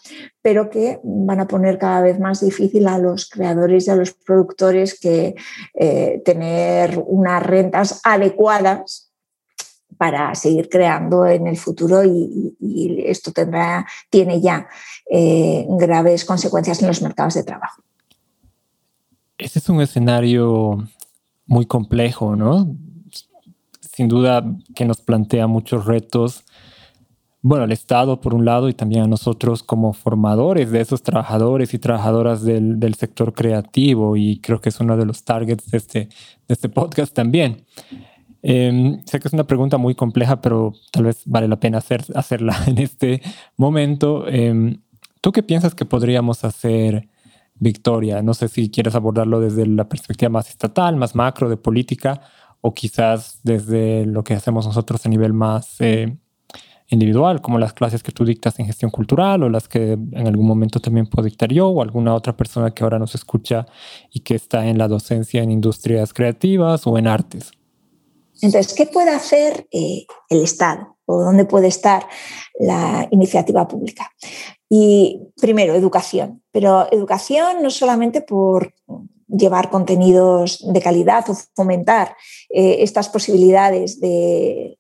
pero 0.42 0.70
que 0.70 1.00
van 1.04 1.40
a 1.40 1.48
poner 1.48 1.78
cada 1.78 2.02
vez 2.02 2.20
más 2.20 2.42
difícil 2.42 2.88
a 2.88 2.98
los 2.98 3.30
creadores 3.30 3.88
y 3.88 3.92
a 3.92 3.96
los 3.96 4.14
productores 4.14 5.00
que 5.00 5.36
eh, 5.74 6.22
tener 6.24 7.02
unas 7.06 7.44
rentas 7.44 8.02
adecuadas 8.04 9.10
para 9.98 10.34
seguir 10.34 10.70
creando 10.70 11.26
en 11.26 11.46
el 11.48 11.58
futuro 11.58 12.04
y, 12.06 12.56
esto 13.06 13.32
tendrá, 13.32 13.86
tiene 14.10 14.40
ya 14.40 14.68
eh, 15.12 15.66
graves 15.68 16.24
consecuencias 16.24 16.82
en 16.82 16.88
los 16.88 17.02
mercados 17.02 17.34
de 17.34 17.44
trabajo. 17.44 17.84
Ese 19.38 19.60
es 19.60 19.70
un 19.70 19.82
escenario 19.82 20.88
muy 21.46 21.66
complejo, 21.66 22.36
¿no? 22.36 22.76
Sin 23.82 24.08
duda 24.08 24.46
que 24.76 24.86
nos 24.86 25.02
plantea 25.02 25.48
muchos 25.48 25.86
retos 25.86 26.46
bueno, 27.42 27.64
al 27.64 27.72
Estado 27.72 28.20
por 28.20 28.34
un 28.34 28.44
lado 28.44 28.68
y 28.70 28.74
también 28.74 29.04
a 29.04 29.08
nosotros 29.08 29.64
como 29.64 29.94
formadores 29.94 30.72
de 30.72 30.82
esos 30.82 31.04
trabajadores 31.04 31.74
y 31.74 31.80
trabajadoras 31.80 32.44
del, 32.44 32.80
del 32.80 32.96
sector 32.96 33.34
creativo 33.34 34.18
y 34.18 34.40
creo 34.40 34.60
que 34.60 34.70
es 34.70 34.80
uno 34.80 34.98
de 34.98 35.06
los 35.06 35.24
targets 35.24 35.72
de 35.72 35.78
este, 35.78 36.00
de 36.00 36.54
este 36.54 36.70
podcast 36.70 37.14
también. 37.14 37.66
Em, 38.42 39.04
sé 39.06 39.20
que 39.20 39.28
es 39.28 39.34
una 39.34 39.46
pregunta 39.46 39.78
muy 39.78 39.96
compleja, 39.96 40.42
pero 40.42 40.74
tal 40.92 41.06
vez 41.06 41.24
vale 41.26 41.48
la 41.48 41.60
pena 41.60 41.80
hacer, 41.80 42.04
hacerla 42.16 42.56
en 42.68 42.78
este 42.78 43.22
momento. 43.58 44.28
Em, 44.28 44.82
¿Tú 45.22 45.32
qué 45.32 45.44
piensas 45.44 45.76
que 45.76 45.86
podríamos 45.86 46.44
hacer, 46.44 47.08
Victoria? 47.56 48.22
No 48.22 48.34
sé 48.34 48.48
si 48.48 48.70
quieres 48.70 48.96
abordarlo 48.96 49.42
desde 49.42 49.66
la 49.66 49.90
perspectiva 49.90 50.30
más 50.30 50.50
estatal, 50.50 50.96
más 50.96 51.16
macro 51.16 51.50
de 51.50 51.58
política, 51.58 52.22
o 52.62 52.74
quizás 52.74 53.40
desde 53.44 54.06
lo 54.06 54.24
que 54.24 54.34
hacemos 54.34 54.66
nosotros 54.66 55.06
a 55.06 55.10
nivel 55.10 55.34
más... 55.34 55.80
Eh, 55.80 56.18
individual, 56.90 57.42
como 57.42 57.60
las 57.60 57.74
clases 57.74 58.04
que 58.04 58.12
tú 58.12 58.26
dictas 58.26 58.60
en 58.60 58.66
gestión 58.66 58.92
cultural 58.92 59.44
o 59.44 59.50
las 59.50 59.68
que 59.68 59.94
en 59.94 60.28
algún 60.28 60.48
momento 60.48 60.80
también 60.80 61.08
puedo 61.08 61.26
dictar 61.26 61.52
yo 61.52 61.68
o 61.68 61.82
alguna 61.82 62.16
otra 62.16 62.36
persona 62.36 62.72
que 62.72 62.84
ahora 62.84 63.00
nos 63.00 63.16
escucha 63.16 63.68
y 64.12 64.22
que 64.22 64.36
está 64.36 64.68
en 64.68 64.78
la 64.78 64.88
docencia 64.88 65.44
en 65.44 65.52
industrias 65.52 66.14
creativas 66.14 66.88
o 66.88 66.98
en 66.98 67.08
artes. 67.08 67.52
Entonces, 68.42 68.74
¿qué 68.74 68.86
puede 68.86 69.12
hacer 69.12 69.68
eh, 69.72 70.06
el 70.30 70.44
Estado 70.44 70.98
o 71.06 71.24
dónde 71.24 71.46
puede 71.46 71.68
estar 71.68 72.08
la 72.60 73.08
iniciativa 73.12 73.68
pública? 73.68 74.10
Y 74.70 75.20
primero, 75.40 75.76
educación, 75.76 76.42
pero 76.52 76.88
educación 76.92 77.62
no 77.62 77.70
solamente 77.70 78.22
por 78.22 78.74
llevar 79.28 79.70
contenidos 79.70 80.66
de 80.68 80.82
calidad 80.82 81.30
o 81.30 81.36
fomentar 81.56 82.16
eh, 82.50 82.78
estas 82.80 83.10
posibilidades 83.10 84.00
de 84.00 84.79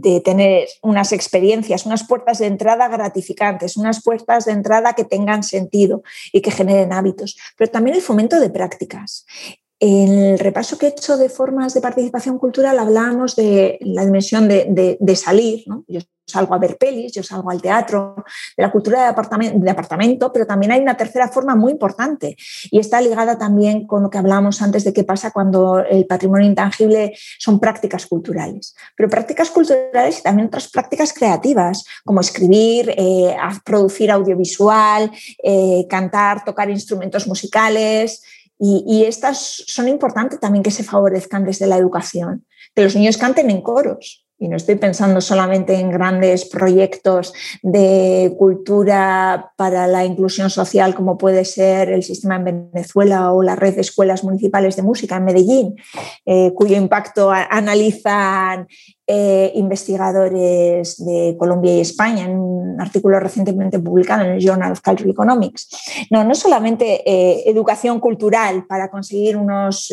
de 0.00 0.20
tener 0.20 0.68
unas 0.82 1.12
experiencias, 1.12 1.86
unas 1.86 2.06
puertas 2.06 2.38
de 2.38 2.46
entrada 2.46 2.88
gratificantes, 2.88 3.76
unas 3.76 4.02
puertas 4.02 4.44
de 4.44 4.52
entrada 4.52 4.92
que 4.94 5.04
tengan 5.04 5.42
sentido 5.42 6.02
y 6.32 6.40
que 6.40 6.50
generen 6.50 6.92
hábitos, 6.92 7.36
pero 7.56 7.70
también 7.70 7.96
el 7.96 8.02
fomento 8.02 8.38
de 8.40 8.50
prácticas. 8.50 9.26
En 9.78 10.18
el 10.18 10.38
repaso 10.38 10.78
que 10.78 10.86
he 10.86 10.88
hecho 10.90 11.18
de 11.18 11.28
formas 11.28 11.74
de 11.74 11.82
participación 11.82 12.38
cultural 12.38 12.78
hablábamos 12.78 13.36
de 13.36 13.78
la 13.82 14.06
dimensión 14.06 14.48
de, 14.48 15.16
salir. 15.16 15.64
Yo 15.86 16.00
salgo 16.26 16.54
a 16.54 16.58
ver 16.58 16.78
pelis, 16.78 17.12
yo 17.12 17.22
salgo 17.22 17.50
al 17.50 17.60
teatro, 17.60 18.24
de 18.56 18.62
la 18.62 18.72
cultura 18.72 19.02
de 19.02 19.08
apartamento, 19.08 19.58
de 19.58 19.70
apartamento, 19.70 20.32
pero 20.32 20.46
también 20.46 20.72
hay 20.72 20.80
una 20.80 20.96
tercera 20.96 21.28
forma 21.28 21.54
muy 21.54 21.72
importante 21.72 22.36
y 22.70 22.78
está 22.78 23.00
ligada 23.00 23.38
también 23.38 23.86
con 23.86 24.02
lo 24.02 24.10
que 24.10 24.18
hablábamos 24.18 24.60
antes 24.62 24.82
de 24.82 24.94
qué 24.94 25.04
pasa 25.04 25.30
cuando 25.30 25.78
el 25.78 26.06
patrimonio 26.06 26.48
intangible 26.48 27.14
son 27.38 27.60
prácticas 27.60 28.06
culturales. 28.06 28.74
Pero 28.96 29.10
prácticas 29.10 29.50
culturales 29.50 30.18
y 30.18 30.22
también 30.22 30.48
otras 30.48 30.68
prácticas 30.68 31.12
creativas, 31.12 31.84
como 32.02 32.20
escribir, 32.20 32.94
eh, 32.96 33.36
producir 33.62 34.10
audiovisual, 34.10 35.10
eh, 35.42 35.86
cantar, 35.88 36.44
tocar 36.44 36.70
instrumentos 36.70 37.26
musicales. 37.28 38.22
Y, 38.58 39.04
estas 39.04 39.64
son 39.66 39.88
importantes 39.88 40.40
también 40.40 40.62
que 40.62 40.70
se 40.70 40.82
favorezcan 40.82 41.44
desde 41.44 41.66
la 41.66 41.76
educación, 41.76 42.46
que 42.74 42.82
los 42.82 42.96
niños 42.96 43.18
canten 43.18 43.50
en 43.50 43.60
coros, 43.60 44.25
y 44.38 44.48
no 44.48 44.56
estoy 44.56 44.74
pensando 44.74 45.20
solamente 45.20 45.74
en 45.74 45.90
grandes 45.90 46.44
proyectos 46.44 47.32
de 47.62 48.34
cultura 48.38 49.52
para 49.56 49.86
la 49.86 50.04
inclusión 50.04 50.50
social, 50.50 50.94
como 50.94 51.16
puede 51.16 51.44
ser 51.44 51.90
el 51.90 52.02
sistema 52.02 52.36
en 52.36 52.70
Venezuela 52.72 53.32
o 53.32 53.42
la 53.42 53.56
red 53.56 53.74
de 53.74 53.80
escuelas 53.80 54.24
municipales 54.24 54.76
de 54.76 54.82
música 54.82 55.16
en 55.16 55.24
Medellín, 55.24 55.76
eh, 56.26 56.52
cuyo 56.54 56.76
impacto 56.76 57.30
analizan 57.30 58.66
eh, 59.06 59.52
investigadores 59.54 61.02
de 61.04 61.36
Colombia 61.38 61.74
y 61.74 61.80
España 61.80 62.24
en 62.24 62.38
un 62.38 62.80
artículo 62.80 63.20
recientemente 63.20 63.78
publicado 63.78 64.24
en 64.24 64.32
el 64.32 64.44
Journal 64.44 64.72
of 64.72 64.82
Cultural 64.82 65.10
Economics. 65.10 65.68
No, 66.10 66.24
no 66.24 66.34
solamente 66.34 67.08
eh, 67.08 67.44
educación 67.46 68.00
cultural 68.00 68.66
para 68.66 68.90
conseguir 68.90 69.36
unos, 69.36 69.92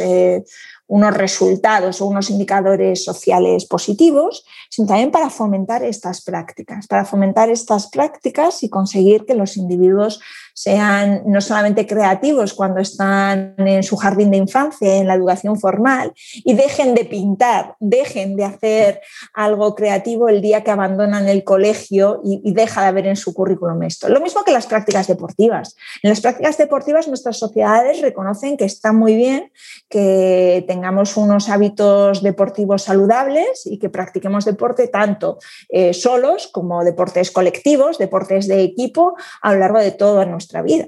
unos 0.87 1.13
resultados 1.15 2.01
o 2.01 2.05
unos 2.05 2.29
indicadores 2.29 3.03
sociales 3.03 3.65
positivos, 3.65 4.45
sino 4.69 4.87
también 4.87 5.11
para 5.11 5.29
fomentar 5.29 5.83
estas 5.83 6.21
prácticas, 6.21 6.87
para 6.87 7.05
fomentar 7.05 7.49
estas 7.49 7.87
prácticas 7.87 8.63
y 8.63 8.69
conseguir 8.69 9.25
que 9.25 9.35
los 9.35 9.57
individuos 9.57 10.19
sean 10.53 11.23
no 11.25 11.41
solamente 11.41 11.87
creativos 11.87 12.53
cuando 12.53 12.79
están 12.79 13.55
en 13.57 13.83
su 13.83 13.97
jardín 13.97 14.31
de 14.31 14.37
infancia, 14.37 14.97
en 14.97 15.07
la 15.07 15.15
educación 15.15 15.59
formal, 15.59 16.13
y 16.33 16.53
dejen 16.53 16.93
de 16.93 17.05
pintar, 17.05 17.75
dejen 17.79 18.35
de 18.35 18.45
hacer 18.45 19.01
algo 19.33 19.75
creativo 19.75 20.29
el 20.29 20.41
día 20.41 20.63
que 20.63 20.71
abandonan 20.71 21.27
el 21.27 21.43
colegio 21.43 22.21
y, 22.23 22.53
deja 22.53 22.81
de 22.81 22.87
haber 22.87 23.07
en 23.07 23.15
su 23.15 23.33
currículum 23.33 23.81
esto. 23.83 24.07
Lo 24.09 24.21
mismo 24.21 24.43
que 24.43 24.51
las 24.51 24.67
prácticas 24.67 25.07
deportivas. 25.07 25.75
En 26.03 26.11
las 26.11 26.21
prácticas 26.21 26.57
deportivas 26.57 27.07
nuestras 27.07 27.37
sociedades 27.37 28.01
reconocen 28.01 28.57
que 28.57 28.65
está 28.65 28.93
muy 28.93 29.15
bien 29.15 29.51
que 29.89 30.63
tengamos 30.67 31.17
unos 31.17 31.49
hábitos 31.49 32.21
deportivos 32.21 32.83
saludables 32.83 33.65
y 33.65 33.79
que 33.79 33.89
practiquemos 33.89 34.45
deporte 34.45 34.87
tanto 34.87 35.39
eh, 35.69 35.93
solos 35.93 36.47
como 36.47 36.83
deportes 36.83 37.31
colectivos, 37.31 37.97
deportes 37.97 38.47
de 38.47 38.61
equipo 38.61 39.15
a 39.41 39.53
lo 39.53 39.59
largo 39.59 39.79
de 39.79 39.91
toda 39.91 40.25
nuestra 40.43 40.61
vida. 40.61 40.87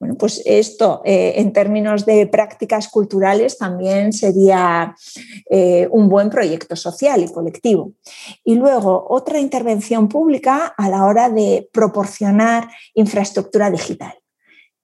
Bueno, 0.00 0.16
pues 0.18 0.42
esto 0.44 1.02
eh, 1.04 1.34
en 1.36 1.52
términos 1.52 2.04
de 2.04 2.26
prácticas 2.26 2.88
culturales 2.88 3.56
también 3.56 4.12
sería 4.12 4.94
eh, 5.50 5.88
un 5.90 6.08
buen 6.08 6.28
proyecto 6.28 6.74
social 6.74 7.22
y 7.22 7.32
colectivo. 7.32 7.92
Y 8.44 8.56
luego 8.56 9.06
otra 9.08 9.38
intervención 9.38 10.08
pública 10.08 10.74
a 10.76 10.88
la 10.88 11.04
hora 11.04 11.30
de 11.30 11.68
proporcionar 11.72 12.68
infraestructura 12.94 13.70
digital. 13.70 14.14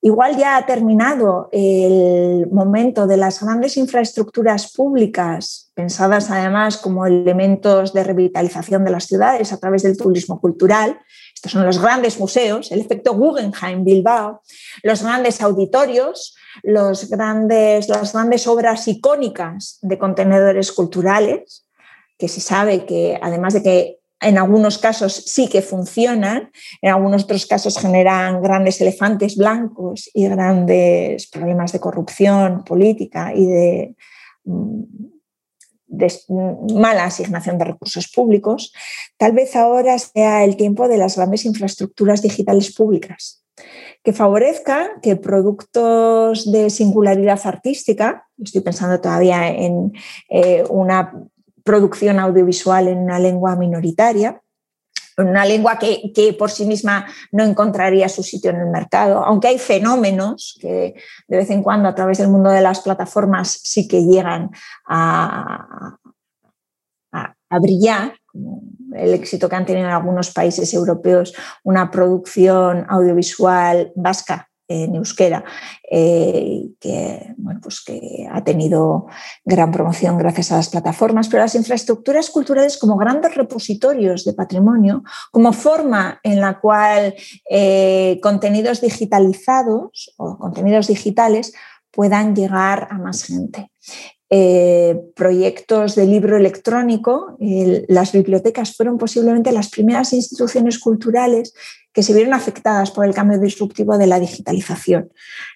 Igual 0.05 0.37
ya 0.37 0.57
ha 0.57 0.67
terminado 0.67 1.49
el 1.53 2.49
momento 2.51 3.07
de 3.07 3.17
las 3.17 3.41
grandes 3.41 3.77
infraestructuras 3.77 4.73
públicas, 4.73 5.71
pensadas 5.75 6.29
además 6.29 6.77
como 6.77 7.07
elementos 7.07 7.93
de 7.93 8.03
revitalización 8.03 8.85
de 8.85 8.91
las 8.91 9.07
ciudades 9.07 9.53
a 9.53 9.59
través 9.59 9.85
del 9.85 9.97
turismo 9.97 10.41
cultural. 10.41 10.99
Estos 11.43 11.59
son 11.59 11.67
los 11.67 11.81
grandes 11.81 12.21
museos, 12.21 12.71
el 12.71 12.83
efecto 12.83 13.15
Guggenheim 13.15 13.83
Bilbao, 13.83 14.43
los 14.85 15.03
grandes 15.03 15.43
auditorios, 15.43 16.37
los 16.63 17.11
grandes, 17.11 17.89
las 17.89 18.13
grandes 18.13 18.47
obras 18.47 18.87
icónicas 18.87 19.81
de 19.83 19.99
contenedores 19.99 20.71
culturales, 20.71 21.67
que 22.17 22.29
se 22.29 22.41
sabe 22.41 22.87
que 22.87 23.19
además 23.21 23.55
de 23.55 23.63
que 23.65 23.99
en 24.21 24.39
algunos 24.39 24.79
casos 24.79 25.15
sí 25.15 25.49
que 25.49 25.63
funcionan, 25.63 26.53
en 26.81 26.93
algunos 26.93 27.25
otros 27.25 27.45
casos 27.47 27.77
generan 27.77 28.41
grandes 28.41 28.81
elefantes 28.81 29.37
blancos 29.37 30.09
y 30.15 30.29
grandes 30.29 31.27
problemas 31.27 31.73
de 31.73 31.81
corrupción 31.81 32.63
política 32.63 33.33
y 33.35 33.47
de, 33.47 33.97
mala 36.75 37.05
asignación 37.05 37.59
de 37.59 37.65
recursos 37.65 38.09
públicos, 38.09 38.73
tal 39.19 39.33
vez 39.33 39.55
ahora 39.57 39.99
sea 39.99 40.45
el 40.45 40.57
tiempo 40.57 40.89
de 40.89 40.99
las 40.99 41.17
grandes 41.17 41.45
infraestructuras 41.45 42.23
digitales 42.23 42.75
públicas 42.75 43.43
que 44.03 44.13
favorezca 44.13 44.91
que 45.01 45.17
productos 45.17 46.51
de 46.51 46.71
singularidad 46.71 47.41
artística, 47.45 48.27
estoy 48.43 48.63
pensando 48.63 49.01
todavía 49.01 49.49
en 49.49 49.93
eh, 50.29 50.65
una 50.69 51.13
producción 51.63 52.19
audiovisual 52.19 52.89
en 52.89 52.99
una 52.99 53.19
lengua 53.19 53.55
minoritaria, 53.55 54.43
una 55.19 55.45
lengua 55.45 55.79
que, 55.79 56.37
por 56.39 56.51
sí 56.51 56.65
misma 56.65 57.07
no 57.31 57.45
encontraría 57.45 58.09
su 58.09 58.23
sitio 58.23 58.51
en 58.51 58.61
el 58.61 58.69
mercado, 58.69 59.25
aunque 59.25 59.49
hay 59.49 59.59
fenómenos 59.59 60.59
que 60.61 60.95
de 61.29 61.37
vez 61.37 61.51
en 61.51 61.63
cuando 61.63 61.89
a 61.89 61.95
través 61.95 62.19
del 62.19 62.29
mundo 62.29 62.51
de 62.51 62.61
las 62.61 62.81
plataformas 62.81 63.61
sí 63.63 63.89
que 63.89 64.03
llegan 64.03 64.51
a, 64.87 65.97
a 67.13 67.59
brillar, 67.59 68.15
como 68.27 68.63
el 68.97 69.15
éxito 69.15 69.49
que 69.49 69.57
han 69.57 69.67
tenido 69.67 69.87
en 69.87 69.93
algunos 69.93 70.31
países 70.31 70.73
europeos, 70.73 71.35
una 71.65 71.91
producción 71.91 72.87
audiovisual 72.89 73.93
vasca 73.95 74.52
en 74.69 74.95
euskera, 74.95 75.45
eh, 75.91 76.69
que, 76.81 77.35
bueno, 77.37 77.61
pues 77.63 77.83
que 77.85 78.29
ha 78.31 78.43
tenido 78.45 79.07
gran 79.45 79.71
promoción 79.71 80.19
gracias 80.19 80.53
a 80.53 80.57
las 80.57 80.69
plataformas, 80.69 81.29
pero 81.29 81.43
las 81.43 81.55
infraestructuras 81.55 82.31
culturales 82.31 82.79
como 82.79 82.97
grandes 82.97 83.35
repositorios 83.35 84.25
de 84.25 84.33
patrimonio, 84.35 85.03
como 85.31 85.53
forma 85.53 86.21
en 86.23 86.41
la 86.41 86.61
cual 86.61 87.15
eh, 87.51 88.19
contenidos 88.23 88.81
digitalizados 88.81 90.15
o 90.17 90.39
contenidos 90.39 90.87
digitales 90.87 91.53
puedan 91.91 92.35
llegar 92.35 92.89
a 92.91 92.99
más 92.99 93.25
gente. 93.25 93.71
Eh, 94.35 94.99
proyectos 95.15 95.95
de 95.95 96.07
libro 96.07 96.39
electrónico, 96.39 97.37
las 97.39 98.13
bibliotecas 98.13 98.75
fueron 98.75 98.97
posiblemente 98.97 99.53
las 99.53 99.69
primeras 99.69 100.15
instituciones 100.15 100.79
culturales 100.79 101.53
que 101.93 102.03
se 102.03 102.15
vieron 102.15 102.35
afectadas 102.35 102.91
por 102.91 103.05
el 103.05 103.15
cambio 103.15 103.39
disruptivo 103.39 103.99
de 103.99 104.07
la 104.07 104.19
digitalización. 104.19 105.11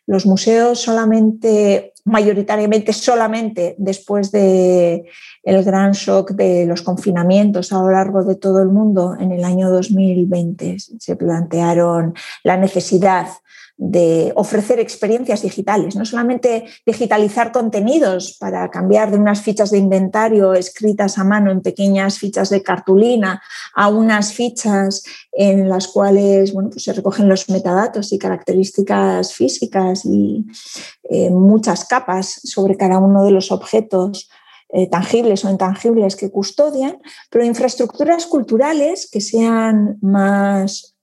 Los 0.06 0.26
museos 0.26 0.80
solamente, 0.80 1.94
mayoritariamente 2.04 2.92
solamente 2.92 3.74
después 3.78 4.30
del 4.30 5.04
el 5.42 5.64
gran 5.64 5.92
shock 5.92 6.32
de 6.32 6.66
los 6.66 6.82
confinamientos 6.82 7.72
a 7.72 7.80
lo 7.80 7.90
largo 7.90 8.22
de 8.22 8.36
todo 8.36 8.60
el 8.62 8.68
mundo 8.68 9.16
en 9.18 9.32
el 9.32 9.44
año 9.44 9.70
2020, 9.70 10.76
se 10.98 11.16
plantearon 11.16 12.14
la 12.44 12.56
necesidad 12.56 13.28
de 13.78 14.32
ofrecer 14.36 14.80
experiencias 14.80 15.42
digitales, 15.42 15.96
no 15.96 16.06
solamente 16.06 16.64
digitalizar 16.86 17.52
contenidos 17.52 18.36
para 18.38 18.70
cambiar 18.70 19.10
de 19.10 19.18
unas 19.18 19.42
fichas 19.42 19.70
de 19.70 19.78
inventario 19.78 20.54
escritas 20.54 21.18
a 21.18 21.24
mano 21.24 21.50
en 21.50 21.60
pequeñas 21.60 22.18
fichas 22.18 22.48
de 22.48 22.62
cartulina 22.62 23.42
a 23.74 23.88
unas 23.88 24.32
fichas 24.32 25.04
en 25.30 25.68
las 25.68 25.88
cuales 25.88 26.54
bueno, 26.54 26.70
pues 26.70 26.84
se 26.84 26.94
recogen 26.94 27.28
los 27.28 27.50
metadatos 27.50 28.12
y 28.12 28.18
características 28.18 29.34
físicas 29.34 30.06
y 30.06 30.46
eh, 31.10 31.30
muchas 31.30 31.84
capas 31.84 32.40
sobre 32.44 32.78
cada 32.78 32.98
uno 32.98 33.24
de 33.24 33.30
los 33.30 33.52
objetos 33.52 34.30
eh, 34.70 34.88
tangibles 34.88 35.44
o 35.44 35.50
intangibles 35.50 36.16
que 36.16 36.30
custodian, 36.30 36.98
pero 37.30 37.44
infraestructuras 37.44 38.26
culturales 38.26 39.08
que 39.10 39.20
sean 39.20 39.98
más 40.00 40.95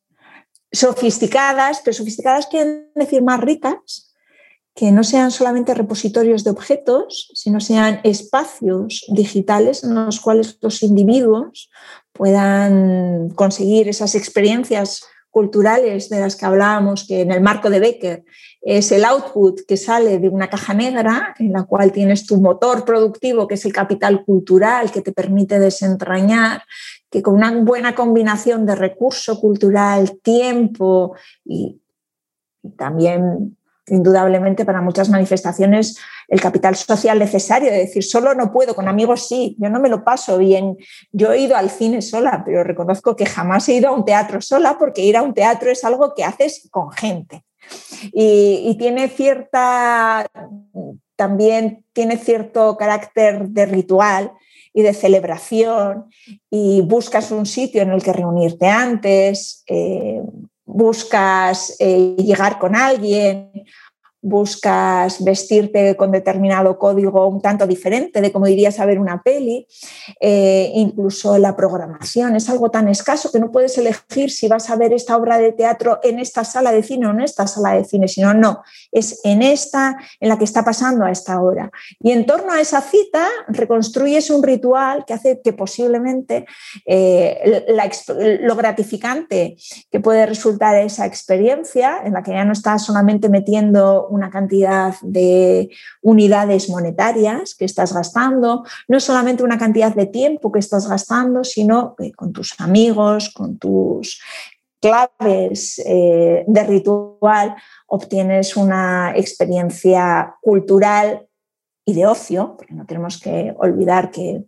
sofisticadas, 0.74 1.82
pero 1.86 1.96
sofisticadas 1.96 2.48
quieren 2.48 2.90
decir 2.96 3.22
más 3.22 3.40
ricas, 3.40 4.14
que 4.76 4.92
no 4.92 5.04
sean 5.04 5.30
solamente 5.30 5.76
repositorios 5.76 6.44
de 6.44 6.50
objetos, 6.50 7.30
sino 7.36 7.60
sean 7.60 8.00
espacios 8.04 9.06
digitales 9.08 9.84
en 9.84 9.94
los 9.94 10.20
cuales 10.20 10.58
los 10.62 10.82
individuos 10.82 11.70
puedan 12.12 13.30
conseguir 13.30 13.88
esas 13.88 14.16
experiencias 14.16 15.04
culturales 15.30 16.10
de 16.10 16.20
las 16.20 16.36
que 16.36 16.46
hablábamos, 16.46 17.06
que 17.08 17.22
en 17.22 17.32
el 17.32 17.42
marco 17.42 17.70
de 17.70 17.80
Becker 17.80 18.24
es 18.62 18.92
el 18.92 19.04
output 19.04 19.62
que 19.68 19.78
sale 19.78 20.20
de 20.20 20.30
una 20.30 20.48
caja 20.48 20.74
negra 20.74 21.36
en 21.40 21.52
la 21.52 21.64
cual 21.64 21.92
tienes 21.92 22.26
tu 22.26 22.38
motor 22.38 22.86
productivo, 22.86 23.48
que 23.48 23.56
es 23.56 23.66
el 23.66 23.74
capital 23.74 24.24
cultural, 24.26 24.92
que 24.92 25.02
te 25.02 25.12
permite 25.12 25.60
desentrañar, 25.60 26.64
que 27.14 27.22
con 27.22 27.36
una 27.36 27.52
buena 27.52 27.94
combinación 27.94 28.66
de 28.66 28.74
recurso 28.74 29.40
cultural, 29.40 30.20
tiempo 30.24 31.16
y, 31.46 31.80
también 32.76 33.56
indudablemente 33.86 34.66
para 34.66 34.82
muchas 34.82 35.10
manifestaciones 35.10 36.00
el 36.28 36.42
capital 36.42 36.76
social 36.76 37.20
necesario, 37.20 37.70
de 37.70 37.78
decir, 37.78 38.04
solo 38.04 38.34
no 38.34 38.52
puedo, 38.52 38.74
con 38.74 38.88
amigos 38.88 39.28
sí, 39.28 39.56
yo 39.60 39.70
no 39.70 39.80
me 39.80 39.90
lo 39.90 40.04
paso 40.04 40.40
bien, 40.40 40.76
yo 41.12 41.34
he 41.34 41.42
ido 41.42 41.56
al 41.56 41.70
cine 41.70 42.02
sola, 42.02 42.42
pero 42.44 42.64
reconozco 42.64 43.16
que 43.16 43.28
jamás 43.28 43.70
he 43.70 43.76
ido 43.76 43.90
a 43.90 43.92
un 43.92 44.06
teatro 44.06 44.42
sola 44.42 44.80
porque 44.80 45.04
ir 45.04 45.16
a 45.16 45.22
un 45.22 45.36
teatro 45.36 45.70
es 45.70 45.84
algo 45.84 46.16
que 46.16 46.24
haces 46.24 46.68
con 46.72 46.92
gente. 46.92 47.46
Y, 48.12 48.64
y 48.66 48.76
tiene 48.80 49.08
cierta, 49.08 50.26
también 51.16 51.86
tiene 51.94 52.18
cierto 52.18 52.76
carácter 52.76 53.50
de 53.50 53.68
ritual 53.68 54.32
y 54.74 54.82
de 54.82 54.94
celebración 54.94 56.06
y 56.50 56.82
buscas 56.82 57.32
un 57.32 57.46
sitio 57.46 57.82
en 57.82 57.92
el 57.92 58.02
que 58.02 58.14
reunirte 58.14 58.68
antes, 58.68 59.64
eh, 59.68 60.22
buscas 60.66 61.76
eh, 61.80 62.16
llegar 62.18 62.58
con 62.58 62.76
alguien, 62.76 63.52
buscas 64.24 65.22
vestirte 65.24 65.98
con 65.98 66.12
determinado 66.12 66.80
código 66.80 67.28
un 67.28 67.42
tanto 67.42 67.68
diferente 67.68 68.22
de 68.22 68.32
como 68.32 68.48
irías 68.48 68.80
a 68.80 68.86
ver 68.86 68.98
una 68.98 69.22
peli, 69.22 69.68
eh, 70.20 70.72
incluso 70.76 71.38
la 71.38 71.56
programación 71.58 72.36
es 72.38 72.50
algo 72.50 72.72
tan 72.72 72.88
escaso 72.88 73.32
que 73.32 73.40
no 73.40 73.52
puedes 73.52 73.78
elegir 73.78 74.32
si 74.32 74.48
vas 74.48 74.70
a 74.70 74.78
ver 74.78 74.94
esta 74.94 75.18
obra 75.18 75.38
de 75.38 75.52
teatro 75.52 76.00
en 76.04 76.20
esta 76.20 76.46
sala 76.46 76.72
de 76.72 76.84
cine 76.84 77.08
o 77.08 77.12
en 77.12 77.20
esta 77.20 77.48
sala 77.48 77.74
de 77.74 77.84
cine, 77.84 78.08
sino 78.08 78.34
no, 78.34 78.64
es 78.94 79.20
en 79.26 79.42
esta 79.42 79.98
en 80.22 80.30
la 80.30 80.38
que 80.38 80.46
está 80.46 80.64
pasando 80.64 81.04
a 81.04 81.12
esta 81.12 81.42
hora. 81.42 81.70
Y 82.00 82.12
en 82.12 82.26
torno 82.26 82.54
a 82.54 82.62
esa 82.62 82.80
cita 82.80 83.28
reconstruyes 83.50 84.30
un 84.30 84.42
ritual 84.42 85.04
que 85.06 85.14
hace 85.14 85.42
que 85.44 85.52
posiblemente 85.52 86.46
eh, 86.86 87.66
lo 88.42 88.56
gratificante 88.56 89.58
que 89.92 90.00
puede 90.00 90.26
resultar 90.26 90.76
esa 90.78 91.06
experiencia, 91.06 92.02
en 92.06 92.14
la 92.14 92.24
que 92.24 92.32
ya 92.32 92.46
no 92.46 92.54
estás 92.54 92.86
solamente 92.86 93.28
metiendo 93.28 94.08
una 94.14 94.30
cantidad 94.30 94.96
de 95.02 95.70
unidades 96.02 96.70
monetarias 96.70 97.56
que 97.56 97.66
estás 97.66 97.94
gastando, 97.94 98.64
no 98.88 99.00
solamente 99.00 99.44
una 99.44 99.58
cantidad 99.58 99.94
de 99.94 100.06
tiempo 100.06 100.52
que 100.52 100.60
estás 100.60 100.88
gastando, 100.88 101.44
sino 101.44 101.96
con 102.16 102.32
tus 102.32 102.54
amigos, 102.60 103.32
con 103.34 103.58
tus 103.58 104.22
claves 104.80 105.82
eh, 105.86 106.44
de 106.46 106.64
ritual, 106.64 107.56
obtienes 107.88 108.58
una 108.58 109.14
experiencia 109.16 110.36
cultural 110.42 111.28
y 111.86 111.94
de 111.94 112.06
ocio, 112.06 112.56
porque 112.58 112.74
no 112.74 112.86
tenemos 112.86 113.20
que 113.20 113.54
olvidar 113.58 114.12
que 114.12 114.46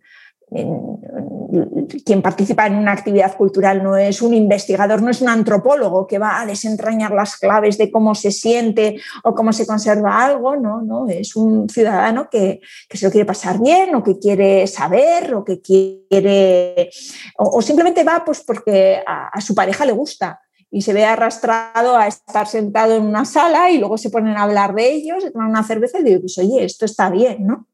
quien 0.48 2.22
participa 2.22 2.66
en 2.66 2.76
una 2.76 2.92
actividad 2.92 3.36
cultural 3.36 3.82
no 3.82 3.96
es 3.96 4.22
un 4.22 4.32
investigador, 4.32 5.02
no 5.02 5.10
es 5.10 5.20
un 5.20 5.28
antropólogo 5.28 6.06
que 6.06 6.18
va 6.18 6.40
a 6.40 6.46
desentrañar 6.46 7.12
las 7.12 7.36
claves 7.36 7.78
de 7.78 7.90
cómo 7.90 8.14
se 8.14 8.30
siente 8.30 9.00
o 9.24 9.34
cómo 9.34 9.52
se 9.52 9.66
conserva 9.66 10.24
algo, 10.24 10.54
no, 10.56 10.82
no, 10.82 11.08
es 11.08 11.34
un 11.34 11.68
ciudadano 11.68 12.28
que, 12.30 12.60
se 12.90 13.06
lo 13.06 13.10
quiere 13.10 13.26
pasar 13.26 13.60
bien 13.60 13.94
o 13.96 14.04
que 14.04 14.18
quiere 14.18 14.66
saber 14.68 15.34
o 15.34 15.44
que 15.44 15.60
quiere, 15.60 16.90
o, 17.38 17.60
simplemente 17.60 18.04
va 18.04 18.22
pues 18.24 18.42
porque 18.44 19.02
a, 19.04 19.40
su 19.40 19.54
pareja 19.54 19.84
le 19.84 19.92
gusta 19.92 20.40
y 20.70 20.82
se 20.82 20.92
ve 20.92 21.04
arrastrado 21.04 21.96
a 21.96 22.06
estar 22.06 22.46
sentado 22.46 22.94
en 22.94 23.02
una 23.02 23.24
sala 23.24 23.70
y 23.70 23.78
luego 23.78 23.98
se 23.98 24.10
ponen 24.10 24.36
a 24.36 24.44
hablar 24.44 24.74
de 24.74 24.92
ellos, 24.92 25.24
se 25.24 25.32
toman 25.32 25.50
una 25.50 25.64
cerveza 25.64 25.98
y 25.98 26.04
digo, 26.04 26.20
pues 26.20 26.38
oye, 26.38 26.64
esto 26.64 26.84
está 26.84 27.10
bien, 27.10 27.46
¿no? 27.46 27.66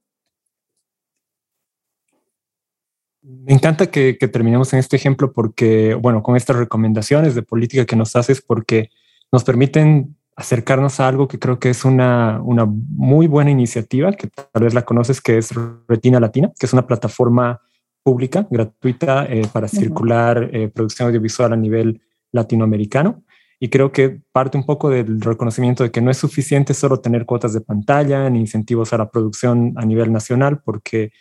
Me 3.22 3.52
encanta 3.52 3.90
que, 3.90 4.14
terminemos 4.14 4.72
en 4.72 4.80
este 4.80 4.96
ejemplo 4.96 5.32
porque, 5.32 5.94
bueno, 5.94 6.22
con 6.22 6.36
estas 6.36 6.56
recomendaciones 6.56 7.34
de 7.34 7.42
política 7.42 7.86
que 7.86 7.94
nos 7.94 8.16
haces, 8.16 8.42
porque 8.42 8.90
nos 9.30 9.44
permiten 9.44 10.16
acercarnos 10.34 10.98
a 10.98 11.06
algo 11.06 11.28
que 11.28 11.38
creo 11.38 11.60
que 11.60 11.70
es 11.70 11.84
una, 11.84 12.40
una 12.42 12.64
muy 12.66 13.28
buena 13.28 13.50
iniciativa, 13.50 14.12
que 14.12 14.28
tal 14.28 14.64
vez 14.64 14.74
la 14.74 14.82
conoces, 14.82 15.20
que 15.20 15.38
es 15.38 15.50
Retina 15.86 16.18
Latina, 16.18 16.50
que 16.58 16.66
es 16.66 16.72
una 16.72 16.86
plataforma 16.86 17.60
pública, 18.02 18.48
gratuita, 18.50 19.26
eh, 19.26 19.46
para 19.52 19.68
circular 19.68 20.50
eh, 20.52 20.68
producción 20.68 21.06
audiovisual 21.08 21.52
a 21.52 21.56
nivel 21.56 22.02
latinoamericano. 22.32 23.22
Y 23.60 23.68
creo 23.68 23.92
que 23.92 24.20
parte 24.32 24.58
un 24.58 24.66
poco 24.66 24.90
del 24.90 25.20
reconocimiento 25.20 25.84
de 25.84 25.92
que 25.92 26.00
no 26.00 26.10
es 26.10 26.16
suficiente 26.16 26.74
solo 26.74 26.98
tener 26.98 27.24
cuotas 27.24 27.52
de 27.52 27.60
pantalla 27.60 28.28
ni 28.28 28.40
incentivos 28.40 28.92
a 28.92 28.98
la 28.98 29.10
producción 29.10 29.74
a 29.76 29.84
nivel 29.84 30.12
nacional, 30.12 30.60
porque 30.64 31.12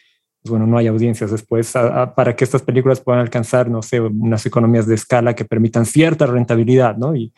bueno, 0.43 0.65
no 0.65 0.77
hay 0.77 0.88
audiencias 0.88 1.31
después 1.31 1.73
para 2.15 2.35
que 2.35 2.43
estas 2.43 2.61
películas 2.61 2.99
puedan 2.99 3.22
alcanzar, 3.22 3.69
no 3.69 3.81
sé, 3.81 3.99
unas 3.99 4.45
economías 4.45 4.88
de 4.88 4.95
escala 4.95 5.35
que 5.35 5.45
permitan 5.45 5.85
cierta 5.85 6.26
rentabilidad, 6.26 6.97
¿no? 6.97 7.15
Y, 7.15 7.34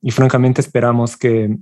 y 0.00 0.10
francamente 0.10 0.60
esperamos 0.60 1.16
que 1.16 1.58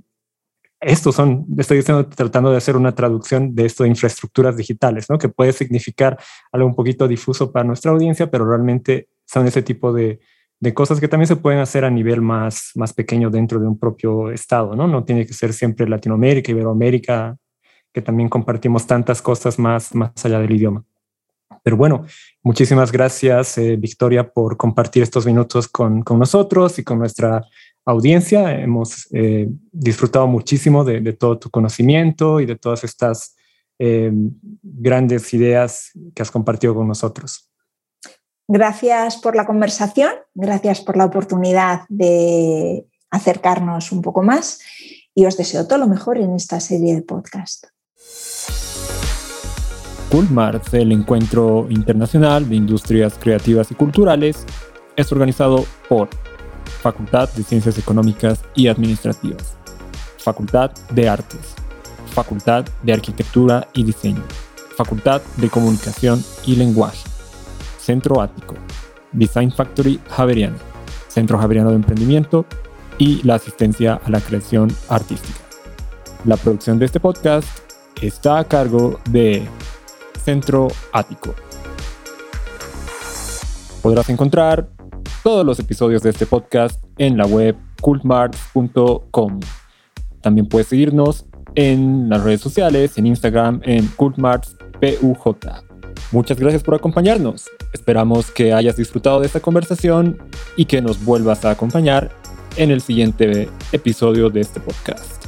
estos 0.79 1.15
son, 1.15 1.45
estoy 1.57 1.83
tratando 1.83 2.51
de 2.51 2.57
hacer 2.57 2.77
una 2.77 2.93
traducción 2.93 3.55
de 3.55 3.65
esto 3.65 3.83
de 3.83 3.89
infraestructuras 3.89 4.55
digitales, 4.55 5.09
¿no? 5.09 5.17
Que 5.17 5.29
puede 5.29 5.51
significar 5.51 6.17
algo 6.51 6.67
un 6.67 6.75
poquito 6.75 7.07
difuso 7.07 7.51
para 7.51 7.65
nuestra 7.65 7.91
audiencia, 7.91 8.29
pero 8.29 8.47
realmente 8.47 9.09
son 9.25 9.47
ese 9.47 9.63
tipo 9.63 9.91
de, 9.91 10.19
de 10.59 10.73
cosas 10.73 10.99
que 10.99 11.07
también 11.07 11.27
se 11.27 11.35
pueden 11.37 11.59
hacer 11.59 11.85
a 11.85 11.89
nivel 11.89 12.21
más, 12.21 12.71
más 12.75 12.93
pequeño 12.93 13.29
dentro 13.29 13.59
de 13.59 13.67
un 13.67 13.79
propio 13.79 14.31
estado, 14.31 14.75
¿no? 14.75 14.87
No 14.87 15.03
tiene 15.03 15.25
que 15.25 15.33
ser 15.33 15.53
siempre 15.53 15.87
Latinoamérica, 15.87 16.51
Iberoamérica, 16.51 17.35
que 17.95 18.01
también 18.01 18.27
compartimos 18.27 18.85
tantas 18.85 19.21
cosas 19.21 19.57
más, 19.57 19.95
más 19.95 20.11
allá 20.25 20.39
del 20.39 20.51
idioma. 20.51 20.83
Pero 21.63 21.77
bueno, 21.77 22.05
muchísimas 22.43 22.91
gracias, 22.91 23.57
eh, 23.57 23.77
Victoria, 23.77 24.33
por 24.33 24.57
compartir 24.57 25.01
estos 25.01 25.25
minutos 25.25 25.69
con, 25.69 26.01
con, 26.01 26.19
nosotros 26.19 26.77
y 26.77 26.83
con 26.83 26.99
nuestra 26.99 27.45
audiencia. 27.85 28.51
Hemos 28.59 29.07
eh, 29.13 29.47
disfrutado 29.71 30.27
muchísimo 30.27 30.83
de, 30.83 31.13
todo 31.13 31.39
tu 31.39 31.49
conocimiento 31.49 32.41
y 32.41 32.45
de 32.45 32.57
todas 32.57 32.83
estas 32.83 33.37
eh, 33.79 34.11
grandes 34.61 35.33
ideas 35.33 35.91
que 36.13 36.21
has 36.21 36.31
compartido 36.31 36.75
con 36.75 36.89
nosotros. 36.89 37.49
Gracias 38.45 39.15
por 39.15 39.37
la 39.37 39.45
conversación, 39.45 40.11
gracias 40.33 40.81
por 40.81 40.97
la 40.97 41.05
oportunidad 41.05 41.83
de 41.87 42.85
acercarnos 43.09 43.93
un 43.93 44.01
poco 44.01 44.21
más 44.21 44.59
y 45.13 45.25
os 45.25 45.37
deseo 45.37 45.65
todo 45.65 45.79
lo 45.79 45.87
mejor 45.87 46.17
en 46.17 46.35
esta 46.35 46.59
serie 46.59 46.93
de 46.93 47.01
podcast. 47.01 47.67
Coolmart, 50.09 50.73
el 50.73 50.91
encuentro 50.91 51.67
internacional 51.69 52.47
de 52.47 52.55
industrias 52.55 53.17
creativas 53.19 53.71
y 53.71 53.75
culturales, 53.75 54.45
es 54.95 55.11
organizado 55.11 55.65
por 55.89 56.07
Facultad 56.81 57.27
de 57.33 57.43
Ciencias 57.43 57.77
Económicas 57.77 58.41
y 58.53 58.67
Administrativas, 58.67 59.57
Facultad 60.19 60.71
de 60.91 61.09
Artes, 61.09 61.55
Facultad 62.13 62.65
de 62.83 62.93
Arquitectura 62.93 63.67
y 63.73 63.83
Diseño, 63.83 64.23
Facultad 64.77 65.21
de 65.37 65.49
Comunicación 65.49 66.23
y 66.45 66.55
Lenguaje, 66.55 67.03
Centro 67.77 68.21
Ático, 68.21 68.55
Design 69.11 69.51
Factory 69.51 69.99
Javeriano, 70.09 70.57
Centro 71.07 71.37
Javeriano 71.37 71.71
de 71.71 71.75
Emprendimiento 71.75 72.45
y 72.97 73.21
la 73.23 73.35
asistencia 73.35 73.99
a 74.03 74.09
la 74.09 74.21
creación 74.21 74.71
artística. 74.87 75.39
La 76.23 76.37
producción 76.37 76.79
de 76.79 76.85
este 76.85 76.99
podcast 76.99 77.64
está 78.01 78.39
a 78.39 78.43
cargo 78.43 78.99
de 79.09 79.47
Centro 80.23 80.67
Ático. 80.91 81.35
Podrás 83.81 84.09
encontrar 84.09 84.69
todos 85.23 85.45
los 85.45 85.59
episodios 85.59 86.01
de 86.01 86.09
este 86.09 86.25
podcast 86.25 86.83
en 86.97 87.17
la 87.17 87.25
web 87.25 87.55
cultmarts.com. 87.81 89.39
También 90.21 90.47
puedes 90.47 90.67
seguirnos 90.67 91.25
en 91.55 92.09
las 92.09 92.23
redes 92.23 92.41
sociales, 92.41 92.97
en 92.97 93.07
Instagram, 93.07 93.61
en 93.63 93.87
cultmartspuj. 93.87 95.37
Muchas 96.11 96.39
gracias 96.39 96.63
por 96.63 96.75
acompañarnos. 96.75 97.49
Esperamos 97.73 98.31
que 98.31 98.53
hayas 98.53 98.77
disfrutado 98.77 99.19
de 99.19 99.27
esta 99.27 99.39
conversación 99.39 100.17
y 100.55 100.65
que 100.65 100.81
nos 100.81 101.03
vuelvas 101.03 101.45
a 101.45 101.51
acompañar 101.51 102.11
en 102.57 102.71
el 102.71 102.81
siguiente 102.81 103.49
episodio 103.71 104.29
de 104.29 104.41
este 104.41 104.59
podcast. 104.59 105.25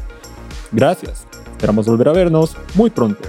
Gracias. 0.72 1.28
Esperamos 1.58 1.88
volver 1.88 2.08
a 2.08 2.14
vernos 2.14 2.56
muy 2.76 2.92
pronto. 2.92 3.28